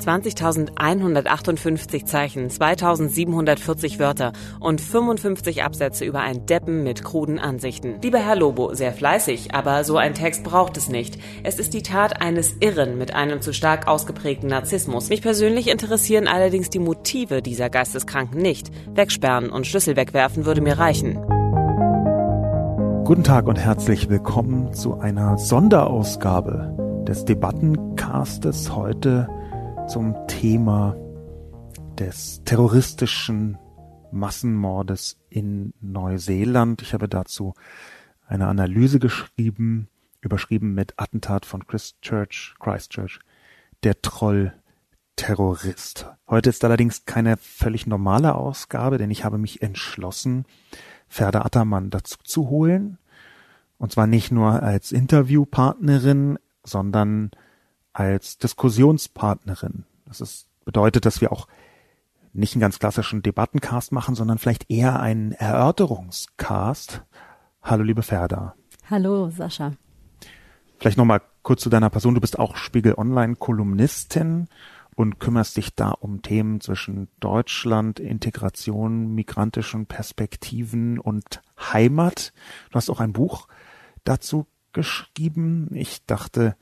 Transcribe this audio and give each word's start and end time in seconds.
20.158 0.00 2.06
Zeichen, 2.06 2.48
2.740 2.48 3.98
Wörter 3.98 4.32
und 4.58 4.80
55 4.80 5.62
Absätze 5.62 6.04
über 6.04 6.20
ein 6.20 6.46
Deppen 6.46 6.82
mit 6.82 7.04
kruden 7.04 7.38
Ansichten. 7.38 7.96
Lieber 8.02 8.18
Herr 8.18 8.36
Lobo, 8.36 8.74
sehr 8.74 8.92
fleißig, 8.92 9.54
aber 9.54 9.84
so 9.84 9.98
ein 9.98 10.14
Text 10.14 10.42
braucht 10.42 10.76
es 10.76 10.88
nicht. 10.88 11.18
Es 11.42 11.58
ist 11.58 11.74
die 11.74 11.82
Tat 11.82 12.22
eines 12.22 12.56
Irren 12.60 12.98
mit 12.98 13.14
einem 13.14 13.42
zu 13.42 13.52
stark 13.52 13.88
ausgeprägten 13.88 14.48
Narzissmus. 14.48 15.10
Mich 15.10 15.22
persönlich 15.22 15.68
interessieren 15.68 16.28
allerdings 16.28 16.70
die 16.70 16.78
Motive 16.78 17.42
dieser 17.42 17.68
Geisteskranken 17.68 18.40
nicht. 18.40 18.70
Wegsperren 18.94 19.50
und 19.50 19.66
Schlüssel 19.66 19.96
wegwerfen 19.96 20.46
würde 20.46 20.62
mir 20.62 20.78
reichen. 20.78 21.18
Guten 23.04 23.24
Tag 23.24 23.48
und 23.48 23.56
herzlich 23.56 24.08
willkommen 24.08 24.72
zu 24.72 24.98
einer 24.98 25.36
Sonderausgabe 25.36 27.04
des 27.08 27.24
Debattencastes 27.24 28.76
heute 28.76 29.28
zum 29.90 30.14
Thema 30.28 30.96
des 31.98 32.42
terroristischen 32.44 33.58
Massenmordes 34.12 35.18
in 35.30 35.74
Neuseeland. 35.80 36.80
Ich 36.82 36.94
habe 36.94 37.08
dazu 37.08 37.54
eine 38.24 38.46
Analyse 38.46 39.00
geschrieben, 39.00 39.88
überschrieben 40.20 40.74
mit 40.74 40.94
Attentat 40.96 41.44
von 41.44 41.66
Christchurch, 41.66 42.54
Christchurch, 42.60 43.18
der 43.82 44.00
Troll 44.00 44.52
Terrorist. 45.16 46.06
Heute 46.28 46.50
ist 46.50 46.64
allerdings 46.64 47.04
keine 47.04 47.36
völlig 47.36 47.88
normale 47.88 48.36
Ausgabe, 48.36 48.96
denn 48.96 49.10
ich 49.10 49.24
habe 49.24 49.38
mich 49.38 49.60
entschlossen, 49.60 50.44
Ferda 51.08 51.42
Attermann 51.42 51.90
dazu 51.90 52.16
zu 52.22 52.48
holen. 52.48 52.98
Und 53.76 53.90
zwar 53.90 54.06
nicht 54.06 54.30
nur 54.30 54.62
als 54.62 54.92
Interviewpartnerin, 54.92 56.38
sondern 56.62 57.32
als 57.92 58.38
Diskussionspartnerin. 58.38 59.84
Das 60.10 60.20
ist, 60.20 60.48
bedeutet, 60.64 61.06
dass 61.06 61.20
wir 61.20 61.30
auch 61.30 61.46
nicht 62.32 62.54
einen 62.54 62.60
ganz 62.60 62.80
klassischen 62.80 63.22
Debattencast 63.22 63.92
machen, 63.92 64.16
sondern 64.16 64.38
vielleicht 64.38 64.68
eher 64.68 64.98
einen 64.98 65.30
Erörterungscast. 65.30 67.04
Hallo, 67.62 67.84
liebe 67.84 68.02
Ferda. 68.02 68.56
Hallo, 68.90 69.30
Sascha. 69.30 69.74
Vielleicht 70.78 70.98
nochmal 70.98 71.22
kurz 71.42 71.62
zu 71.62 71.70
deiner 71.70 71.90
Person. 71.90 72.16
Du 72.16 72.20
bist 72.20 72.40
auch 72.40 72.56
Spiegel 72.56 72.94
Online 72.96 73.36
Kolumnistin 73.36 74.48
und 74.96 75.20
kümmerst 75.20 75.56
dich 75.56 75.76
da 75.76 75.90
um 75.90 76.22
Themen 76.22 76.60
zwischen 76.60 77.06
Deutschland, 77.20 78.00
Integration, 78.00 79.14
migrantischen 79.14 79.86
Perspektiven 79.86 80.98
und 80.98 81.40
Heimat. 81.56 82.32
Du 82.70 82.74
hast 82.74 82.90
auch 82.90 82.98
ein 82.98 83.12
Buch 83.12 83.46
dazu 84.02 84.48
geschrieben. 84.72 85.68
Ich 85.72 86.04
dachte, 86.04 86.56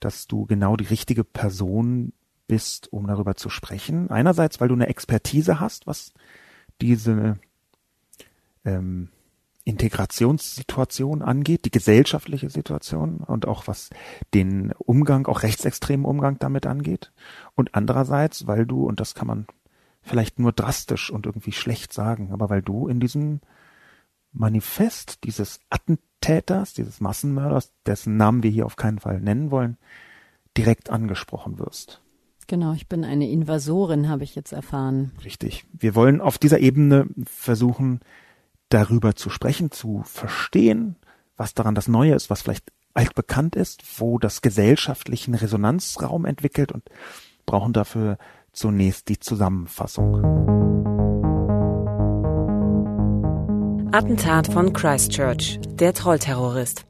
dass 0.00 0.26
du 0.26 0.46
genau 0.46 0.76
die 0.76 0.86
richtige 0.86 1.22
Person 1.22 2.14
bist, 2.52 2.92
um 2.92 3.06
darüber 3.06 3.34
zu 3.34 3.48
sprechen. 3.48 4.10
Einerseits, 4.10 4.60
weil 4.60 4.68
du 4.68 4.74
eine 4.74 4.88
Expertise 4.88 5.58
hast, 5.58 5.86
was 5.86 6.12
diese 6.82 7.38
ähm, 8.66 9.08
Integrationssituation 9.64 11.22
angeht, 11.22 11.64
die 11.64 11.70
gesellschaftliche 11.70 12.50
Situation 12.50 13.20
und 13.20 13.48
auch 13.48 13.68
was 13.68 13.88
den 14.34 14.74
Umgang, 14.76 15.24
auch 15.28 15.42
rechtsextremen 15.42 16.04
Umgang 16.04 16.38
damit 16.38 16.66
angeht. 16.66 17.10
Und 17.54 17.74
andererseits, 17.74 18.46
weil 18.46 18.66
du, 18.66 18.86
und 18.86 19.00
das 19.00 19.14
kann 19.14 19.28
man 19.28 19.46
vielleicht 20.02 20.38
nur 20.38 20.52
drastisch 20.52 21.10
und 21.10 21.24
irgendwie 21.24 21.52
schlecht 21.52 21.94
sagen, 21.94 22.32
aber 22.32 22.50
weil 22.50 22.60
du 22.60 22.86
in 22.86 23.00
diesem 23.00 23.40
Manifest 24.30 25.24
dieses 25.24 25.58
Attentäters, 25.70 26.74
dieses 26.74 27.00
Massenmörders, 27.00 27.72
dessen 27.86 28.18
Namen 28.18 28.42
wir 28.42 28.50
hier 28.50 28.66
auf 28.66 28.76
keinen 28.76 28.98
Fall 28.98 29.22
nennen 29.22 29.50
wollen, 29.50 29.78
direkt 30.54 30.90
angesprochen 30.90 31.58
wirst. 31.58 32.02
Genau, 32.46 32.72
ich 32.72 32.88
bin 32.88 33.04
eine 33.04 33.30
Invasorin, 33.30 34.08
habe 34.08 34.24
ich 34.24 34.34
jetzt 34.34 34.52
erfahren. 34.52 35.12
Richtig. 35.24 35.64
Wir 35.72 35.94
wollen 35.94 36.20
auf 36.20 36.38
dieser 36.38 36.60
Ebene 36.60 37.06
versuchen, 37.24 38.00
darüber 38.68 39.14
zu 39.14 39.30
sprechen, 39.30 39.70
zu 39.70 40.02
verstehen, 40.04 40.96
was 41.36 41.54
daran 41.54 41.74
das 41.74 41.88
Neue 41.88 42.14
ist, 42.14 42.30
was 42.30 42.42
vielleicht 42.42 42.72
altbekannt 42.94 43.56
ist, 43.56 43.82
wo 44.00 44.18
das 44.18 44.42
gesellschaftlichen 44.42 45.34
Resonanzraum 45.34 46.24
entwickelt 46.24 46.72
und 46.72 46.84
brauchen 47.46 47.72
dafür 47.72 48.18
zunächst 48.52 49.08
die 49.08 49.18
Zusammenfassung. 49.18 50.16
Attentat 53.92 54.50
von 54.50 54.72
Christchurch, 54.72 55.60
der 55.74 55.92
Trollterrorist. 55.92 56.86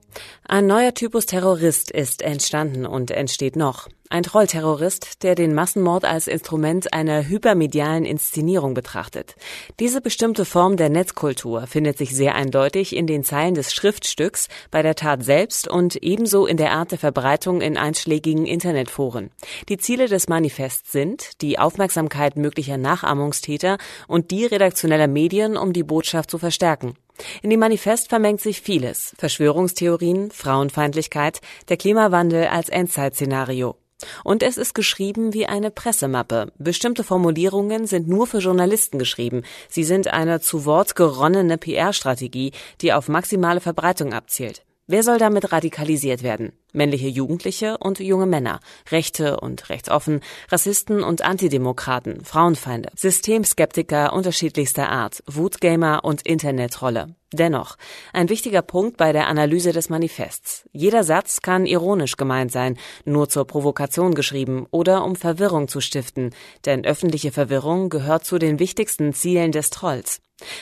Ein 0.47 0.67
neuer 0.67 0.95
Typus 0.95 1.27
Terrorist 1.27 1.91
ist 1.91 2.23
entstanden 2.23 2.87
und 2.87 3.11
entsteht 3.11 3.57
noch. 3.57 3.89
Ein 4.13 4.25
Trollterrorist, 4.25 5.23
der 5.23 5.35
den 5.35 5.55
Massenmord 5.55 6.05
als 6.05 6.27
Instrument 6.27 6.93
einer 6.93 7.27
hypermedialen 7.27 8.05
Inszenierung 8.05 8.75
betrachtet. 8.75 9.37
Diese 9.81 10.03
bestimmte 10.03 10.45
Form 10.45 10.77
der 10.77 10.91
Netzkultur 10.91 11.67
findet 11.67 11.97
sich 11.97 12.15
sehr 12.15 12.35
eindeutig 12.35 12.95
in 12.95 13.07
den 13.07 13.25
Zeilen 13.25 13.55
des 13.55 13.73
Schriftstücks, 13.73 14.49
bei 14.71 14.83
der 14.83 14.97
Tat 14.97 15.25
selbst 15.25 15.67
und 15.67 15.97
ebenso 15.97 16.45
in 16.45 16.59
der 16.59 16.73
Art 16.73 16.91
der 16.91 16.99
Verbreitung 16.99 17.63
in 17.63 17.79
einschlägigen 17.79 18.45
Internetforen. 18.45 19.31
Die 19.71 19.79
Ziele 19.79 20.09
des 20.09 20.29
Manifests 20.29 20.93
sind 20.93 21.41
die 21.41 21.59
Aufmerksamkeit 21.59 22.37
möglicher 22.37 22.77
Nachahmungstäter 22.77 23.79
und 24.09 24.31
die 24.31 24.45
redaktioneller 24.45 25.09
Medien, 25.09 25.57
um 25.57 25.73
die 25.73 25.85
Botschaft 25.85 26.31
zu 26.31 26.37
verstärken. 26.37 26.97
In 27.43 27.51
dem 27.51 27.61
Manifest 27.61 28.09
vermengt 28.09 28.41
sich 28.41 28.61
vieles. 28.61 29.15
Verschwörungstheorien, 29.19 30.31
Frauenfeindlichkeit, 30.31 31.41
der 31.69 31.77
Klimawandel 31.77 32.47
als 32.47 32.69
Endzeitszenario. 32.69 33.77
Und 34.25 34.43
es 34.43 34.57
ist 34.57 34.75
geschrieben 34.75 35.33
wie 35.33 35.47
eine 35.47 35.71
Pressemappe. 35.71 36.53
Bestimmte 36.59 37.05
Formulierungen 37.05 37.87
sind 37.87 38.09
nur 38.09 38.27
für 38.27 38.39
Journalisten 38.39 38.99
geschrieben. 38.99 39.43
Sie 39.69 39.85
sind 39.85 40.09
eine 40.09 40.41
zu 40.41 40.65
Wort 40.65 40.97
geronnene 40.97 41.59
PR-Strategie, 41.59 42.53
die 42.81 42.93
auf 42.93 43.09
maximale 43.09 43.61
Verbreitung 43.61 44.13
abzielt. 44.13 44.65
Wer 44.87 45.03
soll 45.03 45.19
damit 45.19 45.53
radikalisiert 45.53 46.23
werden? 46.23 46.53
Männliche 46.73 47.09
Jugendliche 47.09 47.79
und 47.79 48.01
junge 48.01 48.27
Männer, 48.27 48.61
Rechte 48.91 49.41
und 49.41 49.69
rechtsoffen, 49.69 50.21
Rassisten 50.51 51.03
und 51.03 51.23
Antidemokraten, 51.23 52.25
Frauenfeinde, 52.25 52.91
Systemskeptiker 52.97 54.13
unterschiedlichster 54.13 54.89
Art, 54.89 55.23
Wutgamer 55.27 56.05
und 56.05 56.23
Internetrolle. 56.27 57.15
Dennoch, 57.33 57.77
ein 58.13 58.29
wichtiger 58.29 58.61
Punkt 58.61 58.99
bei 58.99 59.13
der 59.13 59.27
Analyse 59.27 59.73
des 59.73 59.89
Manifests. 59.89 60.69
Jeder 60.73 61.03
Satz 61.03 61.41
kann 61.41 61.65
ironisch 61.65 62.17
gemeint 62.17 62.53
sein, 62.53 62.77
nur 63.07 63.29
zur 63.29 63.47
Provokation 63.47 64.15
geschrieben 64.15 64.67
oder 64.71 65.03
um 65.05 65.17
Verwirrung 65.17 65.67
zu 65.69 65.81
stiften, 65.81 66.35
denn 66.67 66.85
öffentliche 66.85 67.33
Verwirrung 67.33 67.89
gehört 67.89 68.27
zu 68.27 68.39
den 68.39 68.59
wichtigsten 68.59 69.15
Zielen 69.15 69.53
des 69.53 69.71
Trolls. 69.71 70.21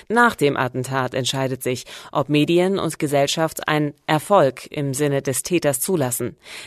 Nach 0.09 0.35
dem 0.35 0.57
Attentat 0.57 1.15
entscheidet 1.15 1.63
sich, 1.63 1.87
ob 2.13 2.29
Medien 2.29 2.79
und 2.79 2.99
Gesellschaft 2.99 3.67
einen 3.67 3.95
Erfolg 4.07 4.67
im 4.71 4.95
Sinne 4.95 5.23
des 5.23 5.43
Täters 5.43 5.81
zulassen. 5.81 6.00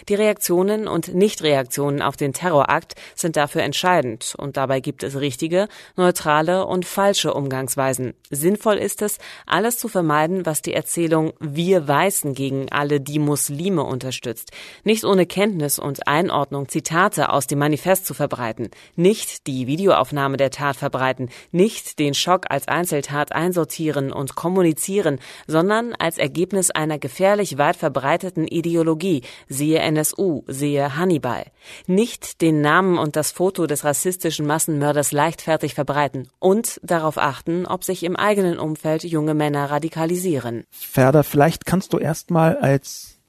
Die 0.10 0.16
Reaktionen 0.16 0.88
und 0.88 1.14
Nichtreaktionen 1.14 2.02
auf 2.02 2.16
den 2.16 2.34
Terrorakt 2.34 2.96
sind 3.14 3.36
dafür 3.36 3.62
entscheidend 3.62 4.34
und 4.38 4.58
dabei 4.58 4.80
gibt 4.80 5.04
es 5.04 5.20
richtige, 5.20 5.68
neutrale 5.96 6.66
und 6.66 6.86
falsche 6.86 7.34
Umgangsweisen. 7.34 8.14
Sinnvoll 8.32 8.78
ist 8.78 9.02
es, 9.02 9.20
alles 9.46 9.78
zu 9.78 9.88
vermeiden, 9.88 10.46
was 10.46 10.62
die 10.62 10.74
Erzählung 10.74 11.34
Wir 11.40 11.88
Weißen 11.88 12.34
gegen 12.34 12.72
alle 12.72 13.00
die 13.00 13.20
Muslime 13.20 13.84
unterstützt. 13.84 14.52
Nicht 14.84 15.04
ohne 15.04 15.26
Kenntnis 15.26 15.78
und 15.78 16.08
Einordnung 16.08 16.68
Zitate 16.68 17.30
aus 17.30 17.46
dem 17.48 17.60
Manifest 17.60 18.06
zu 18.06 18.14
verbreiten. 18.14 18.70
Nicht 18.96 19.46
die 19.48 19.68
Videoaufnahme 19.68 20.38
der 20.38 20.50
Tat 20.50 20.78
verbreiten. 20.78 21.30
Nicht 21.52 22.00
den 22.00 22.14
Schock 22.14 22.46
als 22.50 22.68
Einzel 22.68 23.04
Gewalttat 23.04 23.34
einsortieren 23.34 24.12
und 24.12 24.36
kommunizieren, 24.36 25.20
sondern 25.48 25.94
als 25.94 26.18
Ergebnis 26.18 26.72
einer 26.72 26.98
gefährlich 26.98 27.58
weit 27.58 27.76
verbreiteten 27.76 28.48
Ideologie, 28.48 29.23
siehe 29.48 29.80
NSU, 29.80 30.44
siehe 30.48 30.96
Hannibal. 30.98 31.46
Nicht 31.88 32.42
den 32.42 32.62
Namen 32.62 32.98
und 32.98 33.16
das 33.16 33.32
Foto 33.32 33.68
des 33.68 33.84
rassistischen 33.84 34.46
Massenmörders 34.46 35.12
leichtfertig 35.12 35.74
verbreiten 35.74 36.30
und 36.40 36.80
darauf 36.84 37.18
achten, 37.18 37.66
ob 37.66 37.84
sich 37.84 38.04
im 38.04 38.16
eigenen 38.16 38.60
Umfeld 38.60 39.04
junge 39.04 39.34
Männer 39.34 39.70
radikalisieren. 39.70 40.66
Ferda, 40.72 41.24
vielleicht 41.24 41.66
kannst 41.66 41.94
du 41.94 42.00
erstmal 42.00 42.58
als 42.58 43.20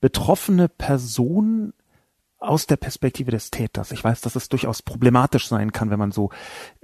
betroffene 0.00 0.68
Person 0.68 1.72
aus 2.44 2.66
der 2.66 2.76
Perspektive 2.76 3.30
des 3.30 3.50
Täters. 3.50 3.90
Ich 3.90 4.04
weiß, 4.04 4.20
dass 4.20 4.36
es 4.36 4.48
durchaus 4.48 4.82
problematisch 4.82 5.48
sein 5.48 5.72
kann, 5.72 5.90
wenn 5.90 5.98
man 5.98 6.12
so 6.12 6.30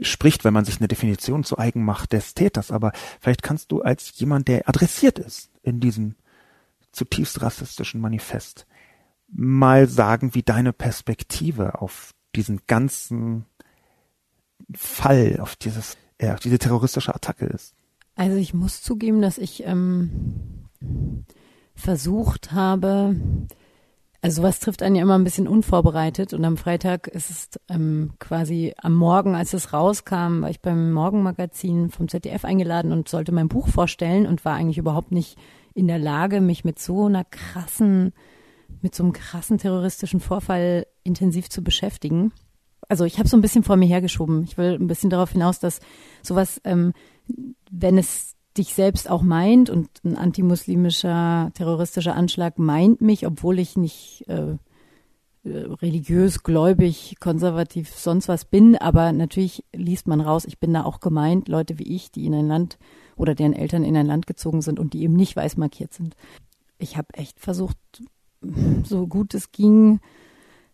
spricht, 0.01 0.45
wenn 0.45 0.55
man 0.55 0.65
sich 0.65 0.79
eine 0.79 0.89
Definition 0.89 1.45
zu 1.45 1.59
eigen 1.59 1.85
macht 1.85 2.13
des 2.13 2.35
Täters. 2.35 2.71
Aber 2.71 2.93
vielleicht 3.21 3.43
kannst 3.43 3.71
du 3.73 3.83
als 3.83 4.19
jemand, 4.19 4.49
der 4.49 4.69
adressiert 4.69 5.19
ist 5.19 5.51
in 5.63 5.81
diesem 5.81 6.15
zutiefst 6.93 7.43
rassistischen 7.43 8.01
Manifest, 8.01 8.67
mal 9.29 9.89
sagen, 9.89 10.35
wie 10.35 10.43
deine 10.43 10.73
Perspektive 10.73 11.81
auf 11.81 12.13
diesen 12.35 12.61
ganzen 12.67 13.47
Fall, 14.75 15.39
auf 15.41 15.57
dieses, 15.57 15.97
ja, 16.21 16.35
auf 16.35 16.41
diese 16.41 16.59
terroristische 16.59 17.15
Attacke 17.15 17.47
ist. 17.47 17.75
Also 18.15 18.37
ich 18.37 18.55
muss 18.55 18.83
zugeben, 18.83 19.23
dass 19.23 19.39
ich 19.39 19.65
ähm, 19.65 20.69
versucht 21.75 22.53
habe, 22.53 23.17
also 24.23 24.43
sowas 24.43 24.61
trifft 24.61 24.83
einen 24.83 24.97
ja 24.97 25.03
immer 25.03 25.15
ein 25.15 25.25
bisschen 25.25 25.49
unvorbereitet 25.49 26.35
und 26.35 26.45
am 26.45 26.59
Freitag 26.59 27.07
ist 27.09 27.31
es 27.31 27.49
ähm, 27.71 28.13
quasi 28.19 28.75
am 28.77 28.95
Morgen, 28.95 29.35
als 29.35 29.55
es 29.55 29.73
rauskam, 29.73 30.43
war 30.43 30.51
ich 30.51 30.61
beim 30.61 30.93
Morgenmagazin 30.93 31.91
vom 31.91 32.09
ZDF 32.09 32.45
eingeladen 32.45 32.93
und 32.93 33.09
sollte 33.09 33.33
mein 33.33 33.49
Buch 33.49 33.69
vorstellen 33.69 34.27
und 34.27 34.45
war 34.45 34.55
eigentlich 34.55 34.79
überhaupt 34.79 35.11
nicht 35.11 35.39
in 35.81 35.89
der 35.89 35.99
Lage, 35.99 36.41
mich 36.41 36.63
mit 36.63 36.79
so 36.79 37.07
einer 37.07 37.25
krassen, 37.25 38.13
mit 38.83 38.95
so 38.95 39.03
einem 39.03 39.13
krassen 39.13 39.57
terroristischen 39.59 40.21
Vorfall 40.21 40.87
intensiv 41.03 41.49
zu 41.49 41.65
beschäftigen. 41.65 42.33
Also 42.89 43.05
ich 43.05 43.19
habe 43.19 43.29
so 43.29 43.37
ein 43.37 43.41
bisschen 43.41 43.65
vor 43.65 43.77
mir 43.77 43.87
hergeschoben. 43.87 44.45
Ich 44.45 44.59
will 44.59 44.75
ein 44.75 44.87
bisschen 44.87 45.11
darauf 45.11 45.33
hinaus, 45.33 45.59
dass 45.59 45.81
sowas, 46.23 46.61
ähm, 46.65 46.93
wenn 47.71 47.97
es 47.97 48.37
dich 48.59 48.75
selbst 48.75 49.09
auch 49.09 49.23
meint 49.23 49.71
und 49.71 49.89
ein 50.05 50.17
antimuslimischer 50.17 51.51
terroristischer 51.55 52.15
Anschlag 52.15 52.59
meint 52.59 53.01
mich, 53.01 53.27
obwohl 53.27 53.59
ich 53.59 53.77
nicht 53.77 54.25
äh, 54.29 54.57
religiös, 55.45 56.43
gläubig, 56.43 57.17
konservativ, 57.21 57.95
sonst 57.95 58.29
was 58.29 58.45
bin, 58.45 58.77
aber 58.77 59.13
natürlich 59.13 59.65
liest 59.73 60.07
man 60.09 60.21
raus, 60.21 60.45
ich 60.45 60.59
bin 60.59 60.75
da 60.75 60.85
auch 60.85 61.01
gemeint, 61.01 61.49
Leute 61.49 61.79
wie 61.79 61.95
ich, 61.95 62.11
die 62.11 62.27
in 62.27 62.35
ein 62.35 62.49
Land 62.49 62.79
oder 63.21 63.35
deren 63.35 63.53
Eltern 63.53 63.85
in 63.85 63.97
ein 63.97 64.07
Land 64.07 64.27
gezogen 64.27 64.63
sind 64.63 64.81
und 64.81 64.95
die 64.95 65.03
eben 65.03 65.15
nicht 65.15 65.37
weiß 65.37 65.57
markiert 65.57 65.93
sind. 65.93 66.17
Ich 66.79 66.97
habe 66.97 67.09
echt 67.15 67.39
versucht, 67.39 67.77
so 68.85 69.07
gut 69.07 69.35
es 69.35 69.53
ging, 69.53 70.01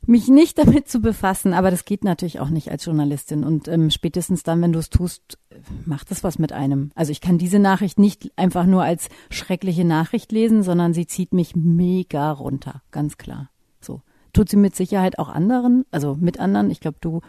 mich 0.07 0.29
nicht 0.29 0.59
damit 0.65 0.89
zu 0.89 1.01
befassen, 1.01 1.53
aber 1.53 1.71
das 1.71 1.85
geht 1.85 2.05
natürlich 2.05 2.39
auch 2.39 2.51
nicht 2.51 2.71
als 2.71 2.85
Journalistin. 2.85 3.45
Und 3.45 3.67
ähm, 3.67 3.91
spätestens 3.91 4.45
dann, 4.45 4.63
wenn 4.63 4.73
du 4.73 4.79
es 4.79 4.91
tust, 4.91 5.39
macht 5.85 6.11
es 6.13 6.23
was 6.23 6.39
mit 6.39 6.53
einem. 6.53 6.93
Also 6.95 7.11
ich 7.11 7.21
kann 7.21 7.39
diese 7.39 7.59
Nachricht 7.59 7.99
nicht 7.99 8.31
einfach 8.37 8.67
nur 8.67 8.85
als 8.85 9.09
schreckliche 9.31 9.85
Nachricht 9.85 10.31
lesen, 10.31 10.63
sondern 10.63 10.95
sie 10.95 11.07
zieht 11.07 11.35
mich 11.35 11.57
mega 11.57 12.31
runter, 12.31 12.83
ganz 12.93 13.17
klar. 13.17 13.51
So 13.81 14.03
tut 14.33 14.49
sie 14.49 14.57
mit 14.57 14.77
Sicherheit 14.77 15.19
auch 15.19 15.29
anderen, 15.29 15.85
also 15.91 16.15
mit 16.15 16.39
anderen. 16.39 16.71
Ich 16.71 16.81
glaube, 16.81 16.99
du 17.01 17.23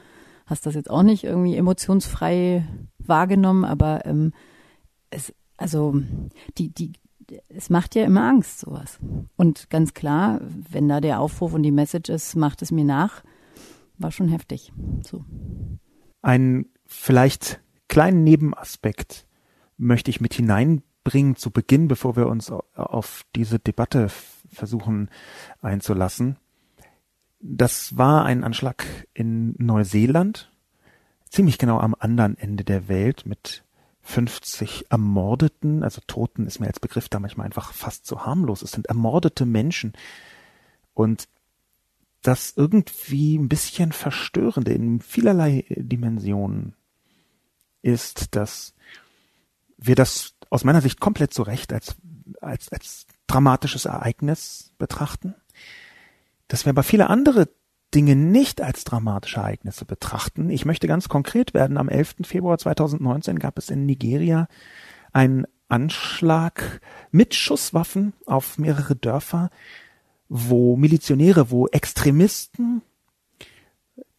hast 0.46 0.66
das 0.66 0.76
jetzt 0.76 0.90
auch 0.90 1.04
nicht 1.04 1.24
irgendwie 1.24 1.56
emotionsfrei 1.56 2.68
wahrgenommen, 3.00 3.66
aber 3.66 4.06
ähm, 4.06 4.34
es, 5.10 5.34
also 5.58 6.02
die 6.58 6.70
die 6.70 6.94
es 7.50 7.70
macht 7.70 7.96
ja 7.96 8.06
immer 8.06 8.28
Angst, 8.28 8.60
sowas. 8.60 9.00
Und 9.36 9.70
ganz 9.70 9.94
klar, 9.94 10.40
wenn 10.72 10.88
da 10.88 11.02
der 11.02 11.20
Aufruf 11.20 11.54
und 11.54 11.64
die 11.64 11.72
Message 11.72 12.10
ist, 12.10 12.36
macht 12.36 12.62
es 12.62 12.72
mir 12.72 12.86
nach, 12.86 13.24
war 13.98 14.12
schon 14.12 14.30
heftig. 14.30 14.72
So. 15.02 15.26
Einen 16.22 16.70
vielleicht 16.86 17.62
kleinen 17.88 18.24
Nebenaspekt 18.24 19.28
möchte 19.78 20.10
ich 20.10 20.22
mit 20.22 20.34
hineinbringen 20.34 21.36
zu 21.36 21.52
Beginn, 21.52 21.88
bevor 21.88 22.16
wir 22.16 22.28
uns 22.28 22.52
auf 22.52 23.26
diese 23.36 23.60
Debatte 23.60 24.10
versuchen 24.52 25.10
einzulassen. 25.62 26.38
Das 27.40 27.98
war 27.98 28.26
ein 28.26 28.44
Anschlag 28.44 28.86
in 29.14 29.54
Neuseeland, 29.58 30.52
ziemlich 31.30 31.58
genau 31.58 31.80
am 31.80 31.96
anderen 31.98 32.38
Ende 32.38 32.64
der 32.64 32.88
Welt 32.88 33.26
mit 33.26 33.64
50 34.08 34.86
Ermordeten, 34.90 35.84
also 35.84 36.00
Toten 36.08 36.48
ist 36.48 36.62
mir 36.62 36.68
als 36.68 36.80
Begriff 36.80 37.10
da 37.10 37.20
manchmal 37.20 37.46
einfach 37.46 37.74
fast 37.74 38.06
zu 38.06 38.26
harmlos. 38.26 38.62
Es 38.62 38.72
sind 38.72 38.88
ermordete 38.88 39.46
Menschen. 39.46 39.92
Und 40.94 41.28
das 42.22 42.54
irgendwie 42.56 43.38
ein 43.38 43.50
bisschen 43.50 43.92
verstörende 43.92 44.72
in 44.72 45.02
vielerlei 45.02 45.66
Dimensionen 45.70 46.74
ist, 47.82 48.34
dass 48.36 48.74
wir 49.78 49.96
das 49.96 50.36
aus 50.50 50.64
meiner 50.64 50.82
Sicht 50.82 51.02
komplett 51.02 51.34
zu 51.34 51.44
Recht 51.44 51.74
als, 51.74 51.98
als, 52.40 52.72
als 52.72 53.08
dramatisches 53.28 53.84
Ereignis 53.84 54.72
betrachten, 54.78 55.36
dass 56.48 56.66
wir 56.66 56.70
aber 56.70 56.84
viele 56.84 57.10
andere 57.10 57.50
Dinge 57.94 58.16
nicht 58.16 58.62
als 58.62 58.84
dramatische 58.84 59.38
Ereignisse 59.38 59.86
betrachten. 59.86 60.50
Ich 60.50 60.66
möchte 60.66 60.88
ganz 60.88 61.10
konkret 61.10 61.54
werden. 61.54 61.78
Am 61.78 61.90
11. 61.90 62.16
Februar 62.24 62.58
2019 62.58 63.40
gab 63.40 63.58
es 63.58 63.70
in 63.70 63.86
Nigeria 63.86 64.48
einen 65.14 65.46
Anschlag 65.70 66.82
mit 67.12 67.34
Schusswaffen 67.34 68.14
auf 68.26 68.58
mehrere 68.58 68.96
Dörfer, 68.96 69.50
wo 70.30 70.76
Milizionäre, 70.76 71.52
wo 71.52 71.68
Extremisten 71.68 72.82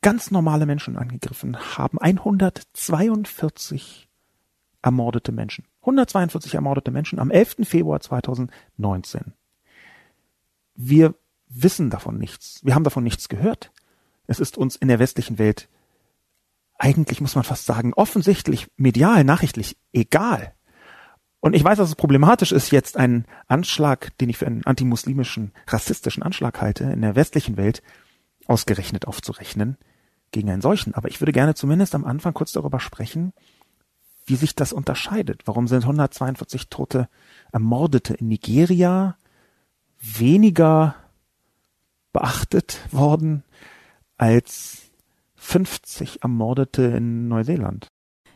ganz 0.01 0.31
normale 0.31 0.67
Menschen 0.67 0.97
angegriffen 0.97 1.57
haben. 1.77 1.99
142 1.99 4.09
ermordete 4.83 5.33
Menschen. 5.33 5.65
142 5.81 6.55
ermordete 6.55 6.91
Menschen 6.91 7.19
am 7.19 7.31
11. 7.31 7.57
Februar 7.63 8.01
2019. 8.01 9.33
Wir 10.75 11.15
wissen 11.49 11.91
davon 11.91 12.19
nichts. 12.19 12.61
Wir 12.63 12.75
haben 12.75 12.85
davon 12.85 13.05
nichts 13.05 13.29
gehört. 13.29 13.71
Es 14.27 14.41
ist 14.41 14.59
uns 14.59 14.77
in 14.77 14.89
der 14.89 14.99
westlichen 14.99 15.39
Welt 15.39 15.69
eigentlich, 16.79 17.21
muss 17.21 17.35
man 17.35 17.45
fast 17.45 17.67
sagen, 17.67 17.93
offensichtlich 17.95 18.69
medial, 18.77 19.25
nachrichtlich 19.25 19.77
egal. 19.93 20.55
Und 21.41 21.55
ich 21.55 21.63
weiß, 21.63 21.79
dass 21.79 21.89
es 21.89 21.97
problematisch 21.97 22.53
ist, 22.53 22.71
jetzt 22.71 22.97
einen 22.97 23.25
Anschlag, 23.47 24.17
den 24.19 24.29
ich 24.29 24.39
für 24.39 24.47
einen 24.47 24.65
antimuslimischen, 24.65 25.53
rassistischen 25.67 26.23
Anschlag 26.23 26.61
halte, 26.61 26.85
in 26.85 27.03
der 27.03 27.17
westlichen 27.17 27.57
Welt 27.57 27.83
ausgerechnet 28.47 29.07
aufzurechnen 29.07 29.77
gegen 30.31 30.51
einen 30.51 30.63
solchen. 30.63 30.95
Aber 30.95 31.09
ich 31.09 31.21
würde 31.21 31.33
gerne 31.33 31.55
zumindest 31.55 31.95
am 31.95 32.05
Anfang 32.05 32.35
kurz 32.35 32.53
darüber 32.53 32.81
sprechen, 32.81 33.33
wie 34.27 34.37
sich 34.37 34.55
das 34.55 34.73
unterscheidet. 34.73 35.43
Warum 35.47 35.69
sind 35.69 35.83
142 35.83 36.69
Tote 36.69 37.09
Ermordete 37.53 38.15
in 38.15 38.29
Nigeria 38.29 39.17
weniger 40.01 40.97
beachtet 42.19 42.81
worden 42.91 43.45
als 44.17 44.91
50 45.37 46.23
Ermordete 46.23 46.83
in 46.83 47.29
Neuseeland. 47.29 47.87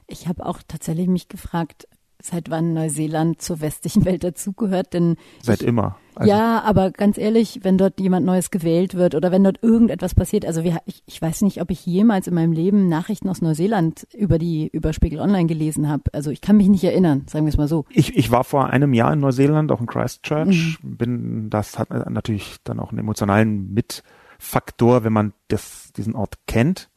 Ich 0.07 0.29
habe 0.29 0.47
auch 0.47 0.61
tatsächlich 0.67 1.09
mich 1.09 1.27
gefragt, 1.27 1.89
seit 2.25 2.51
wann 2.51 2.73
Neuseeland 2.73 3.41
zur 3.43 3.61
westlichen 3.61 4.05
Welt 4.05 4.25
dazugehört, 4.25 4.95
denn 4.95 5.17
seit 5.43 5.63
ich, 5.63 5.69
immer. 5.69 5.97
Also 6.15 6.31
ja, 6.31 6.63
aber 6.63 6.91
ganz 6.91 7.17
ehrlich, 7.17 7.61
wenn 7.63 7.79
dort 7.79 7.99
jemand 7.99 8.27
Neues 8.27 8.51
gewählt 8.51 8.95
wird 8.95 9.15
oder 9.15 9.31
wenn 9.31 9.45
dort 9.45 9.63
irgendetwas 9.63 10.15
passiert, 10.15 10.45
also 10.45 10.63
wir, 10.63 10.79
ich, 10.85 11.03
ich 11.07 11.23
weiß 11.23 11.43
nicht, 11.43 11.61
ob 11.63 11.71
ich 11.71 11.87
jemals 11.87 12.27
in 12.27 12.35
meinem 12.35 12.53
Leben 12.53 12.89
Nachrichten 12.89 13.29
aus 13.29 13.41
Neuseeland 13.41 14.07
über 14.15 14.39
die 14.39 14.69
über 14.69 14.93
Spiegel 14.93 15.21
Online 15.21 15.47
gelesen 15.47 15.89
habe. 15.89 16.05
Also 16.13 16.31
ich 16.31 16.41
kann 16.41 16.57
mich 16.57 16.69
nicht 16.69 16.85
erinnern, 16.85 17.25
sagen 17.27 17.47
wir 17.47 17.51
es 17.51 17.57
mal 17.57 17.69
so. 17.69 17.87
Ich, 17.89 18.17
ich 18.17 18.31
war 18.31 18.45
vor 18.45 18.69
einem 18.69 18.93
Jahr 18.93 19.13
in 19.13 19.21
Neuseeland, 19.21 19.73
auch 19.73 19.81
in 19.81 19.87
Christchurch, 19.87 20.79
mhm. 20.83 20.97
bin 20.97 21.51
das 21.51 21.79
hat 21.79 21.91
natürlich 22.11 22.57
dann 22.65 22.79
auch 22.79 22.91
einen 22.91 22.99
emotionalen 22.99 23.73
Mitfaktor, 23.73 25.05
wenn 25.05 25.13
man 25.13 25.33
das 25.49 25.93
diesen 25.97 26.15
Ort 26.15 26.35
kennt 26.47 26.91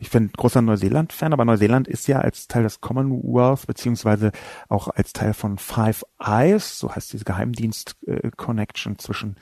ich 0.00 0.10
bin 0.10 0.30
großer 0.30 0.62
Neuseeland-Fan, 0.62 1.32
aber 1.32 1.44
Neuseeland 1.44 1.88
ist 1.88 2.06
ja 2.06 2.20
als 2.20 2.46
Teil 2.46 2.62
des 2.62 2.80
Commonwealth 2.80 3.66
beziehungsweise 3.66 4.32
auch 4.68 4.88
als 4.88 5.12
Teil 5.12 5.34
von 5.34 5.58
Five 5.58 6.04
Eyes, 6.20 6.78
so 6.78 6.94
heißt 6.94 7.12
diese 7.12 7.24
Geheimdienst-Connection 7.24 8.92
äh, 8.94 8.96
zwischen 8.96 9.36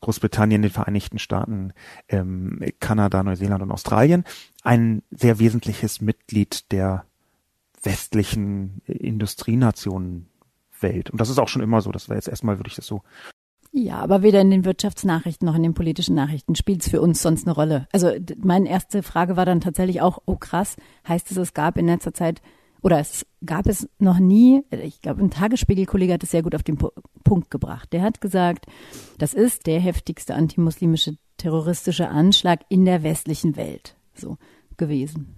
Großbritannien, 0.00 0.62
den 0.62 0.70
Vereinigten 0.70 1.18
Staaten, 1.18 1.72
ähm, 2.08 2.60
Kanada, 2.80 3.22
Neuseeland 3.22 3.62
und 3.62 3.70
Australien, 3.70 4.24
ein 4.62 5.02
sehr 5.10 5.38
wesentliches 5.38 6.00
Mitglied 6.00 6.72
der 6.72 7.04
westlichen 7.82 8.80
Industrienationen 8.86 10.28
Welt. 10.80 11.10
Und 11.10 11.20
das 11.20 11.28
ist 11.28 11.38
auch 11.38 11.48
schon 11.48 11.62
immer 11.62 11.80
so. 11.80 11.92
Das 11.92 12.08
wäre 12.08 12.16
jetzt 12.16 12.28
erstmal, 12.28 12.58
würde 12.58 12.68
ich 12.68 12.76
das 12.76 12.86
so 12.86 13.02
ja, 13.70 13.98
aber 13.98 14.22
weder 14.22 14.40
in 14.40 14.50
den 14.50 14.64
Wirtschaftsnachrichten 14.64 15.46
noch 15.46 15.54
in 15.54 15.62
den 15.62 15.74
politischen 15.74 16.14
Nachrichten 16.14 16.54
spielt 16.54 16.82
es 16.82 16.88
für 16.88 17.00
uns 17.00 17.22
sonst 17.22 17.46
eine 17.46 17.54
Rolle. 17.54 17.86
Also 17.92 18.12
meine 18.42 18.68
erste 18.68 19.02
Frage 19.02 19.36
war 19.36 19.44
dann 19.44 19.60
tatsächlich 19.60 20.00
auch, 20.00 20.18
oh 20.26 20.36
krass, 20.36 20.76
heißt 21.06 21.30
es, 21.30 21.36
es 21.36 21.54
gab 21.54 21.76
in 21.76 21.86
letzter 21.86 22.14
Zeit 22.14 22.40
oder 22.80 22.98
es 22.98 23.26
gab 23.44 23.66
es 23.66 23.88
noch 23.98 24.18
nie, 24.18 24.62
ich 24.70 25.00
glaube, 25.00 25.22
ein 25.22 25.30
Tagesspiegelkollege 25.30 26.12
hat 26.12 26.22
es 26.22 26.30
sehr 26.30 26.42
gut 26.42 26.54
auf 26.54 26.62
den 26.62 26.78
Punkt 27.24 27.50
gebracht. 27.50 27.92
Der 27.92 28.02
hat 28.02 28.20
gesagt, 28.20 28.66
das 29.18 29.34
ist 29.34 29.66
der 29.66 29.80
heftigste 29.80 30.34
antimuslimische 30.34 31.16
terroristische 31.36 32.08
Anschlag 32.08 32.60
in 32.68 32.84
der 32.84 33.02
westlichen 33.02 33.56
Welt 33.56 33.96
so 34.14 34.38
gewesen. 34.76 35.36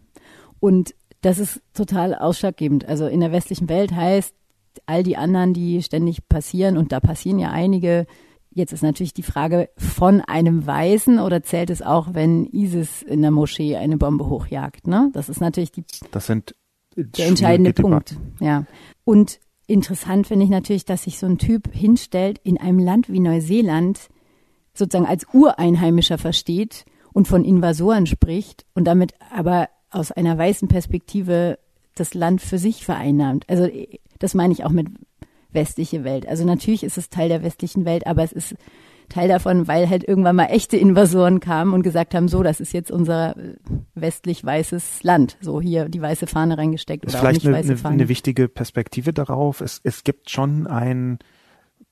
Und 0.58 0.94
das 1.20 1.38
ist 1.38 1.62
total 1.74 2.14
ausschlaggebend. 2.14 2.86
Also 2.86 3.06
in 3.06 3.20
der 3.20 3.32
westlichen 3.32 3.68
Welt 3.68 3.92
heißt, 3.92 4.34
all 4.86 5.02
die 5.02 5.16
anderen, 5.16 5.54
die 5.54 5.82
ständig 5.82 6.28
passieren, 6.28 6.76
und 6.76 6.92
da 6.92 7.00
passieren 7.00 7.38
ja 7.38 7.50
einige, 7.50 8.06
Jetzt 8.52 8.72
ist 8.72 8.82
natürlich 8.82 9.14
die 9.14 9.22
Frage 9.22 9.70
von 9.76 10.20
einem 10.22 10.66
Weißen 10.66 11.20
oder 11.20 11.42
zählt 11.42 11.70
es 11.70 11.82
auch, 11.82 12.14
wenn 12.14 12.46
ISIS 12.46 13.02
in 13.02 13.22
der 13.22 13.30
Moschee 13.30 13.76
eine 13.76 13.96
Bombe 13.96 14.28
hochjagt? 14.28 14.88
Ne? 14.88 15.08
Das 15.12 15.28
ist 15.28 15.40
natürlich 15.40 15.70
die, 15.70 15.84
das 16.10 16.26
sind 16.26 16.56
der 16.96 17.28
entscheidende 17.28 17.72
Punkt. 17.72 18.16
Ja. 18.40 18.66
Und 19.04 19.38
interessant 19.68 20.26
finde 20.26 20.44
ich 20.44 20.50
natürlich, 20.50 20.84
dass 20.84 21.04
sich 21.04 21.18
so 21.18 21.26
ein 21.26 21.38
Typ 21.38 21.72
hinstellt 21.72 22.40
in 22.42 22.58
einem 22.58 22.80
Land 22.80 23.08
wie 23.08 23.20
Neuseeland, 23.20 24.08
sozusagen 24.74 25.06
als 25.06 25.26
Ureinheimischer 25.32 26.18
versteht 26.18 26.84
und 27.12 27.28
von 27.28 27.44
Invasoren 27.44 28.06
spricht 28.06 28.66
und 28.74 28.84
damit 28.84 29.14
aber 29.32 29.68
aus 29.90 30.10
einer 30.10 30.36
weißen 30.36 30.66
Perspektive 30.66 31.58
das 31.94 32.14
Land 32.14 32.40
für 32.40 32.58
sich 32.58 32.84
vereinnahmt. 32.84 33.44
Also 33.48 33.68
das 34.18 34.34
meine 34.34 34.52
ich 34.52 34.64
auch 34.64 34.70
mit 34.70 34.88
westliche 35.52 36.04
Welt. 36.04 36.26
Also 36.28 36.44
natürlich 36.44 36.84
ist 36.84 36.98
es 36.98 37.10
Teil 37.10 37.28
der 37.28 37.42
westlichen 37.42 37.84
Welt, 37.84 38.06
aber 38.06 38.22
es 38.22 38.32
ist 38.32 38.54
Teil 39.08 39.28
davon, 39.28 39.68
weil 39.68 39.90
halt 39.90 40.06
irgendwann 40.06 40.36
mal 40.36 40.46
echte 40.46 40.76
Invasoren 40.76 41.40
kamen 41.40 41.74
und 41.74 41.82
gesagt 41.82 42.14
haben, 42.14 42.28
so, 42.28 42.42
das 42.42 42.60
ist 42.60 42.72
jetzt 42.72 42.90
unser 42.90 43.36
äh, 43.36 43.56
westlich 43.94 44.44
weißes 44.44 45.02
Land. 45.02 45.36
So 45.40 45.60
hier 45.60 45.88
die 45.88 46.00
weiße 46.00 46.26
Fahne 46.26 46.56
reingesteckt. 46.56 47.04
Ist 47.04 47.16
vielleicht 47.16 47.44
eine, 47.44 47.56
eine, 47.56 47.76
eine, 47.84 48.08
wichtige 48.08 48.48
Perspektive 48.48 49.12
darauf. 49.12 49.60
Es, 49.60 49.80
es 49.82 50.04
gibt 50.04 50.30
schon 50.30 50.68
ein 50.68 51.18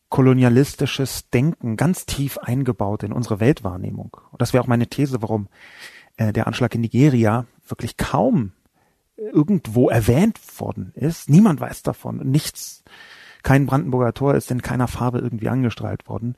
kolonialistisches 0.09 1.29
Denken 1.31 1.77
ganz 1.77 2.07
tief 2.07 2.39
eingebaut 2.39 3.03
in 3.03 3.13
unsere 3.13 3.41
Weltwahrnehmung. 3.41 4.17
Und 4.31 4.41
das 4.41 4.53
wäre 4.53 4.63
auch 4.63 4.69
meine 4.69 4.87
These, 4.87 5.21
warum 5.21 5.49
äh, 6.17 6.33
der 6.33 6.47
Anschlag 6.47 6.75
in 6.75 6.81
Nigeria 6.83 7.47
wirklich 7.67 7.97
kaum 7.97 8.53
irgendwo 9.19 9.89
erwähnt 9.91 10.39
worden 10.59 10.93
ist. 10.95 11.29
Niemand 11.29 11.61
weiß 11.61 11.83
davon. 11.83 12.19
Nichts 12.19 12.85
kein 13.43 13.67
Brandenburger 13.67 14.15
Tor 14.15 14.35
ist 14.35 14.51
in 14.51 14.63
keiner 14.63 14.89
Farbe 14.89 15.19
irgendwie 15.19 15.49
angestrahlt 15.49 16.09
worden. 16.09 16.37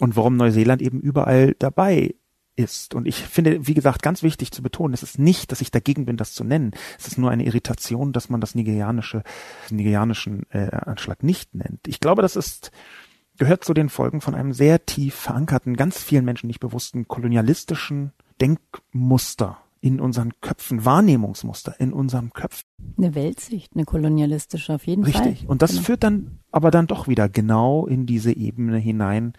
Und 0.00 0.16
warum 0.16 0.36
Neuseeland 0.36 0.82
eben 0.82 1.00
überall 1.00 1.54
dabei 1.58 2.14
ist. 2.56 2.94
Und 2.94 3.06
ich 3.06 3.22
finde, 3.22 3.66
wie 3.66 3.74
gesagt, 3.74 4.02
ganz 4.02 4.22
wichtig 4.22 4.50
zu 4.50 4.62
betonen, 4.62 4.94
es 4.94 5.02
ist 5.02 5.18
nicht, 5.18 5.52
dass 5.52 5.60
ich 5.60 5.70
dagegen 5.70 6.06
bin, 6.06 6.16
das 6.16 6.32
zu 6.32 6.42
nennen. 6.42 6.72
Es 6.98 7.06
ist 7.06 7.18
nur 7.18 7.30
eine 7.30 7.44
Irritation, 7.44 8.12
dass 8.12 8.30
man 8.30 8.40
das 8.40 8.54
nigerianische, 8.54 9.22
nigerianischen 9.70 10.46
äh, 10.50 10.70
Anschlag 10.70 11.22
nicht 11.22 11.54
nennt. 11.54 11.86
Ich 11.86 12.00
glaube, 12.00 12.22
das 12.22 12.36
ist 12.36 12.70
gehört 13.38 13.64
zu 13.64 13.74
den 13.74 13.90
Folgen 13.90 14.22
von 14.22 14.34
einem 14.34 14.54
sehr 14.54 14.86
tief 14.86 15.14
verankerten, 15.14 15.76
ganz 15.76 16.02
vielen 16.02 16.24
Menschen 16.24 16.46
nicht 16.46 16.60
bewussten 16.60 17.06
kolonialistischen 17.06 18.12
Denkmuster 18.40 19.58
in 19.80 20.00
unseren 20.00 20.32
Köpfen, 20.40 20.84
Wahrnehmungsmuster 20.84 21.78
in 21.78 21.92
unserem 21.92 22.32
Köpfen. 22.32 22.66
Eine 22.96 23.14
Weltsicht, 23.14 23.72
eine 23.74 23.84
kolonialistische 23.84 24.74
auf 24.74 24.86
jeden 24.86 25.04
Richtig. 25.04 25.22
Fall. 25.22 25.30
Richtig. 25.30 25.48
Und 25.48 25.62
das 25.62 25.72
genau. 25.72 25.82
führt 25.82 26.02
dann 26.02 26.38
aber 26.50 26.70
dann 26.70 26.86
doch 26.86 27.08
wieder 27.08 27.28
genau 27.28 27.86
in 27.86 28.06
diese 28.06 28.34
Ebene 28.34 28.78
hinein, 28.78 29.34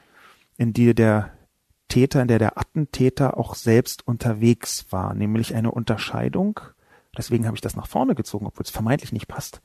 in 0.57 0.73
die 0.73 0.93
der 0.93 1.31
Täter, 1.87 2.21
in 2.21 2.27
der 2.27 2.39
der 2.39 2.57
Attentäter 2.57 3.37
auch 3.37 3.55
selbst 3.55 4.07
unterwegs 4.07 4.85
war, 4.89 5.13
nämlich 5.13 5.55
eine 5.55 5.71
Unterscheidung, 5.71 6.59
deswegen 7.17 7.45
habe 7.45 7.55
ich 7.55 7.61
das 7.61 7.75
nach 7.75 7.87
vorne 7.87 8.13
gezogen, 8.13 8.45
obwohl 8.45 8.63
es 8.63 8.69
vermeintlich 8.69 9.11
nicht 9.11 9.27
passt, 9.27 9.61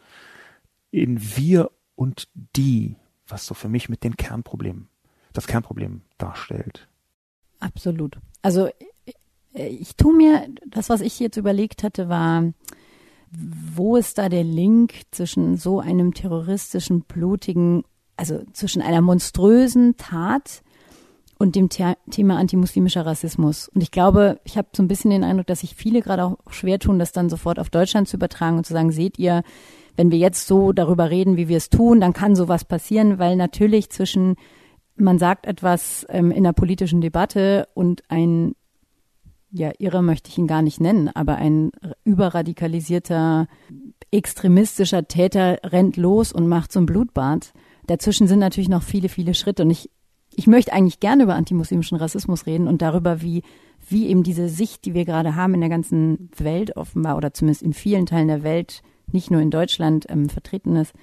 in 0.90 1.20
wir 1.36 1.70
und 1.96 2.28
die, 2.56 2.96
was 3.26 3.46
so 3.46 3.54
für 3.54 3.68
mich 3.68 3.88
mit 3.88 4.04
den 4.04 4.16
Kernproblemen, 4.16 4.88
das 5.32 5.46
Kernproblem 5.46 6.02
darstellt. 6.18 6.88
Absolut. 7.58 8.18
Also 8.42 8.68
ich 9.54 9.96
tue 9.96 10.14
mir, 10.14 10.46
das, 10.66 10.88
was 10.88 11.00
ich 11.00 11.18
jetzt 11.20 11.36
überlegt 11.36 11.82
hatte, 11.82 12.08
war, 12.08 12.52
wo 13.30 13.96
ist 13.96 14.18
da 14.18 14.28
der 14.28 14.44
Link 14.44 14.94
zwischen 15.10 15.56
so 15.56 15.80
einem 15.80 16.14
terroristischen, 16.14 17.02
blutigen, 17.02 17.84
also 18.16 18.42
zwischen 18.52 18.82
einer 18.82 19.00
monströsen 19.00 19.96
Tat 19.96 20.62
und 21.38 21.56
dem 21.56 21.68
The 21.70 21.94
Thema 22.10 22.36
antimuslimischer 22.38 23.04
Rassismus. 23.04 23.68
Und 23.68 23.82
ich 23.82 23.90
glaube, 23.90 24.38
ich 24.44 24.56
habe 24.56 24.68
so 24.72 24.82
ein 24.82 24.88
bisschen 24.88 25.10
den 25.10 25.24
Eindruck, 25.24 25.46
dass 25.46 25.60
sich 25.60 25.74
viele 25.74 26.02
gerade 26.02 26.24
auch 26.24 26.36
schwer 26.50 26.78
tun, 26.78 26.98
das 26.98 27.12
dann 27.12 27.30
sofort 27.30 27.58
auf 27.58 27.70
Deutschland 27.70 28.06
zu 28.08 28.16
übertragen 28.16 28.58
und 28.58 28.66
zu 28.66 28.72
sagen, 28.72 28.92
seht 28.92 29.18
ihr, 29.18 29.42
wenn 29.96 30.10
wir 30.10 30.18
jetzt 30.18 30.46
so 30.46 30.72
darüber 30.72 31.10
reden, 31.10 31.36
wie 31.36 31.48
wir 31.48 31.56
es 31.56 31.68
tun, 31.68 32.00
dann 32.00 32.12
kann 32.12 32.36
sowas 32.36 32.64
passieren, 32.64 33.18
weil 33.18 33.36
natürlich 33.36 33.90
zwischen 33.90 34.36
man 34.96 35.18
sagt 35.18 35.46
etwas 35.46 36.06
ähm, 36.10 36.30
in 36.30 36.44
der 36.44 36.52
politischen 36.52 37.00
Debatte 37.00 37.66
und 37.74 38.02
ein 38.08 38.54
ja, 39.52 39.70
irre 39.78 40.02
möchte 40.02 40.30
ich 40.30 40.38
ihn 40.38 40.46
gar 40.46 40.62
nicht 40.62 40.80
nennen, 40.80 41.08
aber 41.08 41.36
ein 41.36 41.70
überradikalisierter, 42.04 43.46
extremistischer 44.10 45.06
Täter 45.06 45.58
rennt 45.62 45.96
los 45.96 46.32
und 46.32 46.48
macht 46.48 46.72
so 46.72 46.80
ein 46.80 46.86
Blutbad. 46.86 47.52
Dazwischen 47.86 48.26
sind 48.26 48.38
natürlich 48.38 48.70
noch 48.70 48.82
viele, 48.82 49.10
viele 49.10 49.34
Schritte. 49.34 49.64
Und 49.64 49.70
ich, 49.70 49.90
ich 50.34 50.46
möchte 50.46 50.72
eigentlich 50.72 51.00
gerne 51.00 51.24
über 51.24 51.34
antimuslimischen 51.34 51.98
Rassismus 51.98 52.46
reden 52.46 52.66
und 52.66 52.80
darüber, 52.80 53.20
wie, 53.20 53.42
wie 53.86 54.08
eben 54.08 54.22
diese 54.22 54.48
Sicht, 54.48 54.86
die 54.86 54.94
wir 54.94 55.04
gerade 55.04 55.36
haben 55.36 55.54
in 55.54 55.60
der 55.60 55.70
ganzen 55.70 56.30
Welt 56.36 56.76
offenbar 56.76 57.18
oder 57.18 57.34
zumindest 57.34 57.62
in 57.62 57.74
vielen 57.74 58.06
Teilen 58.06 58.28
der 58.28 58.42
Welt, 58.42 58.82
nicht 59.10 59.30
nur 59.30 59.42
in 59.42 59.50
Deutschland 59.50 60.06
ähm, 60.08 60.30
vertreten 60.30 60.76
ist, 60.76 60.94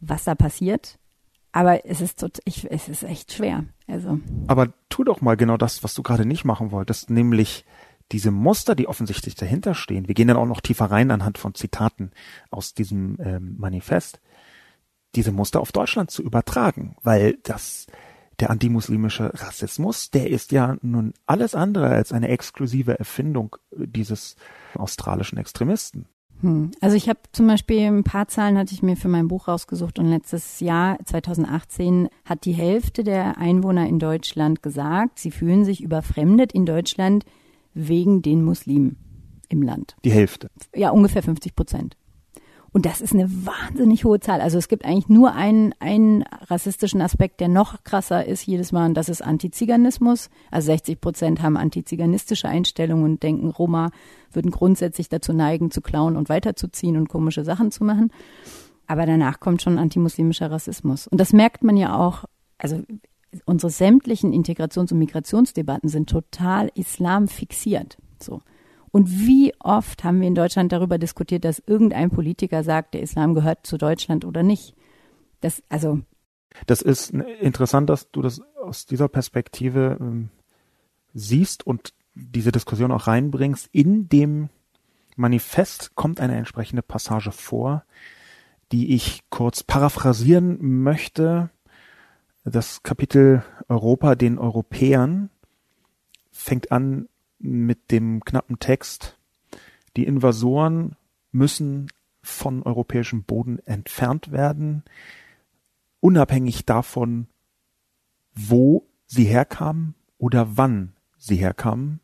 was 0.00 0.24
da 0.24 0.34
passiert 0.34 0.98
aber 1.52 1.84
es 1.84 2.00
ist 2.00 2.20
tot, 2.20 2.38
ich, 2.44 2.70
es 2.70 2.88
ist 2.88 3.02
echt 3.02 3.32
schwer. 3.32 3.64
Also. 3.90 4.20
Aber 4.46 4.68
tu 4.88 5.04
doch 5.04 5.20
mal 5.20 5.36
genau 5.36 5.56
das, 5.56 5.82
was 5.82 5.94
du 5.94 6.02
gerade 6.02 6.26
nicht 6.26 6.44
machen 6.44 6.70
wolltest, 6.70 7.10
nämlich 7.10 7.64
diese 8.12 8.30
Muster, 8.30 8.74
die 8.74 8.88
offensichtlich 8.88 9.34
dahinter 9.34 9.74
stehen. 9.74 10.08
Wir 10.08 10.14
gehen 10.14 10.28
dann 10.28 10.36
auch 10.36 10.46
noch 10.46 10.60
tiefer 10.60 10.86
rein 10.86 11.10
anhand 11.10 11.38
von 11.38 11.54
Zitaten 11.54 12.10
aus 12.50 12.74
diesem 12.74 13.16
ähm, 13.20 13.56
Manifest, 13.58 14.20
diese 15.14 15.32
Muster 15.32 15.60
auf 15.60 15.72
Deutschland 15.72 16.10
zu 16.10 16.22
übertragen, 16.22 16.96
weil 17.02 17.38
das 17.42 17.86
der 18.40 18.50
antimuslimische 18.50 19.32
Rassismus, 19.34 20.10
der 20.10 20.30
ist 20.30 20.50
ja 20.50 20.76
nun 20.80 21.12
alles 21.26 21.54
andere 21.54 21.88
als 21.88 22.10
eine 22.12 22.28
exklusive 22.28 22.98
Erfindung 22.98 23.56
dieses 23.70 24.36
australischen 24.74 25.38
Extremisten. 25.38 26.06
Hm. 26.42 26.70
Also 26.80 26.96
ich 26.96 27.08
habe 27.08 27.20
zum 27.32 27.46
Beispiel 27.46 27.80
ein 27.80 28.04
paar 28.04 28.28
Zahlen 28.28 28.56
hatte 28.56 28.72
ich 28.72 28.82
mir 28.82 28.96
für 28.96 29.08
mein 29.08 29.28
Buch 29.28 29.48
rausgesucht 29.48 29.98
und 29.98 30.06
letztes 30.06 30.60
Jahr 30.60 30.98
2018 31.04 32.08
hat 32.24 32.44
die 32.44 32.52
Hälfte 32.52 33.04
der 33.04 33.38
Einwohner 33.38 33.86
in 33.88 33.98
Deutschland 33.98 34.62
gesagt, 34.62 35.18
sie 35.18 35.30
fühlen 35.30 35.64
sich 35.64 35.82
überfremdet 35.82 36.52
in 36.52 36.66
Deutschland 36.66 37.24
wegen 37.74 38.22
den 38.22 38.42
Muslimen 38.42 38.96
im 39.48 39.62
Land. 39.62 39.96
Die 40.04 40.12
Hälfte. 40.12 40.50
Ja, 40.74 40.90
ungefähr 40.90 41.22
50 41.22 41.54
Prozent. 41.54 41.96
Und 42.72 42.86
das 42.86 43.00
ist 43.00 43.12
eine 43.12 43.28
wahnsinnig 43.28 44.04
hohe 44.04 44.20
Zahl. 44.20 44.40
Also 44.40 44.56
es 44.56 44.68
gibt 44.68 44.84
eigentlich 44.84 45.08
nur 45.08 45.32
einen, 45.32 45.74
einen 45.80 46.22
rassistischen 46.22 47.02
Aspekt, 47.02 47.40
der 47.40 47.48
noch 47.48 47.82
krasser 47.82 48.24
ist 48.24 48.46
jedes 48.46 48.70
Mal, 48.70 48.86
und 48.86 48.94
das 48.94 49.08
ist 49.08 49.22
Antiziganismus. 49.22 50.30
Also 50.50 50.66
60 50.66 51.00
Prozent 51.00 51.42
haben 51.42 51.56
antiziganistische 51.56 52.48
Einstellungen 52.48 53.04
und 53.04 53.22
denken, 53.22 53.48
Roma 53.48 53.90
würden 54.32 54.52
grundsätzlich 54.52 55.08
dazu 55.08 55.32
neigen, 55.32 55.72
zu 55.72 55.80
klauen 55.80 56.16
und 56.16 56.28
weiterzuziehen 56.28 56.96
und 56.96 57.08
komische 57.08 57.44
Sachen 57.44 57.72
zu 57.72 57.82
machen. 57.82 58.12
Aber 58.86 59.04
danach 59.04 59.40
kommt 59.40 59.62
schon 59.62 59.78
antimuslimischer 59.78 60.50
Rassismus. 60.50 61.08
Und 61.08 61.20
das 61.20 61.32
merkt 61.32 61.64
man 61.64 61.76
ja 61.76 61.96
auch, 61.96 62.24
also 62.58 62.82
unsere 63.46 63.70
sämtlichen 63.70 64.32
Integrations- 64.32 64.92
und 64.92 64.98
Migrationsdebatten 64.98 65.88
sind 65.88 66.08
total 66.08 66.70
islam 66.74 67.26
fixiert. 67.28 67.98
So. 68.20 68.42
Und 68.92 69.10
wie 69.10 69.54
oft 69.60 70.02
haben 70.02 70.20
wir 70.20 70.28
in 70.28 70.34
Deutschland 70.34 70.72
darüber 70.72 70.98
diskutiert, 70.98 71.44
dass 71.44 71.62
irgendein 71.64 72.10
Politiker 72.10 72.64
sagt, 72.64 72.94
der 72.94 73.02
Islam 73.02 73.34
gehört 73.34 73.66
zu 73.66 73.78
Deutschland 73.78 74.24
oder 74.24 74.42
nicht? 74.42 74.74
Das, 75.40 75.62
also. 75.68 76.00
Das 76.66 76.82
ist 76.82 77.10
interessant, 77.10 77.88
dass 77.88 78.10
du 78.10 78.22
das 78.22 78.40
aus 78.60 78.86
dieser 78.86 79.08
Perspektive 79.08 79.96
ähm, 80.00 80.30
siehst 81.14 81.64
und 81.64 81.94
diese 82.14 82.50
Diskussion 82.50 82.90
auch 82.90 83.06
reinbringst. 83.06 83.68
In 83.72 84.08
dem 84.08 84.48
Manifest 85.16 85.94
kommt 85.94 86.20
eine 86.20 86.36
entsprechende 86.36 86.82
Passage 86.82 87.30
vor, 87.30 87.84
die 88.72 88.94
ich 88.94 89.22
kurz 89.30 89.62
paraphrasieren 89.62 90.82
möchte. 90.82 91.50
Das 92.44 92.82
Kapitel 92.82 93.44
Europa 93.68 94.16
den 94.16 94.38
Europäern 94.38 95.30
fängt 96.32 96.72
an 96.72 97.08
mit 97.40 97.90
dem 97.90 98.24
knappen 98.24 98.58
Text, 98.58 99.18
die 99.96 100.06
Invasoren 100.06 100.96
müssen 101.32 101.88
von 102.22 102.62
europäischem 102.62 103.24
Boden 103.24 103.58
entfernt 103.66 104.30
werden, 104.30 104.84
unabhängig 106.00 106.66
davon, 106.66 107.26
wo 108.34 108.86
sie 109.06 109.24
herkamen 109.24 109.94
oder 110.18 110.56
wann 110.56 110.94
sie 111.18 111.36
herkamen. 111.36 112.00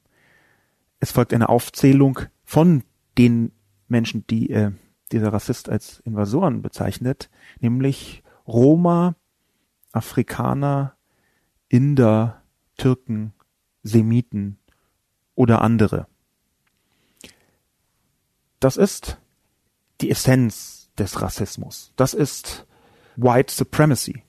Es 1.01 1.13
folgt 1.13 1.35
eine 1.35 1.49
Aufzählung 1.49 2.21
von 2.45 2.83
den 3.19 3.53
Menschen, 3.89 4.27
die 4.27 4.51
äh, 4.51 4.73
dieser 5.13 5.33
Rassist 5.33 5.69
als 5.69 6.01
Invasoren 6.01 6.63
bezeichnet, 6.63 7.31
nämlich 7.61 8.23
Roma, 8.47 9.15
Afrikaner, 9.93 10.97
Inder, 11.69 12.43
Türken, 12.77 13.33
Semiten, 13.83 14.59
oder 15.37 15.63
andere. 15.63 16.09
Das 18.59 18.77
ist 18.77 19.19
die 20.01 20.11
Essenz 20.11 20.91
des 20.99 21.23
Rassismus. 21.23 21.93
Das 21.95 22.15
ist 22.15 22.67
White 23.17 23.53
Supremacy. 23.53 24.25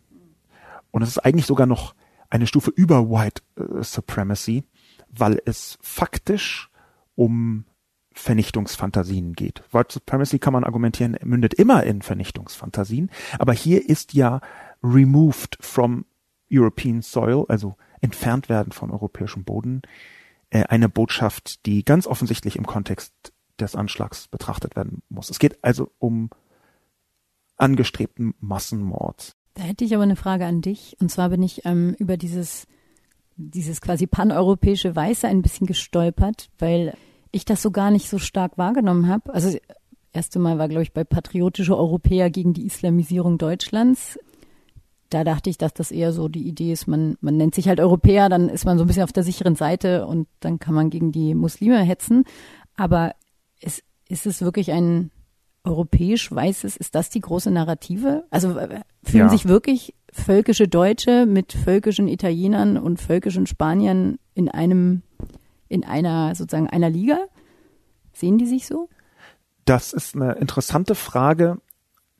Und 0.92 1.02
es 1.02 1.10
ist 1.10 1.20
eigentlich 1.20 1.46
sogar 1.46 1.66
noch 1.66 1.96
eine 2.30 2.48
Stufe 2.48 2.72
über 2.72 3.10
White 3.10 3.42
äh, 3.56 3.84
Supremacy, 3.84 4.64
weil 5.10 5.42
es 5.46 5.78
faktisch 5.82 6.70
um 7.16 7.66
Vernichtungsfantasien 8.14 9.34
geht. 9.34 9.64
White 9.72 9.94
Supremacy 9.94 10.40
kann 10.40 10.54
man 10.54 10.64
argumentieren, 10.64 11.18
mündet 11.24 11.54
immer 11.54 11.84
in 11.84 12.02
Vernichtungsfantasien, 12.02 13.12
aber 13.40 13.54
hier 13.54 13.88
ist 13.88 14.14
ja 14.14 14.42
removed 14.84 15.58
from 15.62 16.06
European 16.52 17.02
soil, 17.02 17.46
also 17.48 17.76
entfernt 18.02 18.50
werden 18.50 18.72
von 18.72 18.92
europäischem 18.92 19.44
Boden, 19.44 19.82
eine 20.51 20.89
Botschaft, 20.89 21.66
die 21.66 21.84
ganz 21.84 22.08
offensichtlich 22.08 22.56
im 22.56 22.66
Kontext 22.66 23.13
des 23.60 23.75
Anschlags 23.75 24.27
betrachtet 24.27 24.75
werden 24.75 25.01
muss. 25.10 25.30
Es 25.30 25.39
geht 25.39 25.63
also 25.63 25.92
um 26.00 26.30
angestrebten 27.58 28.36
Massenmord. 28.39 29.36
Da 29.56 29.63
hätte 29.63 29.84
ich 29.84 29.94
aber 29.96 30.04
eine 30.04 30.16
Frage 30.16 30.46
an 30.46 30.62
dich. 30.62 30.96
Und 31.00 31.10
zwar 31.10 31.30
bin 31.30 31.42
ich 31.42 31.66
ähm, 31.66 31.96
über 31.98 32.18
dieses, 32.18 32.68
dieses 33.36 33.82
quasi 33.82 34.06
paneuropäische 34.06 34.96
Weiße 34.96 35.27
ein 35.27 35.42
bisschen 35.42 35.66
gestolpert, 35.66 36.50
weil 36.60 36.96
ich 37.32 37.46
das 37.46 37.62
so 37.62 37.72
gar 37.72 37.92
nicht 37.92 38.10
so 38.10 38.20
stark 38.20 38.58
wahrgenommen 38.58 39.08
habe. 39.08 39.34
Also 39.34 39.51
das 39.51 39.62
erste 40.13 40.39
Mal 40.39 40.60
war, 40.60 40.68
glaube 40.68 40.84
ich, 40.84 40.94
bei 40.94 41.04
Patriotische 41.04 41.75
Europäer 41.75 42.30
gegen 42.30 42.54
die 42.54 42.68
Islamisierung 42.68 43.38
Deutschlands. 43.38 44.20
Da 45.10 45.24
dachte 45.24 45.50
ich, 45.50 45.58
dass 45.58 45.74
das 45.74 45.92
eher 45.92 46.12
so 46.12 46.28
die 46.28 46.48
Idee 46.48 46.74
ist, 46.74 46.88
man, 46.88 47.18
man 47.22 47.38
nennt 47.38 47.56
sich 47.56 47.68
halt 47.68 47.80
Europäer, 47.80 48.30
dann 48.30 48.50
ist 48.50 48.66
man 48.66 48.78
so 48.78 48.84
ein 48.84 48.88
bisschen 48.88 49.04
auf 49.04 49.14
der 49.14 49.24
sicheren 49.24 49.56
Seite 49.56 50.06
und 50.06 50.28
dann 50.42 50.60
kann 50.60 50.74
man 50.74 50.90
gegen 50.90 51.12
die 51.12 51.34
Muslime 51.34 51.80
hetzen. 51.80 52.26
Aber 52.76 53.14
ist, 53.62 53.84
ist 54.10 54.26
es 54.26 54.42
wirklich 54.42 54.72
ein 54.72 55.12
europäisch 55.64 56.32
weißes, 56.32 56.78
ist 56.78 56.96
das 56.96 57.10
die 57.10 57.22
große 57.22 57.52
Narrative? 57.52 58.26
Also 58.30 58.58
äh, 58.58 58.82
fühlen 59.04 59.26
ja. 59.26 59.30
sich 59.30 59.48
wirklich 59.48 59.94
völkische 60.12 60.68
Deutsche 60.68 61.26
mit 61.26 61.54
völkischen 61.54 62.08
Italienern 62.08 62.78
und 62.78 63.02
völkischen 63.02 63.46
Spaniern 63.46 64.18
in 64.34 64.50
einem, 64.50 65.04
in 65.68 65.84
einer, 65.84 66.34
sozusagen 66.36 66.70
einer 66.70 66.90
Liga? 66.90 67.20
Sehen 68.14 68.38
die 68.38 68.48
sich 68.48 68.66
so? 68.66 68.90
Das 69.66 69.94
ist 69.94 70.16
eine 70.16 70.34
interessante 70.34 70.96
Frage. 70.96 71.60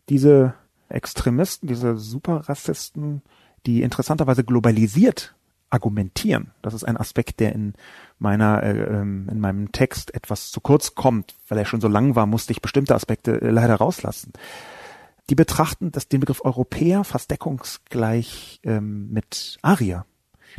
Diese 0.10 0.53
Extremisten, 0.89 1.67
diese 1.67 1.98
Superrassisten, 1.98 3.22
die 3.65 3.82
interessanterweise 3.82 4.44
globalisiert 4.44 5.36
argumentieren. 5.70 6.51
Das 6.62 6.74
ist 6.74 6.84
ein 6.84 6.98
Aspekt, 6.98 7.39
der 7.39 7.53
in 7.53 7.74
meiner 8.20 8.63
äh, 8.63 9.00
ähm, 9.00 9.27
in 9.29 9.39
meinem 9.39 9.72
Text 9.72 10.13
etwas 10.13 10.50
zu 10.51 10.62
kurz 10.62 10.96
kommt, 10.96 11.36
weil 11.50 11.58
er 11.58 11.65
schon 11.65 11.82
so 11.82 11.88
lang 11.88 12.15
war, 12.15 12.25
musste 12.25 12.53
ich 12.53 12.62
bestimmte 12.62 12.96
Aspekte 12.96 13.41
äh, 13.41 13.50
leider 13.50 13.75
rauslassen. 13.75 14.32
Die 15.29 15.36
betrachten 15.36 15.91
das, 15.91 16.08
den 16.08 16.22
Begriff 16.22 16.44
Europäer 16.44 17.03
fast 17.03 17.32
deckungsgleich 17.32 18.62
ähm, 18.63 19.12
mit 19.12 19.58
Aria. 19.62 20.06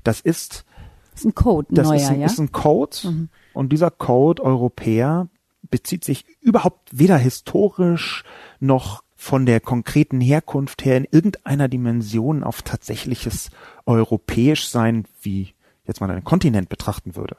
Das 0.05 0.21
ist, 0.21 0.67
das 1.13 1.21
ist 1.21 1.27
ein 1.27 1.35
Code, 1.35 1.69
das 1.71 1.89
neuer, 1.89 1.97
ist 1.97 2.09
ein, 2.11 2.21
ja? 2.21 2.27
ist 2.27 2.39
ein 2.39 2.53
Code 2.53 2.97
mhm. 3.05 3.29
und 3.55 3.73
dieser 3.73 3.91
Code 3.91 4.43
Europäer 4.45 5.29
bezieht 5.71 6.05
sich 6.05 6.27
überhaupt 6.41 6.91
weder 6.93 7.17
historisch 7.17 8.25
noch 8.61 9.03
von 9.21 9.47
der 9.47 9.59
konkreten 9.59 10.21
Herkunft 10.21 10.85
her 10.85 10.97
in 10.97 11.05
irgendeiner 11.11 11.67
Dimension 11.67 12.45
auf 12.45 12.63
tatsächliches 12.63 13.51
europäisch 13.85 14.69
sein, 14.69 15.07
wie 15.21 15.55
jetzt 15.85 16.01
mal 16.01 16.09
einen 16.09 16.23
Kontinent 16.23 16.69
betrachten 16.69 17.17
würde. 17.17 17.37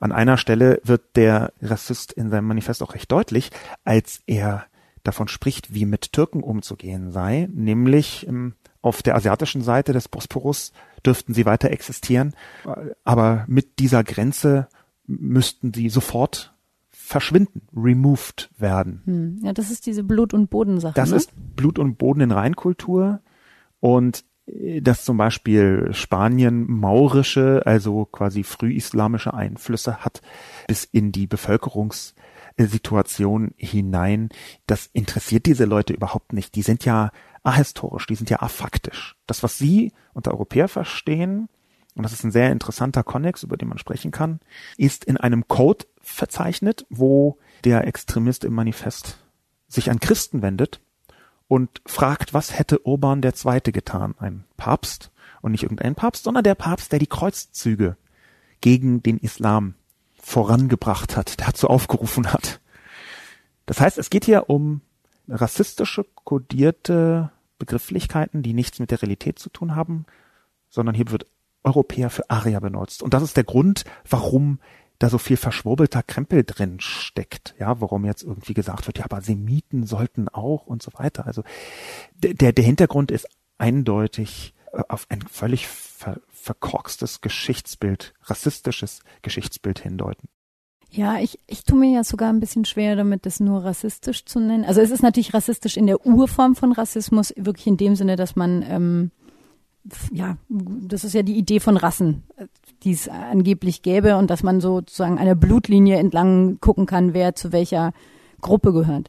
An 0.00 0.12
einer 0.12 0.36
Stelle 0.36 0.82
wird 0.84 1.16
der 1.16 1.54
Rassist 1.62 2.12
in 2.12 2.28
seinem 2.28 2.44
Manifest 2.44 2.82
auch 2.82 2.94
recht 2.94 3.10
deutlich, 3.10 3.50
als 3.84 4.22
er 4.26 4.66
davon 5.02 5.28
spricht, 5.28 5.72
wie 5.72 5.86
mit 5.86 6.12
Türken 6.12 6.42
umzugehen 6.42 7.10
sei, 7.10 7.48
nämlich 7.52 8.28
ähm, 8.28 8.52
auf 8.82 9.02
der 9.02 9.16
asiatischen 9.16 9.62
Seite 9.62 9.94
des 9.94 10.08
Bosporus 10.08 10.72
dürften 11.06 11.32
sie 11.32 11.46
weiter 11.46 11.70
existieren, 11.70 12.34
aber 13.04 13.44
mit 13.48 13.78
dieser 13.78 14.04
Grenze 14.04 14.68
müssten 15.06 15.72
sie 15.72 15.88
sofort 15.88 16.54
verschwinden, 17.08 17.62
removed 17.74 18.50
werden. 18.58 19.00
Hm. 19.06 19.40
Ja, 19.42 19.54
das 19.54 19.70
ist 19.70 19.86
diese 19.86 20.04
Blut- 20.04 20.34
und 20.34 20.50
Bodensache. 20.50 20.92
Das 20.94 21.08
ne? 21.10 21.16
ist 21.16 21.32
Blut 21.56 21.78
und 21.78 21.96
Boden 21.96 22.20
in 22.20 22.32
Reinkultur 22.32 23.22
und 23.80 24.26
äh, 24.46 24.82
dass 24.82 25.06
zum 25.06 25.16
Beispiel 25.16 25.88
Spanien 25.92 26.70
maurische, 26.70 27.62
also 27.64 28.04
quasi 28.04 28.42
frühislamische 28.42 29.32
Einflüsse 29.32 30.04
hat 30.04 30.20
bis 30.66 30.84
in 30.84 31.10
die 31.10 31.26
Bevölkerungssituation 31.26 33.54
hinein. 33.56 34.28
Das 34.66 34.90
interessiert 34.92 35.46
diese 35.46 35.64
Leute 35.64 35.94
überhaupt 35.94 36.34
nicht. 36.34 36.56
Die 36.56 36.62
sind 36.62 36.84
ja 36.84 37.10
ahistorisch, 37.42 38.06
die 38.06 38.16
sind 38.16 38.28
ja 38.28 38.42
afaktisch. 38.42 39.16
Das, 39.26 39.42
was 39.42 39.56
sie 39.56 39.92
unter 40.12 40.32
Europäer 40.32 40.68
verstehen, 40.68 41.48
und 41.94 42.04
das 42.04 42.12
ist 42.12 42.22
ein 42.22 42.30
sehr 42.30 42.52
interessanter 42.52 43.02
Konnex, 43.02 43.42
über 43.42 43.56
den 43.56 43.68
man 43.68 43.78
sprechen 43.78 44.10
kann, 44.10 44.40
ist 44.76 45.04
in 45.04 45.16
einem 45.16 45.48
Code 45.48 45.86
verzeichnet, 46.12 46.86
wo 46.90 47.38
der 47.64 47.86
Extremist 47.86 48.44
im 48.44 48.54
Manifest 48.54 49.18
sich 49.68 49.90
an 49.90 50.00
Christen 50.00 50.42
wendet 50.42 50.80
und 51.48 51.82
fragt, 51.86 52.34
was 52.34 52.58
hätte 52.58 52.86
Urban 52.86 53.22
der 53.22 53.34
Zweite 53.34 53.72
getan? 53.72 54.14
Ein 54.18 54.44
Papst 54.56 55.10
und 55.40 55.52
nicht 55.52 55.62
irgendein 55.62 55.94
Papst, 55.94 56.24
sondern 56.24 56.44
der 56.44 56.54
Papst, 56.54 56.92
der 56.92 56.98
die 56.98 57.06
Kreuzzüge 57.06 57.96
gegen 58.60 59.02
den 59.02 59.18
Islam 59.18 59.74
vorangebracht 60.20 61.16
hat, 61.16 61.40
dazu 61.40 61.68
aufgerufen 61.68 62.32
hat. 62.32 62.60
Das 63.66 63.80
heißt, 63.80 63.98
es 63.98 64.10
geht 64.10 64.24
hier 64.24 64.50
um 64.50 64.80
rassistische, 65.28 66.04
kodierte 66.24 67.30
Begrifflichkeiten, 67.58 68.42
die 68.42 68.54
nichts 68.54 68.78
mit 68.78 68.90
der 68.90 69.02
Realität 69.02 69.38
zu 69.38 69.50
tun 69.50 69.74
haben, 69.74 70.06
sondern 70.70 70.94
hier 70.94 71.10
wird 71.10 71.26
Europäer 71.64 72.10
für 72.10 72.28
Aria 72.30 72.60
benutzt. 72.60 73.02
Und 73.02 73.14
das 73.14 73.22
ist 73.22 73.36
der 73.36 73.44
Grund, 73.44 73.84
warum 74.08 74.58
da 74.98 75.08
so 75.08 75.18
viel 75.18 75.36
verschwurbelter 75.36 76.02
Krempel 76.02 76.44
drin 76.44 76.80
steckt, 76.80 77.54
ja, 77.58 77.80
warum 77.80 78.04
jetzt 78.04 78.22
irgendwie 78.22 78.54
gesagt 78.54 78.86
wird, 78.86 78.98
ja, 78.98 79.04
aber 79.04 79.20
Semiten 79.20 79.86
sollten 79.86 80.28
auch 80.28 80.66
und 80.66 80.82
so 80.82 80.90
weiter. 80.94 81.26
Also 81.26 81.42
der, 82.16 82.52
der 82.52 82.64
Hintergrund 82.64 83.10
ist 83.10 83.28
eindeutig 83.58 84.54
äh, 84.72 84.82
auf 84.88 85.06
ein 85.08 85.22
völlig 85.22 85.68
ver, 85.68 86.20
verkorkstes 86.28 87.20
Geschichtsbild, 87.20 88.14
rassistisches 88.24 89.00
Geschichtsbild 89.22 89.78
hindeuten. 89.78 90.28
Ja, 90.90 91.18
ich, 91.18 91.38
ich 91.46 91.64
tue 91.64 91.78
mir 91.78 91.92
ja 91.92 92.02
sogar 92.02 92.30
ein 92.30 92.40
bisschen 92.40 92.64
schwer 92.64 92.96
damit, 92.96 93.26
das 93.26 93.40
nur 93.40 93.62
rassistisch 93.62 94.24
zu 94.24 94.40
nennen. 94.40 94.64
Also 94.64 94.80
es 94.80 94.90
ist 94.90 95.02
natürlich 95.02 95.34
rassistisch 95.34 95.76
in 95.76 95.86
der 95.86 96.06
Urform 96.06 96.56
von 96.56 96.72
Rassismus, 96.72 97.34
wirklich 97.36 97.66
in 97.66 97.76
dem 97.76 97.94
Sinne, 97.94 98.16
dass 98.16 98.36
man 98.36 98.64
ähm, 98.66 99.10
ja, 100.12 100.36
das 100.48 101.04
ist 101.04 101.14
ja 101.14 101.22
die 101.22 101.36
Idee 101.36 101.60
von 101.60 101.76
Rassen, 101.76 102.24
die 102.84 102.92
es 102.92 103.08
angeblich 103.08 103.82
gäbe 103.82 104.16
und 104.16 104.30
dass 104.30 104.42
man 104.42 104.60
sozusagen 104.60 105.18
einer 105.18 105.34
Blutlinie 105.34 105.96
entlang 105.96 106.60
gucken 106.60 106.86
kann, 106.86 107.14
wer 107.14 107.34
zu 107.34 107.52
welcher 107.52 107.92
Gruppe 108.40 108.72
gehört. 108.72 109.08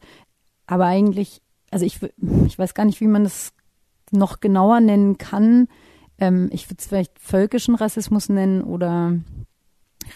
Aber 0.65 0.85
eigentlich, 0.85 1.41
also 1.71 1.85
ich, 1.85 1.99
ich 2.45 2.57
weiß 2.57 2.73
gar 2.73 2.85
nicht, 2.85 3.01
wie 3.01 3.07
man 3.07 3.23
das 3.23 3.53
noch 4.11 4.39
genauer 4.39 4.79
nennen 4.79 5.17
kann. 5.17 5.67
Ähm, 6.17 6.49
ich 6.51 6.67
würde 6.69 6.77
es 6.79 6.87
vielleicht 6.87 7.19
völkischen 7.19 7.75
Rassismus 7.75 8.29
nennen 8.29 8.63
oder 8.63 9.19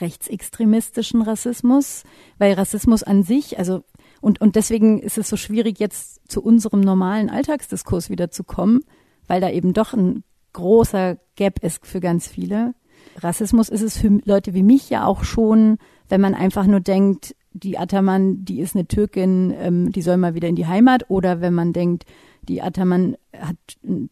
rechtsextremistischen 0.01 1.21
Rassismus, 1.21 2.03
weil 2.37 2.53
Rassismus 2.53 3.03
an 3.03 3.23
sich, 3.23 3.59
also 3.59 3.83
und, 4.21 4.39
und 4.41 4.55
deswegen 4.55 4.99
ist 4.99 5.17
es 5.17 5.27
so 5.27 5.35
schwierig, 5.35 5.79
jetzt 5.79 6.21
zu 6.31 6.41
unserem 6.41 6.79
normalen 6.79 7.29
Alltagsdiskurs 7.29 8.09
wieder 8.09 8.31
zu 8.31 8.43
kommen, 8.43 8.81
weil 9.27 9.41
da 9.41 9.49
eben 9.49 9.73
doch 9.73 9.93
ein 9.93 10.23
großer 10.53 11.17
Gap 11.35 11.59
ist 11.61 11.85
für 11.85 11.99
ganz 11.99 12.27
viele. 12.27 12.73
Rassismus 13.21 13.69
ist 13.69 13.81
es 13.81 13.97
für 13.97 14.19
Leute 14.25 14.53
wie 14.53 14.63
mich 14.63 14.89
ja 14.89 15.05
auch 15.05 15.23
schon, 15.23 15.77
wenn 16.09 16.21
man 16.21 16.33
einfach 16.33 16.65
nur 16.65 16.79
denkt, 16.79 17.35
die 17.53 17.77
Ataman, 17.77 18.45
die 18.45 18.59
ist 18.59 18.75
eine 18.75 18.87
Türkin, 18.87 19.53
ähm, 19.57 19.91
die 19.91 20.01
soll 20.01 20.17
mal 20.17 20.33
wieder 20.33 20.47
in 20.47 20.55
die 20.55 20.67
Heimat. 20.67 21.09
Oder 21.09 21.39
wenn 21.41 21.53
man 21.53 21.73
denkt, 21.73 22.05
die 22.47 22.61
Ataman 22.61 23.15
hat 23.39 23.55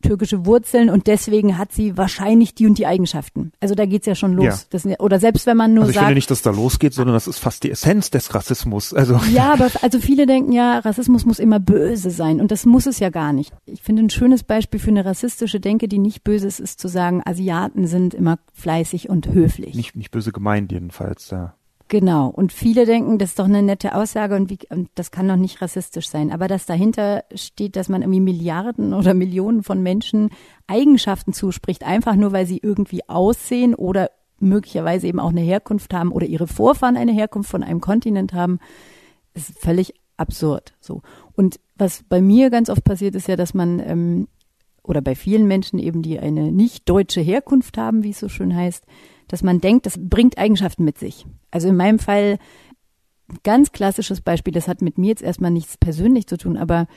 türkische 0.02 0.46
Wurzeln 0.46 0.90
und 0.90 1.08
deswegen 1.08 1.58
hat 1.58 1.72
sie 1.72 1.98
wahrscheinlich 1.98 2.56
die 2.56 2.66
und 2.66 2.78
die 2.78 2.88
Eigenschaften. 2.88 3.52
Also 3.60 3.76
da 3.76 3.86
geht's 3.86 4.08
ja 4.08 4.16
schon 4.16 4.34
los. 4.34 4.68
Ja. 4.72 4.80
Ja, 4.92 5.00
oder 5.00 5.20
selbst 5.20 5.46
wenn 5.46 5.58
man 5.58 5.74
nur 5.74 5.84
also 5.84 5.92
ich 5.92 5.96
sagt. 5.96 6.08
finde 6.08 6.16
nicht, 6.16 6.32
dass 6.32 6.42
da 6.42 6.52
losgeht, 6.52 6.94
sondern 6.94 7.14
das 7.14 7.28
ist 7.28 7.38
fast 7.38 7.64
die 7.64 7.72
Essenz 7.72 8.10
des 8.10 8.34
Rassismus. 8.34 8.94
Also 8.94 9.20
ja, 9.34 9.54
aber 9.54 9.70
also 9.82 10.00
viele 10.00 10.26
denken 10.26 10.52
ja, 10.52 10.80
Rassismus 10.80 11.26
muss 11.26 11.40
immer 11.40 11.60
böse 11.60 12.10
sein 12.10 12.42
und 12.42 12.52
das 12.52 12.66
muss 12.66 12.86
es 12.86 13.00
ja 13.00 13.10
gar 13.10 13.34
nicht. 13.34 13.54
Ich 13.66 13.82
finde 13.82 14.04
ein 14.04 14.10
schönes 14.10 14.44
Beispiel 14.44 14.80
für 14.80 14.90
eine 14.90 15.06
rassistische 15.06 15.60
Denke, 15.60 15.88
die 15.88 16.00
nicht 16.00 16.24
böse 16.24 16.48
ist, 16.48 16.60
ist 16.60 16.80
zu 16.80 16.88
sagen, 16.88 17.22
Asiaten 17.26 17.88
sind 17.88 18.14
immer 18.14 18.40
fleißig 18.54 19.10
und 19.10 19.28
höflich. 19.28 19.76
Nicht 19.76 19.96
nicht 19.96 20.12
böse 20.12 20.32
gemeint 20.32 20.72
jedenfalls. 20.72 21.30
Ja. 21.30 21.56
Genau. 21.92 22.30
Und 22.30 22.54
viele 22.54 22.86
denken, 22.86 23.18
das 23.18 23.32
ist 23.32 23.40
doch 23.40 23.50
eine 23.50 23.62
nette 23.62 23.94
Aussage 23.96 24.38
und, 24.38 24.50
wie, 24.50 24.60
und 24.70 24.88
das 24.96 25.12
kann 25.12 25.28
doch 25.28 25.36
nicht 25.36 25.62
rassistisch 25.62 26.08
sein. 26.08 26.32
Aber 26.32 26.48
dass 26.48 26.66
dahinter 26.66 27.26
steht, 27.36 27.76
dass 27.76 27.90
man 27.90 28.02
irgendwie 28.02 28.22
Milliarden 28.22 28.94
oder 28.98 29.14
Millionen 29.14 29.62
von 29.62 29.84
Menschen 29.84 30.30
Eigenschaften 30.68 31.34
zuspricht, 31.34 31.84
einfach 31.84 32.16
nur 32.16 32.32
weil 32.32 32.46
sie 32.46 32.60
irgendwie 32.64 33.02
aussehen 33.10 33.76
oder 33.76 34.10
möglicherweise 34.40 35.06
eben 35.06 35.20
auch 35.20 35.32
eine 35.32 35.42
Herkunft 35.42 35.94
haben 35.94 36.14
oder 36.14 36.26
ihre 36.26 36.48
Vorfahren 36.48 36.96
eine 36.96 37.12
Herkunft 37.12 37.52
von 37.52 37.62
einem 37.62 37.82
Kontinent 37.82 38.32
haben, 38.32 38.60
ist 39.34 39.60
völlig 39.60 39.94
absurd. 40.16 40.74
So. 40.80 41.02
Und 41.34 41.60
was 41.76 42.04
bei 42.08 42.22
mir 42.22 42.52
ganz 42.52 42.70
oft 42.70 42.86
passiert, 42.86 43.16
ist 43.16 43.28
ja, 43.28 43.36
dass 43.36 43.54
man 43.54 43.82
ähm, 43.82 44.28
oder 44.82 45.02
bei 45.02 45.14
vielen 45.14 45.46
Menschen 45.46 45.78
eben, 45.78 46.02
die 46.02 46.20
eine 46.20 46.54
nicht 46.54 46.88
deutsche 46.88 47.20
Herkunft 47.20 47.78
haben, 47.78 48.02
wie 48.04 48.12
es 48.12 48.20
so 48.20 48.30
schön 48.30 48.56
heißt, 48.56 48.86
dass 49.32 49.44
man 49.44 49.62
denkt, 49.62 49.86
das 49.86 49.98
bringt 49.98 50.38
Eigenschaften 50.38 50.84
mit 50.84 50.98
sich. 50.98 51.26
Also 51.52 51.70
in 51.70 51.78
meinem 51.78 52.00
Fall 52.00 52.38
ganz 53.44 53.72
klassisches 53.72 54.22
Beispiel, 54.22 54.54
das 54.54 54.68
hat 54.68 54.82
mit 54.82 54.98
mir 54.98 55.08
jetzt 55.08 55.24
erstmal 55.24 55.52
nichts 55.52 55.78
persönlich 55.78 56.28
zu 56.28 56.38
tun, 56.38 56.58
aber 56.58 56.88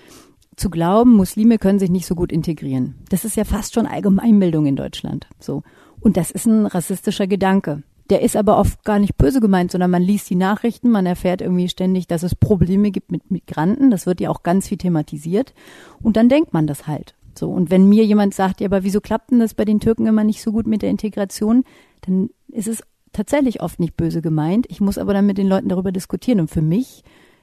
zu 0.57 0.71
glauben, 0.71 1.15
Muslime 1.15 1.59
können 1.59 1.79
sich 1.79 1.91
nicht 1.91 2.07
so 2.07 2.15
gut 2.15 2.33
integrieren. 2.33 2.97
Das 3.09 3.25
ist 3.25 3.37
ja 3.37 3.45
fast 3.45 3.75
schon 3.75 3.87
Allgemeinbildung 3.87 4.67
in 4.67 4.77
Deutschland. 4.77 5.27
So. 5.39 5.63
Und 6.01 6.17
das 6.17 6.31
ist 6.31 6.47
ein 6.47 6.67
rassistischer 6.67 7.27
Gedanke. 7.27 7.83
Der 8.11 8.21
ist 8.21 8.37
aber 8.37 8.59
oft 8.59 8.85
gar 8.85 8.99
nicht 8.99 9.17
böse 9.17 9.41
gemeint, 9.41 9.73
sondern 9.73 9.91
man 9.91 10.03
liest 10.03 10.29
die 10.29 10.35
Nachrichten, 10.35 10.91
man 10.91 11.07
erfährt 11.07 11.41
irgendwie 11.41 11.69
ständig, 11.69 12.07
dass 12.07 12.23
es 12.23 12.35
Probleme 12.35 12.91
gibt 12.91 13.11
mit 13.11 13.31
Migranten. 13.31 13.91
Das 13.91 14.07
wird 14.07 14.21
ja 14.21 14.31
auch 14.31 14.43
ganz 14.43 14.69
viel 14.69 14.79
thematisiert. 14.79 15.55
Und 16.03 16.17
dann 16.17 16.29
denkt 16.29 16.53
man 16.53 16.67
das 16.67 16.87
halt. 16.87 17.15
So. 17.37 17.51
Und 17.51 17.71
wenn 17.71 17.89
mir 17.89 18.05
jemand 18.05 18.35
sagt, 18.35 18.61
ja, 18.61 18.67
aber 18.67 18.85
wieso 18.85 19.01
klappt 19.01 19.31
denn 19.31 19.41
das 19.41 19.55
bei 19.55 19.65
den 19.65 19.81
Türken 19.81 20.07
immer 20.07 20.25
nicht 20.25 20.43
so 20.43 20.53
gut 20.53 20.67
mit 20.67 20.83
der 20.83 20.91
Integration? 20.91 21.65
Dann 22.07 22.31
ist 22.49 22.69
es 22.69 22.83
tatsächlich 23.13 23.63
oft 23.63 23.81
nicht 23.81 23.97
böse 23.97 24.21
gemeint. 24.21 24.67
Ich 24.69 24.81
muss 24.81 24.99
aber 24.99 25.15
dann 25.15 25.27
mit 25.27 25.39
den 25.39 25.49
Leuten 25.49 25.69
darüber 25.69 25.93
diskutieren. 25.93 26.41
Und 26.41 26.51
für 26.51 26.63
mich 26.63 27.03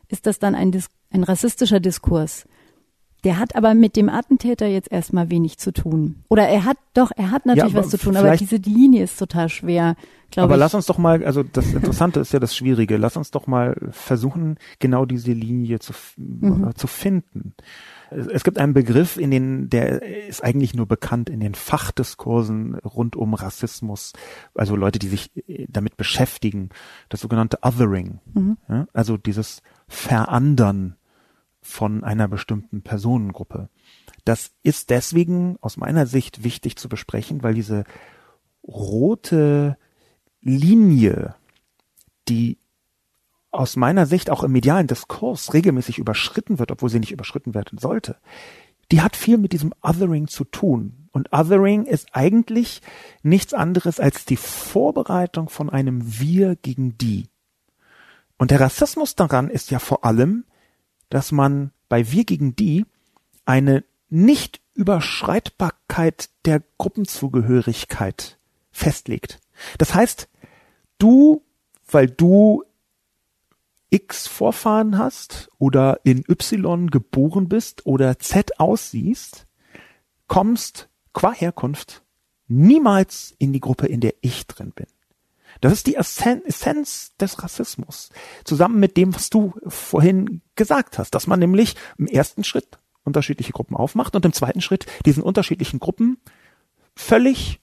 ist 0.10 0.28
das 0.28 0.40
dann 0.40 0.56
ein, 0.56 0.72
ein 1.10 1.24
rassistischer 1.24 1.80
Diskurs. 1.80 2.46
Der 3.24 3.38
hat 3.38 3.56
aber 3.56 3.76
mit 3.76 3.96
dem 3.96 4.10
Attentäter 4.10 4.66
jetzt 4.66 4.92
erstmal 4.92 5.30
wenig 5.30 5.60
zu 5.60 5.72
tun. 5.72 6.24
Oder 6.28 6.48
er 6.48 6.66
hat 6.66 6.78
doch, 6.96 7.12
er 7.16 7.30
hat 7.30 7.46
natürlich 7.46 7.74
ja, 7.74 7.80
was 7.80 7.90
zu 7.90 8.00
tun, 8.00 8.18
aber 8.18 8.36
diese 8.36 8.56
Linie 8.56 9.04
ist 9.04 9.20
total 9.20 9.48
schwer, 9.48 9.96
glaube 10.32 10.48
ich. 10.48 10.54
Aber 10.54 10.58
lass 10.58 10.74
uns 10.74 10.88
doch 10.88 10.98
mal, 10.98 11.24
also 11.24 11.44
das 11.44 11.72
Interessante 11.72 12.20
ist 12.20 12.34
ja 12.34 12.40
das 12.40 12.56
Schwierige, 12.56 12.98
lass 12.98 13.18
uns 13.18 13.30
doch 13.30 13.46
mal 13.46 13.78
versuchen, 13.92 14.58
genau 14.80 15.06
diese 15.06 15.34
Linie 15.34 15.78
zu, 15.78 15.94
mhm. 16.18 16.70
äh, 16.70 16.74
zu 16.74 16.88
finden. 16.88 17.54
Es 18.12 18.44
gibt 18.44 18.58
einen 18.58 18.74
Begriff, 18.74 19.18
in 19.18 19.32
den, 19.32 19.70
der 19.70 20.02
ist 20.02 20.44
eigentlich 20.44 20.74
nur 20.74 20.86
bekannt 20.86 21.30
in 21.30 21.40
den 21.40 21.56
Fachdiskursen 21.56 22.76
rund 22.76 23.16
um 23.16 23.34
Rassismus, 23.34 24.12
also 24.54 24.76
Leute, 24.76 25.00
die 25.00 25.08
sich 25.08 25.32
äh, 25.48 25.66
damit 25.70 25.96
beschäftigen, 25.96 26.70
das 27.10 27.22
sogenannte 27.22 27.60
Othering, 27.62 28.20
mhm. 28.34 28.58
ja, 28.68 28.88
also 28.94 29.18
dieses 29.18 29.62
Verandern 29.88 30.98
von 31.62 32.04
einer 32.04 32.28
bestimmten 32.28 32.82
Personengruppe. 32.82 33.70
Das 34.26 34.52
ist 34.62 34.90
deswegen 34.90 35.58
aus 35.62 35.78
meiner 35.78 36.06
Sicht 36.06 36.44
wichtig 36.44 36.76
zu 36.76 36.90
besprechen, 36.90 37.44
weil 37.44 37.54
diese 37.54 37.86
rote 38.68 39.78
Linie, 40.42 41.36
die 42.28 42.58
aus 43.52 43.76
meiner 43.76 44.06
Sicht 44.06 44.30
auch 44.30 44.44
im 44.44 44.52
medialen 44.52 44.88
Diskurs 44.88 45.54
regelmäßig 45.54 46.00
überschritten 46.00 46.58
wird, 46.58 46.72
obwohl 46.72 46.90
sie 46.90 47.00
nicht 47.00 47.12
überschritten 47.12 47.54
werden 47.54 47.78
sollte, 47.78 48.18
die 48.92 49.02
hat 49.02 49.16
viel 49.16 49.38
mit 49.38 49.54
diesem 49.54 49.74
Othering 49.82 50.28
zu 50.28 50.44
tun. 50.44 51.08
Und 51.12 51.34
Othering 51.34 51.86
ist 51.86 52.08
eigentlich 52.14 52.82
nichts 53.22 53.54
anderes 53.54 54.00
als 54.00 54.26
die 54.26 54.38
Vorbereitung 54.38 55.50
von 55.50 55.70
einem 55.70 56.20
Wir 56.20 56.56
gegen 56.56 56.98
die. 56.98 57.28
Und 58.38 58.52
der 58.52 58.62
Rassismus 58.62 59.16
daran 59.16 59.50
ist 59.50 59.72
ja 59.72 59.80
vor 59.80 60.06
allem, 60.06 60.46
dass 61.10 61.32
man 61.32 61.72
bei 61.90 62.12
Wir 62.12 62.24
gegen 62.24 62.56
die 62.56 62.86
eine 63.46 63.84
Nichtüberschreitbarkeit 64.10 66.30
der 66.46 66.62
Gruppenzugehörigkeit 66.78 68.38
festlegt. 68.72 69.40
Das 69.78 69.94
heißt, 69.94 70.30
du, 70.98 71.44
weil 71.90 72.08
du 72.08 72.64
X 73.92 74.28
Vorfahren 74.28 74.98
hast 74.98 75.50
oder 75.60 76.00
in 76.04 76.24
Y 76.28 76.90
geboren 76.90 77.48
bist 77.50 77.86
oder 77.86 78.18
Z 78.18 78.60
aussiehst, 78.60 79.46
kommst 80.28 80.90
qua 81.14 81.34
Herkunft 81.34 82.04
niemals 82.48 83.36
in 83.38 83.54
die 83.54 83.60
Gruppe, 83.60 83.88
in 83.88 84.00
der 84.00 84.14
ich 84.22 84.48
drin 84.48 84.72
bin. 84.72 84.88
Das 85.60 85.74
ist 85.74 85.88
die 85.88 85.96
Essenz 85.96 87.16
des 87.18 87.44
Rassismus. 87.44 88.10
Zusammen 88.46 88.80
mit 88.80 88.96
dem, 88.96 89.14
was 89.14 89.30
du 89.30 89.54
vorhin 89.68 90.42
gesagt 90.56 90.98
hast, 90.98 91.14
dass 91.14 91.28
man 91.28 91.40
nämlich 91.40 91.76
im 91.98 92.08
ersten 92.08 92.44
Schritt 92.44 92.80
unterschiedliche 93.04 93.52
Gruppen 93.52 93.76
aufmacht 93.76 94.16
und 94.16 94.26
im 94.26 94.34
zweiten 94.34 94.62
Schritt 94.62 94.86
diesen 95.06 95.24
unterschiedlichen 95.24 95.80
Gruppen 95.80 96.18
völlig 96.96 97.60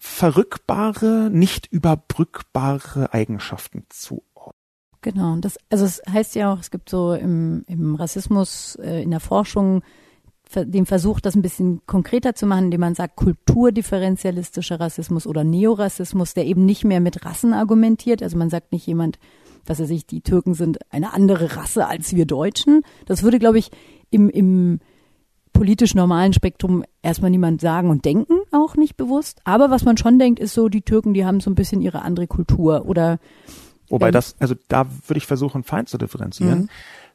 unverrückbare, 0.00 1.30
nicht 1.30 1.66
überbrückbare 1.70 3.12
Eigenschaften 3.12 3.84
zuordnet. 3.90 4.56
Genau, 5.02 5.36
das, 5.36 5.58
also 5.70 5.84
es 5.84 6.02
heißt 6.10 6.34
ja 6.34 6.52
auch, 6.52 6.60
es 6.60 6.70
gibt 6.70 6.90
so 6.90 7.14
im, 7.14 7.64
im 7.66 7.94
Rassismus, 7.94 8.76
äh, 8.76 9.02
in 9.02 9.10
der 9.10 9.20
Forschung 9.20 9.82
dem 10.52 10.84
Versuch, 10.84 11.20
das 11.20 11.36
ein 11.36 11.42
bisschen 11.42 11.80
konkreter 11.86 12.34
zu 12.34 12.44
machen, 12.44 12.64
indem 12.64 12.80
man 12.80 12.96
sagt, 12.96 13.14
kulturdifferenzialistischer 13.14 14.80
Rassismus 14.80 15.24
oder 15.24 15.44
Neorassismus, 15.44 16.34
der 16.34 16.44
eben 16.44 16.64
nicht 16.64 16.82
mehr 16.82 16.98
mit 16.98 17.24
Rassen 17.24 17.52
argumentiert. 17.52 18.20
Also 18.20 18.36
man 18.36 18.50
sagt 18.50 18.72
nicht 18.72 18.84
jemand, 18.84 19.20
was 19.64 19.78
er 19.78 19.86
sich, 19.86 20.06
die 20.06 20.22
Türken 20.22 20.54
sind 20.54 20.78
eine 20.90 21.12
andere 21.12 21.54
Rasse 21.56 21.86
als 21.86 22.16
wir 22.16 22.26
Deutschen. 22.26 22.82
Das 23.06 23.22
würde, 23.22 23.38
glaube 23.38 23.58
ich, 23.58 23.70
im, 24.10 24.28
im 24.28 24.80
politisch 25.52 25.94
normalen 25.94 26.32
Spektrum 26.32 26.84
erstmal 27.02 27.30
niemand 27.30 27.60
sagen 27.60 27.90
und 27.90 28.04
denken, 28.04 28.34
auch 28.50 28.76
nicht 28.76 28.96
bewusst. 28.96 29.40
Aber 29.44 29.70
was 29.70 29.84
man 29.84 29.96
schon 29.96 30.18
denkt, 30.18 30.40
ist 30.40 30.54
so, 30.54 30.68
die 30.68 30.82
Türken, 30.82 31.14
die 31.14 31.24
haben 31.24 31.40
so 31.40 31.50
ein 31.50 31.54
bisschen 31.54 31.82
ihre 31.82 32.02
andere 32.02 32.26
Kultur 32.26 32.86
oder. 32.86 33.18
Wobei 33.88 34.08
ähm, 34.08 34.12
das, 34.12 34.36
also 34.38 34.54
da 34.68 34.86
würde 35.06 35.18
ich 35.18 35.26
versuchen, 35.26 35.64
fein 35.64 35.86
zu 35.86 35.98
differenzieren, 35.98 36.68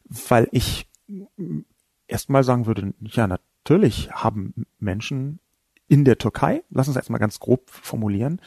mhm. 0.08 0.15
weil 0.30 0.48
ich 0.52 0.88
erstmal 2.08 2.43
sagen 2.43 2.65
würde, 2.65 2.93
ja, 3.02 3.28
natürlich 3.28 4.12
haben 4.12 4.65
Menschen 4.80 5.39
in 5.88 6.06
der 6.06 6.17
Türkei, 6.17 6.63
lass 6.69 6.88
uns 6.88 6.98
erstmal 6.98 7.19
ganz 7.19 7.39
grob 7.39 7.69
formulieren, 7.69 8.41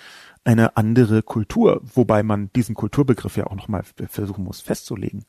eine 0.45 0.77
andere 0.77 1.23
Kultur, 1.23 1.81
wobei 1.95 2.23
man 2.23 2.51
diesen 2.55 2.75
Kulturbegriff 2.75 3.37
ja 3.37 3.47
auch 3.47 3.55
nochmal 3.55 3.85
versuchen 4.09 4.45
muss 4.45 4.61
festzulegen. 4.61 5.25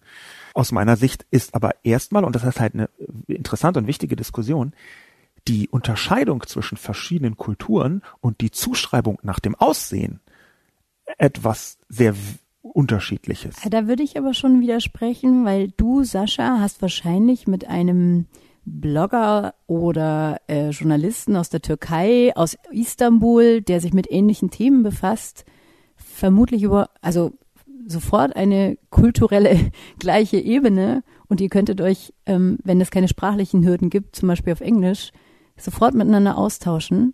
Aus 0.53 0.71
meiner 0.71 0.95
Sicht 0.95 1.25
ist 1.29 1.55
aber 1.55 1.71
erstmal, 1.83 2.23
und 2.23 2.35
das 2.35 2.43
ist 2.43 2.59
halt 2.59 2.73
eine 2.73 2.89
interessante 3.27 3.79
und 3.79 3.87
wichtige 3.87 4.15
Diskussion, 4.15 4.73
die 5.47 5.69
Unterscheidung 5.69 6.43
zwischen 6.45 6.77
verschiedenen 6.77 7.37
Kulturen 7.37 8.01
und 8.21 8.41
die 8.41 8.51
Zuschreibung 8.51 9.19
nach 9.23 9.39
dem 9.39 9.55
Aussehen 9.55 10.19
etwas 11.17 11.77
sehr 11.89 12.13
unterschiedliches. 12.61 13.55
Da 13.69 13.87
würde 13.87 14.03
ich 14.03 14.17
aber 14.17 14.33
schon 14.33 14.61
widersprechen, 14.61 15.45
weil 15.45 15.69
du, 15.75 16.03
Sascha, 16.03 16.59
hast 16.59 16.81
wahrscheinlich 16.81 17.47
mit 17.47 17.67
einem 17.67 18.25
Blogger 18.65 19.53
oder 19.67 20.37
äh, 20.47 20.69
Journalisten 20.69 21.35
aus 21.35 21.49
der 21.49 21.61
Türkei, 21.61 22.31
aus 22.35 22.57
Istanbul, 22.71 23.61
der 23.61 23.81
sich 23.81 23.93
mit 23.93 24.11
ähnlichen 24.11 24.49
Themen 24.49 24.83
befasst, 24.83 25.45
vermutlich 25.95 26.63
über, 26.63 26.89
also 27.01 27.33
sofort 27.87 28.35
eine 28.35 28.77
kulturelle 28.89 29.71
gleiche 29.99 30.37
Ebene. 30.37 31.03
Und 31.27 31.41
ihr 31.41 31.49
könntet 31.49 31.81
euch, 31.81 32.13
ähm, 32.25 32.57
wenn 32.63 32.81
es 32.81 32.91
keine 32.91 33.07
sprachlichen 33.07 33.65
Hürden 33.65 33.89
gibt, 33.89 34.15
zum 34.15 34.27
Beispiel 34.27 34.53
auf 34.53 34.61
Englisch, 34.61 35.11
sofort 35.57 35.93
miteinander 35.93 36.37
austauschen 36.37 37.13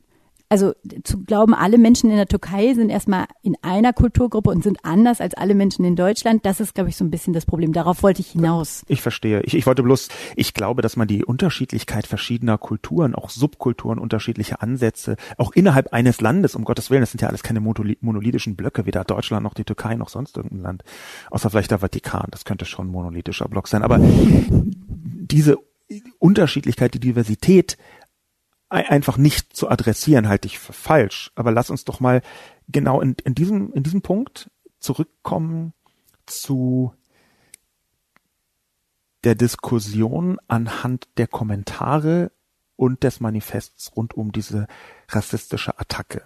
also 0.49 0.73
zu 1.03 1.23
glauben, 1.23 1.53
alle 1.53 1.77
Menschen 1.77 2.09
in 2.09 2.17
der 2.17 2.27
Türkei 2.27 2.73
sind 2.73 2.89
erstmal 2.89 3.25
in 3.41 3.55
einer 3.61 3.93
Kulturgruppe 3.93 4.49
und 4.49 4.63
sind 4.63 4.77
anders 4.83 5.19
als 5.19 5.33
alle 5.33 5.55
Menschen 5.55 5.85
in 5.85 5.95
Deutschland, 5.95 6.45
das 6.45 6.59
ist, 6.59 6.75
glaube 6.75 6.89
ich, 6.89 6.97
so 6.97 7.03
ein 7.03 7.11
bisschen 7.11 7.33
das 7.33 7.45
Problem. 7.45 7.73
Darauf 7.73 8.03
wollte 8.03 8.21
ich 8.21 8.29
hinaus. 8.29 8.83
Ich 8.87 9.01
verstehe. 9.01 9.41
Ich, 9.41 9.55
ich 9.55 9.65
wollte 9.65 9.83
bloß, 9.83 10.09
ich 10.35 10.53
glaube, 10.53 10.81
dass 10.81 10.97
man 10.97 11.07
die 11.07 11.25
Unterschiedlichkeit 11.25 12.05
verschiedener 12.05 12.57
Kulturen, 12.57 13.15
auch 13.15 13.29
Subkulturen, 13.29 13.97
unterschiedliche 13.97 14.61
Ansätze, 14.61 15.15
auch 15.37 15.51
innerhalb 15.53 15.93
eines 15.93 16.21
Landes, 16.21 16.55
um 16.55 16.63
Gottes 16.63 16.89
Willen, 16.89 17.01
das 17.01 17.11
sind 17.11 17.21
ja 17.21 17.27
alles 17.27 17.43
keine 17.43 17.59
monolithischen 17.59 18.55
Blöcke, 18.55 18.85
weder 18.85 19.03
Deutschland 19.03 19.43
noch 19.43 19.53
die 19.53 19.65
Türkei 19.65 19.95
noch 19.95 20.09
sonst 20.09 20.37
irgendein 20.37 20.61
Land, 20.61 20.83
außer 21.31 21.49
vielleicht 21.49 21.71
der 21.71 21.79
Vatikan, 21.79 22.27
das 22.31 22.45
könnte 22.45 22.65
schon 22.65 22.87
ein 22.87 22.91
monolithischer 22.91 23.47
Block 23.47 23.67
sein, 23.67 23.83
aber 23.83 23.99
diese 23.99 25.57
Unterschiedlichkeit, 26.19 26.93
die 26.93 26.99
Diversität 26.99 27.77
einfach 28.69 29.17
nicht 29.17 29.55
zu 29.55 29.69
adressieren, 29.69 30.27
halte 30.27 30.47
ich 30.47 30.59
für 30.59 30.73
falsch. 30.73 31.31
Aber 31.35 31.51
lass 31.51 31.69
uns 31.69 31.85
doch 31.85 31.99
mal 31.99 32.21
genau 32.67 33.01
in, 33.01 33.15
in 33.23 33.35
diesem, 33.35 33.71
in 33.73 33.83
diesem 33.83 34.01
Punkt 34.01 34.49
zurückkommen 34.79 35.73
zu 36.25 36.93
der 39.23 39.35
Diskussion 39.35 40.37
anhand 40.47 41.07
der 41.17 41.27
Kommentare 41.27 42.31
und 42.75 43.03
des 43.03 43.19
Manifests 43.19 43.95
rund 43.95 44.13
um 44.15 44.31
diese 44.31 44.67
rassistische 45.09 45.79
Attacke. 45.79 46.23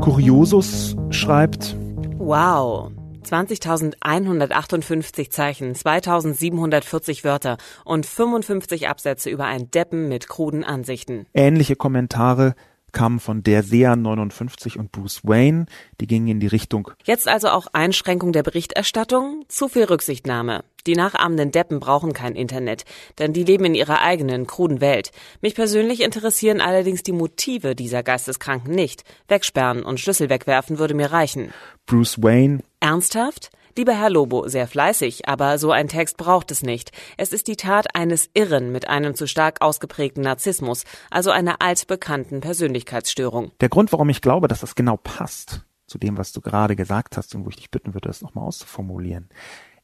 Curiosus 0.00 0.96
schreibt, 1.10 1.76
Wow, 2.18 2.92
20.158 3.24 5.30
Zeichen, 5.30 5.74
2.740 5.74 7.24
Wörter 7.24 7.56
und 7.84 8.06
55 8.06 8.88
Absätze 8.88 9.30
über 9.30 9.46
ein 9.46 9.70
Deppen 9.70 10.08
mit 10.08 10.28
kruden 10.28 10.64
Ansichten. 10.64 11.26
Ähnliche 11.34 11.76
Kommentare 11.76 12.54
kamen 12.92 13.20
von 13.20 13.42
der 13.42 13.62
SEA 13.62 13.96
59 13.96 14.78
und 14.78 14.92
Bruce 14.92 15.20
Wayne. 15.24 15.66
Die 16.00 16.06
gingen 16.06 16.28
in 16.28 16.40
die 16.40 16.46
Richtung. 16.46 16.90
Jetzt 17.04 17.28
also 17.28 17.48
auch 17.48 17.66
Einschränkung 17.72 18.32
der 18.32 18.42
Berichterstattung? 18.42 19.44
Zu 19.48 19.68
viel 19.68 19.84
Rücksichtnahme. 19.84 20.64
Die 20.86 20.94
nachahmenden 20.94 21.52
Deppen 21.52 21.78
brauchen 21.78 22.14
kein 22.14 22.34
Internet, 22.34 22.84
denn 23.18 23.34
die 23.34 23.44
leben 23.44 23.66
in 23.66 23.74
ihrer 23.74 24.00
eigenen, 24.00 24.46
kruden 24.46 24.80
Welt. 24.80 25.10
Mich 25.42 25.54
persönlich 25.54 26.02
interessieren 26.02 26.60
allerdings 26.60 27.02
die 27.02 27.12
Motive 27.12 27.74
dieser 27.74 28.02
Geisteskranken 28.02 28.74
nicht. 28.74 29.04
Wegsperren 29.28 29.82
und 29.82 30.00
Schlüssel 30.00 30.30
wegwerfen 30.30 30.78
würde 30.78 30.94
mir 30.94 31.12
reichen. 31.12 31.52
Bruce 31.86 32.22
Wayne. 32.22 32.60
Ernsthaft? 32.80 33.50
Lieber 33.76 33.94
Herr 33.94 34.10
Lobo, 34.10 34.48
sehr 34.48 34.66
fleißig, 34.66 35.28
aber 35.28 35.56
so 35.58 35.70
ein 35.70 35.88
Text 35.88 36.16
braucht 36.16 36.50
es 36.50 36.62
nicht. 36.62 36.90
Es 37.16 37.32
ist 37.32 37.46
die 37.46 37.56
Tat 37.56 37.94
eines 37.94 38.28
Irren 38.34 38.72
mit 38.72 38.88
einem 38.88 39.14
zu 39.14 39.26
stark 39.26 39.62
ausgeprägten 39.62 40.22
Narzissmus, 40.22 40.84
also 41.10 41.30
einer 41.30 41.62
altbekannten 41.62 42.40
Persönlichkeitsstörung. 42.40 43.52
Der 43.60 43.68
Grund, 43.68 43.92
warum 43.92 44.08
ich 44.08 44.20
glaube, 44.20 44.48
dass 44.48 44.60
das 44.60 44.74
genau 44.74 44.96
passt 44.96 45.64
zu 45.86 45.98
dem, 45.98 46.18
was 46.18 46.32
du 46.32 46.40
gerade 46.40 46.76
gesagt 46.76 47.16
hast 47.16 47.34
und 47.34 47.44
wo 47.44 47.50
ich 47.50 47.56
dich 47.56 47.70
bitten 47.70 47.94
würde, 47.94 48.08
das 48.08 48.22
nochmal 48.22 48.46
auszuformulieren, 48.46 49.28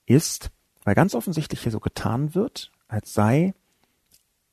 ist, 0.05 0.51
weil 0.85 0.95
ganz 0.95 1.15
offensichtlich 1.15 1.63
hier 1.63 1.73
so 1.73 1.81
getan 1.81 2.35
wird, 2.35 2.73
als 2.89 3.15
sei 3.15 3.55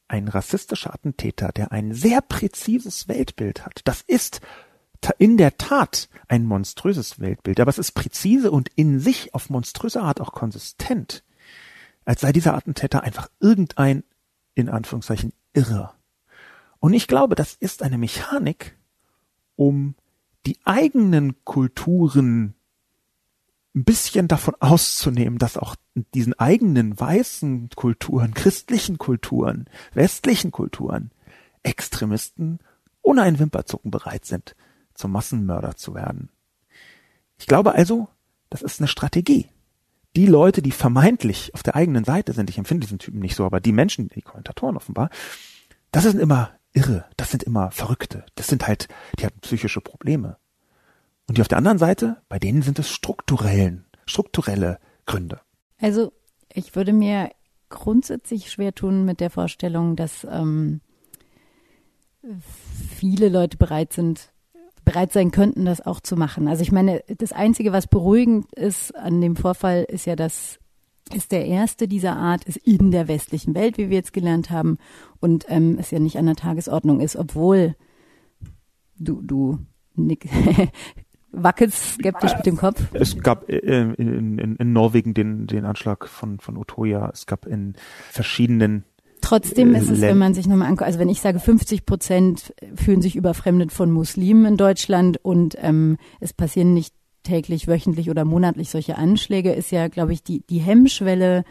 ein 0.08 0.28
rassistischer 0.28 0.94
Attentäter, 0.94 1.52
der 1.52 1.72
ein 1.72 1.94
sehr 1.94 2.22
präzises 2.22 3.08
Weltbild 3.08 3.66
hat. 3.66 3.82
Das 3.86 4.02
ist 4.02 4.42
in 5.18 5.38
der 5.38 5.58
Tat 5.58 6.10
ein 6.28 6.46
monströses 6.46 7.20
Weltbild, 7.20 7.60
aber 7.60 7.70
es 7.70 7.78
ist 7.78 7.92
präzise 7.92 8.52
und 8.52 8.70
in 8.76 9.00
sich 9.00 9.34
auf 9.34 9.50
monströse 9.50 10.02
Art 10.02 10.22
auch 10.22 10.32
konsistent, 10.32 11.24
als 12.06 12.22
sei 12.22 12.32
dieser 12.32 12.56
Attentäter 12.56 13.04
einfach 13.04 13.30
irgendein, 13.40 14.04
in 14.56 14.70
Anführungszeichen, 14.70 15.34
Irrer. 15.54 15.96
Und 16.80 16.94
ich 16.94 17.08
glaube, 17.08 17.36
das 17.36 17.54
ist 17.54 17.84
eine 17.84 17.98
Mechanik, 17.98 18.78
um 19.56 19.96
die 20.46 20.58
eigenen 20.66 21.44
Kulturen 21.46 22.56
ein 23.76 23.84
bisschen 23.86 24.28
davon 24.28 24.56
auszunehmen, 24.60 25.40
dass 25.40 25.58
auch 25.58 25.76
diesen 26.14 26.38
eigenen 26.38 27.00
weißen 27.00 27.70
Kulturen, 27.76 28.34
christlichen 28.34 28.98
Kulturen, 28.98 29.66
westlichen 29.94 30.52
Kulturen 30.52 31.12
Extremisten 31.64 32.60
ohne 33.02 33.22
ein 33.22 33.40
Wimperzucken 33.40 33.92
bereit 33.92 34.26
sind, 34.26 34.56
zum 34.94 35.12
Massenmörder 35.12 35.76
zu 35.76 35.94
werden. 35.94 36.30
Ich 37.38 37.48
glaube 37.48 37.74
also, 37.74 38.08
das 38.50 38.62
ist 38.62 38.80
eine 38.80 38.88
Strategie. 38.88 39.50
Die 40.16 40.28
Leute, 40.28 40.62
die 40.62 40.72
vermeintlich 40.72 41.54
auf 41.56 41.64
der 41.64 41.76
eigenen 41.76 42.04
Seite 42.04 42.34
sind, 42.34 42.50
ich 42.50 42.58
empfinde 42.58 42.86
diesen 42.86 43.00
Typen 43.00 43.20
nicht 43.20 43.36
so, 43.36 43.46
aber 43.46 43.60
die 43.60 43.72
Menschen, 43.72 44.10
die 44.10 44.22
Kommentatoren 44.22 44.78
offenbar, 44.78 45.10
das 45.92 46.04
sind 46.04 46.20
immer 46.20 46.52
Irre, 46.74 47.06
das 47.18 47.32
sind 47.32 47.44
immer 47.44 47.72
Verrückte, 47.72 48.26
das 48.36 48.48
sind 48.48 48.68
halt, 48.68 48.88
die 49.20 49.26
haben 49.26 49.40
psychische 49.42 49.82
Probleme. 49.82 50.38
Und 51.28 51.38
die 51.38 51.42
auf 51.42 51.48
der 51.48 51.58
anderen 51.58 51.78
Seite, 51.78 52.22
bei 52.30 52.38
denen 52.38 52.62
sind 52.62 52.80
es 52.80 52.90
strukturellen, 52.90 53.86
strukturelle 54.06 54.80
Gründe. 55.06 55.40
Also 55.80 56.12
ich 56.54 56.76
würde 56.76 56.94
mir 56.94 57.32
grundsätzlich 57.70 58.52
schwer 58.52 58.76
tun 58.76 59.06
mit 59.06 59.20
der 59.20 59.30
Vorstellung, 59.30 59.96
dass 59.96 60.28
ähm, 60.30 60.82
viele 62.96 63.30
Leute 63.30 63.58
bereit 63.58 63.94
sind, 63.94 64.33
bereit 64.86 65.14
sein 65.14 65.32
könnten, 65.32 65.66
das 65.66 65.86
auch 65.86 66.00
zu 66.00 66.16
machen. 66.16 66.48
Also 66.48 66.62
ich 66.62 66.72
meine, 66.72 67.04
das 67.08 67.32
Einzige, 67.32 67.72
was 67.72 67.88
beruhigend 67.88 68.54
ist 68.54 68.96
an 68.96 69.22
dem 69.22 69.36
Vorfall, 69.36 69.86
ist 69.88 70.06
ja, 70.06 70.16
dass 70.16 70.60
ist 71.14 71.32
der 71.32 71.46
erste 71.46 71.88
dieser 71.88 72.16
Art, 72.16 72.46
ist 72.46 72.58
in 72.58 72.92
der 72.92 73.08
westlichen 73.08 73.56
Welt, 73.56 73.78
wie 73.78 73.90
wir 73.90 73.98
jetzt 73.98 74.14
gelernt 74.14 74.50
haben, 74.50 74.78
und 75.20 75.46
ähm, 75.50 75.78
es 75.80 75.92
ja 75.92 76.00
nicht 76.00 76.18
an 76.18 76.26
der 76.26 76.36
Tagesordnung 76.36 77.02
ist, 77.02 77.16
obwohl 77.16 77.76
du, 78.98 79.22
du 79.22 79.60
Nick, 79.96 80.28
wackelst 81.32 81.96
skeptisch 81.96 82.36
mit 82.38 82.46
dem 82.46 82.58
Kopf. 82.58 82.82
Es 82.94 83.20
gab 83.22 83.50
äh, 83.50 83.58
in, 83.58 84.38
in, 84.38 84.56
in 84.56 84.74
Norwegen 84.74 85.14
den, 85.14 85.48
den 85.48 85.66
Anschlag 85.66 86.08
von, 86.08 86.40
von 86.40 86.58
Otoja. 86.58 87.10
Es 87.12 87.26
gab 87.26 87.46
in 87.46 87.74
verschiedenen 88.10 88.86
Trotzdem 89.24 89.74
ist 89.74 89.90
es, 89.90 90.02
wenn 90.02 90.18
man 90.18 90.34
sich 90.34 90.48
nochmal 90.48 90.68
anguckt, 90.68 90.86
also 90.86 91.00
wenn 91.00 91.08
ich 91.08 91.22
sage, 91.22 91.40
50 91.40 91.86
Prozent 91.86 92.54
fühlen 92.76 93.02
sich 93.02 93.16
überfremdet 93.16 93.72
von 93.72 93.90
Muslimen 93.90 94.46
in 94.46 94.58
Deutschland 94.58 95.18
und 95.24 95.56
ähm, 95.62 95.98
es 96.20 96.34
passieren 96.34 96.74
nicht 96.74 96.94
täglich, 97.24 97.70
wöchentlich 97.70 98.10
oder 98.10 98.26
monatlich 98.26 98.70
solche 98.70 98.98
Anschläge, 98.98 99.54
ist 99.54 99.72
ja, 99.72 99.88
glaube 99.88 100.12
ich, 100.12 100.24
die, 100.24 100.44
die 100.50 100.60
Hemmschwelle, 100.60 101.46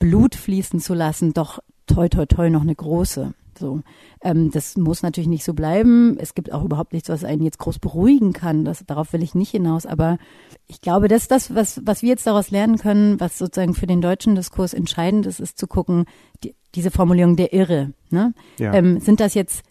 Blut 0.00 0.34
fließen 0.34 0.80
zu 0.80 0.94
lassen, 0.94 1.32
doch 1.32 1.60
toi 1.86 2.08
toi 2.08 2.26
toi 2.26 2.50
noch 2.50 2.62
eine 2.62 2.74
große. 2.74 3.34
So, 3.62 3.80
ähm, 4.22 4.50
das 4.50 4.76
muss 4.76 5.04
natürlich 5.04 5.28
nicht 5.28 5.44
so 5.44 5.54
bleiben. 5.54 6.18
Es 6.18 6.34
gibt 6.34 6.52
auch 6.52 6.64
überhaupt 6.64 6.92
nichts, 6.92 7.08
was 7.08 7.22
einen 7.22 7.44
jetzt 7.44 7.60
groß 7.60 7.78
beruhigen 7.78 8.32
kann. 8.32 8.64
Das, 8.64 8.84
darauf 8.84 9.12
will 9.12 9.22
ich 9.22 9.36
nicht 9.36 9.52
hinaus. 9.52 9.86
Aber 9.86 10.18
ich 10.66 10.80
glaube, 10.80 11.06
dass 11.06 11.28
das, 11.28 11.54
was, 11.54 11.80
was 11.84 12.02
wir 12.02 12.08
jetzt 12.08 12.26
daraus 12.26 12.50
lernen 12.50 12.76
können, 12.76 13.20
was 13.20 13.38
sozusagen 13.38 13.74
für 13.74 13.86
den 13.86 14.00
deutschen 14.00 14.34
Diskurs 14.34 14.74
entscheidend 14.74 15.26
ist, 15.26 15.38
ist 15.38 15.58
zu 15.58 15.68
gucken, 15.68 16.06
die, 16.42 16.56
diese 16.74 16.90
Formulierung 16.90 17.36
der 17.36 17.52
Irre. 17.52 17.92
Ne? 18.10 18.34
Ja. 18.58 18.74
Ähm, 18.74 18.98
sind 18.98 19.20
das 19.20 19.34
jetzt 19.34 19.62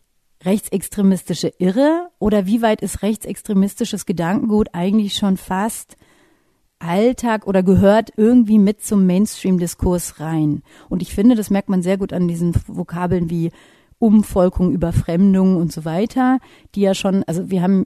rechtsextremistische 0.45 1.51
Irre 1.59 2.07
oder 2.17 2.45
wie 2.45 2.61
weit 2.61 2.81
ist 2.81 3.01
rechtsextremistisches 3.01 4.05
Gedankengut 4.05 4.69
eigentlich 4.71 5.15
schon 5.15 5.35
fast 5.35 5.97
Alltag 6.79 7.45
oder 7.45 7.61
gehört 7.61 8.11
irgendwie 8.15 8.57
mit 8.57 8.81
zum 8.81 9.05
Mainstream-Diskurs 9.05 10.21
rein. 10.21 10.63
Und 10.87 11.01
ich 11.01 11.13
finde, 11.13 11.35
das 11.35 11.49
merkt 11.49 11.67
man 11.67 11.81
sehr 11.81 11.97
gut 11.97 12.13
an 12.13 12.29
diesen 12.29 12.53
Vokabeln 12.67 13.29
wie 13.29 13.51
Umvolkung, 14.01 14.71
Überfremdung 14.71 15.57
und 15.57 15.71
so 15.71 15.85
weiter, 15.85 16.39
die 16.73 16.81
ja 16.81 16.95
schon, 16.95 17.23
also 17.23 17.51
wir 17.51 17.61
haben 17.61 17.85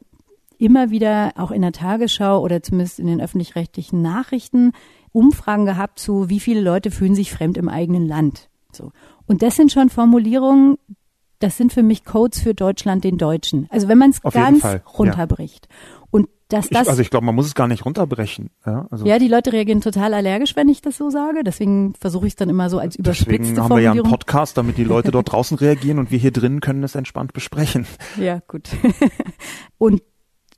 immer 0.57 0.89
wieder 0.89 1.33
auch 1.35 1.51
in 1.51 1.61
der 1.61 1.73
Tagesschau 1.73 2.41
oder 2.41 2.63
zumindest 2.63 2.99
in 2.99 3.07
den 3.07 3.19
öffentlich-rechtlichen 3.19 4.01
Nachrichten 4.01 4.71
Umfragen 5.11 5.65
gehabt 5.65 5.99
zu, 5.99 6.29
wie 6.29 6.39
viele 6.39 6.61
Leute 6.61 6.89
fühlen 6.89 7.15
sich 7.15 7.31
fremd 7.31 7.57
im 7.57 7.69
eigenen 7.69 8.07
Land. 8.07 8.49
So. 8.71 8.91
Und 9.27 9.41
das 9.41 9.57
sind 9.57 9.71
schon 9.71 9.89
Formulierungen, 9.89 10.77
das 11.39 11.57
sind 11.57 11.73
für 11.73 11.83
mich 11.83 12.05
Codes 12.05 12.41
für 12.41 12.53
Deutschland 12.53 13.03
den 13.03 13.17
Deutschen. 13.17 13.67
Also 13.69 13.87
wenn 13.89 13.97
man 13.97 14.11
es 14.11 14.21
ganz 14.21 14.65
runterbricht. 14.97 15.67
Ja. 15.69 15.75
Dass 16.49 16.69
das. 16.69 16.83
Ich, 16.83 16.89
also 16.89 17.01
ich 17.01 17.09
glaube, 17.09 17.25
man 17.25 17.33
muss 17.33 17.47
es 17.47 17.55
gar 17.55 17.67
nicht 17.67 17.85
runterbrechen. 17.85 18.51
Ja, 18.65 18.87
also 18.91 19.05
ja, 19.05 19.17
die 19.17 19.27
Leute 19.27 19.51
reagieren 19.51 19.81
total 19.81 20.13
allergisch, 20.13 20.55
wenn 20.55 20.69
ich 20.69 20.81
das 20.81 20.95
so 20.95 21.09
sage. 21.09 21.43
Deswegen 21.43 21.95
versuche 21.95 22.27
ich 22.27 22.33
es 22.33 22.35
dann 22.35 22.49
immer 22.49 22.69
so 22.69 22.77
als 22.77 22.95
überspitzte 22.95 23.37
Deswegen 23.37 23.59
haben 23.61 23.75
wir 23.75 23.81
ja 23.81 23.91
einen 23.91 24.03
Podcast, 24.03 24.57
damit 24.57 24.77
die 24.77 24.83
Leute 24.83 25.09
dort 25.09 25.31
draußen 25.31 25.57
reagieren 25.57 25.97
und 25.97 26.11
wir 26.11 26.19
hier 26.19 26.31
drinnen 26.31 26.61
können 26.61 26.83
es 26.83 26.95
entspannt 26.95 27.33
besprechen. 27.33 27.87
Ja, 28.17 28.39
gut. 28.47 28.69
und 29.77 30.01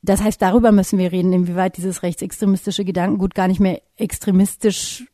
das 0.02 0.22
heißt, 0.22 0.42
darüber 0.42 0.72
müssen 0.72 1.00
wir 1.00 1.12
reden, 1.12 1.34
inwieweit 1.34 1.78
dieses 1.78 2.04
rechtsextremistische 2.04 2.86
Gedankengut 2.86 3.34
gar 3.34 3.48
nicht 3.48 3.60
mehr 3.60 3.82
extremistisch 3.96 5.06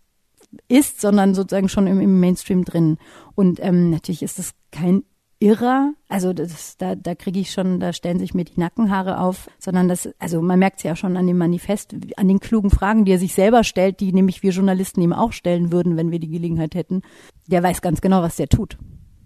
ist, 0.67 0.99
sondern 0.99 1.35
sozusagen 1.35 1.69
schon 1.69 1.87
im, 1.87 2.01
im 2.01 2.19
Mainstream 2.19 2.65
drin. 2.65 2.97
Und 3.35 3.59
ähm, 3.61 3.89
natürlich 3.89 4.23
ist 4.23 4.39
es 4.39 4.53
kein 4.71 5.03
irrer. 5.43 5.93
Also 6.07 6.31
das, 6.31 6.77
da, 6.77 6.95
da 6.95 7.15
kriege 7.15 7.39
ich 7.39 7.51
schon, 7.51 7.79
da 7.79 7.91
stellen 7.91 8.17
sich 8.17 8.33
mir 8.33 8.45
die 8.45 8.59
Nackenhaare 8.59 9.19
auf, 9.19 9.49
sondern 9.59 9.89
das, 9.89 10.09
also 10.17 10.41
man 10.41 10.57
merkt 10.57 10.77
es 10.77 10.83
ja 10.83 10.95
schon 10.95 11.17
an 11.17 11.27
dem 11.27 11.37
Manifest, 11.37 11.95
an 12.15 12.27
den 12.29 12.39
klugen 12.39 12.69
Fragen, 12.69 13.03
die 13.03 13.11
er 13.11 13.19
sich 13.19 13.33
selber 13.33 13.63
stellt, 13.63 13.99
die 13.99 14.13
nämlich 14.13 14.41
wir 14.41 14.51
Journalisten 14.51 15.01
ihm 15.01 15.11
auch 15.11 15.33
stellen 15.33 15.71
würden, 15.71 15.97
wenn 15.97 16.11
wir 16.11 16.19
die 16.19 16.29
Gelegenheit 16.29 16.75
hätten. 16.75 17.01
Der 17.47 17.61
weiß 17.61 17.81
ganz 17.81 17.99
genau, 17.99 18.21
was 18.21 18.37
der 18.37 18.47
tut. 18.47 18.77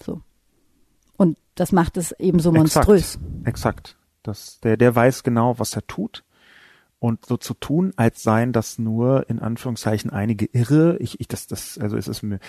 So. 0.03 0.21
Und 1.17 1.38
das 1.53 1.71
macht 1.71 1.97
es 1.97 2.12
eben 2.13 2.39
so 2.39 2.51
monströs. 2.51 3.15
Exakt. 3.15 3.47
Exakt. 3.47 3.97
Das, 4.23 4.60
der, 4.62 4.75
der 4.75 4.95
weiß 4.95 5.23
genau, 5.23 5.60
was 5.60 5.75
er 5.75 5.86
tut. 5.86 6.23
Und 6.99 7.27
so 7.27 7.38
zu 7.38 7.53
tun, 7.53 7.93
als 7.95 8.23
seien 8.23 8.53
das 8.53 8.80
nur 8.80 9.30
in 9.30 9.39
Anführungszeichen 9.39 10.10
einige 10.10 10.47
Irre, 10.47 10.97
ich, 10.99 11.19
ich 11.19 11.27
das, 11.27 11.45
das, 11.45 11.77
also 11.77 11.95
es 11.95 12.08
ist 12.08 12.23
mir, 12.23 12.39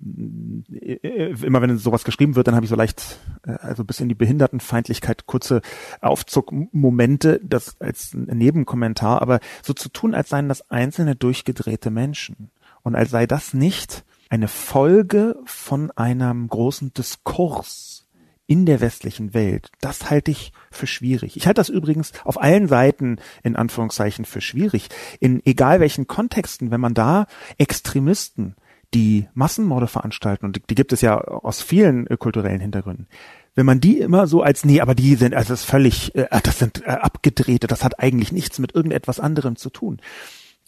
immer 0.00 1.62
wenn 1.62 1.78
sowas 1.78 2.04
geschrieben 2.04 2.36
wird, 2.36 2.46
dann 2.46 2.54
habe 2.54 2.64
ich 2.64 2.70
so 2.70 2.76
leicht, 2.76 3.18
äh, 3.46 3.52
also 3.52 3.84
bis 3.84 4.00
in 4.00 4.08
die 4.08 4.14
Behindertenfeindlichkeit 4.14 5.26
kurze 5.26 5.60
Aufzuckmomente, 6.00 7.40
das 7.42 7.80
als 7.80 8.14
Nebenkommentar, 8.14 9.22
aber 9.22 9.40
so 9.62 9.72
zu 9.72 9.88
tun, 9.88 10.14
als 10.14 10.28
seien 10.28 10.48
das 10.48 10.70
einzelne 10.70 11.16
durchgedrehte 11.16 11.90
Menschen 11.90 12.50
und 12.82 12.94
als 12.94 13.10
sei 13.10 13.26
das 13.26 13.54
nicht 13.54 14.04
eine 14.28 14.48
Folge 14.48 15.36
von 15.44 15.90
einem 15.92 16.48
großen 16.48 16.92
Diskurs 16.92 18.06
in 18.46 18.64
der 18.64 18.80
westlichen 18.80 19.34
Welt. 19.34 19.70
Das 19.80 20.10
halte 20.10 20.30
ich 20.30 20.52
für 20.70 20.86
schwierig. 20.86 21.36
Ich 21.36 21.46
halte 21.46 21.60
das 21.60 21.68
übrigens 21.68 22.12
auf 22.24 22.40
allen 22.40 22.66
Seiten 22.66 23.18
in 23.42 23.56
Anführungszeichen 23.56 24.24
für 24.24 24.40
schwierig. 24.40 24.88
In 25.20 25.44
egal 25.44 25.80
welchen 25.80 26.06
Kontexten, 26.06 26.70
wenn 26.70 26.80
man 26.80 26.94
da 26.94 27.26
Extremisten 27.58 28.56
die 28.94 29.28
Massenmorde 29.34 29.86
veranstalten, 29.86 30.46
und 30.46 30.60
die, 30.70 30.74
gibt 30.74 30.92
es 30.92 31.00
ja 31.00 31.20
aus 31.20 31.62
vielen 31.62 32.06
äh, 32.06 32.16
kulturellen 32.16 32.60
Hintergründen, 32.60 33.06
wenn 33.54 33.66
man 33.66 33.80
die 33.80 33.98
immer 33.98 34.26
so 34.26 34.42
als, 34.42 34.64
nee, 34.64 34.80
aber 34.80 34.94
die 34.94 35.16
sind, 35.16 35.34
also 35.34 35.52
das 35.52 35.60
ist 35.60 35.70
völlig, 35.70 36.14
äh, 36.14 36.26
das 36.42 36.58
sind 36.58 36.82
äh, 36.86 36.90
abgedrehte, 36.90 37.66
das 37.66 37.84
hat 37.84 38.00
eigentlich 38.00 38.32
nichts 38.32 38.58
mit 38.58 38.74
irgendetwas 38.74 39.20
anderem 39.20 39.56
zu 39.56 39.70
tun. 39.70 40.00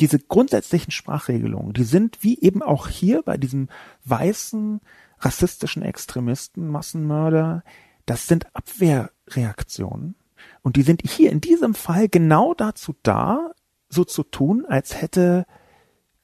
Diese 0.00 0.18
grundsätzlichen 0.18 0.90
Sprachregelungen, 0.90 1.72
die 1.72 1.84
sind 1.84 2.22
wie 2.22 2.40
eben 2.40 2.62
auch 2.62 2.88
hier 2.88 3.22
bei 3.22 3.36
diesem 3.36 3.68
weißen, 4.04 4.80
rassistischen 5.18 5.82
Extremisten, 5.82 6.68
Massenmörder, 6.68 7.62
Das 8.06 8.26
sind 8.26 8.46
Abwehrreaktionen. 8.54 10.16
Und 10.62 10.76
die 10.76 10.82
sind 10.82 11.02
hier 11.08 11.30
in 11.30 11.40
diesem 11.40 11.74
Fall 11.74 12.08
genau 12.08 12.54
dazu 12.54 12.94
da, 13.02 13.52
so 13.88 14.04
zu 14.04 14.22
tun, 14.22 14.64
als 14.66 15.00
hätte 15.00 15.46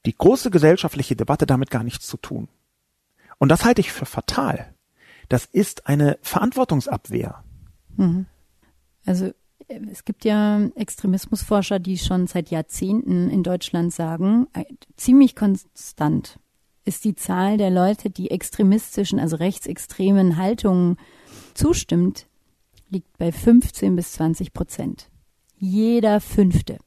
die 0.07 0.17
große 0.17 0.51
gesellschaftliche 0.51 1.17
Debatte 1.17 1.47
damit 1.47 1.71
gar 1.71 1.83
nichts 1.83 2.07
zu 2.07 2.17
tun. 2.17 2.49
Und 3.39 3.51
das 3.51 3.65
halte 3.65 3.81
ich 3.81 3.93
für 3.93 4.07
fatal. 4.07 4.75
Das 5.29 5.45
ist 5.45 5.87
eine 5.87 6.19
Verantwortungsabwehr. 6.23 7.45
Mhm. 7.97 8.27
Also 9.05 9.33
es 9.69 10.05
gibt 10.05 10.25
ja 10.25 10.61
Extremismusforscher, 10.77 11.79
die 11.79 11.99
schon 11.99 12.27
seit 12.29 12.51
Jahrzehnten 12.51 13.29
in 13.29 13.43
Deutschland 13.43 13.93
sagen, 13.93 14.47
äh, 14.53 14.65
ziemlich 14.97 15.35
konstant 15.35 16.39
ist 16.85 17.05
die 17.05 17.17
Zahl 17.17 17.57
der 17.59 17.71
Leute, 17.71 18.11
die 18.11 18.31
extremistischen, 18.31 19.19
also 19.19 19.37
rechtsextremen 19.37 20.37
Haltungen 20.37 20.99
zustimmt, 21.55 22.29
liegt 22.89 23.19
bei 23.19 23.33
15 23.33 23.97
bis 23.97 24.13
20 24.13 24.53
Prozent. 24.53 25.11
Jeder 25.59 26.21
Fünfte. 26.21 26.79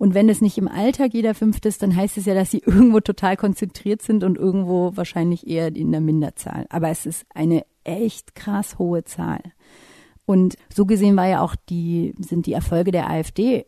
Und 0.00 0.14
wenn 0.14 0.30
es 0.30 0.40
nicht 0.40 0.56
im 0.56 0.66
Alltag 0.66 1.12
jeder 1.12 1.34
Fünfte 1.34 1.68
ist, 1.68 1.82
dann 1.82 1.94
heißt 1.94 2.16
es 2.16 2.24
ja, 2.24 2.32
dass 2.32 2.50
sie 2.50 2.62
irgendwo 2.64 3.00
total 3.00 3.36
konzentriert 3.36 4.00
sind 4.00 4.24
und 4.24 4.38
irgendwo 4.38 4.96
wahrscheinlich 4.96 5.46
eher 5.46 5.76
in 5.76 5.92
der 5.92 6.00
Minderzahl. 6.00 6.64
Aber 6.70 6.88
es 6.88 7.04
ist 7.04 7.26
eine 7.34 7.66
echt 7.84 8.34
krass 8.34 8.78
hohe 8.78 9.04
Zahl. 9.04 9.42
Und 10.24 10.56
so 10.74 10.86
gesehen 10.86 11.16
war 11.16 11.28
ja 11.28 11.42
auch 11.42 11.54
die, 11.68 12.14
sind 12.18 12.46
die 12.46 12.54
Erfolge 12.54 12.92
der 12.92 13.10
AfD 13.10 13.66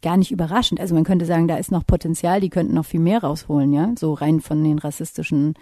gar 0.00 0.16
nicht 0.16 0.30
überraschend. 0.30 0.78
Also 0.78 0.94
man 0.94 1.02
könnte 1.02 1.26
sagen, 1.26 1.48
da 1.48 1.56
ist 1.56 1.72
noch 1.72 1.84
Potenzial, 1.84 2.40
die 2.40 2.50
könnten 2.50 2.74
noch 2.74 2.86
viel 2.86 3.00
mehr 3.00 3.24
rausholen, 3.24 3.72
ja, 3.72 3.92
so 3.98 4.12
rein 4.12 4.40
von 4.40 4.62
den 4.62 4.78
rassistischen 4.78 5.54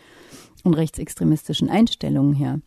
und 0.62 0.74
rechtsextremistischen 0.74 1.70
Einstellungen 1.70 2.34
her. 2.34 2.60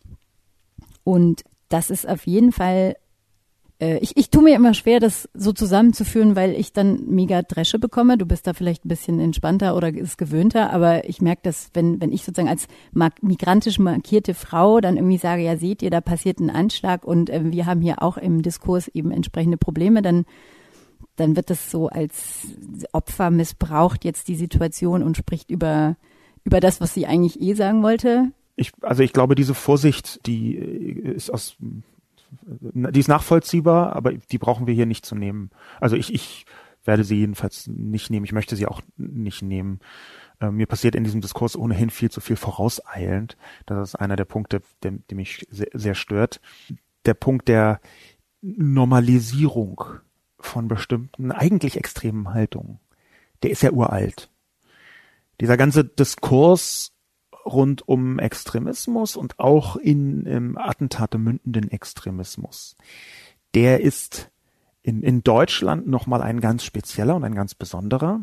Und 1.03 1.43
das 1.67 1.91
ist 1.91 2.09
auf 2.09 2.25
jeden 2.25 2.51
Fall 2.51 2.95
ich, 3.79 4.17
ich 4.17 4.29
tue 4.29 4.43
mir 4.43 4.55
immer 4.55 4.73
schwer, 4.73 4.99
das 4.99 5.29
so 5.33 5.53
zusammenzuführen, 5.53 6.35
weil 6.35 6.51
ich 6.51 6.73
dann 6.73 7.05
mega 7.07 7.41
Dresche 7.41 7.79
bekomme. 7.79 8.17
Du 8.17 8.25
bist 8.25 8.45
da 8.45 8.53
vielleicht 8.53 8.85
ein 8.85 8.89
bisschen 8.89 9.19
entspannter 9.19 9.75
oder 9.75 9.93
ist 9.93 10.17
gewöhnter, 10.17 10.73
aber 10.73 11.07
ich 11.07 11.21
merke, 11.21 11.43
dass 11.43 11.69
wenn, 11.73 12.01
wenn 12.01 12.11
ich 12.11 12.25
sozusagen 12.25 12.49
als 12.49 12.67
migrantisch 13.21 13.79
markierte 13.79 14.33
Frau 14.33 14.81
dann 14.81 14.97
irgendwie 14.97 15.17
sage, 15.17 15.43
ja 15.43 15.55
seht 15.55 15.81
ihr, 15.81 15.89
da 15.89 16.01
passiert 16.01 16.39
ein 16.39 16.49
Anschlag 16.49 17.05
und 17.05 17.29
äh, 17.29 17.51
wir 17.51 17.65
haben 17.65 17.81
hier 17.81 18.01
auch 18.03 18.17
im 18.17 18.41
Diskurs 18.41 18.89
eben 18.89 19.11
entsprechende 19.11 19.57
Probleme, 19.57 20.01
dann 20.01 20.25
dann 21.15 21.35
wird 21.35 21.49
das 21.49 21.69
so 21.69 21.89
als 21.89 22.47
Opfer 22.93 23.29
missbraucht 23.29 24.05
jetzt 24.05 24.29
die 24.29 24.35
Situation 24.35 25.03
und 25.03 25.17
spricht 25.17 25.51
über 25.51 25.97
über 26.43 26.59
das, 26.59 26.81
was 26.81 26.93
sie 26.93 27.05
eigentlich 27.05 27.41
eh 27.41 27.53
sagen 27.53 27.83
wollte. 27.83 28.31
Ich, 28.55 28.71
also 28.81 29.03
ich 29.03 29.13
glaube, 29.13 29.35
diese 29.35 29.53
Vorsicht, 29.53 30.25
die 30.25 30.55
ist 30.55 31.29
aus 31.29 31.57
die 32.41 32.99
ist 32.99 33.07
nachvollziehbar, 33.07 33.95
aber 33.95 34.13
die 34.13 34.37
brauchen 34.37 34.67
wir 34.67 34.73
hier 34.73 34.85
nicht 34.85 35.05
zu 35.05 35.15
nehmen. 35.15 35.49
Also 35.79 35.95
ich, 35.95 36.13
ich 36.13 36.45
werde 36.85 37.03
sie 37.03 37.17
jedenfalls 37.17 37.67
nicht 37.67 38.09
nehmen. 38.09 38.25
Ich 38.25 38.31
möchte 38.31 38.55
sie 38.55 38.67
auch 38.67 38.81
nicht 38.97 39.41
nehmen. 39.41 39.79
Äh, 40.39 40.51
mir 40.51 40.65
passiert 40.65 40.95
in 40.95 41.03
diesem 41.03 41.21
Diskurs 41.21 41.55
ohnehin 41.55 41.89
viel 41.89 42.11
zu 42.11 42.21
viel 42.21 42.35
vorauseilend. 42.35 43.37
Das 43.65 43.89
ist 43.89 43.95
einer 43.95 44.15
der 44.15 44.25
Punkte, 44.25 44.61
der, 44.83 44.91
der 44.91 45.15
mich 45.15 45.45
sehr, 45.49 45.69
sehr 45.73 45.95
stört. 45.95 46.41
Der 47.05 47.13
Punkt 47.13 47.47
der 47.47 47.79
Normalisierung 48.41 49.83
von 50.39 50.67
bestimmten 50.67 51.31
eigentlich 51.31 51.77
extremen 51.77 52.33
Haltungen, 52.33 52.79
der 53.43 53.51
ist 53.51 53.61
ja 53.61 53.71
uralt. 53.71 54.29
Dieser 55.41 55.57
ganze 55.57 55.83
Diskurs 55.83 56.93
rund 57.51 57.87
um 57.87 58.19
Extremismus 58.19 59.15
und 59.15 59.39
auch 59.39 59.75
in 59.75 60.25
ähm, 60.25 60.57
Attentate 60.57 61.17
mündenden 61.17 61.69
Extremismus. 61.71 62.75
Der 63.53 63.81
ist 63.81 64.31
in, 64.81 65.03
in 65.03 65.23
Deutschland 65.23 65.87
nochmal 65.87 66.21
ein 66.21 66.39
ganz 66.39 66.63
spezieller 66.63 67.15
und 67.15 67.23
ein 67.23 67.35
ganz 67.35 67.55
besonderer, 67.55 68.21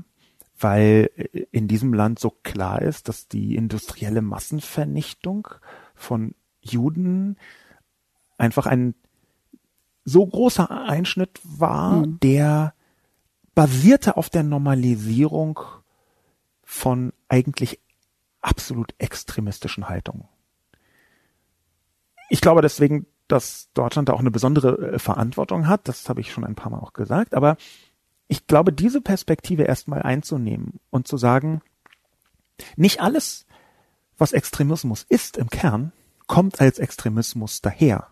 weil 0.59 1.11
äh, 1.17 1.47
in 1.51 1.69
diesem 1.69 1.93
Land 1.93 2.19
so 2.19 2.31
klar 2.31 2.83
ist, 2.83 3.09
dass 3.09 3.29
die 3.29 3.57
industrielle 3.57 4.23
Massenvernichtung 4.23 5.49
von 5.95 6.35
Juden 6.61 7.37
einfach 8.39 8.67
ein 8.67 8.95
so 10.05 10.25
großer 10.25 10.71
Einschnitt 10.71 11.41
war, 11.43 12.07
mhm. 12.07 12.21
der 12.21 12.75
basierte 13.55 14.17
auf 14.17 14.31
der 14.31 14.45
Normalisierung 14.45 15.59
von 16.62 17.12
eigentlich 17.29 17.81
absolut 18.46 18.94
extremistischen 18.98 19.88
Haltungen. 19.88 20.28
Ich 22.28 22.40
glaube 22.40 22.62
deswegen, 22.62 23.06
dass 23.28 23.70
Deutschland 23.74 24.09
da 24.09 24.12
auch 24.12 24.20
eine 24.20 24.30
besondere 24.30 24.92
äh, 24.92 24.98
Verantwortung 24.98 25.66
hat. 25.66 25.88
Das 25.88 26.09
habe 26.09 26.20
ich 26.20 26.32
schon 26.32 26.44
ein 26.44 26.54
paar 26.54 26.70
Mal 26.70 26.78
auch 26.78 26.92
gesagt. 26.92 27.35
Aber 27.35 27.56
ich 28.28 28.46
glaube, 28.46 28.72
diese 28.72 29.00
Perspektive 29.00 29.64
erstmal 29.64 30.02
einzunehmen 30.02 30.80
und 30.90 31.09
zu 31.09 31.16
sagen, 31.16 31.61
nicht 32.76 33.00
alles, 33.00 33.46
was 34.16 34.32
Extremismus 34.32 35.04
ist 35.09 35.37
im 35.37 35.50
Kern, 35.50 35.92
kommt 36.26 36.61
als 36.61 36.78
Extremismus 36.78 37.61
daher. 37.61 38.09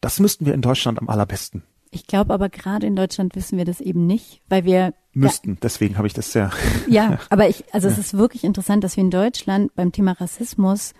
Das 0.00 0.20
müssten 0.20 0.46
wir 0.46 0.54
in 0.54 0.62
Deutschland 0.62 0.98
am 0.98 1.08
allerbesten 1.08 1.62
ich 1.90 2.06
glaube 2.06 2.32
aber 2.32 2.48
gerade 2.48 2.86
in 2.86 2.96
Deutschland 2.96 3.34
wissen 3.34 3.58
wir 3.58 3.64
das 3.64 3.80
eben 3.80 4.06
nicht, 4.06 4.42
weil 4.48 4.64
wir 4.64 4.94
müssten. 5.12 5.54
Ja, 5.54 5.58
deswegen 5.62 5.96
habe 5.96 6.06
ich 6.06 6.14
das 6.14 6.34
ja. 6.34 6.50
Ja, 6.88 7.18
aber 7.30 7.48
ich, 7.48 7.64
also 7.72 7.88
ja. 7.88 7.92
es 7.92 7.98
ist 7.98 8.16
wirklich 8.16 8.44
interessant, 8.44 8.84
dass 8.84 8.96
wir 8.96 9.04
in 9.04 9.10
Deutschland 9.10 9.74
beim 9.74 9.92
Thema 9.92 10.12
Rassismus 10.12 10.94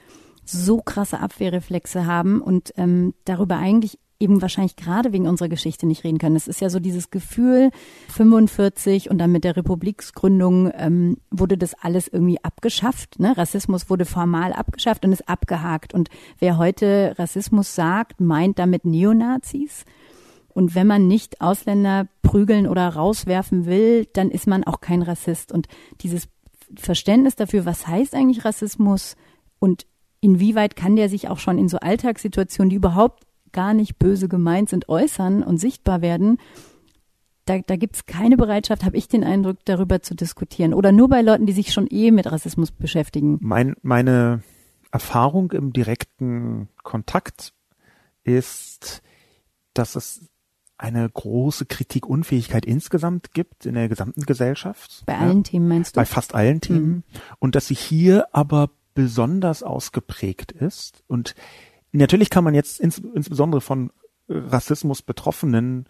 so 0.45 0.79
krasse 0.79 1.21
Abwehrreflexe 1.21 2.07
haben 2.07 2.41
und 2.41 2.73
ähm, 2.77 3.15
darüber 3.25 3.57
eigentlich 3.57 3.99
eben 4.21 4.43
wahrscheinlich 4.43 4.77
gerade 4.77 5.13
wegen 5.13 5.27
unserer 5.27 5.49
Geschichte 5.49 5.87
nicht 5.87 6.05
reden 6.05 6.19
können. 6.19 6.37
Es 6.37 6.47
ist 6.47 6.61
ja 6.61 6.69
so 6.69 6.79
dieses 6.79 7.11
Gefühl, 7.11 7.71
45 8.09 9.11
und 9.11 9.17
dann 9.19 9.33
mit 9.33 9.45
der 9.45 9.57
Republiksgründung 9.57 10.71
ähm, 10.77 11.17
wurde 11.31 11.57
das 11.57 11.75
alles 11.75 12.07
irgendwie 12.07 12.43
abgeschafft. 12.45 13.19
Ne? 13.19 13.37
Rassismus 13.37 13.89
wurde 13.89 14.05
formal 14.05 14.53
abgeschafft 14.53 15.05
und 15.07 15.13
ist 15.13 15.29
abgehakt. 15.29 15.95
Und 15.95 16.11
wer 16.39 16.59
heute 16.59 17.15
Rassismus 17.19 17.75
sagt, 17.75 18.21
meint 18.21 18.59
damit 18.59 18.85
Neonazis. 18.85 19.85
Und 20.61 20.75
wenn 20.75 20.87
man 20.87 21.09
nicht 21.09 21.41
Ausländer 21.41 22.07
prügeln 22.21 22.67
oder 22.67 22.87
rauswerfen 22.87 23.65
will, 23.65 24.05
dann 24.13 24.31
ist 24.31 24.47
man 24.47 24.63
auch 24.63 24.83
kein 24.83 25.01
Rassist. 25.01 25.53
Und 25.53 25.69
dieses 26.03 26.29
Verständnis 26.77 27.35
dafür, 27.35 27.65
was 27.65 27.87
heißt 27.87 28.15
eigentlich 28.15 28.45
Rassismus 28.45 29.17
und 29.59 29.87
inwieweit 30.21 30.77
kann 30.77 30.97
der 30.97 31.09
sich 31.09 31.31
auch 31.31 31.39
schon 31.39 31.57
in 31.57 31.71
so 31.71 31.79
Alltagssituationen, 31.79 32.69
die 32.69 32.77
überhaupt 32.77 33.25
gar 33.53 33.73
nicht 33.73 33.99
böse 33.99 34.29
gemeint 34.29 34.69
sind, 34.69 34.91
äußern 34.91 35.43
und 35.43 35.57
sichtbar 35.57 36.03
werden, 36.03 36.37
da, 37.47 37.59
da 37.61 37.77
gibt 37.77 37.97
es 37.97 38.05
keine 38.05 38.37
Bereitschaft, 38.37 38.85
habe 38.85 38.99
ich 38.99 39.09
den 39.09 39.25
Eindruck, 39.25 39.65
darüber 39.65 40.03
zu 40.03 40.15
diskutieren. 40.15 40.75
Oder 40.75 40.93
nur 40.93 41.09
bei 41.09 41.23
Leuten, 41.23 41.47
die 41.47 41.55
sich 41.55 41.73
schon 41.73 41.87
eh 41.89 42.11
mit 42.11 42.31
Rassismus 42.31 42.71
beschäftigen. 42.71 43.39
Mein, 43.41 43.77
meine 43.81 44.43
Erfahrung 44.93 45.53
im 45.53 45.73
direkten 45.73 46.69
Kontakt 46.83 47.55
ist, 48.25 49.01
dass 49.73 49.97
es 49.97 50.30
eine 50.81 51.09
große 51.09 51.67
Kritikunfähigkeit 51.67 52.65
insgesamt 52.65 53.35
gibt 53.35 53.67
in 53.67 53.75
der 53.75 53.89
gesamten 53.89 54.23
Gesellschaft. 54.23 55.03
Bei 55.05 55.19
allen 55.19 55.45
Themen 55.45 55.69
meinst 55.69 55.95
du? 55.95 56.01
Bei 56.01 56.07
fast 56.07 56.35
allen 56.35 56.61
Themen. 56.61 56.89
Mhm. 56.89 57.03
Und 57.39 57.55
dass 57.55 57.67
sie 57.67 57.75
hier 57.75 58.29
aber 58.33 58.71
besonders 58.95 59.63
ausgeprägt 59.63 60.53
ist. 60.53 61.05
Und 61.07 61.35
natürlich 61.93 62.31
kann 62.31 62.45
man 62.45 62.55
jetzt 62.55 62.81
ins, 62.81 62.99
insbesondere 62.99 63.61
von 63.61 63.91
Rassismus 64.29 65.03
Betroffenen 65.03 65.87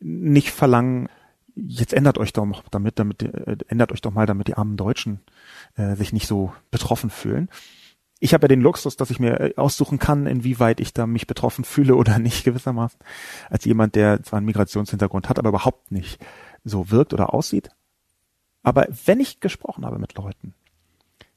nicht 0.00 0.50
verlangen, 0.50 1.08
jetzt 1.54 1.92
ändert 1.92 2.16
euch 2.16 2.32
doch 2.32 2.46
damit, 2.70 2.98
damit 2.98 3.22
äh, 3.22 3.58
ändert 3.68 3.92
euch 3.92 4.00
doch 4.00 4.12
mal, 4.12 4.24
damit 4.24 4.48
die 4.48 4.54
armen 4.54 4.78
Deutschen 4.78 5.20
äh, 5.76 5.96
sich 5.96 6.14
nicht 6.14 6.26
so 6.26 6.54
betroffen 6.70 7.10
fühlen 7.10 7.50
ich 8.20 8.34
habe 8.34 8.44
ja 8.44 8.48
den 8.48 8.60
Luxus, 8.60 8.96
dass 8.96 9.10
ich 9.10 9.18
mir 9.18 9.40
äh, 9.40 9.54
aussuchen 9.56 9.98
kann, 9.98 10.26
inwieweit 10.26 10.78
ich 10.78 10.92
da 10.92 11.06
mich 11.06 11.26
betroffen 11.26 11.64
fühle 11.64 11.96
oder 11.96 12.18
nicht 12.20 12.44
gewissermaßen, 12.44 13.00
als 13.48 13.64
jemand, 13.64 13.94
der 13.96 14.22
zwar 14.22 14.36
einen 14.36 14.46
Migrationshintergrund 14.46 15.28
hat, 15.28 15.38
aber 15.38 15.48
überhaupt 15.48 15.90
nicht 15.90 16.22
so 16.62 16.90
wirkt 16.90 17.14
oder 17.14 17.34
aussieht. 17.34 17.70
Aber 18.62 18.86
wenn 19.06 19.20
ich 19.20 19.40
gesprochen 19.40 19.86
habe 19.86 19.98
mit 19.98 20.14
Leuten, 20.14 20.54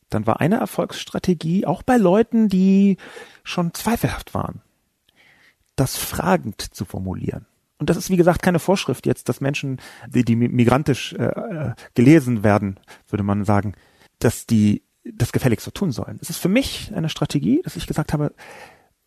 dann 0.10 0.28
war 0.28 0.42
eine 0.42 0.58
Erfolgsstrategie 0.58 1.66
auch 1.66 1.82
bei 1.82 1.98
Leuten, 1.98 2.50
die 2.50 2.98
schon 3.44 3.74
zweifelhaft 3.74 4.34
waren, 4.34 4.62
das 5.76 5.98
fragend 5.98 6.62
zu 6.62 6.86
formulieren. 6.86 7.48
Und 7.80 7.90
das 7.90 7.98
ist, 7.98 8.10
wie 8.10 8.18
gesagt, 8.18 8.42
keine 8.44 8.60
Vorschrift 8.60 9.06
jetzt, 9.06 9.30
dass 9.30 9.42
Menschen, 9.42 9.80
die, 10.08 10.24
die 10.24 10.36
migrantisch 10.36 11.14
äh, 11.14 11.24
äh 11.26 11.74
gelesen 11.96 12.44
werden, 12.44 12.80
würde 13.08 13.24
man 13.24 13.46
sagen, 13.46 13.74
dass 14.20 14.46
die 14.46 14.84
das 15.04 15.32
gefälligst 15.32 15.66
so 15.66 15.72
tun 15.72 15.92
sollen. 15.92 16.18
Es 16.22 16.30
ist 16.30 16.38
für 16.38 16.50
mich 16.50 16.92
eine 16.94 17.10
Strategie, 17.10 17.62
dass 17.64 17.76
ich 17.76 17.88
gesagt 17.88 18.14
habe, 18.14 18.34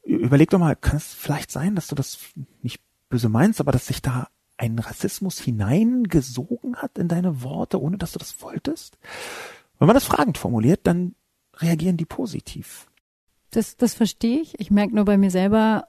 überleg 0.03 0.51
doch 0.51 0.59
mal, 0.59 0.77
kann 0.77 0.97
es 0.97 1.15
vielleicht 1.15 1.51
sein, 1.51 1.75
dass 1.75 1.89
du 1.89 1.95
das 1.95 2.19
nicht 2.63 2.81
böse 3.09 3.29
meinst, 3.29 3.61
aber 3.61 3.73
dass 3.73 3.87
sich 3.87 4.03
da 4.03 4.29
ein 4.59 4.79
Rassismus 4.79 5.39
hineingesogen 5.39 6.77
hat 6.77 6.99
in 6.99 7.09
deine 7.09 7.43
Worte, 7.43 7.81
ohne 7.81 7.99
dass 7.99 8.13
du 8.13 8.19
das 8.19 8.41
wolltest? 8.41 8.99
Wenn 9.79 9.87
man 9.87 9.95
das 9.95 10.05
fragend 10.05 10.39
formuliert, 10.39 10.81
dann 10.85 11.15
reagieren 11.57 11.97
die 11.97 12.07
positiv. 12.07 12.87
Das, 13.51 13.77
das 13.77 13.95
verstehe 13.95 14.41
ich. 14.41 14.59
Ich 14.59 14.71
merke 14.71 14.95
nur 14.95 15.05
bei 15.05 15.19
mir 15.19 15.31
selber, 15.31 15.87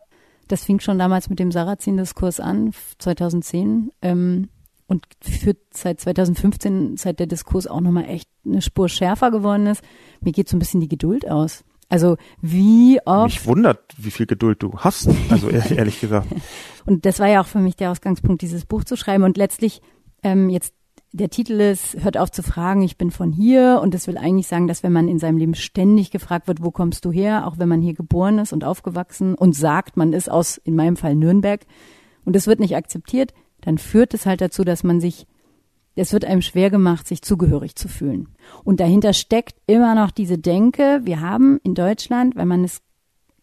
Das 0.48 0.64
fing 0.64 0.80
schon 0.80 0.98
damals 0.98 1.30
mit 1.30 1.40
dem 1.40 1.52
Sarrazin-Diskurs 1.52 2.40
an, 2.40 2.74
2010. 3.00 3.92
Ähm, 4.02 4.50
und 4.88 5.06
führt 5.22 5.58
seit 5.72 6.00
2015, 6.00 6.98
seit 6.98 7.20
der 7.20 7.28
Diskurs 7.28 7.68
auch 7.68 7.82
nochmal 7.82 8.06
echt 8.06 8.30
eine 8.46 8.62
Spur 8.62 8.90
schärfer 8.90 9.32
geworden 9.32 9.68
ist, 9.68 9.84
mir 10.22 10.32
geht 10.32 10.50
so 10.50 10.56
ein 10.56 10.60
bisschen 10.60 10.82
die 10.82 10.88
Geduld 10.88 11.30
aus. 11.30 11.64
Also 11.90 12.18
wie 12.42 13.00
oft. 13.06 13.34
Mich 13.34 13.46
wundert, 13.46 13.80
wie 13.98 14.12
viel 14.12 14.26
Geduld 14.26 14.62
du 14.62 14.74
hast, 14.78 15.10
also 15.30 15.50
ehrlich 15.50 16.02
gesagt. 16.02 16.28
und 16.86 17.06
das 17.06 17.20
war 17.20 17.28
ja 17.28 17.42
auch 17.42 17.48
für 17.48 17.60
mich 17.60 17.76
der 17.76 17.92
Ausgangspunkt, 17.92 18.42
dieses 18.42 18.66
Buch 18.66 18.84
zu 18.84 18.98
schreiben. 18.98 19.24
Und 19.24 19.38
letztlich 19.38 19.82
ähm, 20.24 20.50
jetzt 20.50 20.74
der 21.14 21.30
Titel 21.30 21.60
ist, 21.62 22.04
hört 22.04 22.18
auf 22.18 22.32
zu 22.32 22.44
fragen, 22.44 22.82
ich 22.82 22.98
bin 22.98 23.12
von 23.12 23.32
hier. 23.32 23.80
Und 23.82 23.94
das 23.94 24.08
will 24.08 24.18
eigentlich 24.18 24.48
sagen, 24.48 24.68
dass 24.68 24.84
wenn 24.84 24.92
man 24.92 25.08
in 25.08 25.20
seinem 25.20 25.38
Leben 25.38 25.56
ständig 25.56 26.12
gefragt 26.12 26.48
wird, 26.48 26.62
wo 26.62 26.72
kommst 26.72 27.06
du 27.06 27.12
her, 27.12 27.48
auch 27.48 27.58
wenn 27.58 27.70
man 27.70 27.82
hier 27.82 27.94
geboren 27.94 28.40
ist 28.40 28.52
und 28.52 28.64
aufgewachsen 28.64 29.34
und 29.34 29.56
sagt, 29.56 29.96
man 29.96 30.14
ist 30.14 30.30
aus, 30.30 30.58
in 30.58 30.76
meinem 30.76 30.98
Fall 30.98 31.16
Nürnberg, 31.16 31.62
und 32.26 32.36
es 32.36 32.46
wird 32.46 32.60
nicht 32.60 32.76
akzeptiert, 32.76 33.34
dann 33.62 33.78
führt 33.78 34.14
es 34.14 34.26
halt 34.26 34.42
dazu, 34.42 34.64
dass 34.64 34.84
man 34.84 35.00
sich, 35.00 35.28
es 35.96 36.14
wird 36.14 36.26
einem 36.26 36.42
schwer 36.42 36.70
gemacht, 36.70 37.08
sich 37.08 37.22
zugehörig 37.22 37.76
zu 37.76 37.88
fühlen. 37.88 38.30
Und 38.64 38.80
dahinter 38.80 39.14
steckt 39.14 39.56
immer 39.68 39.96
noch 39.96 40.12
diese 40.12 40.38
Denke, 40.38 41.02
wir 41.04 41.22
haben 41.22 41.60
in 41.64 41.74
Deutschland, 41.74 42.36
wenn 42.36 42.48
man 42.48 42.64
es 42.64 42.82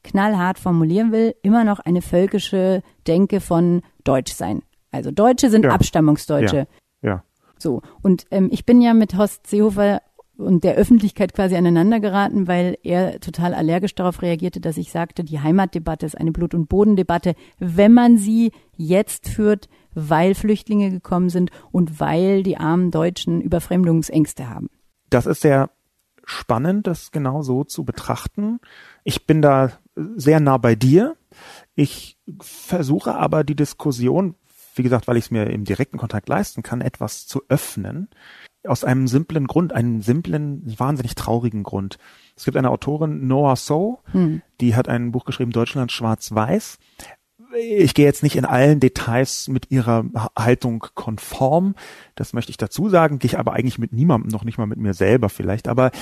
knallhart 0.03 0.59
formulieren 0.59 1.13
will, 1.13 1.35
immer 1.43 1.65
noch 1.65 1.81
eine 1.81 2.03
völkische 2.03 2.83
Denke 3.07 3.41
von 3.41 3.83
Deutschsein. 4.05 4.63
Also 4.93 5.11
Deutsche 5.11 5.51
sind 5.51 5.65
ja. 5.65 5.71
Abstammungsdeutsche. 5.71 6.69
Ja. 7.03 7.11
ja. 7.11 7.25
So. 7.59 7.83
Und 8.03 8.27
ähm, 8.31 8.49
ich 8.53 8.65
bin 8.65 8.81
ja 8.81 8.95
mit 8.95 9.17
Horst 9.17 9.47
Seehofer 9.47 10.01
und 10.37 10.65
der 10.65 10.75
Öffentlichkeit 10.75 11.33
quasi 11.35 11.57
aneinander 11.57 12.01
geraten, 12.01 12.49
weil 12.49 12.77
er 12.83 13.21
total 13.21 13.55
allergisch 13.55 13.95
darauf 13.95 14.23
reagierte, 14.23 14.61
dass 14.61 14.77
ich 14.77 14.91
sagte, 14.91 15.25
die 15.25 15.41
Heimatdebatte 15.41 16.07
ist 16.07 16.19
eine 16.19 16.33
Blut- 16.33 16.55
und 16.55 16.69
Bodendebatte, 16.69 17.35
wenn 17.59 17.95
man 17.95 18.17
sie 18.19 18.53
jetzt 18.77 19.29
führt, 19.29 19.69
weil 19.95 20.35
Flüchtlinge 20.35 20.91
gekommen 20.91 21.31
sind 21.31 21.51
und 21.71 22.01
weil 22.01 22.43
die 22.43 22.57
armen 22.57 22.91
Deutschen 22.91 23.41
Überfremdungsängste 23.41 24.49
haben. 24.49 24.69
Das 25.11 25.27
ist 25.27 25.43
sehr 25.43 25.71
spannend, 26.25 26.87
das 26.87 27.13
genau 27.13 27.43
so 27.43 27.65
zu 27.65 27.85
betrachten. 27.85 28.59
Ich 29.05 29.27
bin 29.27 29.43
da 29.43 29.73
sehr 30.17 30.41
nah 30.41 30.59
bei 30.59 30.75
dir. 30.75 31.17
Ich 31.75 32.19
versuche 32.41 33.15
aber 33.15 33.45
die 33.45 33.55
Diskussion, 33.55 34.35
wie 34.75 34.83
gesagt, 34.83 35.07
weil 35.07 35.17
ich 35.17 35.27
es 35.27 35.31
mir 35.31 35.49
im 35.51 35.65
direkten 35.65 35.99
Kontakt 35.99 36.29
leisten 36.29 36.63
kann, 36.63 36.81
etwas 36.81 37.27
zu 37.27 37.43
öffnen. 37.49 38.09
Aus 38.67 38.85
einem 38.85 39.09
simplen 39.09 39.47
Grund, 39.47 39.73
einem 39.73 40.01
simplen, 40.01 40.63
wahnsinnig 40.79 41.15
traurigen 41.15 41.63
Grund. 41.63 41.99
Es 42.37 42.45
gibt 42.45 42.57
eine 42.57 42.71
Autorin, 42.71 43.27
Noah 43.27 43.57
So, 43.57 44.01
hm. 44.13 44.43
die 44.61 44.75
hat 44.75 44.89
ein 44.89 45.13
Buch 45.13 45.25
geschrieben, 45.25 45.53
Deutschland 45.53 45.93
schwarz-weiß. 45.93 46.79
Ich 47.57 47.95
gehe 47.95 48.05
jetzt 48.05 48.23
nicht 48.23 48.37
in 48.37 48.45
allen 48.45 48.81
Details 48.81 49.49
mit 49.49 49.71
ihrer 49.71 50.05
Haltung 50.37 50.87
konform. 50.95 51.77
Das 52.17 52.33
möchte 52.33 52.51
ich 52.51 52.57
dazu 52.57 52.89
sagen. 52.89 53.21
Gehe 53.21 53.29
ich 53.29 53.39
aber 53.39 53.53
eigentlich 53.53 53.79
mit 53.79 53.93
niemandem, 53.93 54.31
noch 54.31 54.45
nicht 54.45 54.59
mal 54.59 54.67
mit 54.67 54.79
mir 54.79 54.95
selber 54.95 55.29
vielleicht. 55.29 55.69
Aber 55.69 55.93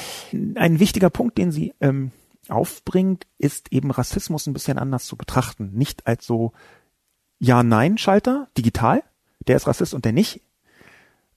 ein 0.54 0.80
wichtiger 0.80 1.10
Punkt, 1.10 1.36
den 1.36 1.52
sie 1.52 1.74
ähm, 1.80 2.10
aufbringt, 2.48 3.26
ist 3.38 3.70
eben 3.70 3.90
Rassismus 3.90 4.46
ein 4.46 4.54
bisschen 4.54 4.78
anders 4.78 5.04
zu 5.04 5.16
betrachten. 5.16 5.72
Nicht 5.74 6.06
als 6.06 6.26
so 6.26 6.52
Ja-Nein-Schalter, 7.38 8.48
digital, 8.56 9.02
der 9.46 9.56
ist 9.56 9.66
Rassist 9.66 9.94
und 9.94 10.04
der 10.04 10.12
nicht, 10.12 10.40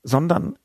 sondern 0.03 0.55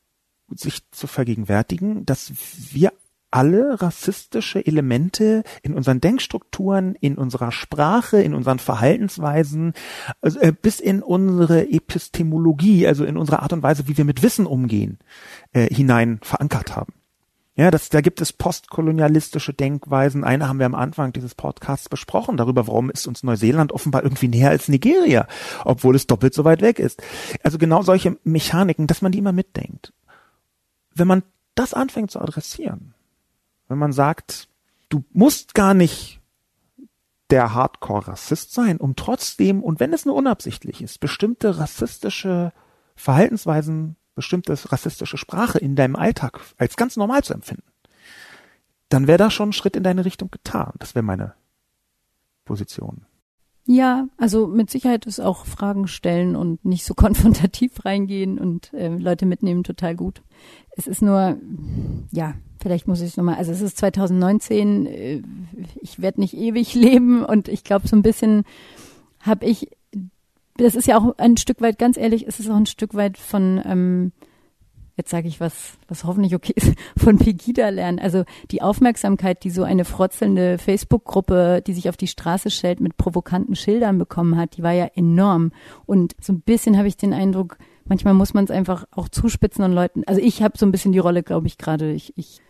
sich 0.55 0.91
zu 0.91 1.07
vergegenwärtigen, 1.07 2.05
dass 2.07 2.33
wir 2.73 2.93
alle 3.31 3.81
rassistische 3.81 4.65
Elemente 4.67 5.45
in 5.63 5.75
unseren 5.75 6.01
Denkstrukturen, 6.01 6.97
in 6.97 7.17
unserer 7.17 7.53
Sprache, 7.53 8.21
in 8.21 8.35
unseren 8.35 8.59
Verhaltensweisen, 8.59 9.75
also, 10.21 10.41
äh, 10.41 10.53
bis 10.53 10.81
in 10.81 11.03
unsere 11.03 11.71
Epistemologie, 11.71 12.87
also 12.87 13.05
in 13.05 13.17
unsere 13.17 13.43
Art 13.43 13.53
und 13.53 13.63
Weise, 13.63 13.87
wie 13.87 13.97
wir 13.97 14.05
mit 14.05 14.23
Wissen 14.23 14.47
umgehen, 14.47 14.99
äh, 15.53 15.73
hinein 15.73 16.19
verankert 16.23 16.75
haben. 16.75 16.93
Ja, 17.57 17.71
das, 17.71 17.91
da 17.91 18.01
gibt 18.01 18.21
es 18.21 18.33
postkolonialistische 18.33 19.53
Denkweisen. 19.53 20.25
Eine 20.25 20.49
haben 20.49 20.59
wir 20.59 20.67
am 20.67 20.75
Anfang 20.75 21.13
dieses 21.13 21.35
Podcasts 21.35 21.89
besprochen, 21.89 22.37
darüber, 22.37 22.67
warum 22.67 22.91
ist 22.91 23.07
uns 23.07 23.23
Neuseeland 23.23 23.73
offenbar 23.73 24.03
irgendwie 24.03 24.29
näher 24.29 24.51
als 24.51 24.69
Nigeria, 24.69 25.27
obwohl 25.65 25.95
es 25.95 26.07
doppelt 26.07 26.33
so 26.33 26.45
weit 26.45 26.63
weg 26.63 26.79
ist. 26.79 27.03
Also 27.43 27.59
genau 27.59 27.83
solche 27.83 28.17
Mechaniken, 28.25 28.87
dass 28.87 29.03
man 29.03 29.13
die 29.13 29.19
immer 29.19 29.33
mitdenkt. 29.33 29.93
Wenn 31.01 31.09
man 31.09 31.23
das 31.55 31.73
anfängt 31.73 32.11
zu 32.11 32.21
adressieren, 32.21 32.93
wenn 33.69 33.79
man 33.79 33.93
sagt, 33.93 34.49
du 34.91 35.03
musst 35.13 35.55
gar 35.55 35.73
nicht 35.73 36.21
der 37.31 37.55
Hardcore-Rassist 37.55 38.53
sein, 38.53 38.77
um 38.77 38.97
trotzdem, 38.97 39.63
und 39.63 39.81
wenn 39.81 39.95
es 39.95 40.05
nur 40.05 40.15
unabsichtlich 40.15 40.83
ist, 40.83 41.01
bestimmte 41.01 41.59
rassistische 41.59 42.53
Verhaltensweisen 42.97 43.97
bestimmte 44.15 44.53
rassistische 44.71 45.17
Sprache 45.17 45.59
in 45.59 45.75
deinem 45.75 45.97
Alltag 45.97 46.41
als 46.59 46.77
ganz 46.77 46.99
normal 46.99 47.25
zu 47.25 47.33
empfinden, 47.33 47.73
dann 48.91 49.07
wäre 49.07 49.17
da 49.17 49.31
schon 49.31 49.49
ein 49.49 49.55
Schritt 49.55 49.77
in 49.77 49.83
deine 49.83 50.05
Richtung 50.05 50.31
getan. 50.31 50.75
Das 50.81 50.95
wäre 50.95 51.03
meine 51.03 51.33
Position. 52.45 53.07
Ja, 53.67 54.09
also 54.17 54.47
mit 54.47 54.71
Sicherheit 54.71 55.07
ist 55.07 55.21
auch 55.21 55.45
Fragen 55.45 55.87
stellen 55.87 56.37
und 56.37 56.65
nicht 56.65 56.85
so 56.85 56.95
konfrontativ 56.97 57.85
reingehen 57.85 58.39
und 58.39 58.73
äh, 58.73 58.89
Leute 58.89 59.27
mitnehmen 59.27 59.65
total 59.65 59.95
gut. 59.95 60.23
Es 60.77 60.87
ist 60.87 61.03
nur, 61.03 61.37
ja, 62.11 62.35
vielleicht 62.61 62.89
muss 62.89 63.01
ich 63.01 63.09
es 63.09 63.17
nochmal, 63.17 63.37
also 63.37 63.53
es 63.53 63.61
ist 63.61 63.79
2019, 63.79 64.87
äh, 64.87 65.23
ich 65.81 66.01
werde 66.01 66.21
nicht 66.21 66.35
ewig 66.35 66.75
leben 66.75 67.25
und 67.25 67.49
ich 67.49 67.65
glaube 67.65 67.89
so 67.89 67.97
ein 67.97 68.03
bisschen 68.03 68.45
habe 69.21 69.45
ich 69.45 69.69
das 70.57 70.75
ist 70.75 70.87
ja 70.87 70.99
auch 70.99 71.17
ein 71.19 71.37
Stück 71.37 71.61
weit, 71.61 71.79
ganz 71.79 71.97
ehrlich, 71.97 72.27
ist 72.27 72.41
es 72.41 72.49
auch 72.51 72.57
ein 72.57 72.67
Stück 72.67 72.95
weit 72.95 73.17
von, 73.17 73.61
ähm, 73.65 74.13
jetzt 75.01 75.11
sage 75.11 75.29
ich 75.29 75.41
was, 75.41 75.73
was 75.89 76.05
hoffentlich 76.05 76.35
okay 76.35 76.53
ist, 76.55 76.75
von 76.97 77.19
Pegida 77.19 77.69
lernen. 77.71 77.99
Also 77.99 78.25
die 78.51 78.63
Aufmerksamkeit, 78.63 79.43
die 79.45 79.51
so 79.51 79.63
eine 79.63 79.85
frotzelnde 79.85 80.59
Facebook-Gruppe, 80.59 81.63
die 81.67 81.73
sich 81.73 81.89
auf 81.89 81.97
die 81.97 82.07
Straße 82.07 82.51
stellt, 82.51 82.81
mit 82.81 82.97
provokanten 82.97 83.57
Schildern 83.57 83.99
bekommen 83.99 84.37
hat, 84.37 84.57
die 84.57 84.63
war 84.63 84.73
ja 84.73 84.87
enorm. 84.95 85.53
Und 85.87 86.15
so 86.21 86.33
ein 86.33 86.43
bisschen 86.43 86.77
habe 86.77 86.89
ich 86.89 86.97
den 86.97 87.15
Eindruck, 87.15 87.57
manchmal 87.87 88.15
muss 88.15 88.35
man 88.35 88.45
es 88.45 88.51
einfach 88.51 88.85
auch 88.91 89.09
zuspitzen 89.09 89.65
und 89.65 89.73
Leuten. 89.73 90.05
Also 90.07 90.21
ich 90.21 90.43
habe 90.43 90.59
so 90.59 90.67
ein 90.67 90.73
bisschen 90.73 90.93
die 90.93 90.99
Rolle, 90.99 91.23
glaube 91.23 91.47
ich, 91.47 91.57
gerade. 91.57 91.93
Ich, 91.93 92.13
ich 92.17 92.41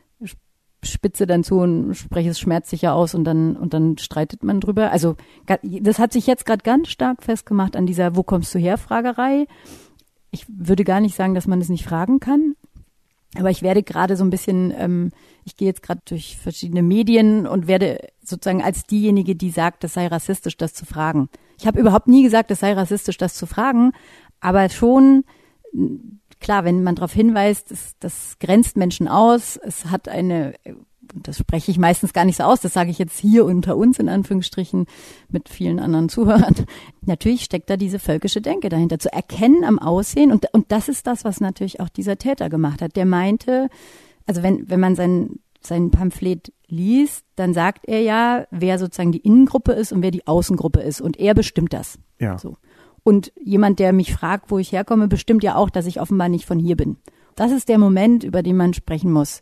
spitze 0.83 1.27
dann 1.27 1.45
zu 1.45 1.59
und 1.59 1.95
spreche 1.95 2.31
es 2.31 2.41
schmerzlicher 2.41 2.95
aus 2.95 3.15
und 3.15 3.25
dann 3.25 3.57
und 3.57 3.75
dann 3.75 3.99
streitet 3.99 4.43
man 4.43 4.61
drüber. 4.61 4.91
Also 4.91 5.17
das 5.63 5.99
hat 5.99 6.13
sich 6.13 6.27
jetzt 6.27 6.47
gerade 6.47 6.63
ganz 6.63 6.89
stark 6.89 7.23
festgemacht 7.23 7.77
an 7.77 7.87
dieser 7.87 8.17
Wo 8.17 8.23
kommst 8.23 8.55
du 8.55 8.59
her 8.59 8.79
Fragerei. 8.79 9.47
Ich 10.31 10.47
würde 10.49 10.85
gar 10.85 11.01
nicht 11.01 11.17
sagen, 11.17 11.35
dass 11.35 11.47
man 11.47 11.61
es 11.61 11.69
nicht 11.69 11.85
fragen 11.85 12.21
kann, 12.21 12.55
aber 13.37 13.51
ich 13.51 13.63
werde 13.63 13.83
gerade 13.83 14.17
so 14.17 14.25
ein 14.25 14.31
bisschen, 14.31 14.73
ähm, 14.77 15.11
ich 15.45 15.57
gehe 15.57 15.69
jetzt 15.69 15.83
gerade 15.83 16.01
durch 16.05 16.37
verschiedene 16.37 16.83
Medien 16.83 17.47
und 17.47 17.67
werde 17.67 18.09
sozusagen 18.23 18.63
als 18.63 18.85
diejenige, 18.87 19.37
die 19.37 19.51
sagt, 19.51 19.85
das 19.85 19.95
sei 19.95 20.07
rassistisch, 20.07 20.57
das 20.57 20.75
zu 20.75 20.85
fragen. 20.85 21.29
Ich 21.59 21.67
habe 21.67 21.81
überhaupt 21.81 22.09
nie 22.09 22.23
gesagt, 22.23 22.51
es 22.51 22.61
sei 22.61 22.73
rassistisch, 22.73 23.17
das 23.17 23.35
zu 23.35 23.47
fragen, 23.47 23.93
aber 24.41 24.69
schon 24.69 25.25
klar, 26.41 26.65
wenn 26.65 26.83
man 26.83 26.97
darauf 26.97 27.13
hinweist, 27.13 27.71
das, 27.71 27.95
das 28.01 28.39
grenzt 28.41 28.77
Menschen 28.77 29.07
aus, 29.07 29.57
es 29.57 29.87
hat 29.87 30.09
eine, 30.09 30.55
das 31.15 31.39
spreche 31.39 31.71
ich 31.71 31.79
meistens 31.79 32.13
gar 32.13 32.25
nicht 32.25 32.37
so 32.37 32.45
aus, 32.45 32.61
das 32.61 32.73
sage 32.73 32.91
ich 32.91 32.99
jetzt 32.99 33.19
hier 33.19 33.45
unter 33.45 33.77
uns 33.77 33.99
in 33.99 34.09
Anführungsstrichen 34.09 34.87
mit 35.29 35.49
vielen 35.49 35.79
anderen 35.79 36.09
Zuhörern. 36.09 36.55
Natürlich 37.03 37.45
steckt 37.45 37.71
da 37.71 37.77
diese 37.77 37.99
völkische 37.99 38.41
Denke 38.41 38.69
dahinter, 38.69 38.99
zu 38.99 39.13
erkennen 39.13 39.65
am 39.65 39.79
Aussehen 39.79 40.33
und, 40.33 40.47
und 40.53 40.71
das 40.73 40.89
ist 40.89 41.07
das, 41.07 41.25
was 41.25 41.41
natürlich 41.41 41.81
auch 41.81 41.89
dieser 41.89 42.19
Täter 42.19 42.49
gemacht 42.49 42.83
hat. 42.83 42.97
Der 42.97 43.07
meinte, 43.07 43.69
also 44.27 44.43
wenn, 44.43 44.69
wenn 44.69 44.81
man 44.81 44.95
sein, 44.95 45.41
sein 45.61 45.91
Pamphlet 45.91 46.53
liest, 46.69 47.25
dann 47.37 47.55
sagt 47.55 47.87
er 47.87 48.01
ja, 48.01 48.47
wer 48.51 48.79
sozusagen 48.79 49.13
die 49.13 49.19
Innengruppe 49.19 49.73
ist 49.73 49.93
und 49.93 50.03
wer 50.03 50.11
die 50.11 50.27
Außengruppe 50.27 50.81
ist 50.81 51.01
und 51.01 51.19
er 51.19 51.35
bestimmt 51.35 51.73
das. 51.73 51.99
Ja. 52.19 52.39
So. 52.39 52.57
Und 53.03 53.33
jemand, 53.43 53.79
der 53.79 53.93
mich 53.93 54.13
fragt, 54.13 54.51
wo 54.51 54.59
ich 54.59 54.73
herkomme, 54.73 55.09
bestimmt 55.09 55.43
ja 55.43 55.57
auch, 55.57 55.71
dass 55.71 55.87
ich 55.87 56.01
offenbar 56.01 56.29
nicht 56.29 56.47
von 56.47 56.59
hier 56.59 56.77
bin. 56.77 56.97
Das 57.35 57.53
ist 57.53 57.69
der 57.69 57.79
Moment, 57.79 58.25
über 58.25 58.43
den 58.43 58.57
man 58.57 58.75
sprechen 58.75 59.13
muss. 59.13 59.41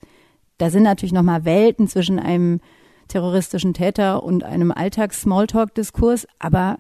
Da 0.59 0.71
sind 0.71 0.83
natürlich 0.83 1.13
nochmal 1.13 1.45
Welten 1.45 1.89
zwischen 1.89 2.19
einem 2.19 2.61
terroristischen 3.09 3.75
Täter 3.75 4.23
und 4.23 4.45
einem 4.45 4.71
Alltags-Smalltalk-Diskurs, 4.71 6.27
aber, 6.39 6.79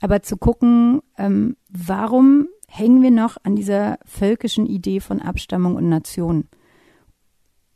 aber 0.00 0.22
zu 0.22 0.36
gucken, 0.36 1.00
ähm, 1.16 1.56
warum 1.68 2.48
hängen 2.66 3.02
wir 3.02 3.10
noch 3.10 3.36
an 3.42 3.56
dieser 3.56 3.98
völkischen 4.04 4.66
Idee 4.66 5.00
von 5.00 5.20
Abstammung 5.20 5.76
und 5.76 5.88
Nation? 5.88 6.48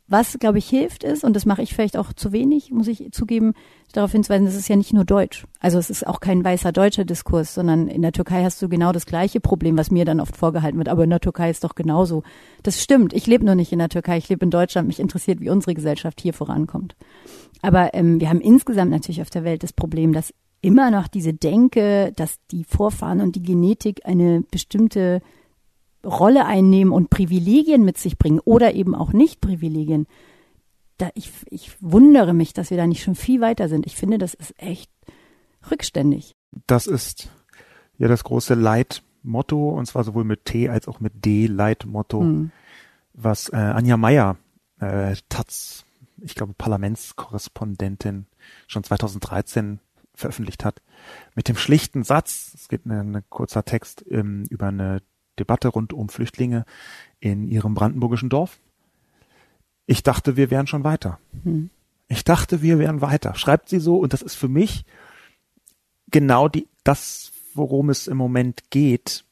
Was, 0.07 0.37
glaube 0.37 0.59
ich, 0.59 0.69
hilft 0.69 1.03
ist, 1.03 1.23
und 1.23 1.35
das 1.35 1.47
mache 1.47 1.63
ich 1.63 1.73
vielleicht 1.73 1.97
auch 1.97 2.13
zu 2.13 2.31
wenig, 2.31 2.69
muss 2.71 2.87
ich 2.87 3.11
zugeben, 3.11 3.53
darauf 3.91 4.11
hinzuweisen, 4.11 4.45
das 4.45 4.55
ist 4.55 4.67
ja 4.67 4.75
nicht 4.75 4.93
nur 4.93 5.03
Deutsch. 5.03 5.45
Also 5.59 5.79
es 5.79 5.89
ist 5.89 6.05
auch 6.05 6.19
kein 6.19 6.43
weißer 6.43 6.71
deutscher 6.71 7.05
Diskurs, 7.05 7.55
sondern 7.55 7.87
in 7.87 8.03
der 8.03 8.11
Türkei 8.11 8.43
hast 8.43 8.61
du 8.61 8.69
genau 8.69 8.91
das 8.91 9.07
gleiche 9.07 9.39
Problem, 9.39 9.77
was 9.77 9.89
mir 9.89 10.05
dann 10.05 10.19
oft 10.19 10.37
vorgehalten 10.37 10.77
wird. 10.77 10.89
Aber 10.89 11.05
in 11.05 11.09
der 11.09 11.21
Türkei 11.21 11.49
ist 11.49 11.63
doch 11.63 11.73
genauso. 11.73 12.21
Das 12.61 12.83
stimmt. 12.83 13.13
Ich 13.13 13.25
lebe 13.25 13.45
nur 13.45 13.55
nicht 13.55 13.71
in 13.71 13.79
der 13.79 13.89
Türkei, 13.89 14.17
ich 14.17 14.29
lebe 14.29 14.45
in 14.45 14.51
Deutschland. 14.51 14.87
Mich 14.87 14.99
interessiert, 14.99 15.39
wie 15.39 15.49
unsere 15.49 15.73
Gesellschaft 15.73 16.21
hier 16.21 16.33
vorankommt. 16.33 16.95
Aber 17.63 17.95
ähm, 17.95 18.19
wir 18.19 18.29
haben 18.29 18.41
insgesamt 18.41 18.91
natürlich 18.91 19.23
auf 19.23 19.31
der 19.31 19.43
Welt 19.43 19.63
das 19.63 19.73
Problem, 19.73 20.13
dass 20.13 20.33
immer 20.61 20.91
noch 20.91 21.07
diese 21.07 21.33
Denke, 21.33 22.11
dass 22.15 22.37
die 22.51 22.63
Vorfahren 22.63 23.21
und 23.21 23.35
die 23.35 23.43
Genetik 23.43 24.01
eine 24.03 24.43
bestimmte 24.51 25.21
Rolle 26.05 26.45
einnehmen 26.45 26.93
und 26.93 27.09
Privilegien 27.09 27.83
mit 27.83 27.97
sich 27.97 28.17
bringen 28.17 28.39
oder 28.39 28.73
eben 28.73 28.95
auch 28.95 29.11
nicht 29.11 29.41
Privilegien. 29.41 30.07
Da 30.97 31.09
ich, 31.15 31.31
ich 31.49 31.71
wundere 31.81 32.33
mich, 32.33 32.53
dass 32.53 32.69
wir 32.69 32.77
da 32.77 32.87
nicht 32.87 33.03
schon 33.03 33.15
viel 33.15 33.41
weiter 33.41 33.67
sind. 33.67 33.85
Ich 33.85 33.95
finde, 33.95 34.17
das 34.17 34.33
ist 34.33 34.53
echt 34.57 34.89
rückständig. 35.69 36.35
Das 36.67 36.87
ist 36.87 37.29
ja 37.97 38.07
das 38.07 38.23
große 38.23 38.53
Leitmotto, 38.53 39.69
und 39.69 39.85
zwar 39.87 40.03
sowohl 40.03 40.23
mit 40.23 40.45
T 40.45 40.69
als 40.69 40.87
auch 40.87 40.99
mit 40.99 41.25
D, 41.25 41.47
Leitmotto, 41.47 42.21
hm. 42.21 42.51
was 43.13 43.49
äh, 43.49 43.57
Anja 43.57 43.97
Meyer, 43.97 44.37
äh, 44.79 45.15
Taz, 45.27 45.85
ich 46.21 46.35
glaube 46.35 46.53
Parlamentskorrespondentin, 46.57 48.27
schon 48.67 48.83
2013 48.83 49.79
veröffentlicht 50.13 50.63
hat, 50.63 50.81
mit 51.35 51.49
dem 51.49 51.57
schlichten 51.57 52.03
Satz, 52.03 52.53
es 52.55 52.69
geht 52.69 52.85
ein, 52.85 53.15
ein 53.15 53.23
kurzer 53.29 53.65
Text 53.65 54.05
ähm, 54.09 54.45
über 54.49 54.67
eine 54.67 55.01
Debatte 55.39 55.67
rund 55.69 55.93
um 55.93 56.09
Flüchtlinge 56.09 56.65
in 57.19 57.47
ihrem 57.47 57.73
brandenburgischen 57.73 58.29
Dorf. 58.29 58.59
Ich 59.85 60.03
dachte, 60.03 60.35
wir 60.35 60.49
wären 60.49 60.67
schon 60.67 60.83
weiter. 60.83 61.19
Hm. 61.43 61.69
Ich 62.07 62.23
dachte, 62.23 62.61
wir 62.61 62.79
wären 62.79 63.01
weiter. 63.01 63.35
Schreibt 63.35 63.69
sie 63.69 63.79
so 63.79 63.97
und 63.97 64.13
das 64.13 64.21
ist 64.21 64.35
für 64.35 64.47
mich 64.47 64.85
genau 66.11 66.47
die, 66.47 66.67
das, 66.83 67.31
worum 67.53 67.89
es 67.89 68.07
im 68.07 68.17
Moment 68.17 68.69
geht. 68.69 69.25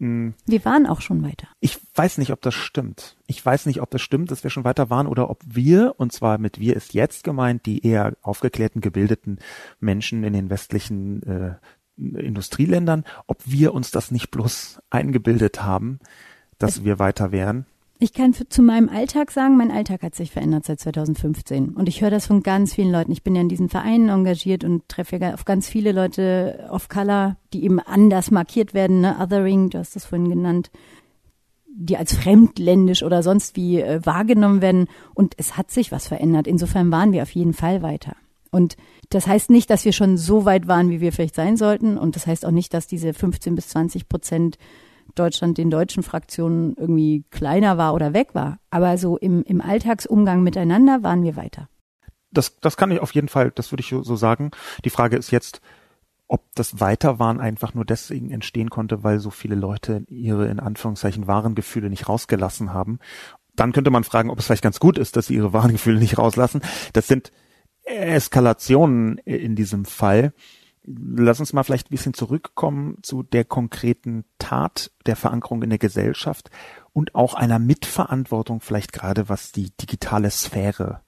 Hm. 0.00 0.34
Wir 0.46 0.64
waren 0.64 0.86
auch 0.86 1.00
schon 1.00 1.22
weiter. 1.22 1.48
Ich 1.60 1.78
weiß 1.94 2.18
nicht, 2.18 2.30
ob 2.30 2.40
das 2.42 2.54
stimmt. 2.54 3.16
Ich 3.26 3.44
weiß 3.44 3.66
nicht, 3.66 3.80
ob 3.80 3.90
das 3.90 4.02
stimmt, 4.02 4.30
dass 4.30 4.42
wir 4.42 4.50
schon 4.50 4.64
weiter 4.64 4.90
waren 4.90 5.06
oder 5.06 5.30
ob 5.30 5.40
wir, 5.46 5.94
und 5.98 6.12
zwar 6.12 6.38
mit 6.38 6.58
wir 6.58 6.76
ist 6.76 6.94
jetzt 6.94 7.24
gemeint, 7.24 7.64
die 7.66 7.86
eher 7.86 8.16
aufgeklärten, 8.22 8.80
gebildeten 8.80 9.38
Menschen 9.80 10.24
in 10.24 10.32
den 10.32 10.50
westlichen 10.50 11.22
äh, 11.22 11.54
Industrieländern, 11.96 13.04
ob 13.26 13.38
wir 13.44 13.74
uns 13.74 13.90
das 13.90 14.10
nicht 14.10 14.30
bloß 14.30 14.80
eingebildet 14.90 15.62
haben, 15.62 15.98
dass 16.58 16.84
wir 16.84 16.98
weiter 16.98 17.32
wären. 17.32 17.66
Ich 18.00 18.12
kann 18.12 18.34
für, 18.34 18.48
zu 18.48 18.60
meinem 18.60 18.88
Alltag 18.88 19.30
sagen, 19.30 19.56
mein 19.56 19.70
Alltag 19.70 20.02
hat 20.02 20.14
sich 20.14 20.32
verändert 20.32 20.66
seit 20.66 20.80
2015. 20.80 21.70
Und 21.70 21.88
ich 21.88 22.02
höre 22.02 22.10
das 22.10 22.26
von 22.26 22.42
ganz 22.42 22.74
vielen 22.74 22.90
Leuten. 22.90 23.12
Ich 23.12 23.22
bin 23.22 23.34
ja 23.36 23.40
in 23.40 23.48
diesen 23.48 23.68
Vereinen 23.68 24.08
engagiert 24.08 24.64
und 24.64 24.88
treffe 24.88 25.16
ja 25.16 25.34
auf 25.34 25.44
ganz 25.44 25.68
viele 25.68 25.92
Leute 25.92 26.68
of 26.70 26.88
Color, 26.88 27.36
die 27.52 27.64
eben 27.64 27.78
anders 27.78 28.30
markiert 28.30 28.74
werden, 28.74 29.00
ne? 29.00 29.16
Othering, 29.20 29.70
du 29.70 29.78
hast 29.78 29.94
das 29.94 30.04
vorhin 30.04 30.28
genannt, 30.28 30.70
die 31.66 31.96
als 31.96 32.14
fremdländisch 32.14 33.02
oder 33.02 33.22
sonst 33.22 33.56
wie 33.56 33.80
äh, 33.80 34.04
wahrgenommen 34.04 34.60
werden. 34.60 34.88
Und 35.14 35.34
es 35.38 35.56
hat 35.56 35.70
sich 35.70 35.92
was 35.92 36.08
verändert. 36.08 36.46
Insofern 36.48 36.90
waren 36.90 37.12
wir 37.12 37.22
auf 37.22 37.30
jeden 37.30 37.54
Fall 37.54 37.80
weiter. 37.82 38.16
Und 38.50 38.76
das 39.10 39.26
heißt 39.26 39.50
nicht, 39.50 39.70
dass 39.70 39.84
wir 39.84 39.92
schon 39.92 40.16
so 40.16 40.44
weit 40.44 40.68
waren, 40.68 40.90
wie 40.90 41.00
wir 41.00 41.12
vielleicht 41.12 41.34
sein 41.34 41.56
sollten. 41.56 41.98
Und 41.98 42.16
das 42.16 42.26
heißt 42.26 42.46
auch 42.46 42.50
nicht, 42.50 42.74
dass 42.74 42.86
diese 42.86 43.14
15 43.14 43.54
bis 43.54 43.68
20 43.68 44.08
Prozent 44.08 44.58
Deutschland 45.14 45.58
den 45.58 45.70
deutschen 45.70 46.02
Fraktionen 46.02 46.74
irgendwie 46.76 47.24
kleiner 47.30 47.78
war 47.78 47.94
oder 47.94 48.12
weg 48.14 48.34
war. 48.34 48.58
Aber 48.70 48.98
so 48.98 49.16
im, 49.16 49.42
im 49.44 49.60
Alltagsumgang 49.60 50.42
miteinander 50.42 51.02
waren 51.02 51.22
wir 51.22 51.36
weiter. 51.36 51.68
Das, 52.30 52.58
das 52.60 52.76
kann 52.76 52.90
ich 52.90 53.00
auf 53.00 53.14
jeden 53.14 53.28
Fall, 53.28 53.52
das 53.54 53.70
würde 53.70 53.82
ich 53.82 53.88
so 53.88 54.16
sagen. 54.16 54.50
Die 54.84 54.90
Frage 54.90 55.16
ist 55.16 55.30
jetzt, 55.30 55.60
ob 56.26 56.42
das 56.54 56.80
Weiterwahn 56.80 57.40
einfach 57.40 57.74
nur 57.74 57.84
deswegen 57.84 58.30
entstehen 58.30 58.70
konnte, 58.70 59.04
weil 59.04 59.20
so 59.20 59.30
viele 59.30 59.54
Leute 59.54 60.04
ihre 60.08 60.48
in 60.48 60.58
Anführungszeichen 60.58 61.26
wahren 61.26 61.54
Gefühle 61.54 61.90
nicht 61.90 62.08
rausgelassen 62.08 62.72
haben. 62.72 62.98
Dann 63.54 63.72
könnte 63.72 63.90
man 63.90 64.02
fragen, 64.02 64.30
ob 64.30 64.38
es 64.38 64.46
vielleicht 64.46 64.64
ganz 64.64 64.80
gut 64.80 64.98
ist, 64.98 65.16
dass 65.16 65.26
sie 65.26 65.34
ihre 65.36 65.52
wahren 65.52 65.72
Gefühle 65.72 66.00
nicht 66.00 66.18
rauslassen. 66.18 66.60
Das 66.92 67.06
sind 67.06 67.30
Eskalationen 67.84 69.18
in 69.18 69.56
diesem 69.56 69.84
Fall. 69.84 70.32
Lass 70.86 71.40
uns 71.40 71.52
mal 71.52 71.62
vielleicht 71.62 71.88
ein 71.88 71.94
bisschen 71.94 72.14
zurückkommen 72.14 72.98
zu 73.02 73.22
der 73.22 73.44
konkreten 73.44 74.24
Tat 74.38 74.90
der 75.06 75.16
Verankerung 75.16 75.62
in 75.62 75.70
der 75.70 75.78
Gesellschaft 75.78 76.50
und 76.92 77.14
auch 77.14 77.34
einer 77.34 77.58
Mitverantwortung 77.58 78.60
vielleicht 78.60 78.92
gerade 78.92 79.28
was 79.28 79.52
die 79.52 79.70
digitale 79.80 80.30
Sphäre 80.30 81.00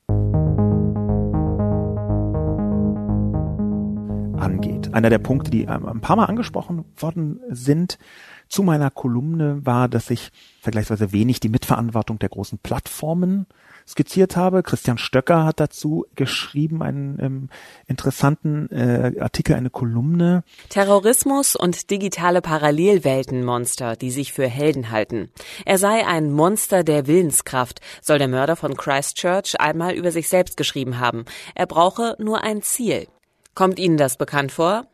angeht. 4.39 4.95
Einer 4.95 5.11
der 5.11 5.19
Punkte, 5.19 5.51
die 5.51 5.69
ein 5.69 6.01
paar 6.01 6.17
Mal 6.17 6.27
angesprochen 6.27 6.85
worden 6.97 7.41
sind 7.51 7.99
zu 8.49 8.63
meiner 8.63 8.91
Kolumne, 8.91 9.65
war, 9.67 9.89
dass 9.89 10.09
ich 10.11 10.31
vergleichsweise 10.61 11.13
wenig 11.13 11.41
die 11.41 11.49
Mitverantwortung 11.49 12.19
der 12.19 12.29
großen 12.29 12.59
Plattformen 12.59 13.47
skizziert 13.89 14.37
habe. 14.37 14.63
Christian 14.63 14.99
Stöcker 14.99 15.45
hat 15.45 15.61
dazu 15.61 16.07
geschrieben, 16.15 16.83
einen 16.83 17.19
ähm, 17.21 17.49
interessanten 17.87 18.69
äh, 18.71 19.21
Artikel, 19.21 19.55
eine 19.55 19.71
Kolumne. 19.71 20.45
Terrorismus 20.69 21.57
und 21.57 21.91
digitale 21.91 22.43
Parallelweltenmonster, 22.43 23.97
die 23.97 24.11
sich 24.11 24.33
für 24.33 24.49
Helden 24.49 24.91
halten. 24.91 25.31
Er 25.65 25.79
sei 25.79 26.07
ein 26.07 26.33
Monster 26.33 26.85
der 26.85 27.07
Willenskraft, 27.07 27.81
soll 28.03 28.19
der 28.19 28.29
Mörder 28.29 28.57
von 28.57 28.77
Christchurch 28.77 29.61
einmal 29.61 29.95
über 29.95 30.11
sich 30.11 30.29
selbst 30.29 30.57
geschrieben 30.57 30.99
haben. 30.99 31.25
Er 31.55 31.67
brauche 31.67 32.17
nur 32.19 32.43
ein 32.43 32.63
Ziel. 32.63 33.07
Kommt 33.55 33.79
Ihnen 33.79 33.97
das 33.97 34.19
bekannt 34.19 34.53
vor? 34.53 34.87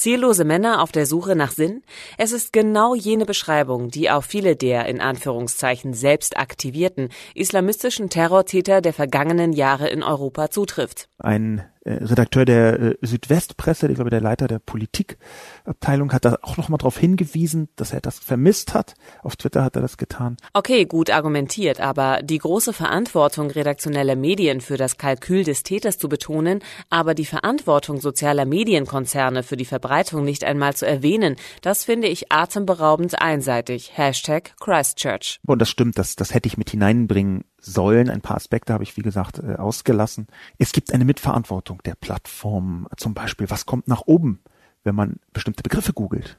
Ziellose 0.00 0.46
Männer 0.46 0.80
auf 0.80 0.92
der 0.92 1.04
Suche 1.04 1.36
nach 1.36 1.50
Sinn? 1.50 1.82
Es 2.16 2.32
ist 2.32 2.54
genau 2.54 2.94
jene 2.94 3.26
Beschreibung, 3.26 3.90
die 3.90 4.10
auf 4.10 4.24
viele 4.24 4.56
der 4.56 4.86
in 4.86 4.98
Anführungszeichen 4.98 5.92
selbst 5.92 6.38
aktivierten 6.38 7.10
islamistischen 7.34 8.08
Terrortäter 8.08 8.80
der 8.80 8.94
vergangenen 8.94 9.52
Jahre 9.52 9.90
in 9.90 10.02
Europa 10.02 10.48
zutrifft. 10.48 11.10
Ein 11.18 11.66
Redakteur 11.86 12.44
der 12.44 12.80
äh, 12.80 12.96
Südwestpresse, 13.00 13.88
ich 13.88 13.94
glaube 13.94 14.10
der 14.10 14.20
Leiter 14.20 14.46
der 14.48 14.58
Politikabteilung, 14.58 16.12
hat 16.12 16.26
da 16.26 16.36
auch 16.42 16.56
nochmal 16.58 16.78
darauf 16.78 16.98
hingewiesen, 16.98 17.68
dass 17.76 17.92
er 17.92 18.00
das 18.00 18.18
vermisst 18.18 18.74
hat. 18.74 18.94
Auf 19.22 19.36
Twitter 19.36 19.64
hat 19.64 19.76
er 19.76 19.82
das 19.82 19.96
getan. 19.96 20.36
Okay, 20.52 20.84
gut 20.84 21.10
argumentiert, 21.10 21.80
aber 21.80 22.20
die 22.22 22.38
große 22.38 22.74
Verantwortung 22.74 23.50
redaktioneller 23.50 24.16
Medien 24.16 24.60
für 24.60 24.76
das 24.76 24.98
Kalkül 24.98 25.44
des 25.44 25.62
Täters 25.62 25.96
zu 25.96 26.08
betonen, 26.08 26.60
aber 26.90 27.14
die 27.14 27.24
Verantwortung 27.24 28.00
sozialer 28.00 28.44
Medienkonzerne 28.44 29.42
für 29.42 29.56
die 29.56 29.64
Verbreitung 29.64 30.24
nicht 30.24 30.44
einmal 30.44 30.74
zu 30.74 30.86
erwähnen, 30.86 31.36
das 31.62 31.84
finde 31.84 32.08
ich 32.08 32.30
atemberaubend 32.30 33.20
einseitig. 33.20 33.92
Hashtag 33.94 34.54
Christchurch. 34.60 35.40
Und 35.46 35.62
das 35.62 35.70
stimmt, 35.70 35.98
das, 35.98 36.14
das 36.16 36.34
hätte 36.34 36.46
ich 36.46 36.58
mit 36.58 36.70
hineinbringen 36.70 37.44
sollen. 37.60 38.10
Ein 38.10 38.20
paar 38.20 38.36
Aspekte 38.36 38.72
habe 38.72 38.84
ich, 38.84 38.96
wie 38.96 39.02
gesagt, 39.02 39.38
äh, 39.38 39.56
ausgelassen. 39.56 40.26
Es 40.58 40.72
gibt 40.72 40.92
eine 40.92 41.04
Mitverantwortung 41.04 41.82
der 41.84 41.94
Plattform. 41.94 42.88
Zum 42.96 43.14
Beispiel, 43.14 43.50
was 43.50 43.66
kommt 43.66 43.88
nach 43.88 44.02
oben, 44.06 44.40
wenn 44.84 44.94
man 44.94 45.16
bestimmte 45.32 45.62
Begriffe 45.62 45.92
googelt? 45.92 46.38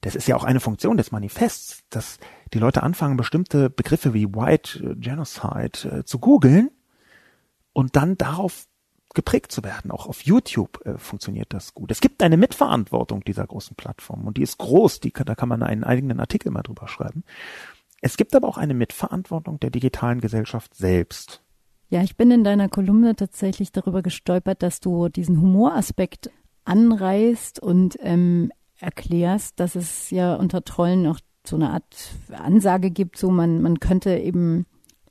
Das 0.00 0.14
ist 0.14 0.28
ja 0.28 0.36
auch 0.36 0.44
eine 0.44 0.60
Funktion 0.60 0.96
des 0.96 1.10
Manifests, 1.10 1.82
dass 1.90 2.18
die 2.54 2.58
Leute 2.58 2.82
anfangen, 2.82 3.16
bestimmte 3.16 3.68
Begriffe 3.68 4.14
wie 4.14 4.26
White 4.26 4.78
äh, 4.78 4.94
Genocide 4.94 5.98
äh, 5.98 6.04
zu 6.04 6.18
googeln 6.18 6.70
und 7.72 7.96
dann 7.96 8.16
darauf 8.16 8.66
geprägt 9.14 9.50
zu 9.50 9.64
werden. 9.64 9.90
Auch 9.90 10.06
auf 10.06 10.22
YouTube 10.22 10.84
äh, 10.86 10.98
funktioniert 10.98 11.52
das 11.52 11.74
gut. 11.74 11.90
Es 11.90 12.00
gibt 12.00 12.22
eine 12.22 12.36
Mitverantwortung 12.36 13.24
dieser 13.24 13.46
großen 13.46 13.76
Plattformen 13.76 14.26
und 14.26 14.36
die 14.36 14.42
ist 14.42 14.58
groß. 14.58 15.00
Die, 15.00 15.12
da 15.12 15.34
kann 15.34 15.48
man 15.48 15.62
einen 15.62 15.84
eigenen 15.84 16.20
Artikel 16.20 16.52
mal 16.52 16.62
drüber 16.62 16.88
schreiben. 16.88 17.24
Es 18.00 18.16
gibt 18.16 18.34
aber 18.34 18.48
auch 18.48 18.58
eine 18.58 18.74
Mitverantwortung 18.74 19.58
der 19.60 19.70
digitalen 19.70 20.20
Gesellschaft 20.20 20.74
selbst. 20.74 21.42
Ja, 21.90 22.02
ich 22.02 22.16
bin 22.16 22.30
in 22.30 22.44
deiner 22.44 22.68
Kolumne 22.68 23.16
tatsächlich 23.16 23.72
darüber 23.72 24.02
gestolpert, 24.02 24.62
dass 24.62 24.80
du 24.80 25.08
diesen 25.08 25.40
Humoraspekt 25.40 26.30
anreißt 26.64 27.60
und 27.60 27.96
ähm, 28.00 28.52
erklärst, 28.78 29.58
dass 29.58 29.74
es 29.74 30.10
ja 30.10 30.34
unter 30.34 30.64
Trollen 30.64 31.06
auch 31.06 31.18
so 31.46 31.56
eine 31.56 31.70
Art 31.70 32.10
Ansage 32.30 32.90
gibt, 32.90 33.16
so 33.16 33.30
man, 33.30 33.62
man 33.62 33.80
könnte 33.80 34.16
eben 34.16 34.66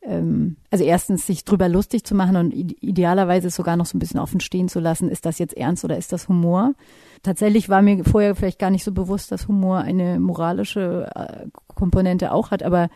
also 0.08 0.84
erstens 0.84 1.26
sich 1.28 1.44
drüber 1.44 1.68
lustig 1.68 2.06
zu 2.06 2.16
machen 2.16 2.38
und 2.38 2.54
idealerweise 2.54 3.50
sogar 3.50 3.76
noch 3.76 3.86
so 3.86 3.98
ein 3.98 4.00
bisschen 4.00 4.20
offen 4.20 4.40
stehen 4.40 4.70
zu 4.70 4.80
lassen, 4.80 5.10
ist 5.10 5.26
das 5.26 5.38
jetzt 5.38 5.58
ernst 5.58 5.84
oder 5.84 5.98
ist 5.98 6.14
das 6.14 6.30
Humor? 6.30 6.74
Tatsächlich 7.24 7.68
war 7.68 7.82
mir 7.82 8.06
vorher 8.06 8.36
vielleicht 8.36 8.60
gar 8.60 8.70
nicht 8.70 8.84
so 8.84 8.92
bewusst, 8.94 9.32
dass 9.32 9.48
Humor 9.48 9.80
eine 9.80 10.20
moralische 10.20 11.10
äh, 11.14 11.48
Komponente 11.76 12.32
auch 12.32 12.52
hat, 12.52 12.64
aber 12.64 12.90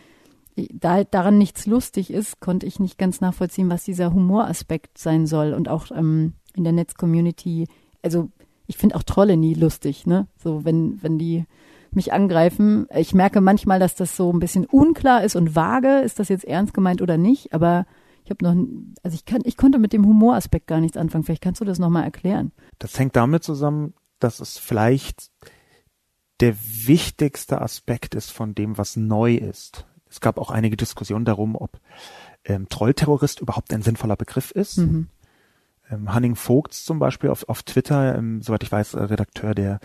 da 0.55 1.03
daran 1.03 1.37
nichts 1.37 1.65
lustig 1.65 2.11
ist, 2.11 2.39
konnte 2.39 2.65
ich 2.65 2.79
nicht 2.79 2.97
ganz 2.97 3.21
nachvollziehen, 3.21 3.69
was 3.69 3.83
dieser 3.83 4.13
Humoraspekt 4.13 4.97
sein 4.97 5.25
soll 5.27 5.53
und 5.53 5.69
auch 5.69 5.91
ähm, 5.91 6.33
in 6.55 6.63
der 6.63 6.73
Netz-Community. 6.73 7.67
Also 8.01 8.29
ich 8.67 8.77
finde 8.77 8.95
auch 8.95 9.03
Trolle 9.03 9.37
nie 9.37 9.53
lustig, 9.53 10.05
ne? 10.05 10.27
So 10.37 10.63
wenn 10.65 11.01
wenn 11.01 11.17
die 11.17 11.45
mich 11.95 12.13
angreifen. 12.13 12.87
Ich 12.95 13.13
merke 13.13 13.41
manchmal, 13.41 13.79
dass 13.79 13.95
das 13.95 14.15
so 14.15 14.31
ein 14.31 14.39
bisschen 14.39 14.65
unklar 14.65 15.23
ist 15.23 15.35
und 15.35 15.55
vage. 15.55 15.99
Ist 15.99 16.19
das 16.19 16.29
jetzt 16.29 16.45
ernst 16.45 16.73
gemeint 16.73 17.01
oder 17.01 17.17
nicht? 17.17 17.53
Aber 17.53 17.85
ich 18.23 18.29
habe 18.29 18.43
noch, 18.43 18.67
also 19.03 19.15
ich 19.15 19.25
kann, 19.25 19.41
ich 19.43 19.57
konnte 19.57 19.79
mit 19.79 19.93
dem 19.93 20.05
Humoraspekt 20.05 20.67
gar 20.67 20.79
nichts 20.79 20.97
anfangen. 20.97 21.23
Vielleicht 21.23 21.43
kannst 21.43 21.61
du 21.61 21.65
das 21.65 21.79
nochmal 21.79 22.03
erklären. 22.03 22.51
Das 22.79 22.97
hängt 22.97 23.15
damit 23.15 23.43
zusammen, 23.43 23.93
dass 24.19 24.39
es 24.39 24.57
vielleicht 24.57 25.31
der 26.39 26.55
wichtigste 26.57 27.61
Aspekt 27.61 28.15
ist 28.15 28.31
von 28.31 28.55
dem, 28.55 28.77
was 28.77 28.95
neu 28.95 29.35
ist. 29.35 29.85
Es 30.09 30.19
gab 30.19 30.37
auch 30.37 30.51
einige 30.51 30.75
Diskussionen 30.75 31.25
darum, 31.25 31.55
ob 31.55 31.79
ähm, 32.43 32.67
Trollterrorist 32.67 33.39
überhaupt 33.39 33.73
ein 33.73 33.81
sinnvoller 33.81 34.15
Begriff 34.15 34.51
ist. 34.51 34.77
Mhm. 34.77 35.07
Ähm, 35.89 36.13
Hanning 36.13 36.35
Vogts 36.35 36.83
zum 36.83 36.99
Beispiel 36.99 37.29
auf, 37.29 37.47
auf 37.47 37.63
Twitter, 37.63 38.17
ähm, 38.17 38.41
soweit 38.41 38.63
ich 38.63 38.71
weiß, 38.71 38.95
Redakteur 38.95 39.53
der 39.53 39.79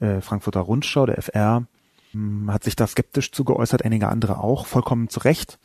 äh, 0.00 0.20
Frankfurter 0.20 0.60
Rundschau, 0.60 1.06
der 1.06 1.18
FR, 1.18 1.66
ähm, 2.14 2.50
hat 2.52 2.64
sich 2.64 2.76
da 2.76 2.86
skeptisch 2.86 3.32
zu 3.32 3.44
geäußert, 3.44 3.84
einige 3.84 4.08
andere 4.08 4.38
auch, 4.38 4.66
vollkommen 4.66 5.08
zu 5.08 5.20
Recht. 5.20 5.58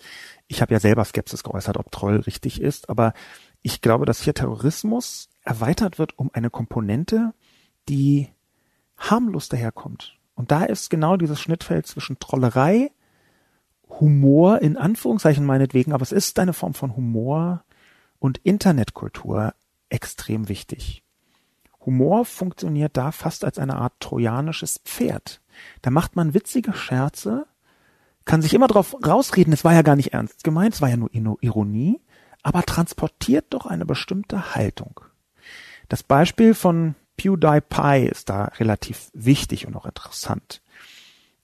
Ich 0.48 0.62
habe 0.62 0.74
ja 0.74 0.80
selber 0.80 1.06
Skepsis 1.06 1.44
geäußert, 1.44 1.78
ob 1.78 1.92
Troll 1.92 2.18
richtig 2.18 2.62
ist, 2.62 2.90
aber 2.90 3.14
ich 3.62 3.82
glaube, 3.82 4.06
dass 4.06 4.22
hier 4.22 4.34
Terrorismus 4.34 5.30
erweitert 5.42 6.00
wird 6.00 6.18
um 6.18 6.30
eine 6.34 6.50
Komponente, 6.50 7.34
die 7.90 8.30
harmlos 8.98 9.50
daherkommt. 9.50 10.18
Und 10.36 10.52
da 10.52 10.64
ist 10.64 10.90
genau 10.90 11.18
dieses 11.18 11.40
Schnittfeld 11.40 11.88
zwischen 11.88 12.20
Trollerei, 12.20 12.92
Humor 14.00 14.62
in 14.62 14.78
Anführungszeichen 14.78 15.46
meinetwegen, 15.46 15.94
aber 15.94 16.04
es 16.04 16.12
ist 16.12 16.40
eine 16.40 16.54
Form 16.54 16.74
von 16.74 16.96
Humor 16.96 17.64
und 18.20 18.40
Internetkultur 18.40 19.54
extrem 19.90 20.50
wichtig. 20.50 21.04
Humor 21.86 22.26
funktioniert 22.26 22.98
da 22.98 23.12
fast 23.12 23.44
als 23.44 23.60
eine 23.60 23.76
Art 23.76 23.94
trojanisches 24.00 24.80
Pferd. 24.86 25.42
Da 25.82 25.92
macht 25.92 26.16
man 26.16 26.34
witzige 26.34 26.74
Scherze, 26.74 27.46
kann 28.26 28.42
sich 28.42 28.54
immer 28.54 28.68
drauf 28.68 28.96
rausreden, 29.06 29.54
es 29.54 29.64
war 29.64 29.74
ja 29.74 29.82
gar 29.82 29.96
nicht 29.96 30.14
ernst 30.14 30.44
gemeint, 30.44 30.76
es 30.76 30.82
war 30.82 30.90
ja 30.90 30.98
nur 30.98 31.10
Ironie, 31.14 32.00
aber 32.42 32.64
transportiert 32.64 33.48
doch 33.50 33.66
eine 33.66 33.86
bestimmte 33.86 34.56
Haltung. 34.56 35.02
Das 35.90 36.04
Beispiel 36.04 36.54
von 36.54 36.96
PewDiePie 37.18 38.08
ist 38.10 38.30
da 38.30 38.46
relativ 38.46 39.12
wichtig 39.14 39.68
und 39.68 39.76
auch 39.76 39.86
interessant. 39.86 40.63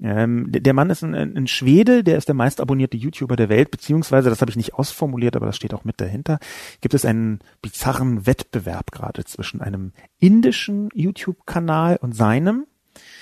Ähm, 0.02 0.46
der 0.50 0.74
Mann 0.74 0.90
ist 0.90 1.04
ein, 1.04 1.14
ein, 1.14 1.48
Schwede, 1.48 2.04
der 2.06 2.18
ist 2.18 2.30
der 2.30 2.36
meist 2.36 2.62
abonnierte 2.62 2.96
YouTuber 2.96 3.36
der 3.36 3.50
Welt, 3.50 3.70
beziehungsweise, 3.70 4.30
das 4.30 4.40
habe 4.40 4.50
ich 4.50 4.56
nicht 4.56 4.74
ausformuliert, 4.74 5.36
aber 5.36 5.46
das 5.46 5.58
steht 5.58 5.74
auch 5.74 5.84
mit 5.84 6.00
dahinter, 6.00 6.40
gibt 6.80 6.94
es 6.94 7.04
einen 7.04 7.40
bizarren 7.62 8.26
Wettbewerb 8.26 8.92
gerade 8.92 9.26
zwischen 9.26 9.62
einem 9.62 9.92
indischen 10.18 10.90
YouTube-Kanal 10.94 11.98
und 11.98 12.16
seinem. 12.16 12.66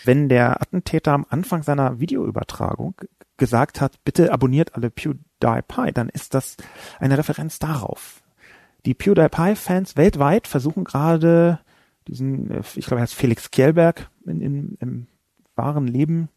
Wenn 0.05 0.30
der 0.30 0.61
Attentäter 0.61 1.13
am 1.13 1.25
Anfang 1.30 1.63
seiner 1.63 1.99
Videoübertragung 1.99 2.95
gesagt 3.38 3.82
hat, 3.82 4.03
bitte 4.03 4.32
abonniert 4.32 4.75
alle 4.75 4.91
PewDiePie, 4.91 5.91
dann 5.93 6.09
ist 6.09 6.36
das 6.36 6.57
eine 6.99 7.17
Referenz 7.17 7.57
darauf. 7.57 8.21
Die 8.86 8.93
PewDiePie-Fans 8.93 9.97
weltweit 9.97 10.47
versuchen 10.47 10.84
gerade 10.84 11.59
diesen, 12.07 12.51
äh, 12.51 12.61
ich 12.75 12.86
glaube, 12.86 12.99
er 12.99 13.03
heißt 13.03 13.15
Felix 13.15 13.49
Kjellberg 13.49 14.09
in, 14.25 14.41
in, 14.41 14.78
im 14.80 15.07
wahren 15.55 15.88
Leben 15.88 16.30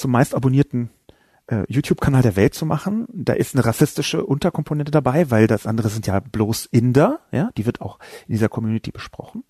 zum 0.00 0.10
meist 0.10 0.34
abonnierten 0.34 0.90
äh, 1.46 1.64
YouTube-Kanal 1.68 2.22
der 2.22 2.36
Welt 2.36 2.54
zu 2.54 2.64
machen. 2.64 3.06
Da 3.12 3.34
ist 3.34 3.54
eine 3.54 3.64
rassistische 3.64 4.24
Unterkomponente 4.24 4.90
dabei, 4.90 5.30
weil 5.30 5.46
das 5.46 5.66
andere 5.66 5.88
sind 5.88 6.06
ja 6.06 6.20
bloß 6.20 6.66
Inder, 6.66 7.20
ja, 7.32 7.50
die 7.56 7.66
wird 7.66 7.80
auch 7.80 7.98
in 8.26 8.32
dieser 8.32 8.48
Community 8.48 8.90
besprochen. 8.90 9.44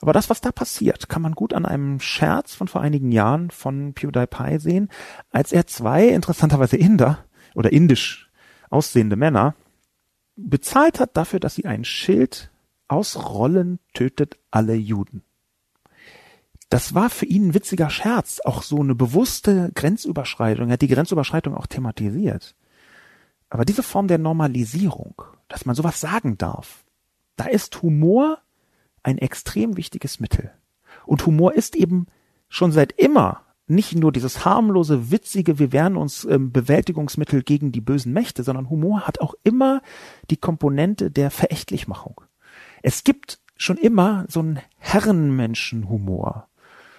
Aber 0.00 0.12
das, 0.12 0.30
was 0.30 0.40
da 0.40 0.52
passiert, 0.52 1.08
kann 1.08 1.22
man 1.22 1.32
gut 1.32 1.52
an 1.52 1.66
einem 1.66 1.98
Scherz 2.00 2.54
von 2.54 2.68
vor 2.68 2.80
einigen 2.80 3.10
Jahren 3.10 3.50
von 3.50 3.94
PewDiePie 3.94 4.58
sehen, 4.58 4.88
als 5.30 5.52
er 5.52 5.66
zwei 5.66 6.08
interessanterweise 6.08 6.76
Inder 6.76 7.24
oder 7.54 7.72
indisch 7.72 8.30
aussehende 8.70 9.16
Männer 9.16 9.54
bezahlt 10.36 11.00
hat 11.00 11.16
dafür, 11.16 11.40
dass 11.40 11.56
sie 11.56 11.64
ein 11.64 11.84
Schild 11.84 12.52
ausrollen 12.86 13.80
tötet 13.92 14.38
alle 14.52 14.74
Juden 14.74 15.22
das 16.68 16.94
war 16.94 17.08
für 17.08 17.26
ihn 17.26 17.48
ein 17.48 17.54
witziger 17.54 17.88
Scherz, 17.88 18.40
auch 18.44 18.62
so 18.62 18.80
eine 18.80 18.94
bewusste 18.94 19.70
Grenzüberschreitung. 19.74 20.68
Er 20.68 20.74
hat 20.74 20.82
die 20.82 20.88
Grenzüberschreitung 20.88 21.54
auch 21.54 21.66
thematisiert. 21.66 22.54
Aber 23.48 23.64
diese 23.64 23.82
Form 23.82 24.08
der 24.08 24.18
Normalisierung, 24.18 25.22
dass 25.48 25.64
man 25.64 25.74
sowas 25.74 26.00
sagen 26.00 26.36
darf, 26.36 26.84
da 27.36 27.46
ist 27.46 27.80
Humor 27.82 28.38
ein 29.02 29.16
extrem 29.16 29.76
wichtiges 29.76 30.20
Mittel. 30.20 30.50
Und 31.06 31.24
Humor 31.24 31.54
ist 31.54 31.74
eben 31.74 32.06
schon 32.48 32.72
seit 32.72 32.92
immer 32.92 33.44
nicht 33.66 33.94
nur 33.94 34.12
dieses 34.12 34.44
harmlose, 34.44 35.10
witzige, 35.10 35.58
wir 35.58 35.72
wehren 35.72 35.96
uns 35.96 36.24
ähm, 36.24 36.52
Bewältigungsmittel 36.52 37.42
gegen 37.42 37.70
die 37.70 37.82
bösen 37.82 38.12
Mächte, 38.12 38.42
sondern 38.42 38.70
Humor 38.70 39.06
hat 39.06 39.20
auch 39.20 39.34
immer 39.44 39.82
die 40.30 40.38
Komponente 40.38 41.10
der 41.10 41.30
Verächtlichmachung. 41.30 42.22
Es 42.82 43.04
gibt 43.04 43.40
schon 43.56 43.76
immer 43.76 44.24
so 44.28 44.40
einen 44.40 44.60
Herrenmenschenhumor 44.78 46.48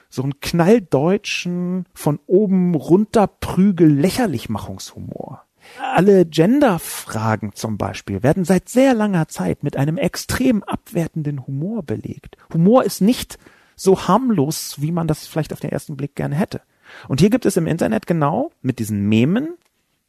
so 0.10 0.24
einen 0.24 0.40
knalldeutschen, 0.40 1.86
von 1.94 2.20
oben 2.26 2.76
runter 2.76 3.28
Prügel 3.28 3.88
Lächerlichmachungshumor. 3.88 5.46
Alle 5.80 6.26
Genderfragen 6.26 7.54
zum 7.54 7.78
Beispiel 7.78 8.24
werden 8.24 8.44
seit 8.46 8.70
sehr 8.70 8.94
langer 8.94 9.28
Zeit 9.28 9.64
mit 9.64 9.78
einem 9.78 9.98
extrem 9.98 10.64
abwertenden 10.64 11.46
Humor 11.46 11.84
belegt. 11.84 12.38
Humor 12.54 12.84
ist 12.84 13.02
nicht 13.02 13.38
so 13.76 14.08
harmlos, 14.08 14.82
wie 14.82 14.92
man 14.92 15.08
das 15.08 15.28
vielleicht 15.28 15.54
auf 15.54 15.60
den 15.60 15.72
ersten 15.72 15.96
Blick 15.96 16.16
gerne 16.16 16.36
hätte. 16.36 16.62
Und 17.08 17.20
hier 17.20 17.30
gibt 17.30 17.46
es 17.46 17.56
im 17.56 17.68
Internet 17.68 18.08
genau 18.08 18.52
mit 18.62 18.80
diesen 18.80 19.08
Memen, 19.08 19.58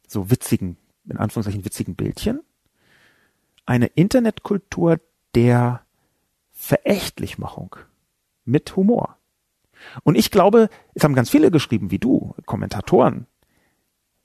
so 0.07 0.31
witzigen, 0.31 0.77
in 1.07 1.17
Anführungszeichen 1.17 1.63
witzigen 1.63 1.95
Bildchen, 1.95 2.41
eine 3.65 3.87
Internetkultur 3.87 4.99
der 5.35 5.81
Verächtlichmachung 6.51 7.75
mit 8.45 8.75
Humor. 8.75 9.17
Und 10.03 10.15
ich 10.15 10.31
glaube, 10.31 10.69
es 10.93 11.03
haben 11.03 11.15
ganz 11.15 11.29
viele 11.29 11.51
geschrieben 11.51 11.91
wie 11.91 11.99
du, 11.99 12.33
Kommentatoren. 12.45 13.27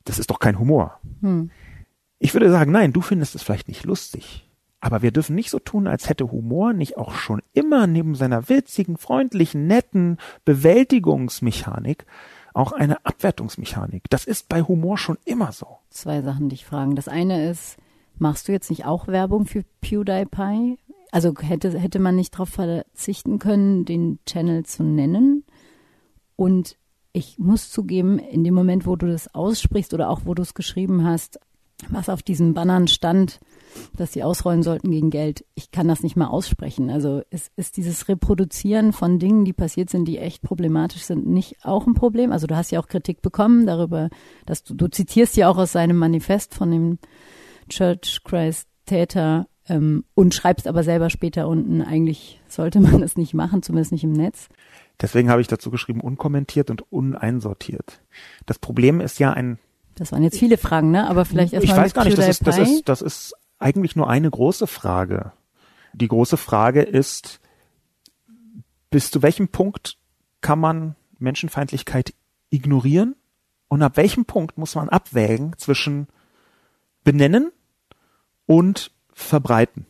Das 0.05 0.19
ist 0.19 0.31
doch 0.31 0.39
kein 0.39 0.59
Humor. 0.59 1.01
Hm. 1.21 1.51
Ich 2.19 2.33
würde 2.35 2.51
sagen, 2.51 2.73
nein, 2.73 2.93
du 2.93 3.01
findest 3.01 3.35
es 3.35 3.43
vielleicht 3.43 3.69
nicht 3.69 3.85
lustig. 3.85 4.49
Aber 4.81 5.03
wir 5.03 5.11
dürfen 5.11 5.35
nicht 5.35 5.51
so 5.51 5.59
tun, 5.59 5.87
als 5.87 6.09
hätte 6.09 6.31
Humor 6.31 6.73
nicht 6.73 6.97
auch 6.97 7.15
schon 7.15 7.43
immer 7.53 7.87
neben 7.87 8.15
seiner 8.15 8.49
witzigen, 8.49 8.97
freundlichen, 8.97 9.67
netten 9.67 10.19
Bewältigungsmechanik 10.45 12.07
auch 12.57 12.73
eine 12.73 13.05
Abwertungsmechanik. 13.05 14.05
Das 14.09 14.25
ist 14.25 14.49
bei 14.49 14.63
Humor 14.63 14.97
schon 14.97 15.19
immer 15.25 15.53
so. 15.53 15.79
Zwei 15.91 16.23
Sachen 16.23 16.49
dich 16.49 16.65
fragen. 16.65 16.97
Das 16.97 17.07
eine 17.07 17.51
ist, 17.51 17.77
machst 18.19 18.49
du 18.49 18.53
jetzt 18.53 18.71
nicht 18.71 18.87
auch 18.87 19.09
Werbung 19.09 19.45
für 19.45 19.63
PewDiePie? 19.83 20.79
Also 21.13 21.35
hätte, 21.39 21.79
hätte 21.79 21.99
man 21.99 22.17
nicht 22.17 22.35
darauf 22.35 22.49
verzichten 22.49 23.39
können, 23.39 23.85
den 23.85 24.19
Channel 24.25 24.65
zu 24.65 24.83
nennen? 24.83 25.45
Und 26.37 26.77
ich 27.13 27.39
muss 27.39 27.71
zugeben, 27.71 28.19
in 28.19 28.45
dem 28.45 28.55
Moment, 28.55 28.87
wo 28.87 28.97
du 28.97 29.07
das 29.07 29.35
aussprichst 29.35 29.95
oder 29.95 30.11
auch 30.11 30.21
wo 30.25 30.35
du 30.35 30.43
es 30.43 30.55
geschrieben 30.55 31.05
hast, 31.05 31.41
was 31.89 32.09
auf 32.09 32.23
diesen 32.23 32.55
Bannern 32.55 32.89
stand, 32.89 33.41
dass 33.97 34.13
sie 34.13 34.23
ausrollen 34.23 34.63
sollten 34.63 34.91
gegen 34.91 35.11
Geld, 35.11 35.45
ich 35.55 35.71
kann 35.71 35.89
das 35.89 36.03
nicht 36.03 36.17
mal 36.17 36.29
aussprechen. 36.29 36.91
Also 36.91 37.23
ist, 37.31 37.53
ist 37.57 37.77
dieses 37.77 38.09
Reproduzieren 38.09 38.93
von 38.93 39.19
Dingen, 39.19 39.45
die 39.45 39.53
passiert 39.53 39.91
sind, 39.91 40.07
die 40.07 40.19
echt 40.19 40.43
problematisch 40.43 41.03
sind, 41.03 41.27
nicht 41.27 41.65
auch 41.65 41.87
ein 41.87 41.95
Problem? 41.95 42.33
Also 42.33 42.47
du 42.47 42.57
hast 42.57 42.71
ja 42.71 42.81
auch 42.81 42.89
Kritik 42.89 43.21
bekommen 43.21 43.67
darüber, 43.67 44.09
dass 44.47 44.63
du, 44.63 44.75
du 44.75 44.89
zitierst 44.89 45.37
ja 45.37 45.51
auch 45.51 45.59
aus 45.59 45.73
seinem 45.73 45.97
Manifest 45.97 46.55
von 46.55 46.71
dem 46.71 46.99
Church 47.69 48.23
Christ 48.25 48.69
Täter 48.87 49.49
ähm, 49.69 50.05
und 50.15 50.35
schreibst 50.35 50.67
aber 50.67 50.83
selber 50.83 51.11
später 51.11 51.49
unten, 51.49 51.83
eigentlich 51.83 52.41
sollte 52.49 52.81
man 52.81 53.01
das 53.01 53.17
nicht 53.17 53.35
machen, 53.35 53.63
zumindest 53.63 53.93
nicht 53.93 54.05
im 54.05 54.13
Netz. 54.13 54.49
Deswegen 55.01 55.31
habe 55.31 55.41
ich 55.41 55.47
dazu 55.47 55.71
geschrieben, 55.71 56.01
unkommentiert 56.01 56.71
und 56.71 56.91
uneinsortiert. 56.91 58.01
Das 58.47 58.59
Problem 58.59 59.01
ist 59.01 59.19
ja 59.19 59.33
ein. 59.33 59.59
Das 59.95 60.13
waren 60.13 60.23
jetzt 60.23 60.39
viele 60.39 60.59
Fragen, 60.59 60.91
ne? 60.91 61.09
Aber 61.09 61.25
vielleicht 61.25 61.53
erstmal. 61.53 61.77
Ich 61.77 61.83
weiß 61.83 61.95
gar 61.95 62.05
nicht, 62.05 62.19
das 62.19 62.29
ist, 62.29 62.47
das 62.47 62.59
ist, 62.59 62.89
das 62.89 63.03
ist 63.03 63.35
eigentlich 63.59 63.97
nur 63.97 64.09
eine 64.09 64.31
große 64.31 64.67
Frage. 64.67 65.33
Die 65.93 66.09
große 66.09 66.37
Frage 66.37 66.83
ist, 66.83 67.41
bis 68.91 69.11
zu 69.11 69.23
welchem 69.23 69.49
Punkt 69.49 69.99
kann 70.41 70.59
man 70.59 70.97
Menschenfeindlichkeit 71.19 72.15
ignorieren? 72.51 73.17
Und 73.69 73.83
ab 73.83 73.97
welchem 73.97 74.27
Punkt 74.27 74.59
muss 74.59 74.75
man 74.75 74.89
abwägen 74.89 75.55
zwischen 75.59 76.07
benennen 77.03 77.51
und 78.47 78.93
verbreiten? 79.13 79.87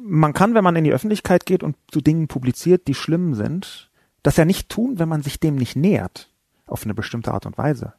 Man 0.00 0.32
kann, 0.32 0.54
wenn 0.54 0.64
man 0.64 0.74
in 0.74 0.84
die 0.84 0.92
Öffentlichkeit 0.92 1.46
geht 1.46 1.62
und 1.62 1.76
zu 1.90 2.00
Dingen 2.00 2.26
publiziert, 2.26 2.88
die 2.88 2.94
schlimm 2.94 3.34
sind, 3.34 3.90
das 4.24 4.36
ja 4.36 4.44
nicht 4.44 4.68
tun, 4.68 4.98
wenn 4.98 5.08
man 5.08 5.22
sich 5.22 5.38
dem 5.38 5.54
nicht 5.54 5.76
nähert, 5.76 6.30
auf 6.66 6.82
eine 6.82 6.94
bestimmte 6.94 7.32
Art 7.32 7.46
und 7.46 7.56
Weise. 7.56 7.92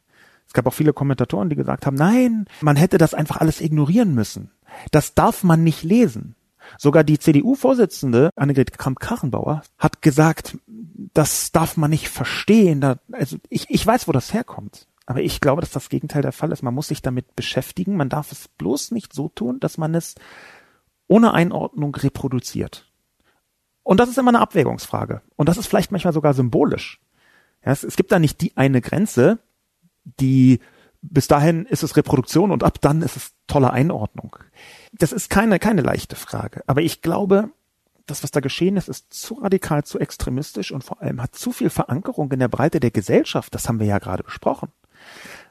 Es 0.46 0.52
gab 0.52 0.66
auch 0.66 0.74
viele 0.74 0.92
Kommentatoren, 0.92 1.48
die 1.48 1.56
gesagt 1.56 1.86
haben, 1.86 1.96
nein, 1.96 2.46
man 2.60 2.76
hätte 2.76 2.98
das 2.98 3.14
einfach 3.14 3.38
alles 3.38 3.60
ignorieren 3.62 4.14
müssen. 4.14 4.50
Das 4.90 5.14
darf 5.14 5.42
man 5.42 5.64
nicht 5.64 5.82
lesen. 5.82 6.34
Sogar 6.78 7.04
die 7.04 7.18
CDU-Vorsitzende 7.18 8.30
Annegret 8.36 8.76
Kramp-Karrenbauer 8.76 9.62
hat 9.78 10.02
gesagt, 10.02 10.58
das 11.14 11.52
darf 11.52 11.76
man 11.76 11.90
nicht 11.90 12.08
verstehen. 12.08 12.84
Also 13.12 13.36
ich, 13.48 13.66
ich 13.70 13.86
weiß, 13.86 14.08
wo 14.08 14.12
das 14.12 14.34
herkommt. 14.34 14.88
Aber 15.06 15.22
ich 15.22 15.40
glaube, 15.40 15.60
dass 15.60 15.70
das 15.70 15.88
Gegenteil 15.88 16.22
der 16.22 16.32
Fall 16.32 16.50
ist. 16.50 16.62
Man 16.62 16.74
muss 16.74 16.88
sich 16.88 17.02
damit 17.02 17.36
beschäftigen. 17.36 17.96
Man 17.96 18.08
darf 18.08 18.32
es 18.32 18.48
bloß 18.48 18.90
nicht 18.90 19.12
so 19.12 19.28
tun, 19.28 19.60
dass 19.60 19.78
man 19.78 19.94
es 19.94 20.16
ohne 21.06 21.32
Einordnung 21.32 21.94
reproduziert. 21.94 22.90
Und 23.86 24.00
das 24.00 24.08
ist 24.08 24.18
immer 24.18 24.30
eine 24.30 24.40
Abwägungsfrage. 24.40 25.22
Und 25.36 25.48
das 25.48 25.58
ist 25.58 25.68
vielleicht 25.68 25.92
manchmal 25.92 26.12
sogar 26.12 26.34
symbolisch. 26.34 27.00
Ja, 27.64 27.70
es, 27.70 27.84
es 27.84 27.94
gibt 27.94 28.10
da 28.10 28.18
nicht 28.18 28.40
die 28.40 28.56
eine 28.56 28.80
Grenze, 28.80 29.38
die 30.02 30.58
bis 31.02 31.28
dahin 31.28 31.66
ist 31.66 31.84
es 31.84 31.96
Reproduktion 31.96 32.50
und 32.50 32.64
ab 32.64 32.80
dann 32.80 33.00
ist 33.00 33.16
es 33.16 33.34
tolle 33.46 33.70
Einordnung. 33.70 34.34
Das 34.90 35.12
ist 35.12 35.30
keine, 35.30 35.60
keine 35.60 35.82
leichte 35.82 36.16
Frage. 36.16 36.64
Aber 36.66 36.82
ich 36.82 37.00
glaube, 37.00 37.50
das, 38.06 38.24
was 38.24 38.32
da 38.32 38.40
geschehen 38.40 38.76
ist, 38.76 38.88
ist 38.88 39.14
zu 39.14 39.34
radikal, 39.34 39.84
zu 39.84 40.00
extremistisch 40.00 40.72
und 40.72 40.82
vor 40.82 41.00
allem 41.00 41.22
hat 41.22 41.36
zu 41.36 41.52
viel 41.52 41.70
Verankerung 41.70 42.32
in 42.32 42.40
der 42.40 42.48
Breite 42.48 42.80
der 42.80 42.90
Gesellschaft, 42.90 43.54
das 43.54 43.68
haben 43.68 43.78
wir 43.78 43.86
ja 43.86 44.00
gerade 44.00 44.24
besprochen, 44.24 44.72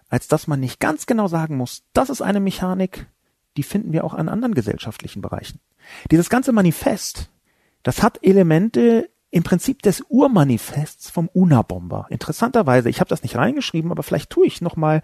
als 0.09 0.27
dass 0.27 0.47
man 0.47 0.59
nicht 0.59 0.81
ganz 0.81 1.05
genau 1.05 1.29
sagen 1.29 1.55
muss, 1.55 1.83
das 1.93 2.09
ist 2.09 2.21
eine 2.21 2.41
Mechanik, 2.41 3.07
die 3.55 3.63
finden 3.63 3.93
wir 3.93 4.03
auch 4.03 4.13
an 4.13 4.27
anderen 4.27 4.55
gesellschaftlichen 4.55 5.21
Bereichen. 5.21 5.61
Dieses 6.11 6.29
ganze 6.29 6.51
Manifest, 6.51 7.29
das 7.85 8.03
hat 8.03 8.19
Elemente 8.23 9.09
im 9.29 9.43
Prinzip 9.43 9.83
des 9.83 10.01
Urmanifests 10.09 11.11
vom 11.11 11.27
Unabomber. 11.27 12.07
Interessanterweise, 12.09 12.89
ich 12.89 12.99
habe 12.99 13.09
das 13.09 13.21
nicht 13.21 13.35
reingeschrieben, 13.35 13.91
aber 13.91 14.01
vielleicht 14.01 14.31
tue 14.31 14.47
ich 14.47 14.59
noch 14.59 14.75
mal 14.75 15.03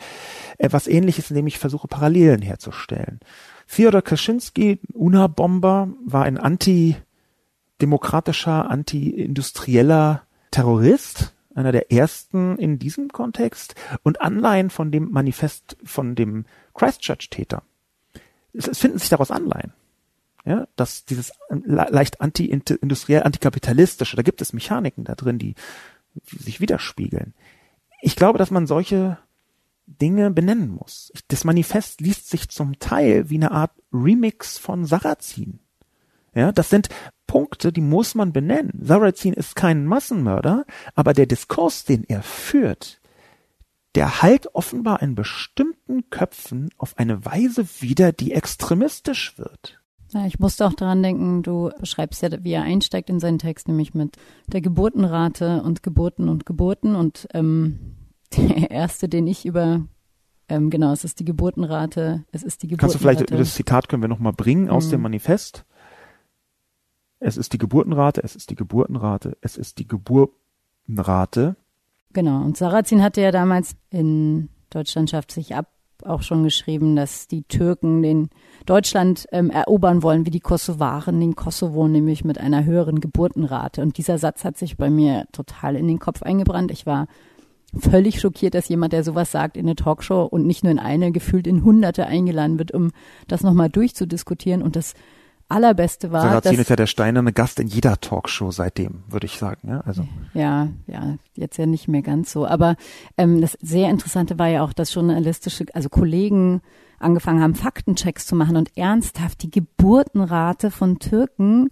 etwas 0.57 0.87
Ähnliches, 0.87 1.29
indem 1.29 1.45
ich 1.45 1.59
versuche 1.59 1.87
Parallelen 1.87 2.41
herzustellen. 2.41 3.19
Theodor 3.67 4.01
Kaczynski, 4.01 4.79
Unabomber, 4.93 5.89
war 6.03 6.23
ein 6.23 6.39
antidemokratischer, 6.39 8.71
anti-industrieller 8.71 10.23
Terrorist, 10.49 11.35
einer 11.53 11.71
der 11.71 11.91
ersten 11.91 12.57
in 12.57 12.79
diesem 12.79 13.09
Kontext 13.09 13.75
und 14.01 14.21
Anleihen 14.21 14.71
von 14.71 14.91
dem 14.91 15.11
Manifest 15.11 15.77
von 15.83 16.15
dem 16.15 16.45
Christchurch-Täter. 16.73 17.61
Es 18.53 18.79
finden 18.79 18.97
sich 18.97 19.09
daraus 19.09 19.29
Anleihen 19.29 19.71
ja, 20.45 20.67
dass 20.75 21.05
dieses 21.05 21.33
leicht 21.49 22.21
anti-industriell, 22.21 23.23
antikapitalistische, 23.23 24.15
da 24.15 24.21
gibt 24.23 24.41
es 24.41 24.53
Mechaniken 24.53 25.03
da 25.03 25.15
drin, 25.15 25.37
die 25.37 25.55
sich 26.25 26.59
widerspiegeln. 26.59 27.33
Ich 28.01 28.15
glaube, 28.15 28.39
dass 28.39 28.51
man 28.51 28.67
solche 28.67 29.17
Dinge 29.85 30.31
benennen 30.31 30.69
muss. 30.69 31.11
Das 31.27 31.43
Manifest 31.43 32.01
liest 32.01 32.29
sich 32.29 32.49
zum 32.49 32.79
Teil 32.79 33.29
wie 33.29 33.35
eine 33.35 33.51
Art 33.51 33.71
Remix 33.91 34.57
von 34.57 34.85
Sarrazin. 34.85 35.59
Ja, 36.33 36.51
das 36.51 36.69
sind 36.69 36.89
Punkte, 37.27 37.71
die 37.71 37.81
muss 37.81 38.15
man 38.15 38.31
benennen. 38.31 38.79
Sarrazin 38.81 39.33
ist 39.33 39.55
kein 39.55 39.85
Massenmörder, 39.85 40.65
aber 40.95 41.13
der 41.13 41.25
Diskurs, 41.25 41.83
den 41.83 42.03
er 42.05 42.23
führt, 42.23 43.01
der 43.95 44.21
halt 44.21 44.55
offenbar 44.55 45.01
in 45.01 45.15
bestimmten 45.15 46.09
Köpfen 46.09 46.69
auf 46.77 46.97
eine 46.97 47.25
Weise 47.25 47.67
wieder, 47.81 48.13
die 48.13 48.31
extremistisch 48.31 49.37
wird. 49.37 49.80
Ja, 50.13 50.25
ich 50.25 50.39
musste 50.39 50.65
auch 50.67 50.73
daran 50.73 51.01
denken, 51.01 51.41
du 51.41 51.71
beschreibst 51.79 52.21
ja, 52.21 52.29
wie 52.43 52.51
er 52.51 52.63
einsteigt 52.63 53.09
in 53.09 53.19
seinen 53.19 53.39
Text, 53.39 53.67
nämlich 53.67 53.93
mit 53.93 54.17
der 54.47 54.61
Geburtenrate 54.61 55.63
und 55.63 55.83
Geburten 55.83 56.27
und 56.27 56.45
Geburten. 56.45 56.95
Und 56.95 57.27
ähm, 57.33 57.95
der 58.37 58.71
erste, 58.71 59.07
den 59.07 59.27
ich 59.27 59.45
über, 59.45 59.85
ähm, 60.49 60.69
genau, 60.69 60.91
es 60.91 61.05
ist 61.05 61.19
die 61.19 61.25
Geburtenrate, 61.25 62.25
es 62.31 62.43
ist 62.43 62.63
die 62.63 62.67
Geburtenrate. 62.67 62.99
Kannst 62.99 63.19
du 63.19 63.25
vielleicht, 63.25 63.41
das 63.41 63.55
Zitat 63.55 63.87
können 63.87 64.03
wir 64.03 64.09
nochmal 64.09 64.33
bringen 64.33 64.69
aus 64.69 64.87
mhm. 64.87 64.91
dem 64.91 65.01
Manifest. 65.01 65.65
Es 67.19 67.37
ist 67.37 67.53
die 67.53 67.57
Geburtenrate, 67.57 68.23
es 68.23 68.35
ist 68.35 68.49
die 68.49 68.55
Geburtenrate, 68.55 69.37
es 69.41 69.55
ist 69.55 69.77
die 69.77 69.87
Geburtenrate. 69.87 71.55
Genau, 72.13 72.43
und 72.43 72.57
Sarrazin 72.57 73.01
hatte 73.03 73.21
ja 73.21 73.31
damals 73.31 73.75
in 73.89 74.49
Deutschland 74.71 75.09
schafft 75.09 75.31
sich 75.31 75.55
ab 75.55 75.67
auch 76.05 76.21
schon 76.21 76.43
geschrieben, 76.43 76.95
dass 76.95 77.27
die 77.27 77.43
Türken 77.43 78.01
den 78.01 78.29
Deutschland 78.65 79.27
ähm, 79.31 79.49
erobern 79.49 80.03
wollen, 80.03 80.25
wie 80.25 80.31
die 80.31 80.39
Kosovaren 80.39 81.19
den 81.19 81.35
Kosovo, 81.35 81.87
nämlich 81.87 82.23
mit 82.23 82.39
einer 82.39 82.65
höheren 82.65 82.99
Geburtenrate. 82.99 83.81
Und 83.81 83.97
dieser 83.97 84.17
Satz 84.17 84.43
hat 84.43 84.57
sich 84.57 84.77
bei 84.77 84.89
mir 84.89 85.25
total 85.31 85.75
in 85.75 85.87
den 85.87 85.99
Kopf 85.99 86.21
eingebrannt. 86.21 86.71
Ich 86.71 86.85
war 86.85 87.07
völlig 87.77 88.19
schockiert, 88.19 88.53
dass 88.53 88.69
jemand, 88.69 88.93
der 88.93 89.03
sowas 89.03 89.31
sagt, 89.31 89.57
in 89.57 89.65
eine 89.65 89.75
Talkshow 89.75 90.23
und 90.23 90.45
nicht 90.45 90.63
nur 90.63 90.71
in 90.71 90.79
eine, 90.79 91.11
gefühlt 91.11 91.47
in 91.47 91.63
Hunderte 91.63 92.05
eingeladen 92.05 92.59
wird, 92.59 92.71
um 92.73 92.91
das 93.27 93.43
nochmal 93.43 93.69
durchzudiskutieren. 93.69 94.61
Und 94.61 94.75
das 94.75 94.93
allerbeste 95.51 96.11
war. 96.11 96.21
Sarrazin 96.21 96.59
ist 96.59 96.69
ja 96.69 96.75
der 96.75 96.85
steinerne 96.87 97.31
Gast 97.33 97.59
in 97.59 97.67
jeder 97.67 97.99
Talkshow 97.99 98.51
seitdem, 98.51 99.03
würde 99.07 99.25
ich 99.25 99.37
sagen. 99.37 99.67
Ja, 99.67 99.81
also. 99.81 100.07
ja, 100.33 100.69
ja, 100.87 101.17
jetzt 101.35 101.57
ja 101.57 101.65
nicht 101.65 101.87
mehr 101.87 102.01
ganz 102.01 102.31
so. 102.31 102.47
Aber 102.47 102.75
ähm, 103.17 103.41
das 103.41 103.57
sehr 103.61 103.89
Interessante 103.89 104.39
war 104.39 104.47
ja 104.47 104.63
auch, 104.63 104.71
dass 104.73 104.93
journalistische, 104.93 105.65
also 105.73 105.89
Kollegen 105.89 106.61
angefangen 106.99 107.41
haben, 107.41 107.55
Faktenchecks 107.55 108.25
zu 108.25 108.35
machen 108.35 108.57
und 108.57 108.77
ernsthaft 108.77 109.43
die 109.43 109.51
Geburtenrate 109.51 110.71
von 110.71 110.99
Türken 110.99 111.69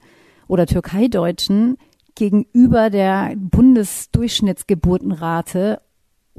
oder 0.47 0.65
Türkeideutschen 0.65 1.77
gegenüber 2.15 2.89
der 2.89 3.33
Bundesdurchschnittsgeburtenrate 3.37 5.81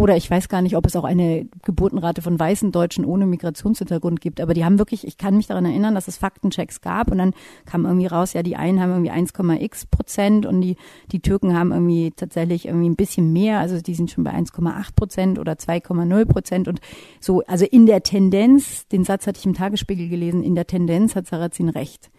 oder 0.01 0.16
ich 0.16 0.30
weiß 0.30 0.48
gar 0.48 0.62
nicht, 0.62 0.78
ob 0.78 0.86
es 0.86 0.96
auch 0.96 1.05
eine 1.05 1.46
Geburtenrate 1.62 2.22
von 2.22 2.40
weißen 2.40 2.72
Deutschen 2.72 3.05
ohne 3.05 3.26
Migrationshintergrund 3.26 4.22
gibt. 4.22 4.40
Aber 4.40 4.55
die 4.55 4.64
haben 4.64 4.78
wirklich, 4.78 5.07
ich 5.07 5.18
kann 5.18 5.36
mich 5.36 5.46
daran 5.46 5.66
erinnern, 5.66 5.94
dass 5.94 6.09
es 6.09 6.16
Faktenchecks 6.16 6.80
gab 6.80 7.11
und 7.11 7.18
dann 7.18 7.34
kam 7.66 7.84
irgendwie 7.84 8.07
raus, 8.07 8.32
ja, 8.32 8.42
die 8.42 8.57
einen 8.57 8.80
haben 8.80 8.92
irgendwie 8.92 9.11
1,x 9.11 9.84
Prozent 9.90 10.46
und 10.46 10.62
die, 10.62 10.76
die 11.12 11.20
Türken 11.20 11.55
haben 11.55 11.70
irgendwie 11.70 12.12
tatsächlich 12.16 12.64
irgendwie 12.64 12.88
ein 12.88 12.96
bisschen 12.96 13.34
mehr. 13.34 13.61
Also 13.61 13.82
die 13.82 13.94
sind 13.94 14.11
schon 14.11 14.24
bei 14.24 14.32
1,8 14.32 14.94
Prozent 14.96 15.38
oder 15.38 15.53
2,0 15.53 16.24
Prozent 16.24 16.66
und 16.66 16.80
so. 17.20 17.42
Also 17.42 17.66
in 17.66 17.84
der 17.84 18.03
Tendenz, 18.03 18.88
den 18.88 19.05
Satz 19.05 19.26
hatte 19.26 19.38
ich 19.38 19.44
im 19.44 19.53
Tagesspiegel 19.53 20.09
gelesen, 20.09 20.42
in 20.42 20.55
der 20.55 20.66
Tendenz 20.66 21.14
hat 21.14 21.26
Sarrazin 21.26 21.68
recht. 21.68 22.11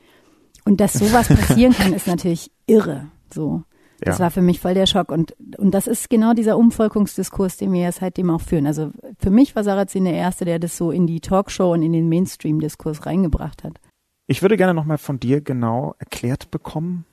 Und 0.65 0.81
dass 0.81 0.93
sowas 0.93 1.27
passieren 1.29 1.73
kann, 1.73 1.93
ist 1.93 2.05
natürlich 2.05 2.51
irre. 2.67 3.07
So. 3.33 3.63
Das 4.01 4.17
ja. 4.17 4.23
war 4.23 4.31
für 4.31 4.41
mich 4.41 4.59
voll 4.59 4.73
der 4.73 4.87
Schock. 4.87 5.11
Und, 5.11 5.35
und 5.57 5.71
das 5.71 5.85
ist 5.85 6.09
genau 6.09 6.33
dieser 6.33 6.57
Umvolkungsdiskurs, 6.57 7.57
den 7.57 7.71
wir 7.71 7.81
ja 7.81 7.91
seitdem 7.91 8.31
auch 8.31 8.41
führen. 8.41 8.65
Also 8.65 8.91
für 9.19 9.29
mich 9.29 9.55
war 9.55 9.63
Sarrazin 9.63 10.05
der 10.05 10.15
Erste, 10.15 10.43
der 10.43 10.57
das 10.57 10.75
so 10.75 10.89
in 10.89 11.05
die 11.05 11.19
Talkshow 11.19 11.71
und 11.73 11.83
in 11.83 11.93
den 11.93 12.09
Mainstream-Diskurs 12.09 13.05
reingebracht 13.05 13.63
hat. 13.63 13.79
Ich 14.25 14.41
würde 14.41 14.57
gerne 14.57 14.73
nochmal 14.73 14.97
von 14.97 15.19
dir 15.19 15.41
genau 15.41 15.93
erklärt 15.99 16.49
bekommen, 16.49 17.05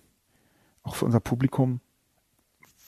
auch 0.82 0.94
für 0.94 1.04
unser 1.04 1.20
Publikum, 1.20 1.80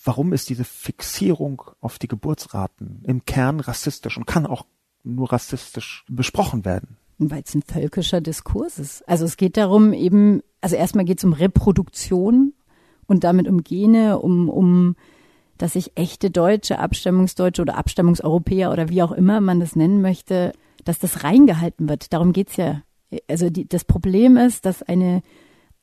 warum 0.05 0.32
ist 0.32 0.48
diese 0.48 0.64
Fixierung 0.64 1.62
auf 1.80 1.98
die 1.98 2.09
Geburtsraten 2.09 3.03
im 3.07 3.26
Kern 3.26 3.61
rassistisch 3.61 4.16
und 4.16 4.26
kann 4.26 4.46
auch 4.46 4.64
nur 5.05 5.30
rassistisch 5.32 6.05
besprochen 6.09 6.64
werden? 6.64 6.96
Weil 7.18 7.42
es 7.44 7.55
ein 7.55 7.62
völkischer 7.62 8.22
Diskurs 8.22 8.78
ist. 8.78 9.07
Also 9.07 9.26
es 9.26 9.36
geht 9.36 9.59
darum 9.59 9.92
eben, 9.92 10.42
also 10.62 10.76
erstmal 10.76 11.05
geht 11.05 11.18
es 11.18 11.24
um 11.24 11.34
Reproduktion 11.34 12.55
und 13.11 13.25
damit 13.25 13.49
um 13.49 13.63
Gene, 13.63 14.19
um, 14.19 14.49
um 14.49 14.97
dass 15.59 15.75
sich 15.75 15.93
echte 15.97 16.31
Deutsche, 16.31 16.79
Abstammungsdeutsche 16.79 17.61
oder 17.61 17.77
Abstammungseuropäer 17.77 18.73
oder 18.73 18.89
wie 18.89 19.03
auch 19.03 19.13
immer 19.13 19.41
man 19.41 19.61
das 19.61 19.77
nennen 19.77 20.01
möchte, 20.01 20.53
dass 20.85 20.99
das 20.99 21.23
reingehalten 21.23 21.89
wird. 21.89 22.13
Darum 22.13 22.33
geht's 22.33 22.57
ja. 22.57 22.83
Also 23.29 23.51
die, 23.51 23.69
das 23.69 23.85
Problem 23.85 24.37
ist, 24.37 24.65
dass 24.65 24.83
eine, 24.83 25.23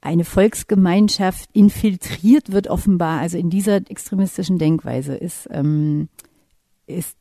eine 0.01 0.23
Volksgemeinschaft 0.23 1.49
infiltriert 1.53 2.51
wird 2.51 2.69
offenbar, 2.69 3.19
also 3.19 3.37
in 3.37 3.49
dieser 3.49 3.75
extremistischen 3.75 4.57
Denkweise 4.57 5.15
ist, 5.15 5.47
ähm, 5.51 6.09
ist 6.87 7.17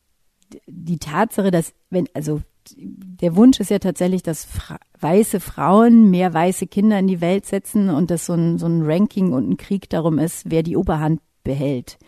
die 0.67 0.99
Tatsache, 0.99 1.51
dass 1.51 1.75
wenn, 1.91 2.09
also 2.15 2.41
der 2.77 3.37
Wunsch 3.37 3.61
ist 3.61 3.71
ja 3.71 3.79
tatsächlich, 3.79 4.23
dass 4.23 4.45
fra 4.45 4.79
weiße 5.01 5.41
Frauen 5.41 6.11
mehr 6.11 6.33
weiße 6.33 6.67
Kinder 6.67 6.99
in 6.99 7.07
die 7.07 7.21
Welt 7.21 7.47
setzen 7.47 7.91
und 7.91 8.11
dass 8.11 8.27
so 8.27 8.33
ein, 8.33 8.59
so 8.59 8.67
ein 8.67 8.83
Ranking 8.83 9.33
und 9.33 9.49
ein 9.49 9.57
Krieg 9.57 9.91
darum 9.91 10.19
ist, 10.19 10.51
wer 10.51 10.63
die 10.63 10.77
Oberhand 10.77 11.21
behält. 11.45 11.99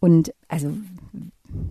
Und 0.00 0.34
also 0.48 0.72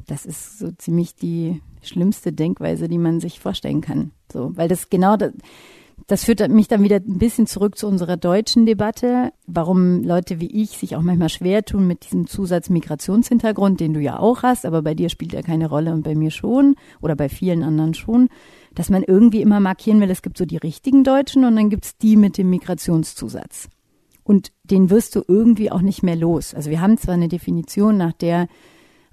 das 0.08 0.26
ist 0.26 0.60
so 0.60 0.72
ziemlich 0.72 1.16
die 1.16 1.62
schlimmste 1.82 2.34
Denkweise, 2.34 2.88
die 2.88 2.98
man 2.98 3.20
sich 3.20 3.40
vorstellen 3.40 3.82
kann. 3.82 4.12
So, 4.32 4.56
weil 4.56 4.68
das 4.68 4.90
genau 4.90 5.18
das, 5.18 5.34
das 6.08 6.26
führt 6.26 6.48
mich 6.50 6.68
dann 6.68 6.84
wieder 6.84 6.98
ein 6.98 7.18
bisschen 7.18 7.48
zurück 7.48 7.78
zu 7.78 7.88
unserer 7.88 8.18
deutschen 8.18 8.66
Debatte, 8.66 9.32
warum 9.48 10.04
Leute 10.04 10.40
wie 10.40 10.52
ich 10.62 10.72
sich 10.72 10.96
auch 10.96 11.02
manchmal 11.02 11.30
schwer 11.30 11.64
tun 11.64 11.88
mit 11.88 12.06
diesem 12.06 12.28
Zusatz 12.28 12.70
Migrationshintergrund, 12.70 13.80
den 13.80 13.94
du 13.94 14.00
ja 14.00 14.20
auch 14.20 14.44
hast, 14.44 14.66
aber 14.66 14.82
bei 14.82 14.94
dir 14.94 15.10
spielt 15.10 15.34
er 15.34 15.44
keine 15.44 15.70
Rolle 15.70 15.94
und 15.94 16.04
bei 16.04 16.16
mir 16.16 16.32
schon 16.32 16.76
oder 17.02 17.16
bei 17.16 17.30
vielen 17.30 17.64
anderen 17.64 17.94
schon, 17.94 18.30
dass 18.74 18.90
man 18.90 19.04
irgendwie 19.04 19.42
immer 19.42 19.60
markieren 19.60 20.02
will, 20.02 20.10
es 20.10 20.22
gibt 20.22 20.38
so 20.38 20.46
die 20.46 20.58
richtigen 20.58 21.04
Deutschen 21.04 21.46
und 21.46 21.56
dann 21.56 21.70
gibt's 21.70 21.98
die 21.98 22.16
mit 22.16 22.38
dem 22.38 22.50
Migrationszusatz. 22.50 23.70
Und 24.24 24.52
den 24.64 24.90
wirst 24.90 25.16
du 25.16 25.24
irgendwie 25.28 25.72
auch 25.72 25.82
nicht 25.82 26.04
mehr 26.04 26.16
los. 26.16 26.54
Also 26.54 26.70
wir 26.70 26.80
haben 26.80 26.98
zwar 26.98 27.16
eine 27.16 27.28
Definition, 27.28 27.98
nach 27.98 28.14
der 28.14 28.48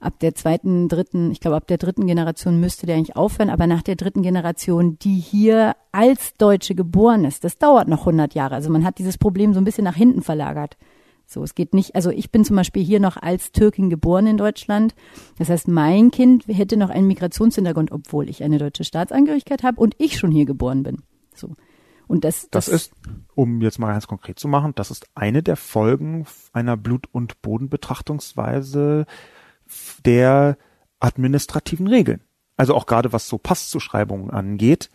ab 0.01 0.18
der 0.20 0.34
zweiten, 0.34 0.88
dritten, 0.88 1.30
ich 1.30 1.40
glaube 1.40 1.57
ab 1.57 1.66
der 1.66 1.78
dritten 1.78 2.07
Generation 2.07 2.61
müsste 2.61 2.86
der 2.86 2.96
eigentlich 2.96 3.16
aufhören, 3.16 3.51
aber 3.51 3.66
nach 3.66 3.82
der 3.82 3.96
dritten 3.96 4.22
Generation, 4.22 4.99
die 4.99 5.18
hier 5.18 5.74
als 5.92 6.34
Deutsche 6.34 6.74
geboren 6.74 7.24
ist, 7.24 7.44
das 7.44 7.59
dauert 7.59 7.88
noch 7.88 8.01
100 8.01 8.34
Jahre. 8.34 8.55
Also 8.55 8.70
man 8.70 8.84
hat 8.84 8.99
dieses 8.99 9.18
Problem 9.18 9.53
so 9.53 9.61
ein 9.61 9.64
bisschen 9.64 9.84
nach 9.84 9.96
hinten 9.96 10.22
verlagert. 10.22 10.76
So, 11.30 11.42
es 11.42 11.55
geht 11.55 11.74
nicht, 11.74 11.94
also 11.94 12.11
ich 12.11 12.30
bin 12.30 12.44
zum 12.44 12.57
Beispiel 12.57 12.82
hier 12.82 13.01
noch 13.01 13.18
als 13.18 13.53
Türkin 13.53 13.90
geboren 13.90 14.26
in 14.26 14.38
Deutschland. 14.38 14.94
Das 15.36 15.51
heißt, 15.51 15.68
mein 15.68 16.11
Kind 16.11 16.46
hätte 16.49 16.78
noch 16.78 16.88
einen 16.88 17.07
Migrationshintergrund, 17.07 17.92
obwohl 17.92 18.30
ich 18.30 18.42
eine 18.42 18.57
deutsche 18.57 18.84
Staatsangehörigkeit 18.84 19.62
habe 19.62 19.78
und 19.78 19.94
ich 19.99 20.18
schon 20.18 20.30
hier 20.30 20.46
geboren 20.46 20.84
bin. 20.84 21.03
So. 21.34 21.55
Und 22.07 22.24
das, 22.24 22.49
das, 22.51 22.66
das 22.66 22.68
ist, 22.68 22.92
um 23.34 23.61
jetzt 23.61 23.78
mal 23.78 23.92
ganz 23.92 24.07
konkret 24.07 24.38
zu 24.38 24.49
machen, 24.49 24.72
das 24.74 24.90
ist 24.90 25.07
eine 25.14 25.42
der 25.42 25.57
Folgen 25.57 26.24
einer 26.55 26.78
Blut- 26.78 27.09
und 27.12 27.42
Bodenbetrachtungsweise, 27.42 29.05
der 30.04 30.56
administrativen 31.00 31.86
Regeln. 31.86 32.20
Also 32.56 32.74
auch 32.74 32.86
gerade 32.86 33.12
was 33.12 33.28
so 33.28 33.38
Passzuschreibungen 33.38 34.30
angeht, 34.30 34.90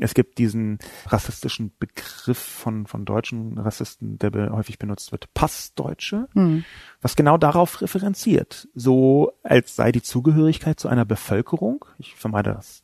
Es 0.00 0.14
gibt 0.14 0.38
diesen 0.38 0.78
rassistischen 1.06 1.72
Begriff 1.78 2.38
von, 2.38 2.86
von 2.86 3.04
deutschen 3.04 3.58
Rassisten, 3.58 4.18
der 4.18 4.30
be 4.30 4.50
häufig 4.50 4.78
benutzt 4.78 5.12
wird, 5.12 5.32
Passdeutsche, 5.34 6.28
hm. 6.32 6.64
was 7.00 7.14
genau 7.14 7.38
darauf 7.38 7.80
referenziert. 7.80 8.68
So 8.74 9.32
als 9.44 9.76
sei 9.76 9.92
die 9.92 10.02
Zugehörigkeit 10.02 10.80
zu 10.80 10.88
einer 10.88 11.04
Bevölkerung, 11.04 11.84
ich 11.98 12.16
vermeide 12.16 12.54
das, 12.54 12.82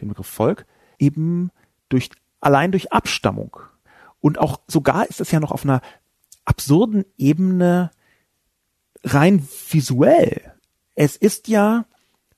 den 0.00 0.08
Begriff 0.08 0.28
Volk, 0.28 0.66
eben 1.00 1.50
durch, 1.88 2.10
allein 2.40 2.70
durch 2.70 2.92
Abstammung. 2.92 3.56
Und 4.20 4.38
auch 4.38 4.60
sogar 4.68 5.06
ist 5.08 5.20
es 5.20 5.32
ja 5.32 5.40
noch 5.40 5.50
auf 5.50 5.64
einer 5.64 5.80
absurden 6.44 7.04
Ebene 7.18 7.90
rein 9.02 9.46
visuell. 9.68 10.52
Es 10.96 11.14
ist 11.14 11.46
ja, 11.46 11.84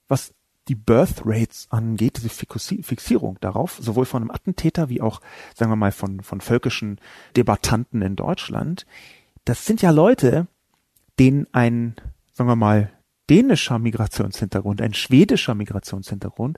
was 0.07 0.33
die 0.67 0.75
Birth 0.75 1.23
Rates 1.25 1.65
angeht, 1.71 2.17
diese 2.17 2.29
Fixierung 2.29 3.37
darauf, 3.41 3.79
sowohl 3.81 4.05
von 4.05 4.21
einem 4.21 4.31
Attentäter 4.31 4.87
wie 4.87 5.01
auch, 5.01 5.21
sagen 5.55 5.71
wir 5.71 5.75
mal, 5.75 5.91
von, 5.91 6.21
von 6.21 6.41
völkischen 6.41 7.01
Debattanten 7.35 8.03
in 8.03 8.15
Deutschland, 8.15 8.85
das 9.45 9.65
sind 9.65 9.81
ja 9.81 9.89
Leute, 9.89 10.47
denen 11.17 11.47
ein, 11.53 11.95
sagen 12.33 12.49
wir 12.49 12.55
mal, 12.55 12.91
dänischer 13.31 13.79
Migrationshintergrund, 13.79 14.81
ein 14.81 14.93
schwedischer 14.93 15.55
Migrationshintergrund 15.55 16.57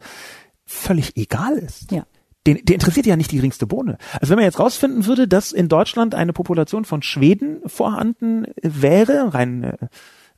völlig 0.66 1.16
egal 1.16 1.58
ist. 1.58 1.92
Ja. 1.92 2.06
Den, 2.48 2.66
den 2.66 2.76
interessiert 2.76 3.06
ja 3.06 3.16
nicht 3.16 3.32
die 3.32 3.38
geringste 3.38 3.68
Bohne. 3.68 3.98
Also 4.14 4.32
wenn 4.32 4.38
man 4.38 4.46
jetzt 4.46 4.60
rausfinden 4.60 5.06
würde, 5.06 5.28
dass 5.28 5.52
in 5.52 5.70
Deutschland 5.70 6.16
eine 6.16 6.34
Population 6.34 6.86
von 6.86 7.02
Schweden 7.02 7.62
vorhanden 7.68 8.48
wäre, 8.62 9.34
rein 9.34 9.78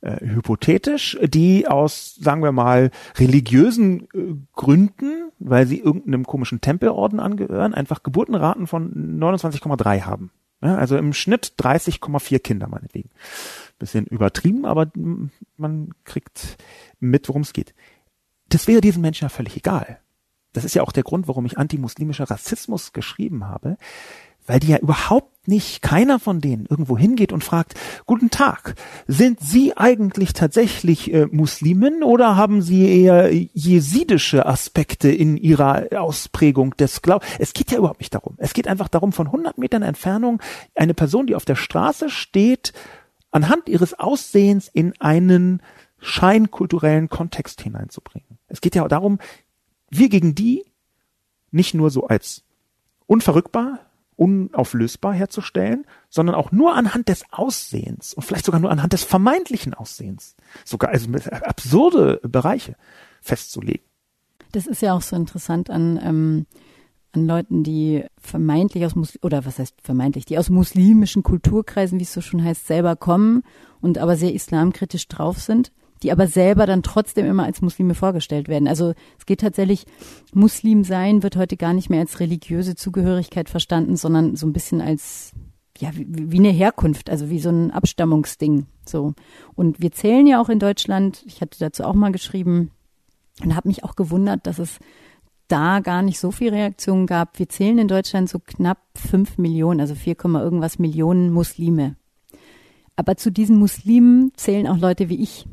äh, 0.04 0.20
hypothetisch, 0.20 1.18
die 1.22 1.66
aus, 1.66 2.14
sagen 2.14 2.42
wir 2.42 2.52
mal, 2.52 2.90
religiösen 3.16 4.06
äh, 4.12 4.34
Gründen, 4.52 5.30
weil 5.38 5.66
sie 5.66 5.80
irgendeinem 5.80 6.26
komischen 6.26 6.60
Tempelorden 6.60 7.20
angehören, 7.20 7.72
einfach 7.72 8.02
Geburtenraten 8.02 8.66
von 8.66 9.18
29,3 9.18 10.02
haben. 10.02 10.30
Also 10.60 10.96
im 10.98 11.12
Schnitt 11.12 11.54
30,4 11.58 12.38
Kinder 12.38 12.68
meinetwegen. 12.68 13.10
Bisschen 13.78 14.06
übertrieben, 14.06 14.66
aber 14.66 14.90
man 15.56 15.90
kriegt 16.04 16.58
mit, 17.00 17.28
worum 17.28 17.42
es 17.42 17.52
geht. 17.52 17.74
Das 18.48 18.66
wäre 18.66 18.80
diesen 18.80 19.02
Menschen 19.02 19.24
ja 19.24 19.28
völlig 19.30 19.56
egal. 19.56 20.00
Das 20.52 20.64
ist 20.64 20.74
ja 20.74 20.82
auch 20.82 20.92
der 20.92 21.02
Grund, 21.02 21.28
warum 21.28 21.46
ich 21.46 21.58
antimuslimischer 21.58 22.30
Rassismus 22.30 22.92
geschrieben 22.92 23.46
habe, 23.46 23.76
weil 24.46 24.60
die 24.60 24.68
ja 24.68 24.78
überhaupt 24.78 25.48
nicht, 25.48 25.82
keiner 25.82 26.18
von 26.18 26.40
denen 26.40 26.66
irgendwo 26.66 26.96
hingeht 26.96 27.32
und 27.32 27.44
fragt, 27.44 27.74
guten 28.06 28.30
Tag, 28.30 28.74
sind 29.06 29.40
Sie 29.40 29.76
eigentlich 29.76 30.32
tatsächlich 30.32 31.12
äh, 31.12 31.26
Muslimen 31.26 32.02
oder 32.02 32.36
haben 32.36 32.62
Sie 32.62 33.02
eher 33.02 33.32
jesidische 33.32 34.46
Aspekte 34.46 35.10
in 35.10 35.36
Ihrer 35.36 35.88
Ausprägung 36.00 36.76
des 36.76 37.02
Glaubens? 37.02 37.28
Es 37.38 37.52
geht 37.52 37.70
ja 37.70 37.78
überhaupt 37.78 38.00
nicht 38.00 38.14
darum. 38.14 38.34
Es 38.38 38.54
geht 38.54 38.68
einfach 38.68 38.88
darum, 38.88 39.12
von 39.12 39.26
100 39.26 39.58
Metern 39.58 39.82
Entfernung 39.82 40.40
eine 40.74 40.94
Person, 40.94 41.26
die 41.26 41.34
auf 41.34 41.44
der 41.44 41.56
Straße 41.56 42.08
steht, 42.08 42.72
anhand 43.30 43.68
ihres 43.68 43.98
Aussehens 43.98 44.68
in 44.72 44.94
einen 45.00 45.60
scheinkulturellen 45.98 47.08
Kontext 47.08 47.60
hineinzubringen. 47.60 48.38
Es 48.46 48.60
geht 48.60 48.74
ja 48.74 48.86
darum, 48.86 49.18
wir 49.90 50.08
gegen 50.08 50.34
die 50.34 50.64
nicht 51.50 51.74
nur 51.74 51.90
so 51.90 52.06
als 52.06 52.44
unverrückbar, 53.06 53.80
unauflösbar 54.16 55.12
herzustellen, 55.12 55.86
sondern 56.08 56.34
auch 56.34 56.52
nur 56.52 56.74
anhand 56.74 57.08
des 57.08 57.24
Aussehens 57.30 58.14
und 58.14 58.22
vielleicht 58.22 58.44
sogar 58.44 58.60
nur 58.60 58.70
anhand 58.70 58.92
des 58.92 59.04
vermeintlichen 59.04 59.74
Aussehens, 59.74 60.36
sogar 60.64 60.90
also 60.90 61.10
absurde 61.30 62.20
Bereiche 62.22 62.76
festzulegen. 63.20 63.84
Das 64.52 64.66
ist 64.66 64.82
ja 64.82 64.94
auch 64.94 65.02
so 65.02 65.16
interessant 65.16 65.70
an 65.70 65.98
ähm, 66.02 66.46
an 67.14 67.26
Leuten, 67.26 67.62
die 67.62 68.04
vermeintlich 68.18 68.84
aus 68.84 68.94
Muslim 68.94 69.20
oder 69.22 69.44
was 69.44 69.58
heißt 69.58 69.76
vermeintlich, 69.82 70.24
die 70.24 70.38
aus 70.38 70.50
muslimischen 70.50 71.22
Kulturkreisen, 71.22 71.98
wie 71.98 72.04
es 72.04 72.12
so 72.12 72.20
schon 72.20 72.42
heißt, 72.42 72.66
selber 72.66 72.96
kommen 72.96 73.42
und 73.80 73.98
aber 73.98 74.16
sehr 74.16 74.34
islamkritisch 74.34 75.08
drauf 75.08 75.38
sind 75.38 75.72
die 76.02 76.12
aber 76.12 76.26
selber 76.26 76.66
dann 76.66 76.82
trotzdem 76.82 77.26
immer 77.26 77.44
als 77.44 77.62
Muslime 77.62 77.94
vorgestellt 77.94 78.48
werden. 78.48 78.68
Also 78.68 78.94
es 79.18 79.26
geht 79.26 79.40
tatsächlich, 79.40 79.86
Muslim 80.32 80.84
sein 80.84 81.22
wird 81.22 81.36
heute 81.36 81.56
gar 81.56 81.72
nicht 81.72 81.90
mehr 81.90 82.00
als 82.00 82.20
religiöse 82.20 82.74
Zugehörigkeit 82.74 83.48
verstanden, 83.48 83.96
sondern 83.96 84.36
so 84.36 84.46
ein 84.46 84.52
bisschen 84.52 84.80
als 84.80 85.32
ja, 85.78 85.90
wie, 85.94 86.06
wie 86.08 86.38
eine 86.38 86.50
Herkunft, 86.50 87.10
also 87.10 87.30
wie 87.30 87.40
so 87.40 87.50
ein 87.50 87.70
Abstammungsding. 87.70 88.66
So. 88.86 89.14
Und 89.54 89.80
wir 89.80 89.92
zählen 89.92 90.26
ja 90.26 90.40
auch 90.40 90.48
in 90.48 90.58
Deutschland, 90.58 91.22
ich 91.26 91.40
hatte 91.40 91.58
dazu 91.58 91.84
auch 91.84 91.94
mal 91.94 92.12
geschrieben 92.12 92.70
und 93.42 93.56
habe 93.56 93.68
mich 93.68 93.82
auch 93.82 93.96
gewundert, 93.96 94.46
dass 94.46 94.58
es 94.58 94.78
da 95.48 95.80
gar 95.80 96.02
nicht 96.02 96.18
so 96.18 96.30
viel 96.30 96.50
Reaktionen 96.50 97.06
gab. 97.06 97.38
Wir 97.38 97.48
zählen 97.48 97.78
in 97.78 97.88
Deutschland 97.88 98.28
so 98.28 98.38
knapp 98.38 98.78
fünf 98.94 99.36
Millionen, 99.36 99.80
also 99.80 99.94
4, 99.94 100.16
irgendwas 100.24 100.78
Millionen 100.78 101.30
Muslime. 101.30 101.96
Aber 102.96 103.16
zu 103.16 103.30
diesen 103.30 103.56
Muslimen 103.58 104.32
zählen 104.36 104.68
auch 104.68 104.78
Leute 104.78 105.08
wie 105.08 105.20
ich. 105.22 105.46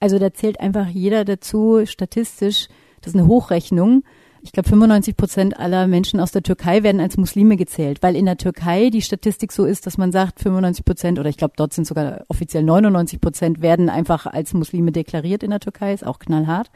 Also 0.00 0.18
da 0.18 0.32
zählt 0.32 0.60
einfach 0.60 0.88
jeder 0.88 1.24
dazu 1.24 1.84
statistisch. 1.84 2.68
Das 3.00 3.14
ist 3.14 3.18
eine 3.18 3.28
Hochrechnung. 3.28 4.04
Ich 4.42 4.52
glaube, 4.52 4.68
95 4.68 5.16
Prozent 5.16 5.58
aller 5.58 5.88
Menschen 5.88 6.20
aus 6.20 6.30
der 6.30 6.42
Türkei 6.42 6.84
werden 6.84 7.00
als 7.00 7.16
Muslime 7.16 7.56
gezählt, 7.56 7.98
weil 8.02 8.14
in 8.14 8.24
der 8.24 8.36
Türkei 8.36 8.88
die 8.90 9.02
Statistik 9.02 9.50
so 9.50 9.64
ist, 9.64 9.86
dass 9.86 9.98
man 9.98 10.12
sagt, 10.12 10.40
95 10.40 10.84
Prozent 10.84 11.18
oder 11.18 11.28
ich 11.28 11.36
glaube, 11.36 11.54
dort 11.56 11.72
sind 11.72 11.86
sogar 11.86 12.24
offiziell 12.28 12.62
99 12.62 13.20
Prozent 13.20 13.62
werden 13.62 13.88
einfach 13.88 14.26
als 14.26 14.54
Muslime 14.54 14.92
deklariert 14.92 15.42
in 15.42 15.50
der 15.50 15.60
Türkei, 15.60 15.92
ist 15.92 16.06
auch 16.06 16.20
knallhart. 16.20 16.70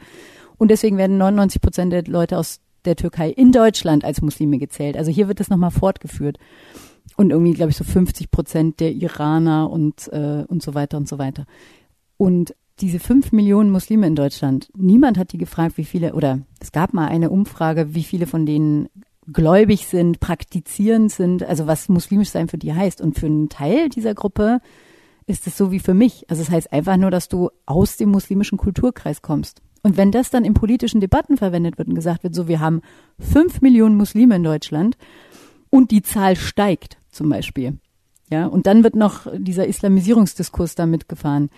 Und 0.57 0.71
deswegen 0.71 0.97
werden 0.97 1.17
99 1.17 1.61
Prozent 1.61 1.93
der 1.93 2.03
Leute 2.03 2.37
aus 2.37 2.59
der 2.85 2.97
Türkei 2.97 3.29
in 3.29 3.51
Deutschland 3.51 4.03
als 4.03 4.21
Muslime 4.21 4.57
gezählt. 4.57 4.97
Also 4.97 5.09
hier 5.09 5.29
wird 5.29 5.39
das 5.39 5.49
nochmal 5.49 5.71
fortgeführt. 5.71 6.37
Und 7.15 7.29
irgendwie, 7.29 7.53
glaube 7.53 7.71
ich, 7.71 7.77
so 7.77 7.83
50 7.83 8.29
Prozent 8.29 8.79
der 8.79 8.91
Iraner 8.91 9.69
und, 9.69 10.09
äh, 10.11 10.43
und 10.47 10.61
so 10.61 10.73
weiter 10.73 10.97
und 10.97 11.07
so 11.07 11.17
weiter. 11.17 11.45
Und 12.17 12.55
diese 12.79 12.99
fünf 12.99 13.31
Millionen 13.31 13.69
Muslime 13.69 14.07
in 14.07 14.15
Deutschland, 14.15 14.69
niemand 14.75 15.17
hat 15.17 15.31
die 15.31 15.37
gefragt, 15.37 15.77
wie 15.77 15.85
viele, 15.85 16.13
oder 16.13 16.39
es 16.59 16.71
gab 16.71 16.93
mal 16.93 17.07
eine 17.07 17.29
Umfrage, 17.29 17.93
wie 17.93 18.03
viele 18.03 18.25
von 18.25 18.45
denen 18.45 18.89
gläubig 19.31 19.87
sind, 19.87 20.19
praktizierend 20.19 21.11
sind, 21.11 21.43
also 21.43 21.67
was 21.67 21.87
muslimisch 21.87 22.29
sein 22.29 22.47
für 22.47 22.57
die 22.57 22.73
heißt. 22.73 22.99
Und 22.99 23.17
für 23.17 23.27
einen 23.27 23.49
Teil 23.49 23.89
dieser 23.89 24.13
Gruppe 24.13 24.59
ist 25.25 25.47
es 25.47 25.57
so 25.57 25.71
wie 25.71 25.79
für 25.79 25.93
mich. 25.93 26.25
Also 26.29 26.41
es 26.41 26.49
heißt 26.49 26.73
einfach 26.73 26.97
nur, 26.97 27.11
dass 27.11 27.29
du 27.29 27.49
aus 27.65 27.95
dem 27.97 28.09
muslimischen 28.09 28.57
Kulturkreis 28.57 29.21
kommst. 29.21 29.61
Und 29.81 29.97
wenn 29.97 30.11
das 30.11 30.29
dann 30.29 30.45
in 30.45 30.53
politischen 30.53 31.01
Debatten 31.01 31.37
verwendet 31.37 31.77
wird 31.77 31.89
und 31.89 31.95
gesagt 31.95 32.23
wird, 32.23 32.35
so 32.35 32.47
wir 32.47 32.59
haben 32.59 32.81
fünf 33.19 33.61
Millionen 33.61 33.95
Muslime 33.95 34.35
in 34.35 34.43
Deutschland 34.43 34.97
und 35.69 35.91
die 35.91 36.01
Zahl 36.01 36.35
steigt 36.35 36.97
zum 37.09 37.29
Beispiel. 37.29 37.77
Ja, 38.29 38.47
und 38.47 38.65
dann 38.65 38.83
wird 38.83 38.95
noch 38.95 39.27
dieser 39.37 39.67
Islamisierungsdiskurs 39.67 40.75
damit 40.75 41.07
gefahren 41.07 41.49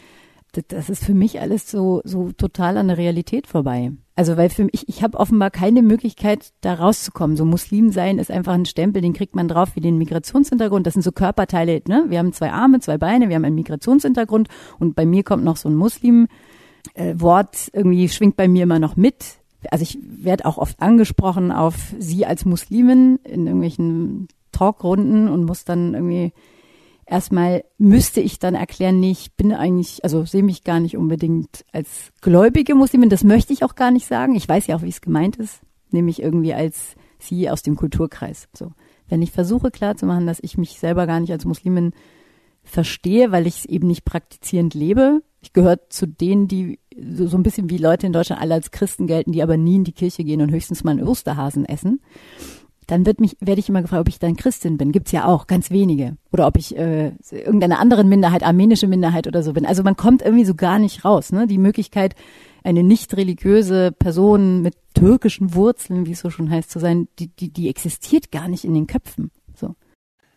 das 0.68 0.89
ist 0.89 1.03
für 1.03 1.14
mich 1.14 1.41
alles 1.41 1.70
so, 1.70 2.01
so 2.03 2.32
total 2.32 2.78
an 2.78 2.88
der 2.88 2.97
Realität 2.97 3.47
vorbei. 3.47 3.91
Also 4.16 4.38
weil 4.38 4.49
für 4.49 4.64
mich, 4.64 4.88
ich, 4.88 5.03
habe 5.03 5.20
offenbar 5.20 5.51
keine 5.51 5.82
Möglichkeit, 5.82 6.53
da 6.62 6.76
rauszukommen. 6.76 7.36
So 7.36 7.43
Muslim 7.43 7.91
sein 7.91 8.18
ist 8.18 8.32
einfach 8.32 8.53
ein 8.53 8.66
Stempel, 8.66 9.01
den 9.01 9.14
kriegt 9.14 9.36
man 9.36 9.47
drauf 9.47 9.76
wie 9.76 9.82
den 9.82 9.97
Migrationshintergrund. 9.97 10.88
Das 10.88 10.93
sind 10.93 11.01
so 11.01 11.12
Körperteile, 11.12 11.82
ne? 11.88 12.06
Wir 12.08 12.20
haben 12.20 12.32
zwei 12.32 12.51
Arme, 12.51 12.80
zwei 12.80 12.97
Beine, 12.97 13.28
wir 13.28 13.36
haben 13.36 13.45
einen 13.45 13.56
Migrationshintergrund 13.56 14.47
und 14.80 14.95
bei 14.95 15.06
mir 15.06 15.24
kommt 15.24 15.43
noch 15.43 15.58
so 15.58 15.68
ein 15.68 15.76
Muslim-Wort, 15.76 17.56
äh, 17.74 17.78
irgendwie 17.78 18.08
schwingt 18.08 18.38
bei 18.38 18.47
mir 18.47 18.64
immer 18.64 18.80
noch 18.80 18.95
mit. 18.95 19.39
Also 19.70 19.84
ich 19.84 19.97
werde 20.01 20.45
auch 20.45 20.58
oft 20.58 20.82
angesprochen 20.82 21.51
auf 21.51 21.93
sie 21.99 22.26
als 22.26 22.45
Muslimin 22.45 23.20
in 23.24 23.47
irgendwelchen 23.47 24.28
Talkrunden 24.51 25.28
und 25.28 25.43
muss 25.43 25.66
dann 25.66 25.93
irgendwie 25.93 26.32
erstmal 27.06 27.64
müsste 27.78 28.22
ich 28.22 28.39
dann 28.39 28.56
erklären, 28.56 28.99
nee, 28.99 29.12
ich 29.12 29.34
bin 29.34 29.53
eigentlich, 29.53 30.03
also 30.03 30.26
sehe 30.26 30.43
mich 30.43 30.64
gar 30.64 30.80
nicht 30.80 30.97
unbedingt 30.97 31.66
als 31.72 32.12
gläubige 32.22 32.76
Muslimin. 32.76 33.10
Das 33.10 33.24
möchte 33.24 33.53
ich 33.53 33.64
auch 33.64 33.76
gar 33.76 33.91
nicht 33.91 34.08
sagen. 34.08 34.36
Ich 34.36 34.47
weiß 34.47 34.68
ja 34.68 34.76
auch, 34.76 34.82
wie 34.82 34.89
es 34.89 35.01
gemeint 35.01 35.38
ist, 35.38 35.62
nämlich 35.91 36.22
irgendwie 36.22 36.53
als 36.53 36.95
sie 37.20 37.49
aus 37.49 37.62
dem 37.62 37.76
Kulturkreis. 37.76 38.47
So, 38.56 38.72
wenn 39.08 39.22
ich 39.22 39.32
versuche 39.32 39.72
klarzumachen, 39.72 40.28
dass 40.28 40.39
ich 40.41 40.58
mich 40.58 40.80
selber 40.80 41.08
gar 41.08 41.20
nicht 41.20 41.32
als 41.32 41.45
Muslimin 41.45 41.91
verstehe, 42.64 43.32
weil 43.32 43.45
ich 43.45 43.60
es 43.60 43.66
eben 43.66 43.88
nicht 43.88 44.06
praktizierend 44.06 44.74
lebe. 44.74 45.22
Ich 45.41 45.53
gehöre 45.53 45.89
zu 45.89 46.08
denen, 46.08 46.47
die 46.47 46.80
so, 46.97 47.28
so 47.28 47.38
ein 47.38 47.43
bisschen 47.43 47.70
wie 47.70 47.78
Leute 47.78 48.08
in 48.08 48.14
Deutschland 48.14 48.41
alle 48.41 48.56
als 48.56 48.72
Christen 48.72 49.06
gelten, 49.06 49.32
die 49.32 49.43
aber 49.43 49.58
nie 49.58 49.76
in 49.76 49.84
die 49.84 49.91
Kirche 49.91 50.24
gehen 50.24 50.41
und 50.41 50.51
höchstens 50.51 50.84
mal 50.84 50.91
einen 50.91 51.08
Osterhasen 51.08 51.66
essen 51.66 52.01
dann 52.88 53.06
wird 53.06 53.20
mich, 53.20 53.38
werde 53.40 53.60
ich 53.60 53.70
immer 53.70 53.82
gefragt, 53.82 54.02
ob 54.02 54.10
ich 54.10 54.20
dann 54.20 54.36
Christin 54.36 54.78
bin. 54.78 54.92
Gibt's 54.92 55.12
ja 55.12 55.26
auch, 55.26 55.48
ganz 55.48 55.72
wenige. 55.72 56.18
Oder 56.32 56.48
ob 56.48 56.58
ich 56.58 56.78
äh, 56.78 57.14
irgendeiner 57.32 57.80
anderen 57.80 58.10
Minderheit, 58.10 58.44
armenische 58.44 58.88
Minderheit 58.88 59.28
oder 59.28 59.44
so 59.44 59.54
bin. 59.54 59.66
Also 59.66 59.84
man 59.84 59.96
kommt 59.96 60.22
irgendwie 60.22 60.46
so 60.46 60.56
gar 60.56 60.80
nicht 60.80 61.06
raus. 61.06 61.32
Ne? 61.32 61.48
Die 61.48 61.58
Möglichkeit, 61.58 62.16
eine 62.64 62.84
nicht 62.84 63.16
religiöse 63.16 63.92
Person 63.92 64.62
mit 64.62 64.76
türkischen 64.94 65.54
Wurzeln, 65.54 66.06
wie 66.06 66.12
es 66.12 66.20
so 66.20 66.30
schon 66.30 66.50
heißt, 66.50 66.70
zu 66.70 66.80
sein, 66.80 67.08
die, 67.20 67.28
die, 67.28 67.52
die 67.52 67.70
existiert 67.70 68.32
gar 68.32 68.48
nicht 68.48 68.64
in 68.64 68.74
den 68.74 68.88
Köpfen. 68.88 69.32
So. 69.56 69.76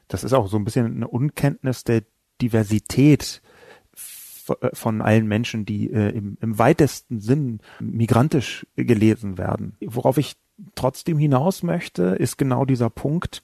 Das 0.09 0.25
ist 0.25 0.33
auch 0.33 0.49
so 0.49 0.57
ein 0.57 0.65
bisschen 0.65 0.87
eine 0.87 1.09
Unkenntnis 1.09 1.85
der 1.85 2.03
Diversität 2.41 3.43
äh, 4.61 4.71
von 4.75 5.03
allen 5.03 5.27
Menschen, 5.27 5.65
die 5.65 5.91
äh, 5.91 6.11
im, 6.11 6.39
im 6.41 6.59
weitesten 6.59 7.21
Sinn 7.21 7.61
migrantisch 7.81 8.67
gelesen 8.77 9.39
werden. 9.39 9.77
Worauf 9.85 10.19
ich 10.19 10.37
trotzdem 10.75 11.19
hinaus 11.19 11.63
möchte, 11.63 12.03
ist 12.03 12.39
genau 12.39 12.65
dieser 12.65 12.91
Punkt, 12.91 13.43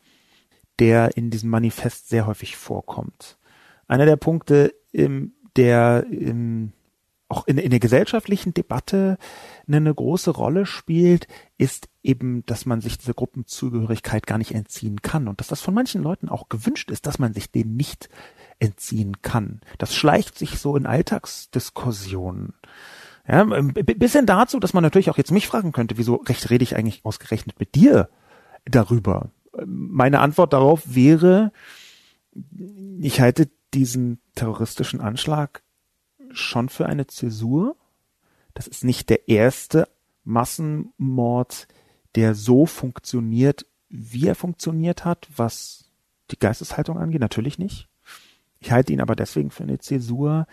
der 0.78 1.16
in 1.16 1.30
diesem 1.30 1.50
Manifest 1.50 2.08
sehr 2.08 2.26
häufig 2.26 2.56
vorkommt. 2.56 3.38
Einer 3.86 4.06
der 4.06 4.16
Punkte, 4.16 4.74
der 4.92 6.06
im 6.10 6.72
auch 7.28 7.46
in, 7.46 7.56
der 7.56 7.80
gesellschaftlichen 7.80 8.54
Debatte 8.54 9.18
eine, 9.66 9.94
große 9.94 10.30
Rolle 10.30 10.66
spielt, 10.66 11.26
ist 11.58 11.88
eben, 12.02 12.44
dass 12.46 12.66
man 12.66 12.80
sich 12.80 12.98
diese 12.98 13.14
Gruppenzugehörigkeit 13.14 14.26
gar 14.26 14.38
nicht 14.38 14.54
entziehen 14.54 15.02
kann 15.02 15.26
und 15.26 15.40
dass 15.40 15.48
das 15.48 15.60
von 15.60 15.74
manchen 15.74 16.02
Leuten 16.02 16.28
auch 16.28 16.48
gewünscht 16.48 16.90
ist, 16.90 17.06
dass 17.06 17.18
man 17.18 17.32
sich 17.32 17.50
dem 17.50 17.74
nicht 17.74 18.08
entziehen 18.58 19.20
kann. 19.22 19.62
Das 19.78 19.94
schleicht 19.94 20.38
sich 20.38 20.58
so 20.58 20.76
in 20.76 20.86
Alltagsdiskussionen. 20.86 22.54
Ja, 23.26 23.44
bis 23.44 24.12
hin 24.12 24.26
dazu, 24.26 24.60
dass 24.60 24.74
man 24.74 24.82
natürlich 24.82 25.08
auch 25.08 25.16
jetzt 25.16 25.30
mich 25.30 25.46
fragen 25.46 25.72
könnte, 25.72 25.96
wieso 25.96 26.16
recht 26.16 26.50
rede 26.50 26.62
ich 26.62 26.76
eigentlich 26.76 27.04
ausgerechnet 27.04 27.58
mit 27.58 27.74
dir 27.74 28.10
darüber? 28.66 29.30
Meine 29.64 30.20
Antwort 30.20 30.52
darauf 30.52 30.94
wäre, 30.94 31.52
ich 33.00 33.20
halte 33.20 33.48
diesen 33.72 34.20
terroristischen 34.34 35.00
Anschlag 35.00 35.62
schon 36.32 36.68
für 36.68 36.86
eine 36.86 37.06
Zäsur. 37.06 37.76
Das 38.52 38.66
ist 38.66 38.84
nicht 38.84 39.08
der 39.08 39.28
erste 39.28 39.88
Massenmord, 40.24 41.66
der 42.14 42.34
so 42.34 42.66
funktioniert, 42.66 43.66
wie 43.88 44.26
er 44.26 44.34
funktioniert 44.34 45.04
hat, 45.04 45.28
was 45.34 45.90
die 46.30 46.38
Geisteshaltung 46.38 46.98
angeht. 46.98 47.20
Natürlich 47.20 47.58
nicht. 47.58 47.88
Ich 48.60 48.72
halte 48.72 48.92
ihn 48.92 49.00
aber 49.00 49.16
deswegen 49.16 49.50
für 49.50 49.62
eine 49.62 49.78
Zäsur, 49.78 50.46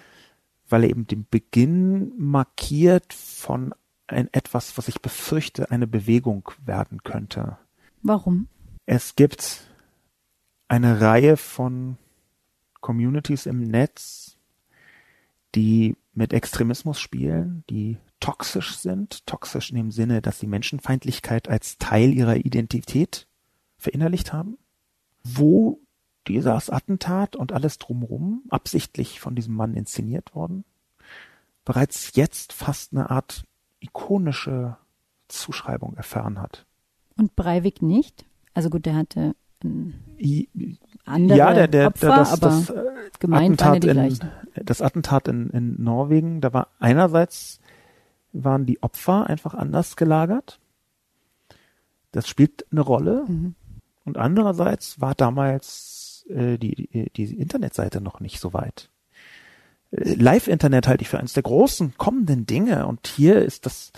weil 0.72 0.84
er 0.84 0.89
eben 0.89 1.07
den 1.07 1.26
Beginn 1.30 2.13
markiert 2.17 3.13
von 3.13 3.74
ein 4.07 4.30
etwas, 4.34 4.78
was 4.78 4.88
ich 4.88 5.01
befürchte, 5.01 5.72
eine 5.72 5.88
Bewegung 5.88 6.49
werden 6.65 7.03
könnte. 7.03 7.57
Warum? 8.01 8.47
Es 8.86 9.15
gibt 9.15 9.61
eine 10.67 11.01
Reihe 11.01 11.38
von 11.38 11.97
Communities 12.82 13.45
im 13.45 13.61
Netz, 13.61 14.38
die 15.55 15.95
mit 16.13 16.34
Extremismus 16.34 16.99
spielen, 16.99 17.63
die 17.69 17.97
toxisch 18.19 18.76
sind, 18.78 19.26
toxisch 19.26 19.72
in 19.72 19.78
dem 19.78 19.91
Sinne, 19.91 20.22
dass 20.22 20.39
sie 20.39 20.47
Menschenfeindlichkeit 20.47 21.47
als 21.47 21.78
Teil 21.78 22.13
ihrer 22.13 22.38
Identität 22.38 23.28
verinnerlicht 23.78 24.34
haben, 24.34 24.57
wo 25.24 25.80
dieses 26.28 26.69
Attentat 26.69 27.36
und 27.36 27.51
alles 27.51 27.78
drumherum 27.78 28.43
absichtlich 28.49 29.19
von 29.19 29.36
diesem 29.36 29.55
Mann 29.55 29.74
inszeniert 29.74 30.36
worden, 30.36 30.63
bereits 31.65 32.15
jetzt 32.15 32.53
fast 32.53 32.93
eine 32.93 33.09
Art 33.09 33.43
ikonische 33.80 34.78
Zuschreibung 35.28 35.95
erfahren 35.95 36.39
hat. 36.39 36.65
Und 37.17 37.36
Breivik 37.36 37.82
nicht? 37.82 38.26
Also 38.53 38.69
gut, 38.69 38.86
der 38.86 38.95
hatte 38.95 39.36
andere 41.05 41.38
ja, 41.38 41.53
der, 41.53 41.67
der, 41.67 41.88
Opfer, 41.88 42.07
das, 42.07 42.39
das, 42.39 42.65
das 42.65 42.69
äh, 42.69 43.32
Attentat 43.32 43.86
in, 43.86 44.19
das 44.55 44.82
Attentat 44.82 45.28
in, 45.28 45.49
in 45.51 45.82
Norwegen, 45.82 46.41
da 46.41 46.51
war 46.53 46.67
einerseits 46.80 47.59
waren 48.34 48.65
die 48.65 48.82
Opfer 48.82 49.28
einfach 49.28 49.53
anders 49.53 49.95
gelagert. 49.95 50.59
Das 52.11 52.28
spielt 52.28 52.65
eine 52.72 52.82
Rolle. 52.82 53.26
Mhm. 53.28 53.55
Und 54.03 54.17
andererseits 54.17 54.99
war 54.99 55.15
damals 55.15 56.01
äh, 56.32 56.57
die, 56.57 56.88
die, 56.88 57.09
die 57.09 57.39
Internetseite 57.39 58.01
noch 58.01 58.19
nicht 58.19 58.39
so 58.39 58.53
weit. 58.53 58.89
Äh, 59.91 60.15
Live-Internet 60.15 60.88
halte 60.88 61.03
ich 61.03 61.09
für 61.09 61.19
eines 61.19 61.34
der 61.34 61.43
großen 61.43 61.95
kommenden 61.97 62.45
Dinge. 62.45 62.88
Und 62.88 63.07
hier 63.07 63.41
ist 63.41 63.65
das 63.65 63.91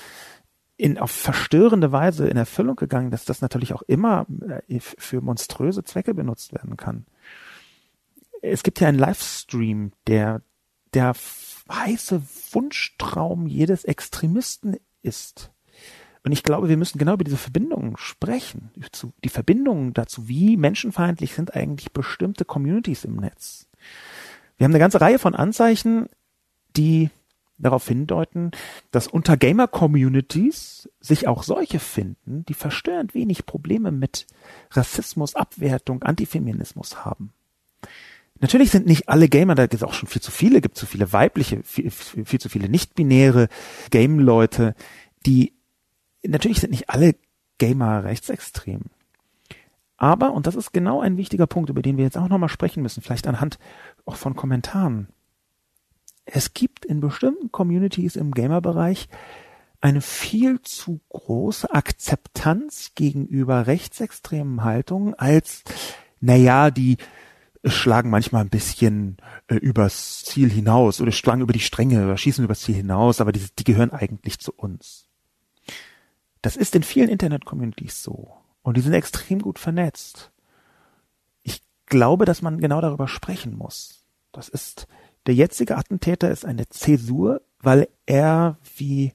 in 0.75 0.97
auf 0.97 1.11
verstörende 1.11 1.91
Weise 1.91 2.27
in 2.27 2.37
Erfüllung 2.37 2.75
gegangen, 2.75 3.11
dass 3.11 3.25
das 3.25 3.41
natürlich 3.41 3.73
auch 3.73 3.83
immer 3.83 4.25
äh, 4.67 4.79
für 4.79 5.21
monströse 5.21 5.83
Zwecke 5.83 6.13
benutzt 6.13 6.53
werden 6.53 6.77
kann. 6.77 7.05
Es 8.41 8.63
gibt 8.63 8.79
ja 8.81 8.89
einen 8.89 8.99
Livestream, 8.99 9.93
der 10.07 10.41
der 10.93 11.15
heiße 11.71 12.21
Wunschtraum 12.51 13.47
jedes 13.47 13.85
Extremisten 13.85 14.77
ist. 15.01 15.52
Und 16.23 16.31
ich 16.31 16.43
glaube, 16.43 16.69
wir 16.69 16.77
müssen 16.77 16.97
genau 16.97 17.13
über 17.13 17.25
diese 17.25 17.37
Verbindungen 17.37 17.97
sprechen. 17.97 18.71
Die 19.23 19.29
Verbindungen 19.29 19.93
dazu, 19.93 20.27
wie 20.27 20.55
menschenfeindlich 20.55 21.33
sind 21.33 21.53
eigentlich 21.53 21.91
bestimmte 21.91 22.45
Communities 22.45 23.03
im 23.03 23.17
Netz. 23.17 23.67
Wir 24.57 24.65
haben 24.65 24.71
eine 24.71 24.79
ganze 24.79 25.01
Reihe 25.01 25.19
von 25.19 25.35
Anzeichen, 25.35 26.07
die 26.77 27.09
darauf 27.57 27.87
hindeuten, 27.87 28.51
dass 28.91 29.07
unter 29.07 29.37
Gamer-Communities 29.37 30.89
sich 30.99 31.27
auch 31.27 31.43
solche 31.43 31.79
finden, 31.79 32.45
die 32.45 32.53
verstörend 32.53 33.13
wenig 33.13 33.45
Probleme 33.45 33.91
mit 33.91 34.27
Rassismus, 34.71 35.35
Abwertung, 35.35 36.03
Antifeminismus 36.03 37.05
haben. 37.05 37.33
Natürlich 38.39 38.71
sind 38.71 38.85
nicht 38.85 39.07
alle 39.07 39.29
Gamer, 39.29 39.55
da 39.55 39.63
gibt 39.63 39.75
es 39.75 39.83
auch 39.83 39.93
schon 39.93 40.09
viel 40.09 40.21
zu 40.21 40.31
viele, 40.31 40.61
gibt 40.61 40.77
zu 40.77 40.85
viele 40.85 41.13
weibliche, 41.13 41.61
viel, 41.63 41.91
viel, 41.91 42.39
zu 42.39 42.49
viele 42.49 42.67
nicht-binäre 42.67 43.47
Game-Leute, 43.89 44.75
die, 45.25 45.53
natürlich 46.25 46.59
sind 46.59 46.71
nicht 46.71 46.89
alle 46.89 47.15
Gamer 47.57 48.03
rechtsextrem. 48.03 48.81
Aber, 49.97 50.33
und 50.33 50.47
das 50.47 50.55
ist 50.55 50.73
genau 50.73 51.01
ein 51.01 51.17
wichtiger 51.17 51.47
Punkt, 51.47 51.69
über 51.69 51.81
den 51.81 51.97
wir 51.97 52.03
jetzt 52.03 52.17
auch 52.17 52.27
nochmal 52.27 52.49
sprechen 52.49 52.83
müssen, 52.83 53.01
vielleicht 53.01 53.27
anhand 53.27 53.57
auch 54.05 54.15
von 54.15 54.35
Kommentaren, 54.35 55.07
es 56.25 56.53
gibt 56.53 56.85
in 56.85 56.99
bestimmten 56.99 57.51
Communities 57.51 58.15
im 58.15 58.31
Gamer-Bereich 58.31 59.09
eine 59.81 60.01
viel 60.01 60.61
zu 60.61 61.01
große 61.09 61.73
Akzeptanz 61.73 62.91
gegenüber 62.95 63.67
rechtsextremen 63.67 64.63
Haltungen 64.63 65.13
als, 65.15 65.63
naja, 66.21 66.71
die 66.71 66.97
schlagen 67.65 68.09
manchmal 68.09 68.43
ein 68.43 68.49
bisschen 68.49 69.17
äh, 69.47 69.55
übers 69.55 70.23
Ziel 70.23 70.49
hinaus 70.49 71.01
oder 71.01 71.11
schlagen 71.11 71.41
über 71.41 71.53
die 71.53 71.59
Stränge 71.59 72.05
oder 72.05 72.17
schießen 72.17 72.43
übers 72.43 72.61
Ziel 72.61 72.75
hinaus, 72.75 73.21
aber 73.21 73.31
die, 73.31 73.45
die 73.57 73.63
gehören 73.63 73.91
eigentlich 73.91 74.39
zu 74.39 74.53
uns. 74.53 75.09
Das 76.43 76.57
ist 76.57 76.75
in 76.75 76.83
vielen 76.83 77.09
Internet-Communities 77.09 78.03
so. 78.03 78.33
Und 78.61 78.77
die 78.77 78.81
sind 78.81 78.93
extrem 78.93 79.39
gut 79.39 79.57
vernetzt. 79.57 80.31
Ich 81.41 81.61
glaube, 81.87 82.25
dass 82.25 82.43
man 82.43 82.59
genau 82.59 82.81
darüber 82.81 83.07
sprechen 83.07 83.57
muss. 83.57 84.05
Das 84.31 84.49
ist 84.49 84.87
der 85.25 85.35
jetzige 85.35 85.77
Attentäter 85.77 86.29
ist 86.29 86.45
eine 86.45 86.67
Zäsur, 86.67 87.41
weil 87.59 87.87
er, 88.05 88.57
wie 88.75 89.13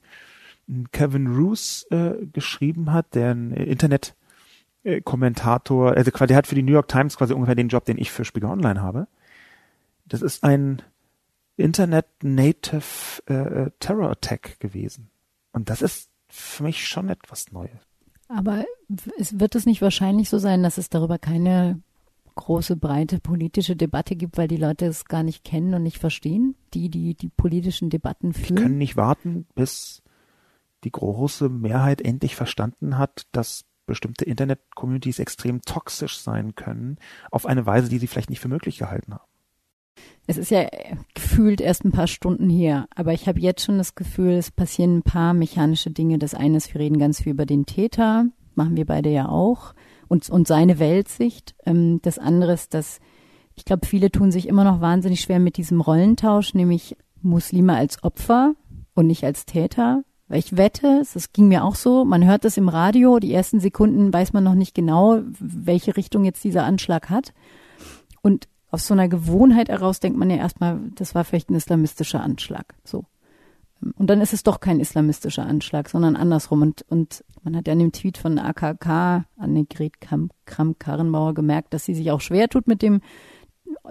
Kevin 0.91 1.27
Roos 1.27 1.85
äh, 1.91 2.25
geschrieben 2.33 2.91
hat, 2.91 3.13
der 3.13 3.31
ein 3.31 3.51
Internet 3.51 4.15
Kommentator, 5.03 5.93
also 5.95 6.09
der 6.09 6.37
hat 6.37 6.47
für 6.47 6.55
die 6.55 6.63
New 6.63 6.71
York 6.71 6.87
Times 6.87 7.17
quasi 7.17 7.33
ungefähr 7.33 7.55
den 7.55 7.67
Job, 7.67 7.85
den 7.85 7.97
ich 7.97 8.11
für 8.11 8.25
Spiegel 8.25 8.49
Online 8.49 8.81
habe. 8.81 9.07
Das 10.05 10.21
ist 10.21 10.43
ein 10.43 10.81
Internet 11.57 12.07
Native 12.23 13.21
äh, 13.27 13.69
Terror 13.79 14.09
Attack 14.09 14.59
gewesen. 14.59 15.11
Und 15.51 15.69
das 15.69 15.81
ist 15.81 16.08
für 16.29 16.63
mich 16.63 16.87
schon 16.87 17.09
etwas 17.09 17.51
Neues. 17.51 17.79
Aber 18.27 18.65
es 19.17 19.39
wird 19.39 19.55
es 19.55 19.65
nicht 19.65 19.81
wahrscheinlich 19.81 20.29
so 20.29 20.37
sein, 20.37 20.61
dass 20.63 20.77
es 20.77 20.89
darüber 20.89 21.17
keine 21.17 21.81
große, 22.35 22.75
breite 22.77 23.19
politische 23.19 23.75
Debatte 23.75 24.15
gibt, 24.15 24.37
weil 24.37 24.47
die 24.47 24.57
Leute 24.57 24.85
es 24.85 25.05
gar 25.05 25.23
nicht 25.23 25.43
kennen 25.43 25.73
und 25.73 25.83
nicht 25.83 25.97
verstehen, 25.97 26.55
die 26.73 26.89
die, 26.89 27.15
die 27.15 27.29
politischen 27.29 27.89
Debatten 27.89 28.33
führen. 28.33 28.57
Wir 28.57 28.63
können 28.63 28.77
nicht 28.77 28.95
warten, 28.95 29.45
bis 29.55 30.01
die 30.85 30.91
große 30.91 31.49
Mehrheit 31.49 32.01
endlich 32.01 32.35
verstanden 32.35 32.97
hat, 32.97 33.23
dass 33.33 33.65
bestimmte 33.85 34.23
Internet-Communities 34.23 35.19
extrem 35.19 35.61
toxisch 35.63 36.19
sein 36.19 36.55
können, 36.55 36.97
auf 37.31 37.45
eine 37.45 37.65
Weise, 37.65 37.89
die 37.89 37.97
sie 37.97 38.07
vielleicht 38.07 38.29
nicht 38.29 38.39
für 38.39 38.47
möglich 38.47 38.77
gehalten 38.77 39.15
haben. 39.15 39.28
Es 40.27 40.37
ist 40.37 40.51
ja 40.51 40.67
gefühlt 41.15 41.59
erst 41.59 41.85
ein 41.85 41.91
paar 41.91 42.07
Stunden 42.07 42.49
her, 42.49 42.87
aber 42.95 43.13
ich 43.13 43.27
habe 43.27 43.39
jetzt 43.39 43.65
schon 43.65 43.79
das 43.79 43.95
Gefühl, 43.95 44.33
es 44.33 44.51
passieren 44.51 44.97
ein 44.97 45.03
paar 45.03 45.33
mechanische 45.33 45.89
Dinge. 45.89 46.19
Das 46.19 46.35
eine 46.35 46.57
ist, 46.57 46.73
wir 46.73 46.81
reden 46.81 46.99
ganz 46.99 47.21
viel 47.21 47.31
über 47.31 47.47
den 47.47 47.65
Täter, 47.65 48.25
machen 48.53 48.75
wir 48.75 48.85
beide 48.85 49.09
ja 49.09 49.27
auch 49.27 49.73
und, 50.07 50.29
und 50.29 50.47
seine 50.47 50.77
Weltsicht. 50.77 51.55
Ähm, 51.65 51.99
das 52.03 52.19
andere 52.19 52.53
ist, 52.53 52.73
dass 52.73 52.99
ich 53.55 53.65
glaube, 53.65 53.85
viele 53.85 54.11
tun 54.11 54.31
sich 54.31 54.47
immer 54.47 54.63
noch 54.63 54.81
wahnsinnig 54.81 55.21
schwer 55.21 55.39
mit 55.39 55.57
diesem 55.57 55.81
Rollentausch, 55.81 56.53
nämlich 56.53 56.95
Muslime 57.21 57.75
als 57.75 58.03
Opfer 58.03 58.53
und 58.93 59.07
nicht 59.07 59.23
als 59.23 59.45
Täter. 59.45 60.03
Weil 60.29 60.39
ich 60.39 60.55
wette, 60.55 61.01
es 61.01 61.33
ging 61.33 61.47
mir 61.47 61.65
auch 61.65 61.75
so, 61.75 62.05
man 62.05 62.25
hört 62.25 62.45
das 62.45 62.55
im 62.55 62.69
Radio, 62.69 63.17
die 63.17 63.33
ersten 63.33 63.59
Sekunden 63.59 64.13
weiß 64.13 64.31
man 64.31 64.43
noch 64.43 64.53
nicht 64.53 64.75
genau, 64.75 65.21
welche 65.39 65.97
Richtung 65.97 66.23
jetzt 66.23 66.43
dieser 66.43 66.65
Anschlag 66.65 67.09
hat. 67.09 67.33
Und 68.21 68.47
aus 68.71 68.87
so 68.87 68.93
einer 68.93 69.07
Gewohnheit 69.07 69.69
heraus 69.69 69.99
denkt 69.99 70.17
man 70.17 70.29
ja 70.29 70.37
erstmal, 70.37 70.79
das 70.95 71.15
war 71.15 71.23
vielleicht 71.23 71.49
ein 71.49 71.55
islamistischer 71.55 72.21
Anschlag. 72.21 72.75
So. 72.83 73.05
Und 73.95 74.09
dann 74.09 74.21
ist 74.21 74.33
es 74.33 74.43
doch 74.43 74.59
kein 74.59 74.79
islamistischer 74.79 75.45
Anschlag, 75.45 75.89
sondern 75.89 76.15
andersrum. 76.15 76.61
Und, 76.61 76.85
und 76.89 77.23
man 77.43 77.55
hat 77.55 77.67
ja 77.67 77.73
in 77.73 77.79
dem 77.79 77.91
Tweet 77.91 78.17
von 78.17 78.37
AKK, 78.37 79.25
Annegret 79.37 79.93
Kramp-Karrenbauer, 80.45 81.33
gemerkt, 81.33 81.73
dass 81.73 81.85
sie 81.85 81.95
sich 81.95 82.11
auch 82.11 82.21
schwer 82.21 82.49
tut 82.49 82.67
mit 82.67 82.81
dem 82.81 83.01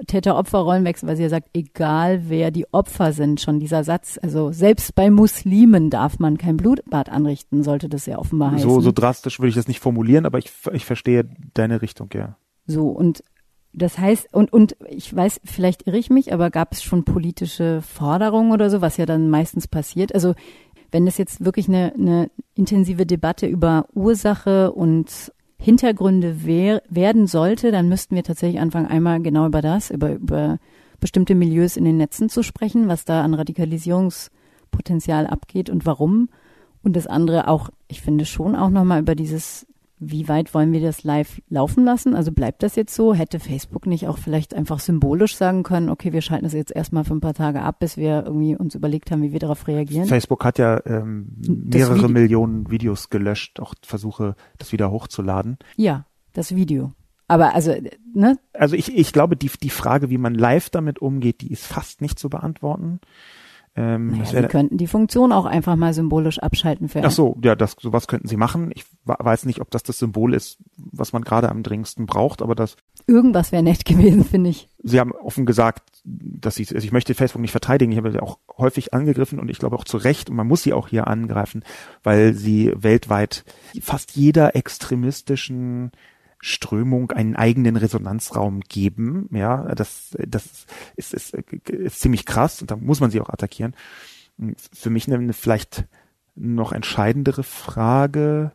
Täter-Opfer-Rollenwechsel, 0.06 1.08
weil 1.08 1.16
sie 1.16 1.22
ja 1.22 1.28
sagt, 1.28 1.50
egal 1.54 2.28
wer 2.28 2.50
die 2.50 2.72
Opfer 2.72 3.12
sind, 3.12 3.40
schon 3.40 3.60
dieser 3.60 3.84
Satz, 3.84 4.18
also 4.22 4.52
selbst 4.52 4.94
bei 4.94 5.10
Muslimen 5.10 5.90
darf 5.90 6.18
man 6.18 6.36
kein 6.36 6.56
Blutbad 6.56 7.08
anrichten, 7.08 7.62
sollte 7.62 7.88
das 7.88 8.06
ja 8.06 8.18
offenbar 8.18 8.52
heißen. 8.52 8.68
So, 8.68 8.80
so 8.80 8.92
drastisch 8.92 9.38
würde 9.38 9.50
ich 9.50 9.54
das 9.54 9.68
nicht 9.68 9.80
formulieren, 9.80 10.26
aber 10.26 10.38
ich, 10.38 10.52
ich 10.72 10.84
verstehe 10.84 11.28
deine 11.54 11.82
Richtung, 11.82 12.10
ja. 12.12 12.36
So, 12.66 12.88
und 12.88 13.22
das 13.78 13.98
heißt, 13.98 14.28
und, 14.32 14.52
und 14.52 14.76
ich 14.88 15.14
weiß, 15.14 15.40
vielleicht 15.44 15.86
irre 15.86 15.98
ich 15.98 16.10
mich, 16.10 16.32
aber 16.32 16.50
gab 16.50 16.72
es 16.72 16.82
schon 16.82 17.04
politische 17.04 17.82
Forderungen 17.82 18.52
oder 18.52 18.70
so, 18.70 18.80
was 18.80 18.96
ja 18.96 19.06
dann 19.06 19.30
meistens 19.30 19.68
passiert? 19.68 20.14
Also 20.14 20.34
wenn 20.90 21.06
es 21.06 21.18
jetzt 21.18 21.44
wirklich 21.44 21.68
eine, 21.68 21.92
eine 21.94 22.30
intensive 22.54 23.06
Debatte 23.06 23.46
über 23.46 23.86
Ursache 23.94 24.72
und 24.72 25.32
Hintergründe 25.60 26.44
wer, 26.44 26.82
werden 26.88 27.26
sollte, 27.26 27.72
dann 27.72 27.88
müssten 27.88 28.14
wir 28.14 28.22
tatsächlich 28.22 28.60
anfangen, 28.60 28.86
einmal 28.86 29.20
genau 29.20 29.46
über 29.46 29.60
das, 29.60 29.90
über, 29.90 30.12
über 30.12 30.58
bestimmte 31.00 31.34
Milieus 31.34 31.76
in 31.76 31.84
den 31.84 31.96
Netzen 31.96 32.28
zu 32.28 32.42
sprechen, 32.42 32.88
was 32.88 33.04
da 33.04 33.22
an 33.22 33.34
Radikalisierungspotenzial 33.34 35.26
abgeht 35.26 35.68
und 35.68 35.84
warum. 35.84 36.28
Und 36.82 36.94
das 36.94 37.06
andere 37.06 37.48
auch, 37.48 37.70
ich 37.88 38.00
finde 38.00 38.24
schon 38.24 38.54
auch 38.54 38.70
nochmal 38.70 39.00
über 39.00 39.14
dieses 39.14 39.66
wie 40.00 40.28
weit 40.28 40.54
wollen 40.54 40.72
wir 40.72 40.80
das 40.80 41.02
live 41.02 41.40
laufen 41.48 41.84
lassen? 41.84 42.14
Also 42.14 42.32
bleibt 42.32 42.62
das 42.62 42.76
jetzt 42.76 42.94
so? 42.94 43.14
Hätte 43.14 43.40
Facebook 43.40 43.86
nicht 43.86 44.06
auch 44.06 44.18
vielleicht 44.18 44.54
einfach 44.54 44.80
symbolisch 44.80 45.36
sagen 45.36 45.62
können, 45.62 45.88
okay, 45.88 46.12
wir 46.12 46.20
schalten 46.20 46.44
das 46.44 46.52
jetzt 46.52 46.74
erstmal 46.74 47.04
für 47.04 47.14
ein 47.14 47.20
paar 47.20 47.34
Tage 47.34 47.62
ab, 47.62 47.80
bis 47.80 47.96
wir 47.96 48.24
irgendwie 48.24 48.56
uns 48.56 48.74
überlegt 48.74 49.10
haben, 49.10 49.22
wie 49.22 49.32
wir 49.32 49.40
darauf 49.40 49.66
reagieren? 49.66 50.06
Facebook 50.06 50.44
hat 50.44 50.58
ja 50.58 50.80
ähm, 50.86 51.28
mehrere 51.46 51.96
Vide 51.96 52.08
Millionen 52.08 52.70
Videos 52.70 53.10
gelöscht, 53.10 53.60
auch 53.60 53.74
Versuche, 53.82 54.36
das 54.58 54.72
wieder 54.72 54.90
hochzuladen. 54.90 55.58
Ja, 55.76 56.06
das 56.32 56.54
Video. 56.54 56.92
Aber 57.26 57.54
also, 57.54 57.74
ne? 58.14 58.38
Also 58.54 58.74
ich, 58.74 58.96
ich 58.96 59.12
glaube, 59.12 59.36
die, 59.36 59.50
die 59.62 59.70
Frage, 59.70 60.08
wie 60.10 60.18
man 60.18 60.34
live 60.34 60.70
damit 60.70 61.00
umgeht, 61.00 61.42
die 61.42 61.52
ist 61.52 61.66
fast 61.66 62.00
nicht 62.00 62.18
zu 62.18 62.30
beantworten. 62.30 63.00
Ähm, 63.78 64.08
naja, 64.08 64.42
Sie 64.42 64.48
könnten 64.48 64.76
die 64.76 64.88
Funktion 64.88 65.30
auch 65.30 65.44
einfach 65.44 65.76
mal 65.76 65.94
symbolisch 65.94 66.40
abschalten 66.40 66.88
für. 66.88 67.04
Ach 67.04 67.12
so, 67.12 67.36
ja, 67.44 67.54
das 67.54 67.76
sowas 67.78 68.08
könnten 68.08 68.26
Sie 68.26 68.36
machen. 68.36 68.72
Ich 68.74 68.84
weiß 69.04 69.46
nicht, 69.46 69.60
ob 69.60 69.70
das 69.70 69.84
das 69.84 69.98
Symbol 69.98 70.34
ist, 70.34 70.58
was 70.76 71.12
man 71.12 71.22
gerade 71.22 71.48
am 71.48 71.62
dringendsten 71.62 72.06
braucht, 72.06 72.42
aber 72.42 72.56
das. 72.56 72.76
Irgendwas 73.06 73.52
wäre 73.52 73.62
nett 73.62 73.84
gewesen, 73.84 74.24
finde 74.24 74.50
ich. 74.50 74.68
Sie 74.82 74.98
haben 74.98 75.12
offen 75.12 75.46
gesagt, 75.46 76.02
dass 76.04 76.56
Sie, 76.56 76.66
also 76.74 76.84
ich 76.84 76.90
möchte 76.90 77.14
Facebook 77.14 77.40
nicht 77.40 77.52
verteidigen. 77.52 77.92
Ich 77.92 77.98
habe 77.98 78.10
sie 78.10 78.20
auch 78.20 78.38
häufig 78.56 78.94
angegriffen 78.94 79.38
und 79.38 79.48
ich 79.48 79.58
glaube 79.58 79.76
auch 79.76 79.84
zu 79.84 79.96
Recht 79.96 80.28
und 80.28 80.34
man 80.34 80.48
muss 80.48 80.64
sie 80.64 80.72
auch 80.72 80.88
hier 80.88 81.06
angreifen, 81.06 81.62
weil 82.02 82.34
sie 82.34 82.72
weltweit 82.74 83.44
fast 83.80 84.16
jeder 84.16 84.56
extremistischen 84.56 85.92
Strömung 86.40 87.10
einen 87.10 87.36
eigenen 87.36 87.76
Resonanzraum 87.76 88.60
geben. 88.60 89.28
Ja, 89.32 89.74
das, 89.74 90.16
das 90.26 90.66
ist, 90.96 91.14
ist, 91.14 91.34
ist 91.34 92.00
ziemlich 92.00 92.26
krass 92.26 92.60
und 92.60 92.70
da 92.70 92.76
muss 92.76 93.00
man 93.00 93.10
sie 93.10 93.20
auch 93.20 93.30
attackieren. 93.30 93.74
Für 94.72 94.90
mich 94.90 95.12
eine 95.12 95.32
vielleicht 95.32 95.84
noch 96.36 96.72
entscheidendere 96.72 97.42
Frage 97.42 98.52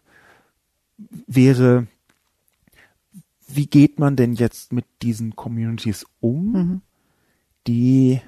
wäre, 1.27 1.87
wie 3.47 3.67
geht 3.67 3.99
man 3.99 4.15
denn 4.15 4.33
jetzt 4.33 4.71
mit 4.71 4.85
diesen 5.01 5.35
Communities 5.35 6.05
um, 6.21 6.51
mhm. 6.51 6.81
die 7.67 8.21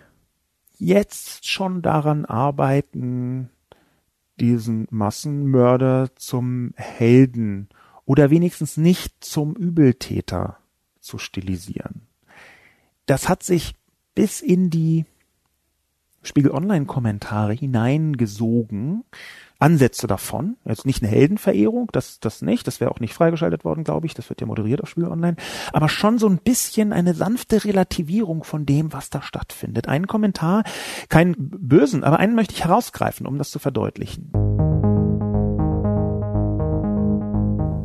jetzt 0.77 1.47
schon 1.47 1.81
daran 1.81 2.25
arbeiten, 2.25 3.49
diesen 4.39 4.87
Massenmörder 4.91 6.09
zum 6.15 6.73
Helden 6.75 7.69
oder 8.05 8.29
wenigstens 8.29 8.77
nicht 8.77 9.23
zum 9.23 9.55
Übeltäter 9.55 10.57
zu 10.99 11.17
stilisieren. 11.17 12.07
Das 13.05 13.29
hat 13.29 13.43
sich 13.43 13.75
bis 14.15 14.41
in 14.41 14.69
die 14.69 15.05
Spiegel 16.23 16.51
Online 16.51 16.85
Kommentare 16.85 17.53
hineingesogen. 17.53 19.03
Ansätze 19.57 20.05
davon, 20.05 20.57
jetzt 20.65 20.85
nicht 20.85 21.01
eine 21.01 21.09
Heldenverehrung, 21.09 21.89
das, 21.93 22.19
das 22.19 22.41
nicht, 22.41 22.67
das 22.67 22.81
wäre 22.81 22.91
auch 22.91 22.99
nicht 22.99 23.13
freigeschaltet 23.13 23.63
worden, 23.63 23.85
glaube 23.85 24.05
ich, 24.05 24.13
das 24.13 24.27
wird 24.27 24.41
ja 24.41 24.47
moderiert 24.47 24.83
auf 24.83 24.89
Spiegel 24.89 25.09
Online, 25.09 25.37
aber 25.71 25.87
schon 25.87 26.17
so 26.17 26.27
ein 26.27 26.39
bisschen 26.39 26.91
eine 26.91 27.13
sanfte 27.13 27.63
Relativierung 27.63 28.43
von 28.43 28.65
dem, 28.65 28.91
was 28.91 29.09
da 29.09 29.21
stattfindet. 29.21 29.87
Einen 29.87 30.07
Kommentar, 30.07 30.63
keinen 31.07 31.35
bösen, 31.37 32.03
aber 32.03 32.19
einen 32.19 32.35
möchte 32.35 32.53
ich 32.53 32.65
herausgreifen, 32.65 33.25
um 33.25 33.37
das 33.37 33.49
zu 33.49 33.59
verdeutlichen. 33.59 34.31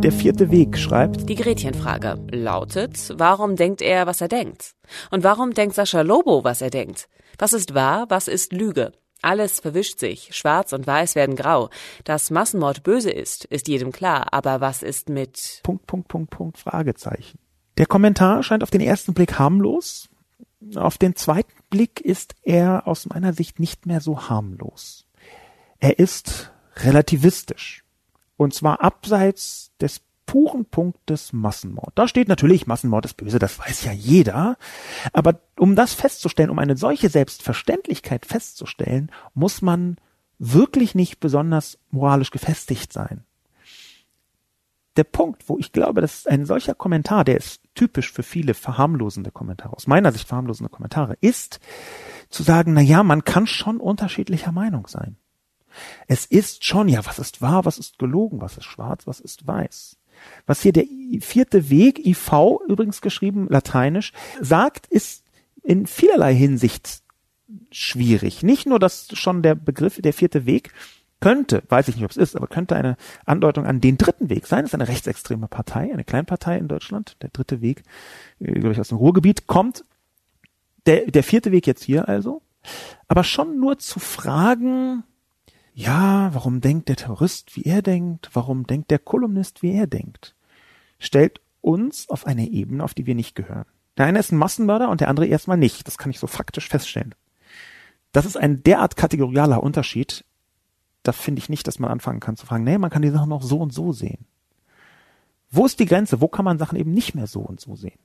Der 0.03 0.13
vierte 0.13 0.51
Weg 0.51 0.79
schreibt. 0.79 1.29
Die 1.29 1.35
Gretchenfrage 1.35 2.19
lautet, 2.31 3.13
warum 3.19 3.57
denkt 3.57 3.83
er, 3.83 4.07
was 4.07 4.23
er 4.23 4.29
denkt? 4.29 4.75
Und 5.11 5.25
warum 5.25 5.53
denkt 5.53 5.75
Sascha 5.75 6.01
Lobo, 6.01 6.43
was 6.43 6.63
er 6.63 6.71
denkt? 6.71 7.07
Was 7.39 7.53
ist 7.53 7.75
wahr, 7.75 8.07
was 8.09 8.27
ist 8.27 8.55
Lüge? 8.55 8.93
Alles 9.21 9.61
verwischt 9.61 9.99
sich, 9.99 10.31
schwarz 10.35 10.73
und 10.73 10.87
weiß 10.87 11.17
werden 11.17 11.37
grau. 11.37 11.69
Dass 12.05 12.31
Massenmord 12.31 12.83
böse 12.83 13.11
ist, 13.11 13.45
ist 13.45 13.69
jedem 13.69 13.93
klar, 13.93 14.33
aber 14.33 14.63
was 14.63 14.83
ist 14.83 15.11
mit 15.11 15.61
Punkt, 15.63 15.87
Punkt, 15.87 16.09
Punkt, 16.09 16.31
Punkt, 16.31 16.57
Fragezeichen. 16.57 17.39
Der 17.77 17.85
Kommentar 17.85 18.43
scheint 18.43 18.63
auf 18.63 18.71
den 18.71 18.81
ersten 18.81 19.13
Blick 19.13 19.39
harmlos. 19.39 20.09
Auf 20.77 20.97
den 20.97 21.15
zweiten 21.15 21.53
Blick 21.69 22.01
ist 22.01 22.35
er 22.43 22.89
aus 22.89 23.07
meiner 23.07 23.35
Sicht 23.35 23.61
nicht 23.61 23.85
mehr 23.85 24.01
so 24.01 24.31
harmlos. 24.31 25.07
Er 25.79 25.99
ist 25.99 26.53
relativistisch. 26.77 27.85
Und 28.41 28.55
zwar 28.55 28.81
abseits 28.81 29.71
des 29.83 30.01
puren 30.25 30.65
Punktes 30.65 31.35
Massenmord. 31.35 31.93
Da 31.95 32.09
steht 32.09 32.27
natürlich, 32.27 32.67
Massenmord 32.67 33.05
ist 33.05 33.19
böse, 33.19 33.39
das 33.39 33.59
weiß 33.59 33.85
ja 33.85 33.93
jeder. 33.93 34.57
Aber 35.13 35.41
um 35.59 35.77
das 35.77 35.93
festzustellen, 35.93 36.49
um 36.49 36.59
eine 36.59 36.79
solche 36.79 37.11
Selbstverständlichkeit 37.11 38.25
festzustellen, 38.25 39.13
muss 39.35 39.61
man 39.61 39.99
wirklich 40.39 40.95
nicht 40.95 41.21
besonders 41.21 41.77
moralisch 41.91 42.31
gefestigt 42.31 42.95
sein. 42.95 43.25
Der 44.97 45.05
Punkt, 45.05 45.51
wo 45.51 45.59
ich 45.59 45.73
glaube, 45.73 46.01
dass 46.01 46.27
ein 46.27 46.47
solcher 46.47 46.75
Kommentar, 46.75 47.25
der 47.25 47.37
ist 47.37 47.61
typisch 47.75 48.11
für 48.11 48.23
viele 48.23 48.55
verharmlosende 48.55 49.33
Kommentare, 49.33 49.77
aus 49.77 49.87
meiner 49.87 50.13
Sicht 50.13 50.27
verharmlosende 50.27 50.71
Kommentare, 50.71 51.19
ist 51.21 51.61
zu 52.31 52.43
sagen, 52.43 52.73
na 52.73 52.81
ja, 52.81 53.03
man 53.03 53.23
kann 53.23 53.47
schon 53.47 53.81
unterschiedlicher 53.81 54.51
Meinung 54.51 54.87
sein. 54.87 55.19
Es 56.07 56.27
ist 56.27 56.65
schon, 56.65 56.89
ja, 56.89 57.05
was 57.07 57.19
ist 57.19 57.43
wahr, 57.43 57.65
was 57.65 57.79
ist 57.79 57.99
gelogen, 57.99 58.41
was 58.41 58.57
ist 58.57 58.65
schwarz, 58.65 59.07
was 59.07 59.21
ist 59.21 59.47
weiß. 59.47 59.97
Was 60.47 60.63
hier 60.63 60.73
der 60.73 60.85
vierte 61.21 61.71
Weg, 61.71 62.05
IV 62.07 62.33
übrigens 62.69 63.01
geschrieben, 63.01 63.47
lateinisch, 63.49 64.13
sagt, 64.41 64.87
ist 64.87 65.25
in 65.63 65.87
vielerlei 65.87 66.35
Hinsicht 66.35 67.03
schwierig. 67.71 68.43
Nicht 68.43 68.67
nur, 68.67 68.79
dass 68.79 69.09
schon 69.13 69.43
der 69.43 69.55
Begriff, 69.55 70.01
der 70.01 70.13
vierte 70.13 70.47
Weg, 70.47 70.73
könnte, 71.21 71.63
weiß 71.69 71.89
ich 71.89 71.97
nicht, 71.97 72.05
ob 72.05 72.11
es 72.11 72.17
ist, 72.17 72.35
aber 72.35 72.47
könnte 72.47 72.77
eine 72.77 72.97
Andeutung 73.27 73.67
an 73.67 73.81
den 73.81 73.99
dritten 73.99 74.31
Weg 74.31 74.47
sein. 74.47 74.63
Das 74.63 74.71
ist 74.71 74.75
eine 74.75 74.89
rechtsextreme 74.89 75.49
Partei, 75.49 75.93
eine 75.93 76.05
Kleinpartei 76.05 76.57
in 76.57 76.67
Deutschland. 76.67 77.17
Der 77.23 77.29
dritte 77.29 77.61
Weg, 77.61 77.83
äh, 78.41 78.53
glaube 78.53 78.73
ich, 78.73 78.81
aus 78.81 78.89
dem 78.89 78.99
Ruhrgebiet 78.99 79.47
kommt. 79.47 79.85
Der, 80.87 81.11
der 81.11 81.23
vierte 81.23 81.53
Weg 81.53 81.67
jetzt 81.67 81.85
hier 81.85 82.09
also. 82.09 82.43
Aber 83.07 83.23
schon 83.23 83.61
nur 83.61 83.79
zu 83.79 84.01
fragen, 84.01 85.05
ja, 85.81 86.29
warum 86.35 86.61
denkt 86.61 86.89
der 86.89 86.97
Terrorist, 86.97 87.57
wie 87.57 87.65
er 87.65 87.81
denkt? 87.81 88.29
Warum 88.35 88.67
denkt 88.67 88.91
der 88.91 88.99
Kolumnist, 88.99 89.63
wie 89.63 89.73
er 89.73 89.87
denkt? 89.87 90.35
Stellt 90.99 91.41
uns 91.63 92.09
auf 92.11 92.27
eine 92.27 92.49
Ebene, 92.49 92.85
auf 92.85 92.93
die 92.93 93.07
wir 93.07 93.15
nicht 93.15 93.35
gehören. 93.35 93.65
Der 93.97 94.05
eine 94.05 94.19
ist 94.19 94.31
ein 94.31 94.37
Massenmörder 94.37 94.91
und 94.91 95.01
der 95.01 95.09
andere 95.09 95.27
erstmal 95.27 95.57
nicht. 95.57 95.87
Das 95.87 95.97
kann 95.97 96.11
ich 96.11 96.19
so 96.19 96.27
faktisch 96.27 96.69
feststellen. 96.69 97.15
Das 98.13 98.27
ist 98.27 98.37
ein 98.37 98.63
derart 98.63 98.97
kategorialer 98.97 99.63
Unterschied. 99.63 100.25
Da 101.03 101.13
finde 101.13 101.39
ich 101.39 101.49
nicht, 101.49 101.67
dass 101.67 101.79
man 101.79 101.91
anfangen 101.91 102.21
kann 102.21 102.37
zu 102.37 102.45
fragen, 102.45 102.65
nee, 102.65 102.77
man 102.77 102.91
kann 102.91 103.03
die 103.03 103.11
Sachen 103.11 103.31
noch 103.31 103.43
so 103.43 103.59
und 103.59 103.73
so 103.73 103.93
sehen. 103.93 104.27
Wo 105.51 105.65
ist 105.65 105.81
die 105.81 105.87
Grenze? 105.87 106.21
Wo 106.21 106.29
kann 106.29 106.45
man 106.45 106.59
Sachen 106.59 106.79
eben 106.79 106.93
nicht 106.93 107.15
mehr 107.15 107.27
so 107.27 107.41
und 107.41 107.59
so 107.59 107.75
sehen? 107.75 107.99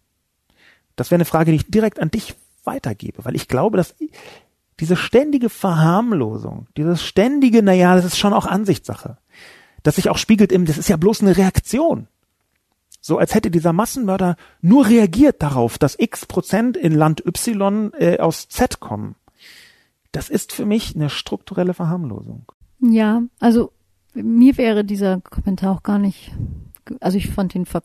Das 0.96 1.12
wäre 1.12 1.18
eine 1.18 1.26
Frage, 1.26 1.52
die 1.52 1.58
ich 1.58 1.68
direkt 1.68 2.00
an 2.00 2.10
dich 2.10 2.36
weitergebe, 2.64 3.26
weil 3.26 3.36
ich 3.36 3.50
glaube, 3.50 3.76
dass 3.76 3.96
diese 4.80 4.96
ständige 4.96 5.50
Verharmlosung, 5.50 6.68
dieses 6.78 7.04
ständige, 7.04 7.64
naja, 7.64 7.96
das 7.96 8.06
ist 8.06 8.18
schon 8.18 8.34
auch 8.34 8.46
Ansichtssache, 8.46 9.18
das 9.84 9.96
sich 9.96 10.10
auch 10.10 10.18
spiegelt 10.18 10.52
im, 10.52 10.66
das 10.66 10.78
ist 10.78 10.90
ja 10.90 10.98
bloß 10.98 11.22
eine 11.22 11.38
Reaktion. 11.38 12.08
So 13.00 13.18
als 13.20 13.36
hätte 13.36 13.52
dieser 13.52 13.72
Massenmörder 13.72 14.36
nur 14.62 14.88
reagiert 14.88 15.44
darauf, 15.44 15.78
dass 15.78 15.96
x 16.00 16.26
Prozent 16.26 16.76
in 16.76 16.94
Land 16.94 17.24
Y 17.26 17.92
äh, 17.94 18.18
aus 18.18 18.50
Z 18.50 18.80
kommen. 18.80 19.16
Das 20.12 20.30
ist 20.30 20.52
für 20.52 20.66
mich 20.66 20.96
eine 20.96 21.10
strukturelle 21.10 21.74
Verharmlosung. 21.74 22.52
Ja, 22.80 23.22
also 23.40 23.72
mir 24.14 24.58
wäre 24.58 24.84
dieser 24.84 25.22
Kommentar 25.22 25.76
auch 25.76 25.84
gar 25.84 26.00
nicht, 26.00 26.32
also 27.00 27.18
ich 27.18 27.30
fand 27.30 27.54
ihn 27.54 27.66
ver 27.66 27.84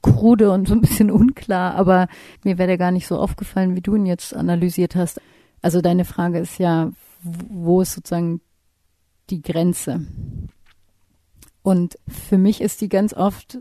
krude 0.00 0.52
und 0.52 0.68
so 0.68 0.74
ein 0.74 0.80
bisschen 0.80 1.10
unklar, 1.10 1.74
aber 1.74 2.06
mir 2.44 2.56
wäre 2.56 2.68
der 2.68 2.78
gar 2.78 2.92
nicht 2.92 3.06
so 3.06 3.18
aufgefallen, 3.18 3.74
wie 3.74 3.80
du 3.80 3.96
ihn 3.96 4.06
jetzt 4.06 4.32
analysiert 4.32 4.94
hast. 4.94 5.20
Also 5.62 5.80
deine 5.80 6.04
Frage 6.04 6.38
ist 6.38 6.58
ja, 6.58 6.92
wo 7.22 7.80
ist 7.80 7.94
sozusagen 7.94 8.40
die 9.30 9.42
Grenze? 9.42 10.06
Und 11.62 11.98
für 12.08 12.38
mich 12.38 12.60
ist 12.60 12.80
die 12.80 12.88
ganz 12.88 13.12
oft 13.12 13.58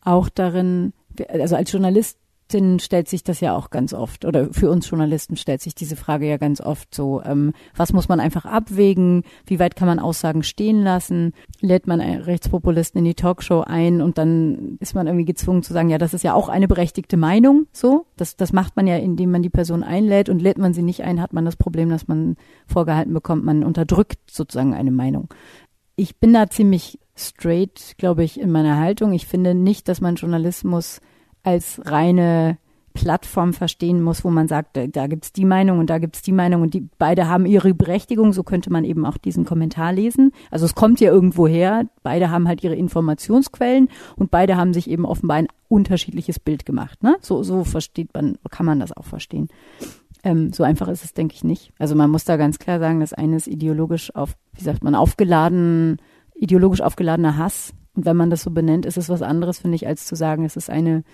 auch 0.00 0.28
darin, 0.28 0.92
also 1.28 1.56
als 1.56 1.70
Journalist 1.72 2.18
Journalistin 2.48 2.78
stellt 2.78 3.08
sich 3.08 3.24
das 3.24 3.40
ja 3.40 3.56
auch 3.56 3.70
ganz 3.70 3.92
oft, 3.92 4.24
oder 4.24 4.52
für 4.52 4.70
uns 4.70 4.88
Journalisten 4.88 5.36
stellt 5.36 5.60
sich 5.60 5.74
diese 5.74 5.96
Frage 5.96 6.28
ja 6.28 6.36
ganz 6.36 6.60
oft 6.60 6.94
so, 6.94 7.22
ähm, 7.24 7.52
was 7.74 7.92
muss 7.92 8.08
man 8.08 8.20
einfach 8.20 8.44
abwägen, 8.44 9.24
wie 9.46 9.58
weit 9.58 9.74
kann 9.74 9.88
man 9.88 9.98
Aussagen 9.98 10.42
stehen 10.42 10.82
lassen, 10.82 11.32
lädt 11.60 11.86
man 11.86 12.00
Rechtspopulisten 12.00 12.98
in 13.00 13.04
die 13.04 13.14
Talkshow 13.14 13.62
ein 13.62 14.00
und 14.00 14.18
dann 14.18 14.76
ist 14.80 14.94
man 14.94 15.06
irgendwie 15.06 15.24
gezwungen 15.24 15.62
zu 15.62 15.72
sagen, 15.72 15.90
ja, 15.90 15.98
das 15.98 16.14
ist 16.14 16.22
ja 16.22 16.34
auch 16.34 16.48
eine 16.48 16.68
berechtigte 16.68 17.16
Meinung, 17.16 17.66
so, 17.72 18.06
das, 18.16 18.36
das 18.36 18.52
macht 18.52 18.76
man 18.76 18.86
ja, 18.86 18.96
indem 18.96 19.32
man 19.32 19.42
die 19.42 19.50
Person 19.50 19.82
einlädt 19.82 20.28
und 20.28 20.40
lädt 20.40 20.58
man 20.58 20.72
sie 20.72 20.82
nicht 20.82 21.02
ein, 21.02 21.20
hat 21.20 21.32
man 21.32 21.44
das 21.44 21.56
Problem, 21.56 21.90
dass 21.90 22.06
man 22.06 22.36
vorgehalten 22.66 23.12
bekommt, 23.12 23.44
man 23.44 23.64
unterdrückt 23.64 24.30
sozusagen 24.30 24.74
eine 24.74 24.92
Meinung. 24.92 25.28
Ich 25.96 26.16
bin 26.18 26.32
da 26.32 26.48
ziemlich 26.48 26.98
straight, 27.16 27.94
glaube 27.96 28.22
ich, 28.22 28.38
in 28.38 28.50
meiner 28.52 28.76
Haltung. 28.76 29.14
Ich 29.14 29.26
finde 29.26 29.54
nicht, 29.54 29.88
dass 29.88 30.02
man 30.02 30.16
Journalismus 30.16 31.00
als 31.46 31.80
reine 31.84 32.58
Plattform 32.96 33.52
verstehen 33.52 34.02
muss, 34.02 34.24
wo 34.24 34.30
man 34.30 34.48
sagt, 34.48 34.76
da, 34.76 35.06
gibt's 35.06 35.32
die 35.32 35.44
Meinung 35.44 35.78
und 35.78 35.90
da 35.90 35.98
gibt's 35.98 36.22
die 36.22 36.32
Meinung 36.32 36.62
und 36.62 36.74
die 36.74 36.88
beide 36.98 37.28
haben 37.28 37.46
ihre 37.46 37.74
Berechtigung, 37.74 38.32
so 38.32 38.42
könnte 38.42 38.72
man 38.72 38.84
eben 38.84 39.04
auch 39.04 39.18
diesen 39.18 39.44
Kommentar 39.44 39.92
lesen. 39.92 40.32
Also 40.50 40.64
es 40.64 40.74
kommt 40.74 40.98
ja 40.98 41.12
irgendwo 41.12 41.46
her, 41.46 41.84
beide 42.02 42.30
haben 42.30 42.48
halt 42.48 42.64
ihre 42.64 42.74
Informationsquellen 42.74 43.90
und 44.16 44.30
beide 44.30 44.56
haben 44.56 44.72
sich 44.72 44.90
eben 44.90 45.04
offenbar 45.04 45.36
ein 45.36 45.48
unterschiedliches 45.68 46.40
Bild 46.40 46.64
gemacht. 46.64 47.02
Ne? 47.02 47.16
So, 47.20 47.42
so 47.42 47.64
versteht 47.64 48.14
man, 48.14 48.38
kann 48.50 48.66
man 48.66 48.80
das 48.80 48.96
auch 48.96 49.04
verstehen. 49.04 49.48
Ähm, 50.24 50.52
so 50.52 50.64
einfach 50.64 50.88
ist 50.88 51.04
es, 51.04 51.12
denke 51.12 51.34
ich, 51.34 51.44
nicht. 51.44 51.72
Also 51.78 51.94
man 51.94 52.10
muss 52.10 52.24
da 52.24 52.36
ganz 52.36 52.58
klar 52.58 52.80
sagen, 52.80 53.00
das 53.00 53.12
eine 53.12 53.36
ist 53.36 53.46
ideologisch 53.46 54.12
auf, 54.14 54.36
wie 54.54 54.64
sagt 54.64 54.82
man, 54.82 54.94
aufgeladen, 54.94 55.98
ideologisch 56.34 56.80
aufgeladener 56.80 57.36
Hass. 57.36 57.74
Und 57.94 58.06
wenn 58.06 58.16
man 58.16 58.30
das 58.30 58.42
so 58.42 58.50
benennt, 58.50 58.86
ist 58.86 58.96
es 58.96 59.08
was 59.08 59.22
anderes, 59.22 59.58
finde 59.58 59.76
ich, 59.76 59.86
als 59.86 60.06
zu 60.06 60.16
sagen, 60.16 60.44
es 60.44 60.56
ist 60.56 60.70
eine 60.70 61.04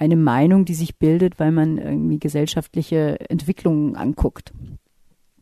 eine 0.00 0.16
Meinung, 0.16 0.64
die 0.64 0.74
sich 0.74 0.98
bildet, 0.98 1.38
weil 1.38 1.52
man 1.52 1.76
irgendwie 1.76 2.18
gesellschaftliche 2.18 3.20
Entwicklungen 3.28 3.96
anguckt. 3.96 4.52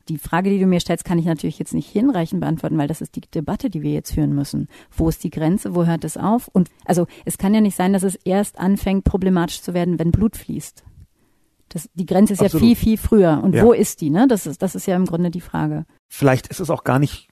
Die 0.09 0.19
Frage, 0.19 0.51
die 0.51 0.59
du 0.59 0.67
mir 0.67 0.81
stellst, 0.81 1.05
kann 1.05 1.19
ich 1.19 1.27
natürlich 1.27 1.59
jetzt 1.59 1.75
nicht 1.75 1.89
hinreichend 1.89 2.41
beantworten, 2.41 2.77
weil 2.77 2.89
das 2.89 3.01
ist 3.01 3.15
die 3.15 3.21
Debatte, 3.21 3.71
die 3.71 3.83
wir 3.83 3.93
jetzt 3.93 4.13
führen 4.13 4.35
müssen. 4.35 4.69
Wo 4.91 5.09
ist 5.09 5.23
die 5.23 5.31
Grenze? 5.31 5.75
Wo 5.75 5.87
hört 5.87 6.03
es 6.03 6.17
auf? 6.17 6.49
Und 6.49 6.71
also 6.85 7.07
es 7.25 7.39
kann 7.39 7.55
ja 7.55 7.61
nicht 7.61 7.77
sein, 7.77 7.93
dass 7.93 8.03
es 8.03 8.17
erst 8.17 8.59
anfängt, 8.59 9.05
problematisch 9.05 9.63
zu 9.63 9.75
werden, 9.75 9.99
wenn 9.99 10.11
Blut 10.11 10.37
fließt. 10.37 10.83
Das, 11.69 11.89
die 11.95 12.07
Grenze 12.07 12.33
ist 12.33 12.43
Absolut. 12.43 12.63
ja 12.63 12.75
viel, 12.75 12.77
viel 12.77 12.97
früher. 12.97 13.41
Und 13.43 13.55
ja. 13.55 13.63
wo 13.63 13.73
ist 13.73 14.01
die? 14.01 14.11
Ne? 14.11 14.27
Das 14.27 14.47
ist, 14.47 14.61
das 14.61 14.75
ist 14.75 14.87
ja 14.87 14.97
im 14.97 15.05
Grunde 15.05 15.31
die 15.31 15.43
Frage. 15.43 15.85
Vielleicht 16.09 16.49
ist 16.49 16.61
es 16.61 16.71
auch 16.71 16.83
gar 16.83 16.99
nicht 16.99 17.29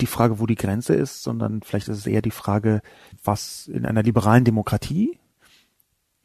die 0.00 0.06
Frage, 0.06 0.38
wo 0.38 0.46
die 0.46 0.54
Grenze 0.54 0.94
ist, 0.94 1.22
sondern 1.22 1.62
vielleicht 1.62 1.88
ist 1.88 1.98
es 1.98 2.06
eher 2.06 2.22
die 2.22 2.30
Frage, 2.30 2.80
was 3.24 3.66
in 3.66 3.86
einer 3.86 4.02
liberalen 4.02 4.44
Demokratie 4.44 5.18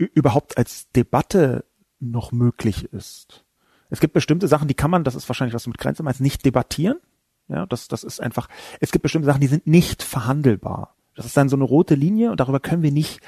überhaupt 0.05 0.57
als 0.57 0.89
Debatte 0.91 1.65
noch 1.99 2.31
möglich 2.31 2.85
ist. 2.85 3.45
Es 3.89 3.99
gibt 3.99 4.13
bestimmte 4.13 4.47
Sachen, 4.47 4.67
die 4.67 4.73
kann 4.73 4.91
man, 4.91 5.03
das 5.03 5.15
ist 5.15 5.27
wahrscheinlich 5.27 5.53
was 5.53 5.67
mit 5.67 5.77
Grenze 5.77 6.03
meinst, 6.03 6.21
nicht 6.21 6.45
debattieren. 6.45 6.99
Ja, 7.47 7.65
das, 7.65 7.87
das 7.87 8.03
ist 8.03 8.21
einfach, 8.21 8.47
es 8.79 8.91
gibt 8.91 9.03
bestimmte 9.03 9.25
Sachen, 9.25 9.41
die 9.41 9.47
sind 9.47 9.65
nicht 9.65 10.03
verhandelbar. 10.03 10.95
Das 11.15 11.25
ist 11.25 11.35
dann 11.35 11.49
so 11.49 11.55
eine 11.55 11.65
rote 11.65 11.95
Linie 11.95 12.31
und 12.31 12.39
darüber 12.39 12.59
können 12.59 12.83
wir 12.83 12.91
nicht, 12.91 13.19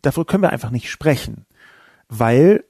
darüber 0.00 0.24
können 0.24 0.42
wir 0.42 0.50
einfach 0.50 0.70
nicht 0.70 0.90
sprechen, 0.90 1.46
weil 2.08 2.64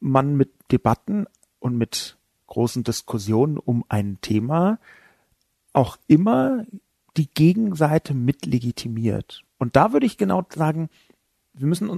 man 0.00 0.36
mit 0.36 0.52
Debatten 0.72 1.26
und 1.60 1.78
mit 1.78 2.18
großen 2.48 2.84
Diskussionen 2.84 3.56
um 3.56 3.84
ein 3.88 4.18
Thema 4.20 4.78
auch 5.72 5.96
immer 6.06 6.66
die 7.16 7.30
Gegenseite 7.30 8.14
mit 8.14 8.44
legitimiert. 8.44 9.42
Und 9.58 9.76
da 9.76 9.92
würde 9.92 10.06
ich 10.06 10.18
genau 10.18 10.44
sagen, 10.52 10.90
wir 11.52 11.66
müssen 11.66 11.88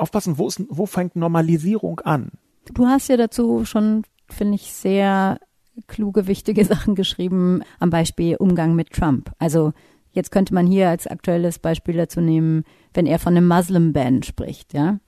aufpassen, 0.00 0.38
wo, 0.38 0.48
ist, 0.48 0.62
wo 0.68 0.86
fängt 0.86 1.16
Normalisierung 1.16 2.00
an? 2.00 2.32
Du 2.72 2.86
hast 2.86 3.08
ja 3.08 3.16
dazu 3.16 3.64
schon, 3.64 4.02
finde 4.28 4.54
ich, 4.54 4.72
sehr 4.72 5.38
kluge, 5.86 6.26
wichtige 6.26 6.64
Sachen 6.66 6.94
geschrieben, 6.94 7.62
am 7.78 7.90
Beispiel 7.90 8.36
Umgang 8.36 8.74
mit 8.74 8.90
Trump. 8.90 9.32
Also 9.38 9.72
jetzt 10.12 10.30
könnte 10.30 10.54
man 10.54 10.66
hier 10.66 10.88
als 10.88 11.06
aktuelles 11.06 11.58
Beispiel 11.58 11.96
dazu 11.96 12.20
nehmen, 12.20 12.64
wenn 12.94 13.06
er 13.06 13.18
von 13.18 13.36
einem 13.36 13.48
Muslim-Ban 13.48 14.22
spricht, 14.22 14.74
ja. 14.74 14.98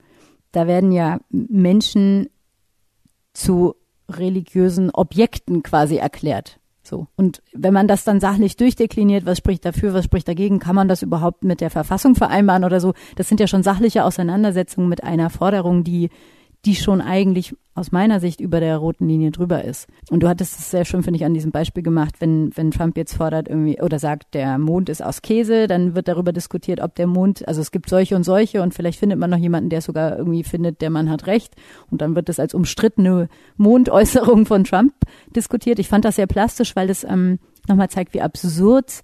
Da 0.51 0.67
werden 0.67 0.91
ja 0.91 1.19
Menschen 1.29 2.29
zu 3.33 3.73
religiösen 4.07 4.91
Objekten 4.91 5.63
quasi 5.63 5.95
erklärt. 5.95 6.59
So. 6.83 7.07
Und 7.15 7.41
wenn 7.53 7.73
man 7.73 7.87
das 7.87 8.03
dann 8.03 8.19
sachlich 8.19 8.57
durchdekliniert, 8.57 9.25
was 9.25 9.37
spricht 9.37 9.63
dafür, 9.63 9.93
was 9.93 10.03
spricht 10.03 10.27
dagegen, 10.27 10.59
kann 10.59 10.75
man 10.75 10.89
das 10.89 11.01
überhaupt 11.01 11.43
mit 11.45 11.61
der 11.61 11.69
Verfassung 11.69 12.15
vereinbaren 12.15 12.65
oder 12.65 12.81
so? 12.81 12.93
Das 13.15 13.29
sind 13.29 13.39
ja 13.39 13.47
schon 13.47 13.63
sachliche 13.63 14.03
Auseinandersetzungen 14.03 14.89
mit 14.89 15.03
einer 15.03 15.29
Forderung, 15.29 15.85
die 15.85 16.09
die 16.65 16.75
schon 16.75 17.01
eigentlich 17.01 17.55
aus 17.75 17.91
meiner 17.91 18.19
Sicht 18.19 18.39
über 18.39 18.59
der 18.59 18.77
roten 18.77 19.07
Linie 19.07 19.31
drüber 19.31 19.63
ist. 19.63 19.87
Und 20.09 20.21
du 20.21 20.29
hattest 20.29 20.59
es 20.59 20.71
sehr 20.71 20.85
schön, 20.85 21.03
finde 21.03 21.17
ich, 21.17 21.25
an 21.25 21.33
diesem 21.33 21.51
Beispiel 21.51 21.83
gemacht, 21.83 22.15
wenn, 22.19 22.55
wenn 22.55 22.71
Trump 22.71 22.95
jetzt 22.95 23.15
fordert 23.15 23.49
irgendwie 23.49 23.81
oder 23.81 23.99
sagt, 23.99 24.33
der 24.33 24.57
Mond 24.59 24.89
ist 24.89 25.03
aus 25.03 25.21
Käse, 25.21 25.67
dann 25.67 25.95
wird 25.95 26.07
darüber 26.07 26.31
diskutiert, 26.31 26.79
ob 26.79 26.95
der 26.95 27.07
Mond, 27.07 27.45
also 27.47 27.61
es 27.61 27.71
gibt 27.71 27.89
solche 27.89 28.15
und 28.15 28.23
solche 28.23 28.61
und 28.61 28.73
vielleicht 28.73 28.99
findet 28.99 29.19
man 29.19 29.29
noch 29.29 29.37
jemanden, 29.37 29.69
der 29.69 29.81
sogar 29.81 30.17
irgendwie 30.17 30.43
findet, 30.43 30.81
der 30.81 30.91
Mann 30.91 31.09
hat 31.09 31.25
recht. 31.25 31.55
Und 31.89 32.01
dann 32.01 32.15
wird 32.15 32.29
das 32.29 32.39
als 32.39 32.53
umstrittene 32.53 33.27
Mondäußerung 33.57 34.45
von 34.45 34.63
Trump 34.63 34.93
diskutiert. 35.35 35.79
Ich 35.79 35.89
fand 35.89 36.05
das 36.05 36.15
sehr 36.15 36.27
plastisch, 36.27 36.75
weil 36.75 36.87
das 36.87 37.03
ähm, 37.03 37.39
nochmal 37.67 37.89
zeigt, 37.89 38.13
wie 38.13 38.21
absurd 38.21 39.01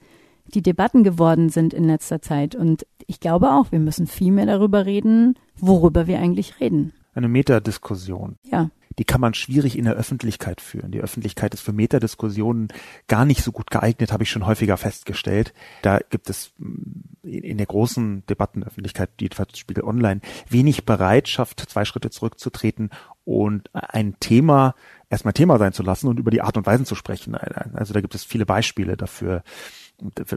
die 0.53 0.61
Debatten 0.61 1.03
geworden 1.03 1.49
sind 1.49 1.73
in 1.73 1.83
letzter 1.83 2.21
Zeit. 2.21 2.55
Und 2.55 2.85
ich 3.07 3.19
glaube 3.19 3.51
auch, 3.51 3.71
wir 3.71 3.79
müssen 3.79 4.07
viel 4.07 4.31
mehr 4.31 4.45
darüber 4.45 4.85
reden, 4.85 5.35
worüber 5.59 6.07
wir 6.07 6.19
eigentlich 6.19 6.59
reden 6.59 6.93
eine 7.13 7.27
Metadiskussion. 7.27 8.37
Ja. 8.43 8.69
Die 8.97 9.05
kann 9.05 9.21
man 9.21 9.33
schwierig 9.33 9.77
in 9.77 9.85
der 9.85 9.93
Öffentlichkeit 9.93 10.59
führen. 10.59 10.91
Die 10.91 10.99
Öffentlichkeit 10.99 11.53
ist 11.53 11.61
für 11.61 11.71
Metadiskussionen 11.71 12.67
gar 13.07 13.23
nicht 13.23 13.43
so 13.43 13.53
gut 13.53 13.71
geeignet, 13.71 14.11
habe 14.11 14.23
ich 14.23 14.29
schon 14.29 14.45
häufiger 14.45 14.75
festgestellt. 14.75 15.53
Da 15.83 15.99
gibt 16.09 16.29
es 16.29 16.51
mm, 16.57 17.27
in 17.27 17.57
der 17.57 17.67
großen 17.67 18.25
Debattenöffentlichkeit, 18.25 19.09
jedenfalls 19.21 19.57
Spiegel 19.57 19.85
Online, 19.85 20.19
wenig 20.49 20.85
Bereitschaft, 20.85 21.61
zwei 21.69 21.85
Schritte 21.85 22.09
zurückzutreten 22.09 22.89
und 23.23 23.69
ein 23.73 24.17
Thema 24.19 24.75
erstmal 25.09 25.33
Thema 25.33 25.57
sein 25.57 25.73
zu 25.73 25.83
lassen 25.83 26.07
und 26.07 26.19
über 26.19 26.31
die 26.31 26.41
Art 26.41 26.57
und 26.57 26.65
Weisen 26.65 26.85
zu 26.85 26.95
sprechen. 26.95 27.35
Also 27.35 27.93
da 27.93 28.01
gibt 28.01 28.15
es 28.15 28.23
viele 28.23 28.45
Beispiele 28.45 28.95
dafür 28.95 29.43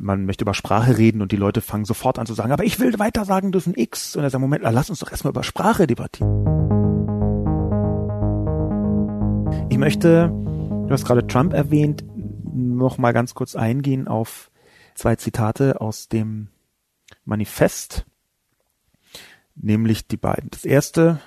man 0.01 0.25
möchte 0.27 0.45
über 0.45 0.55
Sprache 0.55 0.99
reden 0.99 1.23
und 1.23 1.33
die 1.33 1.37
Leute 1.37 1.61
fangen 1.61 1.85
sofort 1.85 2.19
an 2.19 2.27
zu 2.27 2.35
sagen, 2.35 2.53
aber 2.53 2.65
ich 2.65 2.81
will 2.81 2.99
weiter 2.99 3.25
sagen 3.25 3.53
dürfen 3.53 3.75
X. 3.77 4.17
Und 4.17 4.25
er 4.25 4.31
sagt, 4.31 4.41
Moment, 4.41 4.63
lass 4.65 4.91
uns 4.91 4.99
doch 4.99 5.11
erstmal 5.11 5.33
über 5.33 5.43
Sprache 5.43 5.87
debattieren. 5.87 6.45
Ich 9.71 9.79
möchte, 9.79 10.29
du 10.29 10.89
hast 10.91 11.05
gerade 11.05 11.27
Trump 11.27 11.53
erwähnt, 11.53 12.05
noch 12.55 12.99
mal 12.99 13.13
ganz 13.13 13.35
kurz 13.35 13.57
eingehen 13.57 14.09
auf 14.09 14.51
zwei 14.95 15.17
Zitate 15.17 15.81
aus 15.81 16.09
dem 16.09 16.49
Manifest, 17.25 18.05
nämlich 19.55 20.07
die 20.07 20.17
beiden. 20.17 20.51
Das 20.51 20.65
erste, 20.65 21.21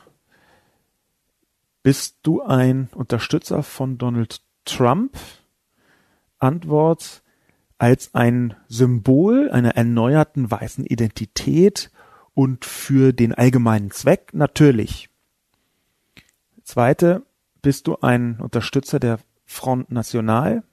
bist 1.84 2.18
du 2.24 2.42
ein 2.42 2.90
Unterstützer 2.94 3.64
von 3.64 3.98
Donald 3.98 4.42
Trump? 4.66 5.18
Antwort, 6.40 7.24
als 7.78 8.14
ein 8.14 8.56
Symbol 8.68 9.50
einer 9.52 9.76
erneuerten 9.76 10.50
weißen 10.50 10.86
Identität 10.86 11.92
und 12.34 12.66
für 12.66 13.14
den 13.14 13.34
allgemeinen 13.34 13.92
Zweck 13.92 14.34
natürlich. 14.34 15.10
Zweite, 16.64 17.24
bist 17.62 17.88
du 17.88 17.98
ein 18.02 18.40
Unterstützer 18.40 19.00
der 19.00 19.20
Front 19.46 19.92
National? 19.92 20.64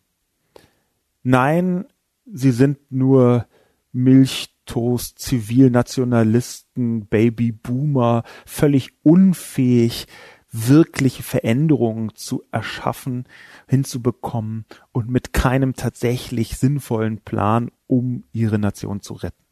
Nein, 1.22 1.86
sie 2.26 2.50
sind 2.50 2.78
nur 2.90 3.46
Milchtoast, 3.92 5.18
Zivilnationalisten, 5.18 7.06
Babyboomer, 7.06 8.24
völlig 8.46 8.92
unfähig, 9.02 10.06
wirkliche 10.52 11.22
Veränderungen 11.22 12.14
zu 12.14 12.44
erschaffen, 12.52 13.24
hinzubekommen 13.66 14.66
und 14.92 15.08
mit 15.08 15.32
keinem 15.32 15.74
tatsächlich 15.74 16.58
sinnvollen 16.58 17.18
Plan, 17.18 17.70
um 17.86 18.24
ihre 18.32 18.58
Nation 18.58 19.00
zu 19.00 19.14
retten. 19.14 19.42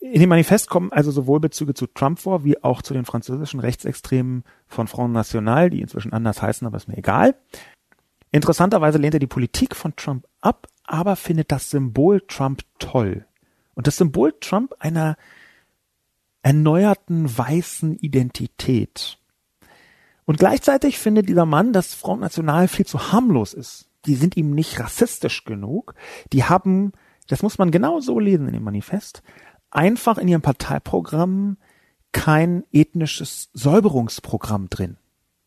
In 0.00 0.20
dem 0.20 0.30
Manifest 0.30 0.68
kommen 0.68 0.92
also 0.92 1.10
sowohl 1.10 1.40
Bezüge 1.40 1.74
zu 1.74 1.86
Trump 1.86 2.18
vor, 2.18 2.42
wie 2.42 2.62
auch 2.64 2.82
zu 2.82 2.94
den 2.94 3.04
französischen 3.04 3.60
Rechtsextremen 3.60 4.44
von 4.66 4.88
Front 4.88 5.12
National, 5.12 5.70
die 5.70 5.82
inzwischen 5.82 6.12
anders 6.12 6.42
heißen, 6.42 6.66
aber 6.66 6.78
ist 6.78 6.88
mir 6.88 6.98
egal. 6.98 7.36
Interessanterweise 8.32 8.98
lehnt 8.98 9.14
er 9.14 9.20
die 9.20 9.26
Politik 9.26 9.76
von 9.76 9.94
Trump 9.94 10.26
ab, 10.40 10.66
aber 10.84 11.16
findet 11.16 11.52
das 11.52 11.70
Symbol 11.70 12.22
Trump 12.26 12.62
toll. 12.78 13.26
Und 13.74 13.86
das 13.86 13.96
Symbol 13.96 14.34
Trump 14.40 14.74
einer 14.80 15.16
erneuerten 16.42 17.36
weißen 17.36 17.96
Identität. 17.98 19.19
Und 20.30 20.38
gleichzeitig 20.38 20.96
findet 21.00 21.28
dieser 21.28 21.44
Mann, 21.44 21.72
dass 21.72 21.92
Front 21.92 22.20
National 22.20 22.68
viel 22.68 22.86
zu 22.86 23.10
harmlos 23.10 23.52
ist. 23.52 23.88
Die 24.06 24.14
sind 24.14 24.36
ihm 24.36 24.54
nicht 24.54 24.78
rassistisch 24.78 25.42
genug. 25.42 25.96
Die 26.32 26.44
haben, 26.44 26.92
das 27.26 27.42
muss 27.42 27.58
man 27.58 27.72
genau 27.72 27.98
so 27.98 28.20
lesen 28.20 28.46
in 28.46 28.54
dem 28.54 28.62
Manifest, 28.62 29.24
einfach 29.72 30.18
in 30.18 30.28
ihrem 30.28 30.40
Parteiprogramm 30.40 31.56
kein 32.12 32.62
ethnisches 32.70 33.50
Säuberungsprogramm 33.54 34.70
drin. 34.70 34.98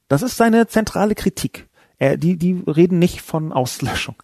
Das 0.10 0.22
ist 0.22 0.36
seine 0.36 0.68
zentrale 0.68 1.16
Kritik. 1.16 1.70
Er, 1.98 2.18
die, 2.18 2.36
die 2.36 2.62
reden 2.68 3.00
nicht 3.00 3.22
von 3.22 3.54
Auslöschung. 3.54 4.22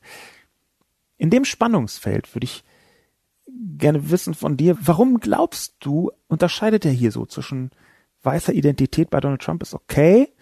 In 1.16 1.30
dem 1.30 1.46
Spannungsfeld 1.46 2.36
würde 2.36 2.44
ich 2.44 2.66
gerne 3.78 4.12
wissen 4.12 4.34
von 4.34 4.58
dir, 4.58 4.78
warum 4.82 5.22
glaubst 5.22 5.76
du, 5.80 6.12
unterscheidet 6.28 6.84
er 6.84 6.92
hier 6.92 7.14
so 7.14 7.26
zwischen 7.26 7.72
weißer 8.24 8.54
Identität 8.54 9.10
bei 9.10 9.20
Donald 9.20 9.42
Trump 9.42 9.64
ist 9.64 9.74
okay 9.74 10.34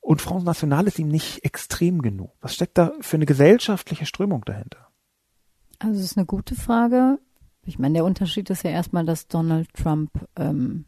und 0.00 0.22
Front 0.22 0.44
National 0.44 0.86
ist 0.86 0.98
ihm 0.98 1.08
nicht 1.08 1.44
extrem 1.44 2.02
genug? 2.02 2.32
Was 2.40 2.54
steckt 2.54 2.78
da 2.78 2.92
für 3.00 3.16
eine 3.16 3.26
gesellschaftliche 3.26 4.06
Strömung 4.06 4.44
dahinter? 4.44 4.88
Also 5.78 5.98
es 5.98 6.06
ist 6.06 6.16
eine 6.16 6.26
gute 6.26 6.54
Frage. 6.54 7.18
Ich 7.64 7.78
meine, 7.78 7.94
der 7.94 8.04
Unterschied 8.04 8.50
ist 8.50 8.64
ja 8.64 8.70
erstmal, 8.70 9.04
dass 9.04 9.28
Donald 9.28 9.72
Trump 9.74 10.10
ähm, 10.36 10.86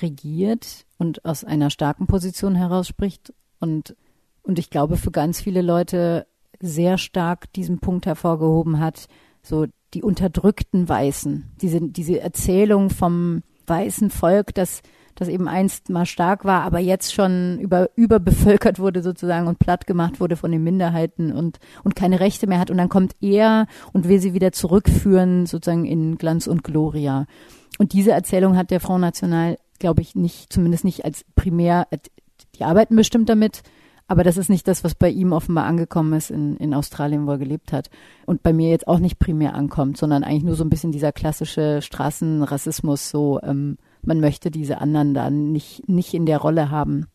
regiert 0.00 0.86
und 0.98 1.24
aus 1.24 1.44
einer 1.44 1.70
starken 1.70 2.06
Position 2.06 2.54
heraus 2.54 2.88
spricht 2.88 3.32
und 3.58 3.96
und 4.42 4.58
ich 4.58 4.70
glaube 4.70 4.96
für 4.96 5.10
ganz 5.10 5.40
viele 5.40 5.62
Leute 5.62 6.26
sehr 6.60 6.98
stark 6.98 7.52
diesen 7.52 7.78
Punkt 7.78 8.06
hervorgehoben 8.06 8.80
hat, 8.80 9.08
so 9.42 9.66
die 9.94 10.02
unterdrückten 10.02 10.88
Weißen, 10.88 11.52
diese, 11.60 11.80
diese 11.80 12.20
Erzählung 12.20 12.90
vom 12.90 13.42
weißen 13.66 14.10
Volk, 14.10 14.54
das, 14.54 14.82
das 15.14 15.28
eben 15.28 15.48
einst 15.48 15.90
mal 15.90 16.06
stark 16.06 16.44
war, 16.44 16.62
aber 16.62 16.78
jetzt 16.78 17.12
schon 17.12 17.58
über, 17.60 17.90
überbevölkert 17.96 18.78
wurde 18.78 19.02
sozusagen 19.02 19.46
und 19.46 19.58
platt 19.58 19.86
gemacht 19.86 20.20
wurde 20.20 20.36
von 20.36 20.50
den 20.50 20.64
Minderheiten 20.64 21.32
und, 21.32 21.58
und 21.84 21.94
keine 21.94 22.20
Rechte 22.20 22.46
mehr 22.46 22.58
hat. 22.58 22.70
Und 22.70 22.78
dann 22.78 22.88
kommt 22.88 23.14
er 23.20 23.66
und 23.92 24.08
will 24.08 24.20
sie 24.20 24.34
wieder 24.34 24.52
zurückführen, 24.52 25.46
sozusagen 25.46 25.84
in 25.84 26.16
Glanz 26.16 26.46
und 26.46 26.64
Gloria. 26.64 27.26
Und 27.78 27.92
diese 27.92 28.12
Erzählung 28.12 28.56
hat 28.56 28.70
der 28.70 28.80
Front 28.80 29.02
National, 29.02 29.58
glaube 29.78 30.02
ich, 30.02 30.14
nicht, 30.14 30.52
zumindest 30.52 30.84
nicht 30.84 31.04
als 31.04 31.24
primär, 31.34 31.86
die 32.54 32.64
arbeiten 32.64 32.96
bestimmt 32.96 33.28
damit, 33.28 33.62
aber 34.12 34.24
das 34.24 34.36
ist 34.36 34.50
nicht 34.50 34.68
das, 34.68 34.84
was 34.84 34.94
bei 34.94 35.08
ihm 35.08 35.32
offenbar 35.32 35.64
angekommen 35.64 36.12
ist 36.12 36.30
in, 36.30 36.56
in 36.58 36.74
Australien, 36.74 37.26
wo 37.26 37.30
er 37.30 37.38
gelebt 37.38 37.72
hat. 37.72 37.88
Und 38.26 38.42
bei 38.42 38.52
mir 38.52 38.68
jetzt 38.68 38.86
auch 38.86 38.98
nicht 38.98 39.18
primär 39.18 39.54
ankommt, 39.54 39.96
sondern 39.96 40.22
eigentlich 40.22 40.44
nur 40.44 40.54
so 40.54 40.64
ein 40.64 40.70
bisschen 40.70 40.92
dieser 40.92 41.12
klassische 41.12 41.80
Straßenrassismus, 41.80 43.08
so 43.08 43.40
ähm, 43.42 43.78
man 44.02 44.20
möchte 44.20 44.50
diese 44.50 44.80
anderen 44.80 45.14
da 45.14 45.30
nicht, 45.30 45.88
nicht 45.88 46.14
in 46.14 46.26
der 46.26 46.38
Rolle 46.38 46.70
haben. 46.70 47.06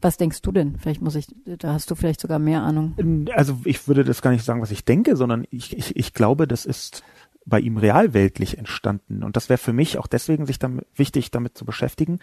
Was 0.00 0.16
denkst 0.16 0.42
du 0.42 0.52
denn? 0.52 0.76
Vielleicht 0.78 1.02
muss 1.02 1.14
ich, 1.14 1.26
da 1.44 1.72
hast 1.72 1.90
du 1.90 1.94
vielleicht 1.94 2.20
sogar 2.20 2.38
mehr 2.38 2.62
Ahnung. 2.62 3.26
Also 3.34 3.60
ich 3.64 3.86
würde 3.86 4.04
das 4.04 4.22
gar 4.22 4.30
nicht 4.30 4.44
sagen, 4.44 4.60
was 4.60 4.70
ich 4.70 4.84
denke, 4.84 5.16
sondern 5.16 5.46
ich, 5.50 5.76
ich, 5.76 5.96
ich 5.96 6.12
glaube, 6.12 6.46
das 6.46 6.66
ist 6.66 7.02
bei 7.46 7.60
ihm 7.60 7.76
realweltlich 7.76 8.58
entstanden. 8.58 9.22
Und 9.22 9.36
das 9.36 9.48
wäre 9.48 9.58
für 9.58 9.72
mich 9.72 9.98
auch 9.98 10.06
deswegen 10.06 10.46
sich 10.46 10.58
damit, 10.58 10.86
wichtig, 10.94 11.30
damit 11.30 11.56
zu 11.56 11.64
beschäftigen, 11.64 12.18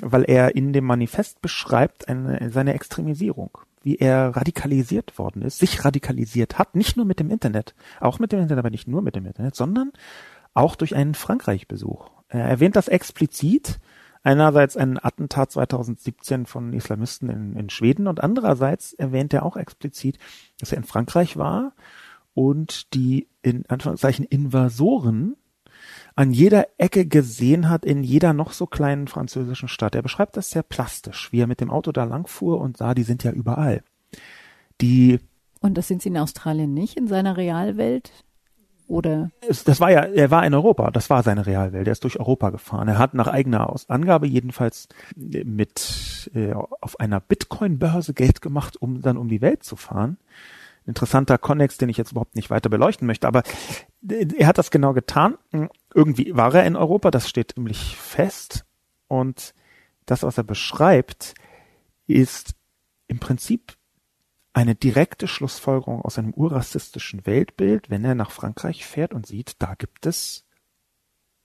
weil 0.00 0.24
er 0.24 0.54
in 0.54 0.72
dem 0.72 0.84
Manifest 0.84 1.40
beschreibt 1.42 2.08
eine, 2.08 2.50
seine 2.50 2.74
Extremisierung, 2.74 3.58
wie 3.82 3.96
er 3.96 4.36
radikalisiert 4.36 5.18
worden 5.18 5.42
ist, 5.42 5.58
sich 5.58 5.84
radikalisiert 5.84 6.58
hat, 6.58 6.74
nicht 6.74 6.96
nur 6.96 7.06
mit 7.06 7.20
dem 7.20 7.30
Internet, 7.30 7.74
auch 8.00 8.18
mit 8.18 8.32
dem 8.32 8.40
Internet, 8.40 8.60
aber 8.60 8.70
nicht 8.70 8.88
nur 8.88 9.02
mit 9.02 9.16
dem 9.16 9.26
Internet, 9.26 9.54
sondern 9.54 9.92
auch 10.52 10.76
durch 10.76 10.94
einen 10.94 11.14
Frankreich-Besuch. 11.14 12.10
Er 12.34 12.48
erwähnt 12.48 12.74
das 12.74 12.88
explizit, 12.88 13.78
einerseits 14.24 14.76
ein 14.76 14.98
Attentat 15.00 15.52
2017 15.52 16.46
von 16.46 16.72
Islamisten 16.72 17.30
in, 17.30 17.54
in 17.54 17.70
Schweden 17.70 18.08
und 18.08 18.20
andererseits 18.20 18.92
erwähnt 18.92 19.32
er 19.32 19.44
auch 19.44 19.56
explizit, 19.56 20.18
dass 20.58 20.72
er 20.72 20.78
in 20.78 20.84
Frankreich 20.84 21.36
war 21.36 21.74
und 22.34 22.92
die 22.92 23.28
in 23.42 23.64
Anführungszeichen 23.68 24.24
Invasoren 24.24 25.36
an 26.16 26.32
jeder 26.32 26.66
Ecke 26.76 27.06
gesehen 27.06 27.68
hat, 27.68 27.84
in 27.84 28.02
jeder 28.02 28.32
noch 28.32 28.52
so 28.52 28.66
kleinen 28.66 29.06
französischen 29.06 29.68
Stadt. 29.68 29.94
Er 29.94 30.02
beschreibt 30.02 30.36
das 30.36 30.50
sehr 30.50 30.64
plastisch, 30.64 31.30
wie 31.30 31.40
er 31.40 31.46
mit 31.46 31.60
dem 31.60 31.70
Auto 31.70 31.92
da 31.92 32.02
langfuhr 32.02 32.60
und 32.60 32.78
sah, 32.78 32.94
die 32.94 33.04
sind 33.04 33.22
ja 33.22 33.30
überall. 33.30 33.84
Die 34.80 35.20
und 35.60 35.78
das 35.78 35.86
sind 35.86 36.02
sie 36.02 36.08
in 36.08 36.18
Australien 36.18 36.74
nicht, 36.74 36.96
in 36.96 37.06
seiner 37.06 37.36
Realwelt? 37.36 38.24
Oder? 38.86 39.30
Das 39.64 39.80
war 39.80 39.90
ja, 39.90 40.00
er 40.00 40.30
war 40.30 40.44
in 40.44 40.52
Europa, 40.52 40.90
das 40.90 41.08
war 41.08 41.22
seine 41.22 41.46
Realwelt. 41.46 41.86
Er 41.86 41.92
ist 41.92 42.04
durch 42.04 42.20
Europa 42.20 42.50
gefahren. 42.50 42.88
Er 42.88 42.98
hat 42.98 43.14
nach 43.14 43.28
eigener 43.28 43.74
Angabe 43.88 44.26
jedenfalls 44.26 44.88
mit 45.16 46.30
äh, 46.34 46.52
auf 46.52 47.00
einer 47.00 47.20
Bitcoin-Börse 47.20 48.12
Geld 48.12 48.42
gemacht, 48.42 48.76
um 48.76 49.00
dann 49.00 49.16
um 49.16 49.28
die 49.28 49.40
Welt 49.40 49.62
zu 49.62 49.76
fahren 49.76 50.18
interessanter 50.86 51.38
Konnex, 51.38 51.78
den 51.78 51.88
ich 51.88 51.96
jetzt 51.96 52.12
überhaupt 52.12 52.36
nicht 52.36 52.50
weiter 52.50 52.68
beleuchten 52.68 53.06
möchte, 53.06 53.26
aber 53.26 53.42
er 54.02 54.46
hat 54.46 54.58
das 54.58 54.70
genau 54.70 54.92
getan. 54.92 55.38
Irgendwie 55.94 56.36
war 56.36 56.54
er 56.54 56.66
in 56.66 56.76
Europa, 56.76 57.10
das 57.10 57.28
steht 57.28 57.52
ziemlich 57.54 57.96
fest. 57.96 58.64
Und 59.08 59.54
das, 60.06 60.22
was 60.22 60.36
er 60.36 60.44
beschreibt, 60.44 61.34
ist 62.06 62.54
im 63.06 63.18
Prinzip 63.18 63.72
eine 64.54 64.76
direkte 64.76 65.26
Schlussfolgerung 65.28 66.00
aus 66.00 66.18
einem 66.18 66.32
urrassistischen 66.32 67.26
Weltbild, 67.26 67.90
wenn 67.90 68.04
er 68.04 68.14
nach 68.14 68.30
Frankreich 68.30 68.86
fährt 68.86 69.12
und 69.12 69.26
sieht, 69.26 69.56
da 69.58 69.74
gibt 69.74 70.06
es 70.06 70.46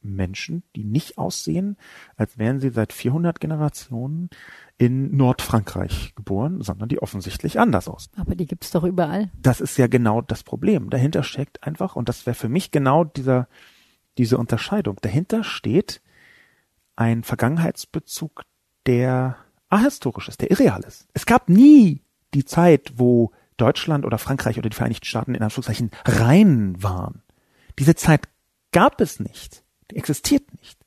Menschen, 0.02 0.64
die 0.76 0.86
nicht 0.86 1.18
aussehen, 1.18 1.76
als 2.16 2.38
wären 2.38 2.60
sie 2.60 2.70
seit 2.70 2.94
400 2.94 3.40
Generationen 3.40 4.30
in 4.78 5.18
Nordfrankreich 5.18 6.14
geboren, 6.16 6.62
sondern 6.62 6.88
die 6.88 7.02
offensichtlich 7.02 7.60
anders 7.60 7.90
aus. 7.90 8.10
Aber 8.16 8.36
die 8.36 8.46
gibt's 8.46 8.72
doch 8.72 8.84
überall. 8.84 9.30
Das 9.42 9.60
ist 9.60 9.78
ja 9.78 9.88
genau 9.88 10.22
das 10.22 10.44
Problem. 10.44 10.90
Dahinter 10.90 11.24
steckt 11.24 11.64
einfach, 11.64 11.96
und 11.96 12.08
das 12.08 12.26
wäre 12.26 12.36
für 12.36 12.48
mich 12.48 12.72
genau 12.72 13.04
dieser, 13.04 13.50
diese 14.18 14.38
Unterscheidung. 14.38 14.98
Dahinter 15.02 15.44
steht 15.44 16.02
ein 16.96 17.24
Vergangenheitsbezug, 17.24 18.44
der 18.86 19.36
ahistorisch 19.70 20.30
ist, 20.30 20.42
der 20.42 20.52
irreal 20.52 20.84
ist. 20.84 21.08
Es 21.14 21.26
gab 21.26 21.50
nie 21.50 22.04
die 22.34 22.46
Zeit, 22.46 22.94
wo 22.96 23.32
Deutschland 23.58 24.06
oder 24.06 24.18
Frankreich 24.18 24.58
oder 24.58 24.70
die 24.70 24.76
Vereinigten 24.76 25.06
Staaten 25.06 25.36
in 25.36 25.42
Anführungszeichen 25.42 25.92
rein 26.06 26.82
waren. 26.82 27.22
Diese 27.78 27.96
Zeit 27.96 28.28
gab 28.72 29.02
es 29.02 29.20
nicht. 29.20 29.64
Die 29.92 29.98
existiert 29.98 30.44
nicht. 30.60 30.80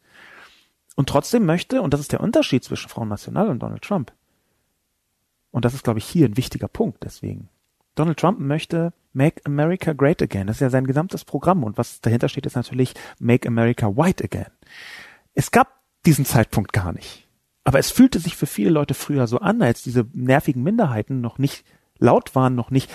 Und 0.95 1.09
trotzdem 1.09 1.47
möchte, 1.47 1.83
und 1.83 1.95
das 1.95 2.01
ist 2.01 2.13
der 2.13 2.21
Unterschied 2.21 2.65
zwischen 2.65 2.89
Front 2.89 3.11
National 3.11 3.49
und 3.49 3.61
Donald 3.61 3.83
Trump, 3.83 4.13
und 5.51 5.65
das 5.65 5.75
ist, 5.75 5.85
glaube 5.85 5.99
ich, 5.99 6.07
hier 6.07 6.27
ein 6.27 6.37
wichtiger 6.37 6.69
Punkt 6.69 7.05
deswegen. 7.05 7.49
Donald 7.95 8.19
Trump 8.19 8.41
möchte 8.41 8.95
Make 9.13 9.43
America 9.45 9.93
Great 9.93 10.23
Again. 10.23 10.47
Das 10.47 10.57
ist 10.57 10.61
ja 10.61 10.71
sein 10.71 10.87
gesamtes 10.87 11.25
Programm. 11.25 11.63
Und 11.63 11.77
was 11.77 12.01
dahinter 12.01 12.31
steht, 12.31 12.47
ist 12.47 12.57
natürlich 12.57 12.95
Make 13.19 13.47
America 13.47 13.95
White 13.97 14.25
Again. 14.25 14.51
Es 15.35 15.51
gab 15.51 15.79
diesen 16.07 16.25
Zeitpunkt 16.25 16.73
gar 16.73 16.93
nicht. 16.93 17.22
Aber 17.65 17.79
es 17.79 17.91
fühlte 17.91 18.19
sich 18.19 18.37
für 18.37 18.47
viele 18.47 18.71
Leute 18.71 18.95
früher 18.95 19.27
so 19.27 19.39
an, 19.39 19.63
als 19.63 19.83
diese 19.83 20.07
nervigen 20.13 20.63
Minderheiten 20.63 21.21
noch 21.21 21.39
nicht 21.39 21.65
laut 21.99 22.35
waren, 22.35 22.55
noch 22.55 22.71
nicht 22.71 22.91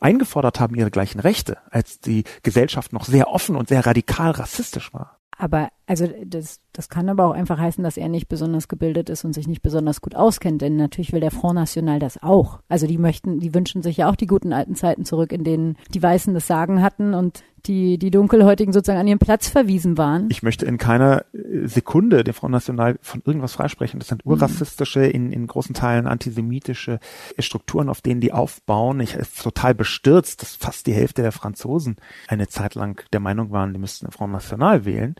eingefordert 0.00 0.60
haben 0.60 0.74
ihre 0.74 0.90
gleichen 0.90 1.20
Rechte, 1.20 1.58
als 1.70 2.00
die 2.00 2.24
Gesellschaft 2.42 2.92
noch 2.92 3.04
sehr 3.04 3.28
offen 3.28 3.56
und 3.56 3.68
sehr 3.68 3.84
radikal 3.86 4.30
rassistisch 4.32 4.92
war. 4.92 5.18
Aber 5.36 5.70
also 5.90 6.08
das, 6.24 6.60
das 6.72 6.88
kann 6.88 7.08
aber 7.08 7.26
auch 7.26 7.32
einfach 7.32 7.58
heißen, 7.58 7.82
dass 7.82 7.96
er 7.96 8.08
nicht 8.08 8.28
besonders 8.28 8.68
gebildet 8.68 9.10
ist 9.10 9.24
und 9.24 9.32
sich 9.32 9.48
nicht 9.48 9.60
besonders 9.60 10.00
gut 10.00 10.14
auskennt, 10.14 10.62
denn 10.62 10.76
natürlich 10.76 11.12
will 11.12 11.18
der 11.18 11.32
Front 11.32 11.56
National 11.56 11.98
das 11.98 12.22
auch. 12.22 12.60
Also 12.68 12.86
die 12.86 12.96
möchten, 12.96 13.40
die 13.40 13.52
wünschen 13.54 13.82
sich 13.82 13.96
ja 13.96 14.08
auch 14.08 14.14
die 14.14 14.28
guten 14.28 14.52
alten 14.52 14.76
Zeiten 14.76 15.04
zurück, 15.04 15.32
in 15.32 15.42
denen 15.42 15.76
die 15.92 16.00
Weißen 16.00 16.32
das 16.32 16.46
Sagen 16.46 16.80
hatten 16.80 17.12
und 17.12 17.42
die, 17.66 17.98
die 17.98 18.12
Dunkelhäutigen 18.12 18.72
sozusagen 18.72 19.00
an 19.00 19.08
ihren 19.08 19.18
Platz 19.18 19.48
verwiesen 19.48 19.98
waren. 19.98 20.28
Ich 20.30 20.44
möchte 20.44 20.64
in 20.64 20.78
keiner 20.78 21.24
äh, 21.32 21.66
Sekunde 21.66 22.22
dem 22.22 22.34
Front 22.34 22.52
National 22.52 22.96
von 23.02 23.20
irgendwas 23.24 23.54
freisprechen. 23.54 23.98
Das 23.98 24.08
sind 24.08 24.24
urrassistische, 24.24 25.04
in, 25.04 25.32
in 25.32 25.48
großen 25.48 25.74
Teilen 25.74 26.06
antisemitische 26.06 27.00
Strukturen, 27.38 27.88
auf 27.88 28.00
denen 28.00 28.20
die 28.20 28.32
aufbauen. 28.32 29.00
Ich 29.00 29.16
bin 29.16 29.26
total 29.42 29.74
bestürzt, 29.74 30.40
dass 30.40 30.54
fast 30.54 30.86
die 30.86 30.94
Hälfte 30.94 31.22
der 31.22 31.32
Franzosen 31.32 31.96
eine 32.28 32.46
Zeit 32.46 32.76
lang 32.76 33.04
der 33.12 33.20
Meinung 33.20 33.50
waren, 33.50 33.72
die 33.72 33.80
müssten 33.80 34.06
den 34.06 34.12
Front 34.12 34.32
National 34.32 34.84
wählen. 34.84 35.16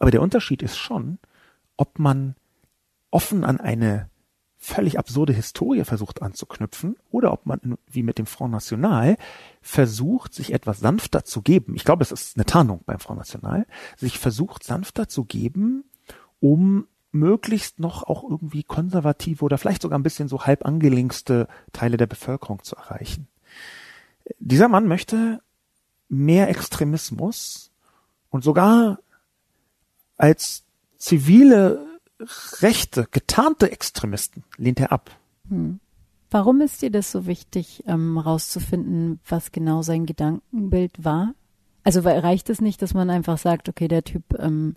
Aber 0.00 0.10
der 0.10 0.22
Unterschied 0.22 0.62
ist 0.62 0.78
schon, 0.78 1.18
ob 1.76 2.00
man 2.00 2.34
offen 3.10 3.44
an 3.44 3.60
eine 3.60 4.10
völlig 4.56 4.98
absurde 4.98 5.32
Historie 5.32 5.84
versucht 5.84 6.20
anzuknüpfen 6.20 6.96
oder 7.10 7.32
ob 7.32 7.46
man, 7.46 7.78
wie 7.86 8.02
mit 8.02 8.18
dem 8.18 8.26
Front 8.26 8.52
National, 8.52 9.16
versucht, 9.62 10.34
sich 10.34 10.52
etwas 10.52 10.80
sanfter 10.80 11.24
zu 11.24 11.42
geben. 11.42 11.76
Ich 11.76 11.84
glaube, 11.84 12.02
es 12.02 12.12
ist 12.12 12.36
eine 12.36 12.44
Tarnung 12.44 12.80
beim 12.84 12.98
Front 12.98 13.18
National, 13.18 13.66
sich 13.96 14.18
versucht 14.18 14.64
sanfter 14.64 15.08
zu 15.08 15.24
geben, 15.24 15.84
um 16.40 16.86
möglichst 17.12 17.78
noch 17.78 18.02
auch 18.04 18.22
irgendwie 18.22 18.62
konservative 18.62 19.44
oder 19.44 19.58
vielleicht 19.58 19.82
sogar 19.82 19.98
ein 19.98 20.02
bisschen 20.02 20.28
so 20.28 20.44
halb 20.44 20.64
angelinkste 20.64 21.48
Teile 21.72 21.96
der 21.96 22.06
Bevölkerung 22.06 22.62
zu 22.62 22.76
erreichen. 22.76 23.28
Dieser 24.38 24.68
Mann 24.68 24.86
möchte 24.86 25.40
mehr 26.08 26.48
Extremismus 26.48 27.70
und 28.28 28.44
sogar 28.44 28.98
als 30.20 30.64
zivile 30.98 31.86
rechte, 32.60 33.06
getarnte 33.10 33.72
Extremisten 33.72 34.44
lehnt 34.56 34.80
er 34.80 34.92
ab. 34.92 35.10
Hm. 35.48 35.80
Warum 36.30 36.60
ist 36.60 36.82
dir 36.82 36.90
das 36.90 37.10
so 37.10 37.26
wichtig, 37.26 37.82
ähm, 37.86 38.18
rauszufinden, 38.18 39.18
was 39.26 39.50
genau 39.50 39.82
sein 39.82 40.06
Gedankenbild 40.06 41.04
war? 41.04 41.34
Also 41.82 42.00
reicht 42.00 42.50
es 42.50 42.60
nicht, 42.60 42.82
dass 42.82 42.94
man 42.94 43.10
einfach 43.10 43.38
sagt, 43.38 43.68
okay, 43.68 43.88
der 43.88 44.04
Typ, 44.04 44.22
ähm, 44.38 44.76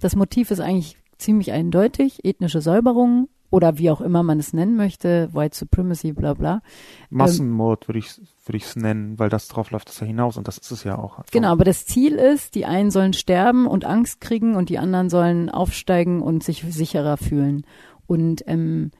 das 0.00 0.16
Motiv 0.16 0.50
ist 0.50 0.60
eigentlich 0.60 0.96
ziemlich 1.18 1.52
eindeutig, 1.52 2.24
ethnische 2.24 2.60
Säuberung 2.60 3.28
oder 3.54 3.78
wie 3.78 3.88
auch 3.88 4.00
immer 4.00 4.24
man 4.24 4.40
es 4.40 4.52
nennen 4.52 4.74
möchte, 4.74 5.28
White 5.32 5.56
Supremacy, 5.56 6.12
bla 6.12 6.34
bla. 6.34 6.60
Massenmord 7.08 7.86
würde 7.86 8.00
ich 8.00 8.20
würde 8.44 8.56
ich 8.56 8.64
es 8.64 8.74
nennen, 8.74 9.16
weil 9.16 9.28
das 9.28 9.46
drauf 9.46 9.70
läuft 9.70 9.90
es 9.90 10.00
ja 10.00 10.06
hinaus 10.08 10.36
und 10.36 10.48
das 10.48 10.58
ist 10.58 10.72
es 10.72 10.82
ja 10.82 10.98
auch. 10.98 11.20
Genau, 11.30 11.52
aber 11.52 11.62
das 11.62 11.86
Ziel 11.86 12.16
ist, 12.16 12.56
die 12.56 12.66
einen 12.66 12.90
sollen 12.90 13.12
sterben 13.12 13.68
und 13.68 13.84
Angst 13.84 14.20
kriegen 14.20 14.56
und 14.56 14.70
die 14.70 14.78
anderen 14.78 15.08
sollen 15.08 15.50
aufsteigen 15.50 16.20
und 16.20 16.42
sich 16.42 16.64
sicherer 16.68 17.16
fühlen. 17.16 17.64
Und 18.08 18.42
ähm, 18.48 18.90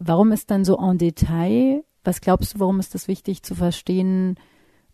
warum 0.00 0.32
ist 0.32 0.50
dann 0.50 0.64
so 0.64 0.76
en 0.78 0.98
Detail? 0.98 1.84
Was 2.02 2.20
glaubst 2.20 2.54
du, 2.54 2.58
warum 2.58 2.80
ist 2.80 2.96
das 2.96 3.06
wichtig 3.06 3.44
zu 3.44 3.54
verstehen, 3.54 4.34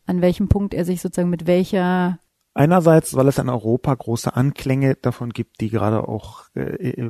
an 0.05 0.21
welchem 0.21 0.49
Punkt 0.49 0.75
er 0.75 0.85
sich 0.85 1.01
sozusagen 1.01 1.31
mit 1.31 1.47
welcher 1.47 2.19
Einerseits, 2.59 3.15
weil 3.15 3.29
es 3.29 3.39
in 3.39 3.49
Europa 3.49 3.95
große 3.95 4.35
Anklänge 4.35 4.97
davon 4.97 5.31
gibt, 5.31 5.61
die 5.61 5.71
gerade 5.71 6.09
auch 6.09 6.47
äh, 6.57 7.09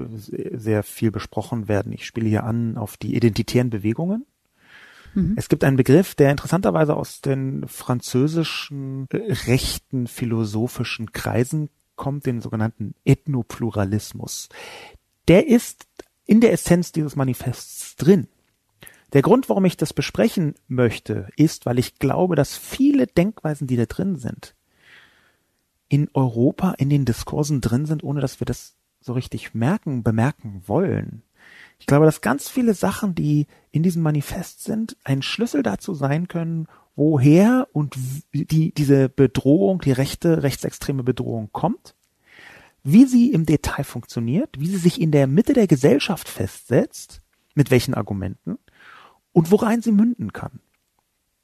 sehr 0.53 0.83
viel 0.83 1.11
besprochen 1.11 1.69
werden. 1.69 1.91
Ich 1.91 2.05
spiele 2.05 2.29
hier 2.29 2.45
an 2.45 2.77
auf 2.77 2.99
die 2.99 3.17
identitären 3.17 3.71
Bewegungen. 3.71 4.27
Mhm. 5.15 5.37
Es 5.39 5.49
gibt 5.49 5.65
einen 5.65 5.79
Begriff, 5.79 6.15
der 6.15 6.33
interessanterweise 6.33 6.95
aus 6.95 7.23
den 7.23 7.67
französischen 7.67 9.09
äh, 9.11 9.33
rechten 9.47 10.07
philosophischen 10.07 11.13
Kreisen 11.13 11.71
kommt, 11.97 12.27
den 12.27 12.43
sogenannten 12.43 12.95
Ethnopluralismus. 13.07 14.51
Der 15.29 15.49
ist 15.49 15.87
in 16.27 16.43
der 16.43 16.53
Essenz 16.53 16.93
dieses 16.93 17.17
Manifests 17.17 17.97
drin. 17.97 18.29
Der 19.15 19.23
Grund, 19.23 19.49
warum 19.49 19.65
ich 19.65 19.79
das 19.79 19.95
besprechen 19.95 20.57
möchte, 20.67 21.31
ist, 21.37 21.65
weil 21.65 21.79
ich 21.79 21.99
glaube, 21.99 22.37
dass 22.37 22.55
viele 22.55 23.07
Denkweisen, 23.07 23.67
die 23.67 23.79
da 23.79 23.87
drin 23.87 24.17
sind, 24.17 24.55
in 25.89 26.09
Europa 26.15 26.75
in 26.79 26.91
den 26.91 27.05
Diskursen 27.05 27.61
drin 27.61 27.87
sind, 27.87 28.05
ohne 28.05 28.21
dass 28.21 28.41
wir 28.41 28.45
das 28.45 28.75
so 29.01 29.13
richtig 29.13 29.55
merken, 29.55 30.03
bemerken 30.03 30.63
wollen. 30.67 31.23
Ich 31.79 31.87
glaube, 31.87 32.07
dass 32.07 32.21
ganz 32.21 32.49
viele 32.49 32.75
Sachen, 32.75 33.15
die 33.15 33.47
in 33.71 33.83
diesem 33.83 34.03
Manifest 34.03 34.65
sind, 34.65 34.97
ein 35.05 35.23
Schlüssel 35.23 35.63
dazu 35.63 35.95
sein 35.95 36.29
können, 36.29 36.67
woher 36.97 37.69
und 37.73 37.97
die, 38.33 38.73
diese 38.73 39.09
Bedrohung, 39.09 39.81
die 39.81 39.93
rechte, 39.93 40.43
rechtsextreme 40.43 41.05
Bedrohung 41.05 41.51
kommt, 41.53 41.95
wie 42.83 43.05
sie 43.05 43.33
im 43.33 43.47
Detail 43.47 43.85
funktioniert, 43.85 44.59
wie 44.59 44.67
sie 44.67 44.79
sich 44.79 45.01
in 45.01 45.13
der 45.13 45.27
Mitte 45.27 45.53
der 45.53 45.69
Gesellschaft 45.69 46.29
festsetzt, 46.29 47.23
mit 47.55 47.71
welchen 47.71 47.95
Argumenten 47.95 48.59
und 49.33 49.51
worein 49.51 49.81
sie 49.83 49.93
münden 49.93 50.33
kann 50.33 50.61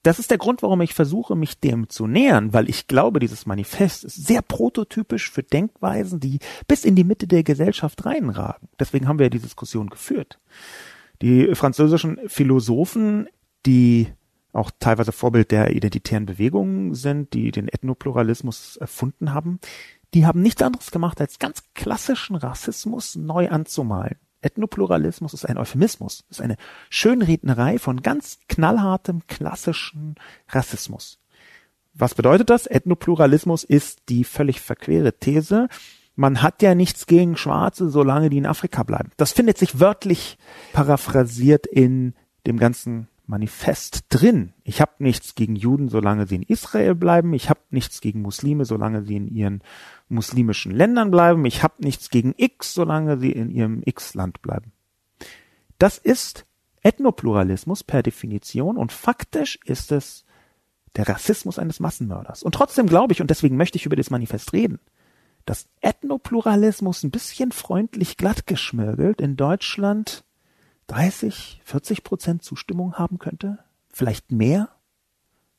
das 0.05 0.19
ist 0.19 0.31
der 0.31 0.39
Grund, 0.39 0.63
warum 0.63 0.83
ich 0.83 0.93
versuche, 0.93 1.35
mich 1.35 1.61
dem 1.61 1.89
zu 1.89 2.07
nähern, 2.07 2.53
weil 2.53 2.69
ich 2.69 2.87
glaube, 2.87 3.21
dieses 3.21 3.47
Manifest 3.47 4.05
ist 4.05 4.27
sehr 4.27 4.43
prototypisch 4.43 5.31
für 5.31 5.43
Denkweisen, 5.43 6.21
die 6.21 6.39
bis 6.69 6.85
in 6.85 6.95
die 6.95 7.05
Mitte 7.05 7.27
der 7.27 7.43
Gesellschaft 7.43 8.05
reinragen. 8.05 8.69
Deswegen 8.79 9.09
haben 9.09 9.19
wir 9.19 9.31
die 9.31 9.39
Diskussion 9.39 9.89
geführt. 9.89 10.39
Die 11.23 11.55
französischen 11.55 12.21
Philosophen, 12.27 13.29
die 13.65 14.09
auch 14.53 14.71
teilweise 14.79 15.11
Vorbild 15.11 15.51
der 15.51 15.75
identitären 15.75 16.27
Bewegungen 16.27 16.95
sind, 16.95 17.33
die 17.33 17.51
den 17.51 17.69
Ethnopluralismus 17.69 18.77
erfunden 18.77 19.33
haben, 19.33 19.59
die 20.13 20.27
haben 20.27 20.43
nichts 20.43 20.63
anderes 20.63 20.91
gemacht, 20.91 21.19
als 21.21 21.39
ganz 21.39 21.65
klassischen 21.75 22.37
Rassismus 22.37 23.17
neu 23.17 23.49
anzumalen. 23.49 24.17
Ethnopluralismus 24.45 25.35
ist 25.35 25.47
ein 25.47 25.59
Euphemismus, 25.59 26.25
ist 26.31 26.41
eine 26.41 26.57
Schönrednerei 26.91 27.79
von 27.79 28.03
ganz 28.03 28.39
knallhartem 28.49 29.27
klassischen 29.27 30.16
Rassismus. 30.49 31.19
Was 31.95 32.15
bedeutet 32.15 32.51
das? 32.51 32.66
Ethnopluralismus 32.66 33.65
ist 33.65 34.09
die 34.09 34.25
völlig 34.25 34.61
verquere 34.61 35.12
These. 35.12 35.69
Man 36.16 36.43
hat 36.43 36.62
ja 36.62 36.75
nichts 36.75 37.07
gegen 37.07 37.37
Schwarze, 37.37 37.89
solange 37.89 38.31
die 38.31 38.39
in 38.39 38.47
Afrika 38.47 38.83
bleiben. 38.83 39.11
Das 39.16 39.33
findet 39.33 39.59
sich 39.59 39.81
wörtlich 39.81 40.39
paraphrasiert 40.73 41.66
in 41.66 42.15
dem 42.47 42.59
ganzen 42.59 43.09
Manifest 43.27 44.05
drin. 44.11 44.53
Ich 44.65 44.81
habe 44.81 44.93
nichts 44.99 45.35
gegen 45.35 45.57
Juden, 45.57 45.89
solange 45.89 46.27
sie 46.27 46.37
in 46.37 46.43
Israel 46.43 46.95
bleiben. 46.95 47.33
Ich 47.33 47.49
habe 47.49 47.61
nichts 47.71 48.01
gegen 48.01 48.23
Muslime, 48.23 48.65
solange 48.65 49.03
sie 49.03 49.17
in 49.17 49.29
ihren 49.29 49.63
muslimischen 50.09 50.73
Ländern 50.73 51.11
bleiben. 51.11 51.45
Ich 51.47 51.63
habe 51.63 51.75
nichts 51.79 52.11
gegen 52.11 52.35
X, 52.37 52.75
solange 52.75 53.19
sie 53.19 53.33
in 53.33 53.51
ihrem 53.51 53.83
X-Land 53.85 54.43
bleiben. 54.43 54.73
Das 55.79 55.99
ist 55.99 56.45
Ethnopluralismus 56.83 57.83
per 57.83 58.03
Definition 58.03 58.77
und 58.77 58.93
faktisch 58.93 59.59
ist 59.65 59.91
es 59.91 60.25
der 60.97 61.09
Rassismus 61.09 61.59
eines 61.59 61.81
Massenmörders. 61.81 62.43
Und 62.43 62.55
trotzdem 62.55 62.87
glaube 62.87 63.15
ich, 63.15 63.21
und 63.21 63.31
deswegen 63.31 63.57
möchte 63.57 63.77
ich 63.77 63.87
über 63.87 63.97
das 63.97 64.11
Manifest 64.11 64.53
reden, 64.53 64.79
dass 65.47 65.67
Ethnopluralismus 65.81 67.03
ein 67.03 67.11
bisschen 67.11 67.53
freundlich 67.53 68.17
glatt 68.17 68.47
geschmirgelt 68.47 69.21
in 69.21 69.37
Deutschland 69.37 70.25
30, 70.86 71.61
40 71.65 72.05
Prozent 72.05 72.43
Zustimmung 72.43 72.94
haben 72.94 73.19
könnte? 73.19 73.59
Vielleicht 73.93 74.32
mehr? 74.32 74.69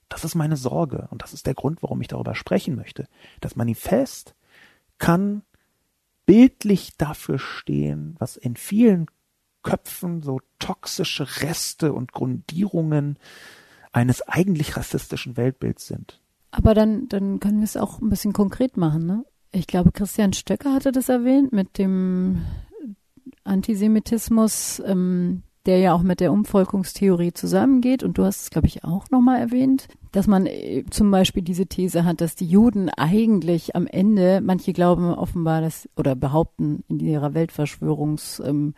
Das 0.09 0.23
ist 0.23 0.35
meine 0.35 0.57
Sorge 0.57 1.07
und 1.11 1.21
das 1.23 1.33
ist 1.33 1.47
der 1.47 1.55
Grund, 1.55 1.81
warum 1.81 2.01
ich 2.01 2.07
darüber 2.07 2.35
sprechen 2.35 2.75
möchte. 2.75 3.07
Das 3.41 3.55
Manifest 3.55 4.35
kann 4.97 5.41
bildlich 6.25 6.97
dafür 6.97 7.39
stehen, 7.39 8.15
was 8.19 8.37
in 8.37 8.55
vielen 8.55 9.07
Köpfen 9.63 10.21
so 10.21 10.39
toxische 10.59 11.41
Reste 11.41 11.91
und 11.93 12.11
Grundierungen 12.11 13.17
eines 13.91 14.21
eigentlich 14.21 14.77
rassistischen 14.77 15.37
Weltbilds 15.37 15.87
sind. 15.87 16.21
Aber 16.51 16.73
dann, 16.73 17.09
dann 17.09 17.39
können 17.39 17.57
wir 17.57 17.65
es 17.65 17.75
auch 17.75 17.99
ein 17.99 18.09
bisschen 18.09 18.33
konkret 18.33 18.77
machen, 18.77 19.05
ne? 19.05 19.25
Ich 19.51 19.67
glaube, 19.67 19.91
Christian 19.91 20.33
Stöcker 20.33 20.73
hatte 20.73 20.91
das 20.91 21.09
erwähnt 21.09 21.53
mit 21.53 21.77
dem 21.77 22.41
Antisemitismus, 23.43 24.81
ähm, 24.85 25.43
der 25.65 25.79
ja 25.79 25.93
auch 25.93 26.03
mit 26.03 26.19
der 26.19 26.31
Umvolkungstheorie 26.31 27.33
zusammengeht. 27.33 28.03
Und 28.03 28.17
du 28.17 28.25
hast 28.25 28.41
es, 28.41 28.49
glaube 28.49 28.67
ich, 28.67 28.83
auch 28.83 29.09
nochmal 29.09 29.39
erwähnt, 29.39 29.87
dass 30.11 30.27
man 30.27 30.45
äh, 30.45 30.83
zum 30.89 31.11
Beispiel 31.11 31.43
diese 31.43 31.65
These 31.65 32.05
hat, 32.05 32.21
dass 32.21 32.35
die 32.35 32.45
Juden 32.45 32.89
eigentlich 32.89 33.75
am 33.75 33.87
Ende, 33.87 34.41
manche 34.41 34.73
glauben 34.73 35.13
offenbar, 35.13 35.61
dass, 35.61 35.89
oder 35.95 36.15
behaupten 36.15 36.83
in 36.87 36.99
ihrer 36.99 37.33
Weltverschwörungsdenke, 37.33 38.75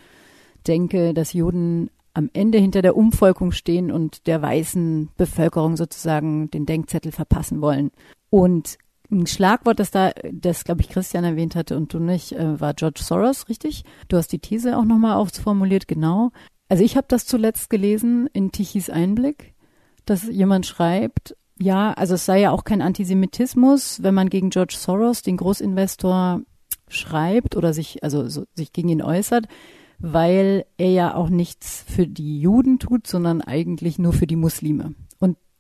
ähm, 0.66 1.16
dass 1.16 1.34
Juden 1.34 1.90
am 2.14 2.30
Ende 2.34 2.58
hinter 2.58 2.82
der 2.82 2.98
Umvolkung 2.98 3.52
stehen 3.52 3.92
und 3.92 4.26
der 4.26 4.42
weißen 4.42 5.10
Bevölkerung 5.18 5.78
sozusagen 5.78 6.50
den 6.50 6.66
Denkzettel 6.66 7.12
verpassen 7.12 7.62
wollen. 7.62 7.92
Und 8.32 8.80
ein 9.12 9.28
Schlagwort, 9.28 9.80
das 9.80 9.92
da, 9.92 10.12
das 10.32 10.64
glaube 10.64 10.82
ich 10.82 10.90
Christian 10.90 11.24
erwähnt 11.24 11.56
hatte 11.56 11.78
und 11.78 11.94
du 11.94 12.00
nicht, 12.00 12.34
äh, 12.34 12.60
war 12.60 12.74
George 12.74 13.02
Soros, 13.02 13.50
richtig? 13.50 13.84
Du 14.08 14.18
hast 14.18 14.32
die 14.32 14.40
These 14.40 14.78
auch 14.78 14.84
nochmal 14.84 15.16
aufformuliert, 15.16 15.88
genau. 15.88 16.32
Also 16.70 16.84
ich 16.84 16.98
habe 16.98 17.08
das 17.08 17.26
zuletzt 17.26 17.70
gelesen 17.70 18.28
in 18.34 18.52
Tichys 18.52 18.90
Einblick, 18.90 19.54
dass 20.06 20.24
jemand 20.24 20.66
schreibt, 20.66 21.36
ja, 21.60 21.94
also 21.94 22.16
es 22.16 22.26
sei 22.26 22.42
ja 22.42 22.52
auch 22.52 22.64
kein 22.64 22.82
Antisemitismus, 22.82 24.04
wenn 24.04 24.14
man 24.14 24.30
gegen 24.30 24.50
George 24.50 24.76
Soros, 24.78 25.22
den 25.22 25.38
Großinvestor, 25.38 26.42
schreibt 26.90 27.56
oder 27.56 27.74
sich, 27.74 28.04
also 28.04 28.28
so, 28.28 28.46
sich 28.54 28.72
gegen 28.72 28.90
ihn 28.90 29.02
äußert, 29.02 29.48
weil 30.00 30.66
er 30.78 30.92
ja 30.92 31.16
auch 31.16 31.30
nichts 31.30 31.84
für 31.88 32.08
die 32.08 32.40
Juden 32.40 32.80
tut, 32.80 33.08
sondern 33.08 33.42
eigentlich 33.42 34.00
nur 34.00 34.14
für 34.14 34.28
die 34.28 34.36
Muslime. 34.36 34.94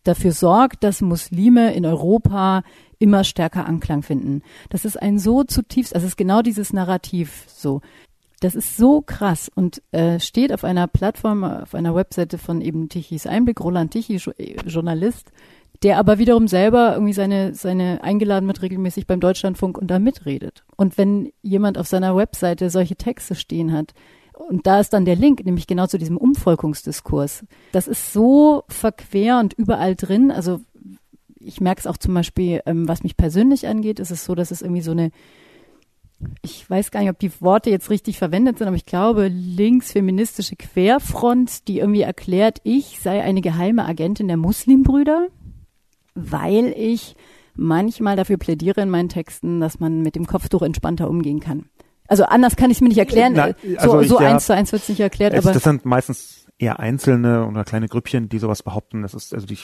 Dafür 0.07 0.31
sorgt, 0.31 0.85
dass 0.85 1.01
Muslime 1.01 1.73
in 1.73 1.85
Europa 1.85 2.63
immer 2.97 3.25
stärker 3.25 3.65
Anklang 3.65 4.03
finden. 4.03 4.41
Das 4.69 4.85
ist 4.85 4.95
ein 4.95 5.19
so 5.19 5.43
zutiefst, 5.43 5.93
also 5.93 6.05
es 6.05 6.13
ist 6.13 6.17
genau 6.17 6.41
dieses 6.41 6.71
Narrativ 6.71 7.43
so. 7.47 7.81
Das 8.39 8.55
ist 8.55 8.77
so 8.77 9.01
krass 9.01 9.51
und 9.53 9.81
äh, 9.91 10.19
steht 10.21 10.53
auf 10.53 10.63
einer 10.63 10.87
Plattform, 10.87 11.43
auf 11.43 11.75
einer 11.75 11.93
Webseite 11.93 12.37
von 12.37 12.61
eben 12.61 12.87
Tichys 12.87 13.27
Einblick, 13.27 13.59
Roland 13.59 13.91
Tichy, 13.91 14.21
Journalist, 14.65 15.31
der 15.83 15.97
aber 15.97 16.19
wiederum 16.19 16.47
selber 16.47 16.93
irgendwie 16.93 17.13
seine, 17.13 17.53
seine 17.53 18.01
eingeladen 18.01 18.47
wird 18.47 18.61
regelmäßig 18.61 19.07
beim 19.07 19.19
Deutschlandfunk 19.19 19.77
und 19.77 19.87
da 19.87 19.99
mitredet. 19.99 20.63
Und 20.77 20.97
wenn 20.97 21.33
jemand 21.41 21.77
auf 21.77 21.87
seiner 21.87 22.15
Webseite 22.15 22.69
solche 22.69 22.95
Texte 22.95 23.35
stehen 23.35 23.73
hat, 23.73 23.93
und 24.37 24.67
da 24.67 24.79
ist 24.79 24.93
dann 24.93 25.05
der 25.05 25.15
Link, 25.15 25.43
nämlich 25.45 25.67
genau 25.67 25.87
zu 25.87 25.97
diesem 25.97 26.17
Umvolkungsdiskurs. 26.17 27.45
Das 27.71 27.87
ist 27.87 28.13
so 28.13 28.63
verquer 28.67 29.39
und 29.39 29.53
überall 29.53 29.95
drin. 29.95 30.31
Also 30.31 30.61
ich 31.39 31.59
merke 31.61 31.79
es 31.79 31.87
auch 31.87 31.97
zum 31.97 32.13
Beispiel, 32.13 32.61
ähm, 32.65 32.87
was 32.87 33.03
mich 33.03 33.17
persönlich 33.17 33.67
angeht, 33.67 33.99
ist 33.99 34.11
es 34.11 34.25
so, 34.25 34.35
dass 34.35 34.51
es 34.51 34.61
irgendwie 34.61 34.81
so 34.81 34.91
eine, 34.91 35.11
ich 36.41 36.69
weiß 36.69 36.91
gar 36.91 37.01
nicht, 37.01 37.09
ob 37.09 37.19
die 37.19 37.41
Worte 37.41 37.69
jetzt 37.69 37.89
richtig 37.89 38.17
verwendet 38.17 38.57
sind, 38.57 38.67
aber 38.67 38.75
ich 38.75 38.85
glaube, 38.85 39.27
linksfeministische 39.27 40.55
Querfront, 40.55 41.67
die 41.67 41.79
irgendwie 41.79 42.01
erklärt, 42.01 42.59
ich 42.63 42.99
sei 42.99 43.21
eine 43.23 43.41
geheime 43.41 43.85
Agentin 43.85 44.27
der 44.27 44.37
Muslimbrüder, 44.37 45.27
weil 46.15 46.73
ich 46.77 47.15
manchmal 47.55 48.15
dafür 48.15 48.37
plädiere 48.37 48.81
in 48.81 48.89
meinen 48.89 49.09
Texten, 49.09 49.59
dass 49.59 49.79
man 49.79 50.01
mit 50.01 50.15
dem 50.15 50.27
Kopftuch 50.27 50.61
entspannter 50.61 51.09
umgehen 51.09 51.39
kann. 51.39 51.65
Also 52.07 52.23
anders 52.25 52.55
kann 52.55 52.71
ich 52.71 52.77
es 52.77 52.81
mir 52.81 52.87
nicht 52.89 52.97
erklären. 52.97 53.33
Na, 53.35 53.49
also 53.77 54.01
so 54.01 54.07
so 54.17 54.21
ja, 54.21 54.31
eins 54.33 54.45
zu 54.45 54.53
eins 54.53 54.71
wird 54.71 54.83
es 54.83 54.89
nicht 54.89 54.99
erklärt. 54.99 55.33
Es, 55.33 55.45
aber 55.45 55.53
das 55.53 55.63
sind 55.63 55.85
meistens 55.85 56.45
eher 56.59 56.79
Einzelne 56.79 57.45
oder 57.45 57.63
kleine 57.63 57.87
Grüppchen, 57.87 58.29
die 58.29 58.39
sowas 58.39 58.63
behaupten. 58.63 59.03
Das 59.03 59.13
ist 59.13 59.33
also 59.33 59.45
die, 59.45 59.57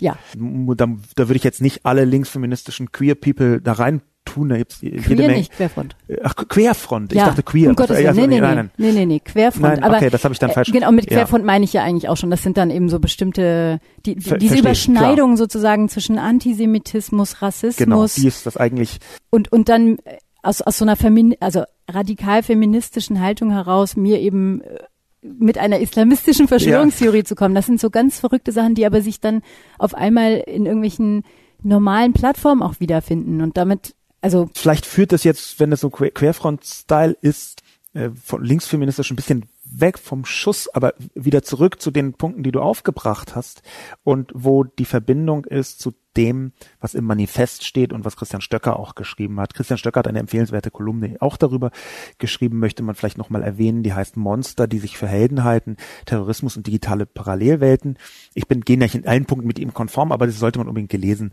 ja. 0.00 0.16
da, 0.34 0.86
da 1.14 1.28
würde 1.28 1.36
ich 1.36 1.44
jetzt 1.44 1.60
nicht 1.62 1.86
alle 1.86 2.04
linksfeministischen 2.04 2.90
Queer 2.90 3.14
People 3.14 3.60
da 3.60 3.72
rein 3.72 4.02
tun. 4.24 4.48
Da 4.48 4.56
gibt's 4.56 4.80
jede 4.80 4.96
Queer 5.00 5.16
Menge. 5.18 5.34
nicht, 5.34 5.52
Querfront. 5.52 5.94
Ach, 6.24 6.34
Querfront. 6.34 7.12
Ich 7.12 7.18
ja, 7.18 7.26
dachte 7.26 7.42
Queer. 7.44 7.68
Um 7.70 7.76
Gottes 7.76 8.00
Ja, 8.00 8.06
Willen. 8.06 8.14
so, 8.16 8.20
Nee, 8.22 8.26
nee, 8.26 8.40
nein, 8.40 8.50
nee, 8.50 8.56
nein. 8.56 8.70
nee, 8.78 8.92
nee, 9.00 9.06
nee, 9.06 9.20
Querfront. 9.20 9.62
Nein, 9.62 9.84
aber, 9.84 9.96
okay, 9.98 10.10
das 10.10 10.24
habe 10.24 10.32
ich 10.32 10.40
dann 10.40 10.50
falsch- 10.50 10.70
Äh, 10.70 10.72
genau, 10.72 10.90
mit 10.90 11.08
ja. 11.10 11.18
Querfront 11.18 11.44
meine 11.44 11.64
ich 11.64 11.72
ja 11.74 11.84
eigentlich 11.84 12.08
auch 12.08 12.16
schon. 12.16 12.30
Das 12.30 12.42
sind 12.42 12.56
dann 12.56 12.70
eben 12.70 12.88
so 12.88 12.98
bestimmte, 12.98 13.78
die, 14.06 14.16
die 14.16 14.20
Ver- 14.22 14.38
diese 14.38 14.54
ich, 14.54 14.60
Überschneidung 14.62 15.36
sozusagen 15.36 15.88
zwischen 15.88 16.18
Antisemitismus, 16.18 17.34
Genau, 17.38 17.46
Rassismus 17.46 18.22
wie 18.22 18.26
ist 18.26 18.46
das 18.46 18.56
eigentlich? 18.56 18.98
und, 19.30 19.52
und 19.52 19.68
dann 19.68 19.98
äh, 20.04 20.16
aus, 20.44 20.62
aus 20.62 20.78
so 20.78 20.84
einer 20.84 20.96
Femin 20.96 21.34
also 21.40 21.64
radikal 21.88 22.42
feministischen 22.42 23.20
Haltung 23.20 23.50
heraus 23.50 23.96
mir 23.96 24.20
eben 24.20 24.60
äh, 24.62 24.78
mit 25.22 25.56
einer 25.58 25.80
islamistischen 25.80 26.48
Verschwörungstheorie 26.48 27.24
zu 27.24 27.34
kommen. 27.34 27.54
Das 27.54 27.66
sind 27.66 27.80
so 27.80 27.90
ganz 27.90 28.20
verrückte 28.20 28.52
Sachen, 28.52 28.74
die 28.74 28.84
aber 28.84 29.00
sich 29.00 29.20
dann 29.20 29.42
auf 29.78 29.94
einmal 29.94 30.34
in 30.46 30.66
irgendwelchen 30.66 31.24
normalen 31.62 32.12
Plattformen 32.12 32.62
auch 32.62 32.78
wiederfinden 32.78 33.40
und 33.40 33.56
damit, 33.56 33.94
also 34.20 34.50
Vielleicht 34.54 34.84
führt 34.84 35.12
das 35.12 35.24
jetzt, 35.24 35.58
wenn 35.60 35.70
das 35.70 35.80
so 35.80 35.88
Que- 35.88 36.10
Querfront-Style 36.10 37.16
ist, 37.22 37.62
äh, 37.94 38.10
von 38.22 38.44
linksfeministisch 38.44 39.10
ein 39.10 39.16
bisschen 39.16 39.46
weg 39.64 39.98
vom 39.98 40.26
Schuss, 40.26 40.68
aber 40.68 40.92
wieder 41.14 41.42
zurück 41.42 41.80
zu 41.80 41.90
den 41.90 42.12
Punkten, 42.12 42.42
die 42.42 42.52
du 42.52 42.60
aufgebracht 42.60 43.34
hast 43.34 43.62
und 44.04 44.30
wo 44.34 44.62
die 44.64 44.84
Verbindung 44.84 45.46
ist 45.46 45.80
zu 45.80 45.94
dem, 46.16 46.52
was 46.80 46.94
im 46.94 47.04
Manifest 47.04 47.64
steht 47.64 47.92
und 47.92 48.04
was 48.04 48.16
Christian 48.16 48.40
Stöcker 48.40 48.78
auch 48.78 48.94
geschrieben 48.94 49.40
hat. 49.40 49.54
Christian 49.54 49.78
Stöcker 49.78 50.00
hat 50.00 50.08
eine 50.08 50.20
empfehlenswerte 50.20 50.70
Kolumne 50.70 51.16
auch 51.20 51.36
darüber 51.36 51.70
geschrieben, 52.18 52.58
möchte 52.58 52.82
man 52.82 52.94
vielleicht 52.94 53.18
nochmal 53.18 53.42
erwähnen, 53.42 53.82
die 53.82 53.92
heißt 53.92 54.16
Monster, 54.16 54.66
die 54.66 54.78
sich 54.78 54.96
für 54.96 55.08
Helden 55.08 55.44
halten, 55.44 55.76
Terrorismus 56.06 56.56
und 56.56 56.66
digitale 56.66 57.06
Parallelwelten. 57.06 57.98
Ich 58.34 58.48
bin 58.48 58.62
gehe 58.62 58.78
nicht 58.78 58.94
in 58.94 59.06
allen 59.06 59.26
Punkten 59.26 59.46
mit 59.46 59.58
ihm 59.58 59.74
konform, 59.74 60.12
aber 60.12 60.26
das 60.26 60.38
sollte 60.38 60.58
man 60.58 60.68
unbedingt 60.68 60.90
gelesen 60.90 61.32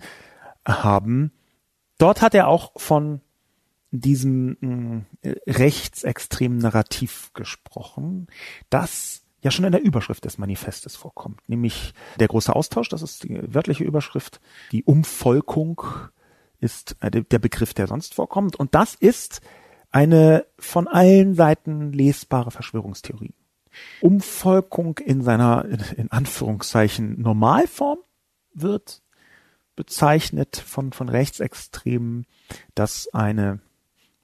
haben. 0.66 1.32
Dort 1.98 2.22
hat 2.22 2.34
er 2.34 2.48
auch 2.48 2.72
von 2.78 3.22
diesem 3.92 4.58
mh, 4.62 5.02
rechtsextremen 5.48 6.58
Narrativ 6.58 7.32
gesprochen, 7.34 8.28
das 8.70 9.24
ja 9.42 9.52
schon 9.52 9.66
in 9.66 9.72
der 9.72 9.82
Überschrift 9.82 10.26
des 10.26 10.38
Manifestes 10.38 10.96
vorkommt, 10.96 11.48
nämlich 11.48 11.94
der 12.20 12.28
große 12.28 12.56
Austausch, 12.56 12.90
das 12.90 13.02
ist 13.02 13.24
die 13.24 13.42
wörtliche 13.54 13.84
Überschrift, 13.84 14.40
die 14.72 14.84
Umvolkung 14.84 15.82
ist 16.60 16.96
äh, 17.02 17.10
der 17.10 17.40
Begriff, 17.40 17.74
der 17.74 17.88
sonst 17.88 18.14
vorkommt, 18.14 18.56
und 18.56 18.76
das 18.76 18.96
ist 18.96 19.42
eine 19.90 20.46
von 20.58 20.88
allen 20.88 21.34
Seiten 21.34 21.92
lesbare 21.92 22.52
Verschwörungstheorie. 22.52 23.34
Umvolkung 24.02 24.98
in 25.00 25.22
seiner, 25.22 25.66
in 25.66 26.12
Anführungszeichen, 26.12 27.22
Normalform 27.22 28.00
wird 28.54 29.02
bezeichnet 29.76 30.58
von, 30.58 30.92
von 30.92 31.10
Rechtsextremen, 31.10 32.26
dass 32.76 33.08
eine 33.14 33.60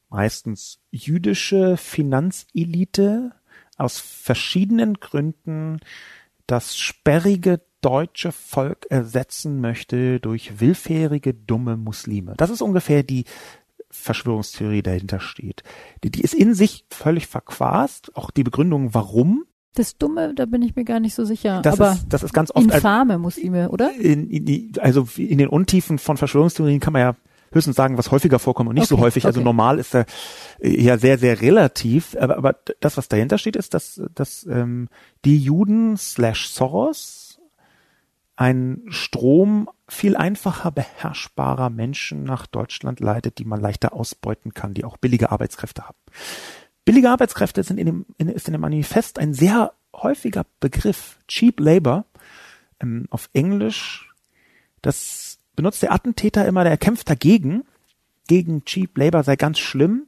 meistens 0.09 0.79
jüdische 0.91 1.77
Finanzelite 1.77 3.31
aus 3.77 3.99
verschiedenen 3.99 4.95
Gründen 4.95 5.79
das 6.47 6.77
sperrige 6.77 7.61
deutsche 7.81 8.31
Volk 8.31 8.85
ersetzen 8.89 9.61
möchte 9.61 10.19
durch 10.19 10.59
willfährige, 10.59 11.33
dumme 11.33 11.77
Muslime. 11.77 12.33
Das 12.37 12.49
ist 12.49 12.61
ungefähr 12.61 13.03
die 13.03 13.25
Verschwörungstheorie 13.89 14.81
dahinter 14.81 15.19
steht. 15.19 15.63
Die, 16.03 16.11
die 16.11 16.21
ist 16.21 16.33
in 16.33 16.53
sich 16.53 16.85
völlig 16.89 17.27
verquast. 17.27 18.15
Auch 18.15 18.31
die 18.31 18.43
Begründung, 18.43 18.93
warum, 18.93 19.45
das 19.75 19.95
Dumme, 19.97 20.33
da 20.33 20.45
bin 20.47 20.63
ich 20.63 20.75
mir 20.75 20.85
gar 20.85 20.99
nicht 20.99 21.13
so 21.13 21.23
sicher. 21.23 21.61
das, 21.61 21.79
aber 21.79 21.91
ist, 21.93 22.05
das 22.09 22.23
ist 22.23 22.33
ganz 22.33 22.49
oft 22.51 22.65
infame 22.65 23.19
Muslime, 23.19 23.69
oder? 23.69 23.93
in, 23.93 24.27
in, 24.29 24.43
die- 24.45 24.71
also 24.79 25.07
in 25.17 25.37
den 25.37 25.49
Untiefen 25.49 25.99
von 25.99 26.17
Verschwörungstheorien 26.17 26.79
kann 26.79 26.93
man 26.93 27.01
ja 27.03 27.15
höchstens 27.51 27.75
sagen, 27.75 27.97
was 27.97 28.11
häufiger 28.11 28.39
vorkommt 28.39 28.69
und 28.69 28.75
nicht 28.75 28.87
so 28.87 28.95
Okay, 28.95 29.03
häufig. 29.03 29.25
Also 29.25 29.39
okay. 29.39 29.45
normal 29.45 29.79
ist 29.79 29.93
da 29.93 30.05
äh, 30.59 30.81
ja 30.81 30.97
sehr, 30.97 31.17
sehr 31.17 31.41
relativ. 31.41 32.15
Aber, 32.19 32.37
aber 32.37 32.55
das, 32.79 32.97
was 32.97 33.07
dahinter 33.07 33.37
steht, 33.37 33.55
ist, 33.55 33.73
dass, 33.73 34.01
dass 34.13 34.45
ähm, 34.45 34.89
die 35.25 35.37
Juden 35.37 35.97
slash 35.97 36.49
Soros 36.49 37.39
einen 38.35 38.83
Strom 38.89 39.69
viel 39.89 40.15
einfacher 40.15 40.71
beherrschbarer 40.71 41.69
Menschen 41.69 42.23
nach 42.23 42.45
Deutschland 42.45 42.99
leitet, 42.99 43.39
die 43.39 43.45
man 43.45 43.59
leichter 43.59 43.93
ausbeuten 43.93 44.53
kann, 44.53 44.73
die 44.73 44.85
auch 44.85 44.97
billige 44.97 45.31
Arbeitskräfte 45.31 45.83
haben. 45.83 45.97
Billige 46.85 47.09
Arbeitskräfte 47.09 47.63
sind 47.63 47.79
in 47.79 47.85
dem, 47.85 48.05
in, 48.17 48.29
ist 48.29 48.47
in 48.47 48.53
dem 48.53 48.61
Manifest 48.61 49.19
ein 49.19 49.33
sehr 49.33 49.73
häufiger 49.93 50.45
Begriff. 50.59 51.17
Cheap 51.27 51.59
Labor 51.59 52.05
ähm, 52.79 53.07
auf 53.09 53.29
Englisch. 53.33 54.13
Das 54.81 55.26
benutzt 55.57 55.81
der 55.81 55.91
Attentäter 55.91 56.45
immer, 56.47 56.63
der 56.63 56.77
kämpft 56.77 57.09
dagegen. 57.09 57.65
Gegen 58.27 58.63
Cheap 58.63 58.97
Labor 58.97 59.23
sei 59.23 59.35
ganz 59.35 59.59
schlimm. 59.59 60.07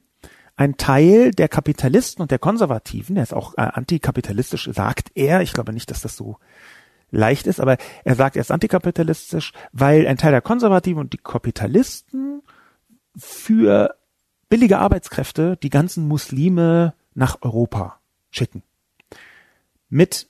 Ein 0.55 0.77
Teil 0.77 1.31
der 1.31 1.49
Kapitalisten 1.49 2.21
und 2.21 2.31
der 2.31 2.39
Konservativen, 2.39 3.15
der 3.15 3.23
ist 3.23 3.33
auch 3.33 3.53
äh, 3.57 3.61
antikapitalistisch, 3.61 4.69
sagt 4.71 5.11
er. 5.15 5.41
Ich 5.41 5.53
glaube 5.53 5.73
nicht, 5.73 5.89
dass 5.91 6.01
das 6.01 6.15
so 6.15 6.37
leicht 7.11 7.47
ist, 7.47 7.59
aber 7.59 7.77
er 8.03 8.15
sagt, 8.15 8.35
er 8.35 8.41
ist 8.41 8.51
antikapitalistisch, 8.51 9.53
weil 9.71 10.05
ein 10.05 10.17
Teil 10.17 10.31
der 10.31 10.41
Konservativen 10.41 10.99
und 10.99 11.13
die 11.13 11.17
Kapitalisten 11.17 12.43
für 13.17 13.95
billige 14.49 14.79
Arbeitskräfte 14.79 15.57
die 15.57 15.69
ganzen 15.69 16.07
Muslime 16.07 16.93
nach 17.15 17.41
Europa 17.41 17.99
schicken. 18.29 18.61
Mit 19.89 20.27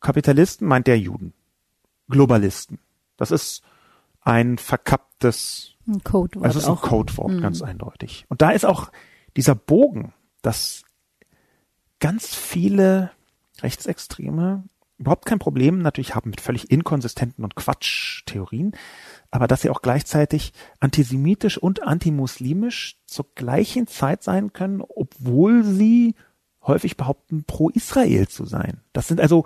Kapitalisten 0.00 0.66
meint 0.66 0.86
der 0.86 0.98
Juden. 0.98 1.32
Globalisten. 2.08 2.78
Das 3.16 3.30
ist 3.30 3.62
ein 4.22 4.58
verkapptes, 4.58 5.74
Ein 5.86 6.02
Codewort 6.02 6.46
also 6.46 6.58
es 6.58 6.64
ist 6.64 6.68
ein 6.68 6.76
auch. 6.76 6.82
Codewort, 6.82 7.40
ganz 7.40 7.62
eindeutig. 7.62 8.24
Und 8.28 8.42
da 8.42 8.50
ist 8.50 8.64
auch 8.64 8.90
dieser 9.36 9.54
Bogen, 9.54 10.14
dass 10.42 10.84
ganz 12.00 12.34
viele 12.34 13.10
Rechtsextreme 13.60 14.64
überhaupt 14.98 15.26
kein 15.26 15.40
Problem 15.40 15.82
natürlich 15.82 16.14
haben 16.14 16.30
mit 16.30 16.40
völlig 16.40 16.70
inkonsistenten 16.70 17.42
und 17.44 17.56
Quatschtheorien, 17.56 18.72
aber 19.32 19.48
dass 19.48 19.62
sie 19.62 19.70
auch 19.70 19.82
gleichzeitig 19.82 20.52
antisemitisch 20.78 21.58
und 21.58 21.82
antimuslimisch 21.82 22.98
zur 23.06 23.26
gleichen 23.34 23.88
Zeit 23.88 24.22
sein 24.22 24.52
können, 24.52 24.80
obwohl 24.80 25.64
sie 25.64 26.14
häufig 26.64 26.96
behaupten, 26.96 27.42
pro 27.44 27.68
Israel 27.70 28.28
zu 28.28 28.44
sein. 28.44 28.80
Das 28.92 29.08
sind 29.08 29.20
also, 29.20 29.44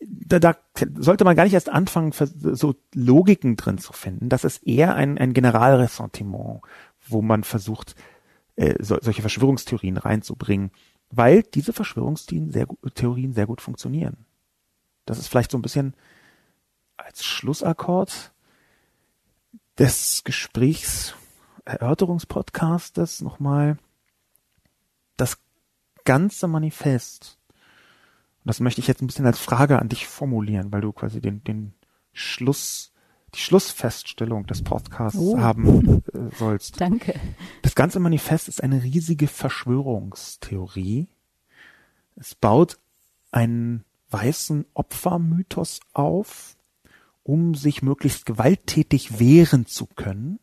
da, 0.00 0.38
da 0.38 0.56
sollte 0.96 1.24
man 1.24 1.36
gar 1.36 1.44
nicht 1.44 1.54
erst 1.54 1.68
anfangen, 1.68 2.12
so 2.12 2.74
Logiken 2.94 3.56
drin 3.56 3.78
zu 3.78 3.92
finden. 3.92 4.28
Das 4.28 4.44
ist 4.44 4.62
eher 4.66 4.94
ein, 4.94 5.18
ein 5.18 5.34
Generalressentiment, 5.34 6.60
wo 7.06 7.22
man 7.22 7.44
versucht, 7.44 7.96
äh, 8.56 8.74
so, 8.82 8.98
solche 9.00 9.22
Verschwörungstheorien 9.22 9.96
reinzubringen, 9.96 10.70
weil 11.10 11.42
diese 11.42 11.72
Verschwörungstheorien 11.72 12.52
sehr, 12.52 12.66
Theorien 12.94 13.32
sehr 13.32 13.46
gut 13.46 13.60
funktionieren. 13.60 14.26
Das 15.04 15.18
ist 15.18 15.28
vielleicht 15.28 15.50
so 15.50 15.58
ein 15.58 15.62
bisschen 15.62 15.94
als 16.96 17.24
Schlussakkord 17.24 18.32
des 19.78 20.22
Gesprächs 20.24 21.14
Erörterungspodcastes 21.64 23.20
nochmal 23.20 23.78
das 25.16 25.38
ganze 26.04 26.48
Manifest. 26.48 27.37
Und 28.48 28.52
das 28.52 28.60
möchte 28.60 28.80
ich 28.80 28.86
jetzt 28.86 29.02
ein 29.02 29.06
bisschen 29.06 29.26
als 29.26 29.38
Frage 29.38 29.78
an 29.78 29.90
dich 29.90 30.06
formulieren, 30.06 30.72
weil 30.72 30.80
du 30.80 30.90
quasi 30.90 31.20
den, 31.20 31.44
den 31.44 31.74
Schluss, 32.14 32.94
die 33.34 33.40
Schlussfeststellung 33.40 34.46
des 34.46 34.62
Podcasts 34.62 35.18
Oh. 35.18 35.38
haben 35.38 36.02
äh, 36.14 36.34
sollst. 36.34 36.80
Danke. 36.80 37.12
Das 37.60 37.74
ganze 37.74 38.00
Manifest 38.00 38.48
ist 38.48 38.62
eine 38.62 38.82
riesige 38.82 39.26
Verschwörungstheorie. 39.26 41.08
Es 42.16 42.34
baut 42.34 42.78
einen 43.32 43.84
weißen 44.08 44.64
Opfermythos 44.72 45.80
auf, 45.92 46.56
um 47.24 47.54
sich 47.54 47.82
möglichst 47.82 48.24
gewalttätig 48.24 49.18
wehren 49.20 49.66
zu 49.66 49.84
können. 49.84 50.40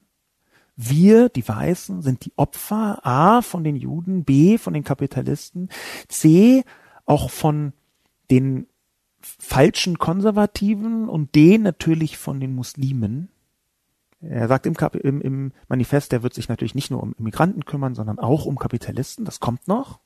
Wir, 0.75 1.29
die 1.29 1.47
Weißen, 1.47 2.03
sind 2.03 2.25
die 2.25 2.33
Opfer 2.35 3.03
A 3.03 3.41
von 3.41 3.63
den 3.63 3.75
Juden, 3.75 4.25
B 4.25 4.59
von 4.59 4.75
den 4.75 4.83
Kapitalisten, 4.83 5.69
C 6.07 6.63
auch 7.07 7.31
von 7.31 7.73
den 8.31 8.67
falschen 9.21 9.97
Konservativen 9.97 11.09
und 11.09 11.35
D 11.35 11.57
natürlich 11.57 12.17
von 12.17 12.39
den 12.39 12.53
Muslimen. 12.53 13.29
Er 14.21 14.47
sagt 14.47 14.65
im, 14.65 14.75
im, 15.01 15.21
im 15.21 15.51
Manifest, 15.67 16.13
er 16.13 16.23
wird 16.23 16.33
sich 16.33 16.49
natürlich 16.49 16.75
nicht 16.75 16.91
nur 16.91 17.01
um 17.01 17.13
Immigranten 17.17 17.65
kümmern, 17.65 17.95
sondern 17.95 18.19
auch 18.19 18.45
um 18.45 18.57
Kapitalisten. 18.57 19.25
Das 19.25 19.39
kommt 19.39 19.67
noch. 19.67 19.99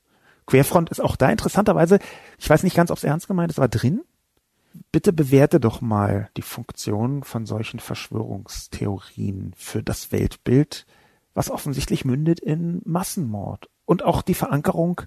Querfront 0.45 0.89
ist 0.89 0.99
auch 0.99 1.15
da 1.15 1.29
interessanterweise, 1.29 1.99
ich 2.37 2.49
weiß 2.49 2.63
nicht 2.63 2.75
ganz, 2.75 2.91
ob 2.91 2.97
es 2.97 3.03
ernst 3.03 3.27
gemeint 3.27 3.51
ist, 3.51 3.59
aber 3.59 3.67
drin. 3.67 4.01
Bitte 4.91 5.13
bewerte 5.13 5.59
doch 5.59 5.81
mal 5.81 6.29
die 6.37 6.41
Funktion 6.41 7.23
von 7.23 7.45
solchen 7.45 7.79
Verschwörungstheorien 7.79 9.53
für 9.55 9.83
das 9.83 10.11
Weltbild, 10.11 10.85
was 11.33 11.51
offensichtlich 11.51 12.05
mündet 12.05 12.39
in 12.39 12.81
Massenmord 12.85 13.69
und 13.85 14.03
auch 14.03 14.21
die 14.21 14.33
Verankerung 14.33 15.01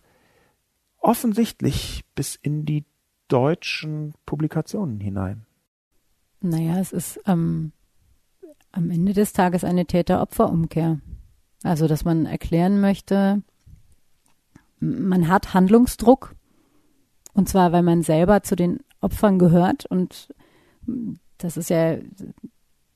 offensichtlich 0.99 2.05
bis 2.15 2.37
in 2.37 2.65
die 2.65 2.85
deutschen 3.33 4.13
Publikationen 4.27 5.01
hinein. 5.01 5.47
Naja, 6.41 6.79
es 6.79 6.93
ist 6.93 7.21
ähm, 7.27 7.73
am 8.73 8.91
Ende 8.91 9.13
des 9.13 9.33
Tages 9.33 9.65
eine 9.65 9.87
Täter-Opfer-Umkehr. 9.87 11.01
Also, 11.63 11.87
dass 11.87 12.05
man 12.05 12.27
erklären 12.27 12.81
möchte, 12.81 13.43
man 14.81 15.29
hat 15.29 15.55
Handlungsdruck. 15.55 16.35
Und 17.33 17.49
zwar, 17.49 17.73
weil 17.73 17.83
man 17.83 18.03
selber 18.03 18.43
zu 18.43 18.57
den 18.57 18.81
Opfern 19.01 19.39
gehört. 19.39 19.87
Und 19.87 20.35
das 21.39 21.57
ist 21.57 21.71
ja, 21.71 21.97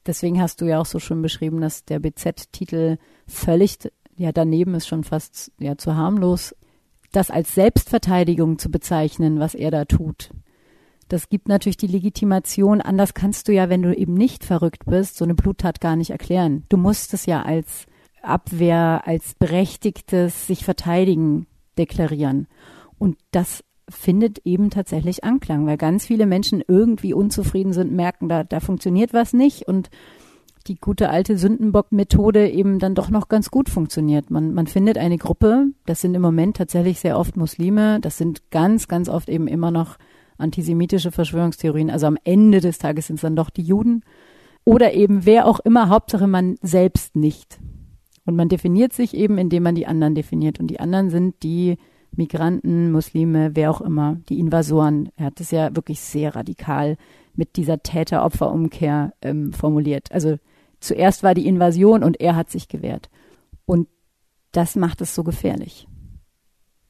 deswegen 0.04 0.40
hast 0.40 0.60
du 0.60 0.66
ja 0.66 0.80
auch 0.80 0.86
so 0.86 0.98
schön 0.98 1.22
beschrieben, 1.22 1.60
dass 1.60 1.84
der 1.84 2.00
BZ-Titel 2.00 2.98
völlig, 3.26 3.78
ja, 4.16 4.32
daneben 4.32 4.74
ist 4.74 4.88
schon 4.88 5.04
fast, 5.04 5.52
ja, 5.58 5.78
zu 5.78 5.94
harmlos, 5.94 6.54
das 7.16 7.30
als 7.30 7.55
Selbstverteidigung 7.55 8.59
zu 8.59 8.70
bezeichnen, 8.70 9.40
was 9.40 9.55
er 9.55 9.70
da 9.70 9.86
tut. 9.86 10.30
Das 11.09 11.28
gibt 11.28 11.48
natürlich 11.48 11.76
die 11.78 11.86
Legitimation. 11.86 12.80
Anders 12.80 13.14
kannst 13.14 13.48
du 13.48 13.52
ja, 13.52 13.70
wenn 13.70 13.82
du 13.82 13.97
eben 13.97 14.14
nicht 14.14 14.44
verrückt 14.44 14.84
bist, 14.84 15.16
so 15.16 15.24
eine 15.24 15.34
Bluttat 15.34 15.80
gar 15.80 15.97
nicht 15.97 16.10
erklären. 16.10 16.64
Du 16.68 16.76
musst 16.76 17.14
es 17.14 17.26
ja 17.26 17.43
als 17.43 17.86
Abwehr, 18.22 19.02
als 19.06 19.34
berechtigtes 19.34 20.47
sich 20.47 20.64
verteidigen 20.64 21.47
deklarieren. 21.78 22.48
Und 22.98 23.16
das 23.30 23.64
findet 23.88 24.40
eben 24.44 24.68
tatsächlich 24.70 25.24
Anklang, 25.24 25.64
weil 25.66 25.76
ganz 25.76 26.06
viele 26.06 26.26
Menschen 26.26 26.62
irgendwie 26.66 27.14
unzufrieden 27.14 27.72
sind, 27.72 27.93
merken, 27.93 28.28
da, 28.28 28.44
da 28.44 28.60
funktioniert 28.60 29.14
was 29.14 29.32
nicht 29.32 29.68
und 29.68 29.90
die 30.66 30.76
gute 30.76 31.10
alte 31.10 31.38
Sündenbock-Methode 31.38 32.51
eben 32.51 32.78
dann 32.78 32.94
doch 32.94 33.10
noch 33.10 33.28
ganz 33.28 33.51
gut 33.51 33.68
funktioniert. 33.68 34.30
Man, 34.30 34.55
man 34.55 34.66
findet 34.66 34.98
eine 34.98 35.18
Gruppe, 35.18 35.68
das 35.86 36.01
sind 36.01 36.14
im 36.14 36.22
Moment 36.22 36.56
tatsächlich 36.56 37.01
sehr 37.01 37.18
oft 37.18 37.36
Muslime, 37.36 38.01
das 38.01 38.18
sind 38.18 38.51
ganz, 38.51 38.88
ganz 38.88 39.09
oft 39.09 39.28
eben 39.28 39.47
immer 39.47 39.70
noch 39.70 39.97
antisemitische 40.38 41.12
Verschwörungstheorien. 41.12 41.90
Also 41.90 42.06
am 42.06 42.18
Ende 42.24 42.60
des 42.60 42.78
Tages 42.78 43.06
sind 43.06 43.16
es 43.16 43.22
dann 43.22 43.36
doch 43.36 43.51
die 43.51 43.62
Juden. 43.62 44.02
Oder 44.64 44.94
eben 44.94 45.24
wer 45.24 45.47
auch 45.47 45.60
immer, 45.60 45.88
Hauptsache 45.88 46.26
man 46.26 46.56
selbst 46.60 47.16
nicht. 47.16 47.59
Und 48.24 48.36
man 48.36 48.48
definiert 48.48 48.93
sich 48.93 49.14
eben, 49.14 49.38
indem 49.38 49.62
man 49.62 49.76
die 49.76 49.86
anderen 49.86 50.14
definiert. 50.14 50.59
Und 50.59 50.66
die 50.66 50.80
anderen 50.80 51.10
sind 51.10 51.43
die 51.43 51.76
Migranten, 52.16 52.90
Muslime, 52.90 53.52
wer 53.55 53.70
auch 53.70 53.80
immer, 53.80 54.16
die 54.28 54.38
Invasoren. 54.38 55.10
Er 55.16 55.26
hat 55.26 55.40
es 55.40 55.51
ja 55.52 55.74
wirklich 55.76 56.01
sehr 56.01 56.34
radikal 56.34 56.97
mit 57.34 57.56
dieser 57.56 57.82
Täter-Opfer-Umkehr 57.82 59.12
ähm, 59.22 59.52
formuliert. 59.52 60.10
Also 60.10 60.38
zuerst 60.80 61.22
war 61.22 61.34
die 61.34 61.46
Invasion 61.46 62.02
und 62.02 62.20
er 62.20 62.36
hat 62.36 62.50
sich 62.50 62.68
gewehrt. 62.68 63.10
Und 63.64 63.88
das 64.52 64.76
macht 64.76 65.00
es 65.00 65.14
so 65.14 65.24
gefährlich. 65.24 65.86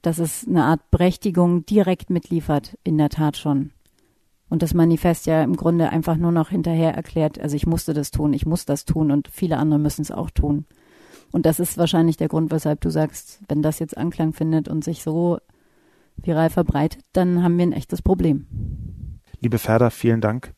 Dass 0.02 0.18
es 0.18 0.46
eine 0.46 0.64
Art 0.64 0.90
Berechtigung 0.90 1.66
direkt 1.66 2.10
mitliefert, 2.10 2.78
in 2.84 2.98
der 2.98 3.08
Tat 3.08 3.36
schon. 3.36 3.72
Und 4.48 4.62
das 4.62 4.74
Manifest 4.74 5.26
ja 5.26 5.42
im 5.42 5.56
Grunde 5.56 5.90
einfach 5.90 6.16
nur 6.16 6.30
noch 6.30 6.50
hinterher 6.50 6.94
erklärt, 6.94 7.40
also 7.40 7.56
ich 7.56 7.66
musste 7.66 7.94
das 7.94 8.12
tun, 8.12 8.32
ich 8.32 8.46
muss 8.46 8.64
das 8.64 8.84
tun 8.84 9.10
und 9.10 9.28
viele 9.28 9.56
andere 9.56 9.80
müssen 9.80 10.02
es 10.02 10.12
auch 10.12 10.30
tun. 10.30 10.66
Und 11.32 11.46
das 11.46 11.58
ist 11.58 11.78
wahrscheinlich 11.78 12.16
der 12.16 12.28
Grund, 12.28 12.52
weshalb 12.52 12.80
du 12.80 12.90
sagst, 12.90 13.40
wenn 13.48 13.62
das 13.62 13.80
jetzt 13.80 13.96
Anklang 13.96 14.32
findet 14.32 14.68
und 14.68 14.84
sich 14.84 15.02
so 15.02 15.38
viral 16.16 16.50
verbreitet, 16.50 17.02
dann 17.12 17.42
haben 17.42 17.58
wir 17.58 17.66
ein 17.66 17.72
echtes 17.72 18.02
Problem. 18.02 18.46
Liebe 19.40 19.58
Ferda, 19.58 19.90
vielen 19.90 20.20
Dank 20.20 20.54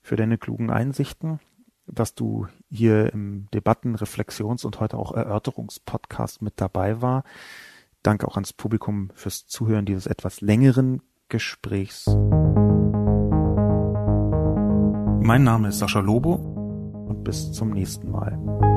für 0.00 0.16
deine 0.16 0.38
klugen 0.38 0.70
Einsichten, 0.70 1.40
dass 1.86 2.14
du 2.14 2.46
hier 2.72 3.12
im 3.12 3.48
Debatten-, 3.52 3.94
Reflexions- 3.96 4.64
und 4.64 4.80
heute 4.80 4.96
auch 4.96 5.12
Erörterungspodcast 5.12 6.42
mit 6.42 6.54
dabei 6.56 7.02
war. 7.02 7.24
Danke 8.02 8.26
auch 8.26 8.36
ans 8.36 8.52
Publikum 8.52 9.10
fürs 9.14 9.46
Zuhören 9.46 9.84
dieses 9.84 10.06
etwas 10.06 10.40
längeren 10.40 11.02
Gesprächs. 11.28 12.06
Mein 15.24 15.44
Name 15.44 15.68
ist 15.68 15.78
Sascha 15.78 16.00
Lobo 16.00 16.34
und 16.34 17.22
bis 17.22 17.52
zum 17.52 17.70
nächsten 17.70 18.10
Mal. 18.10 18.71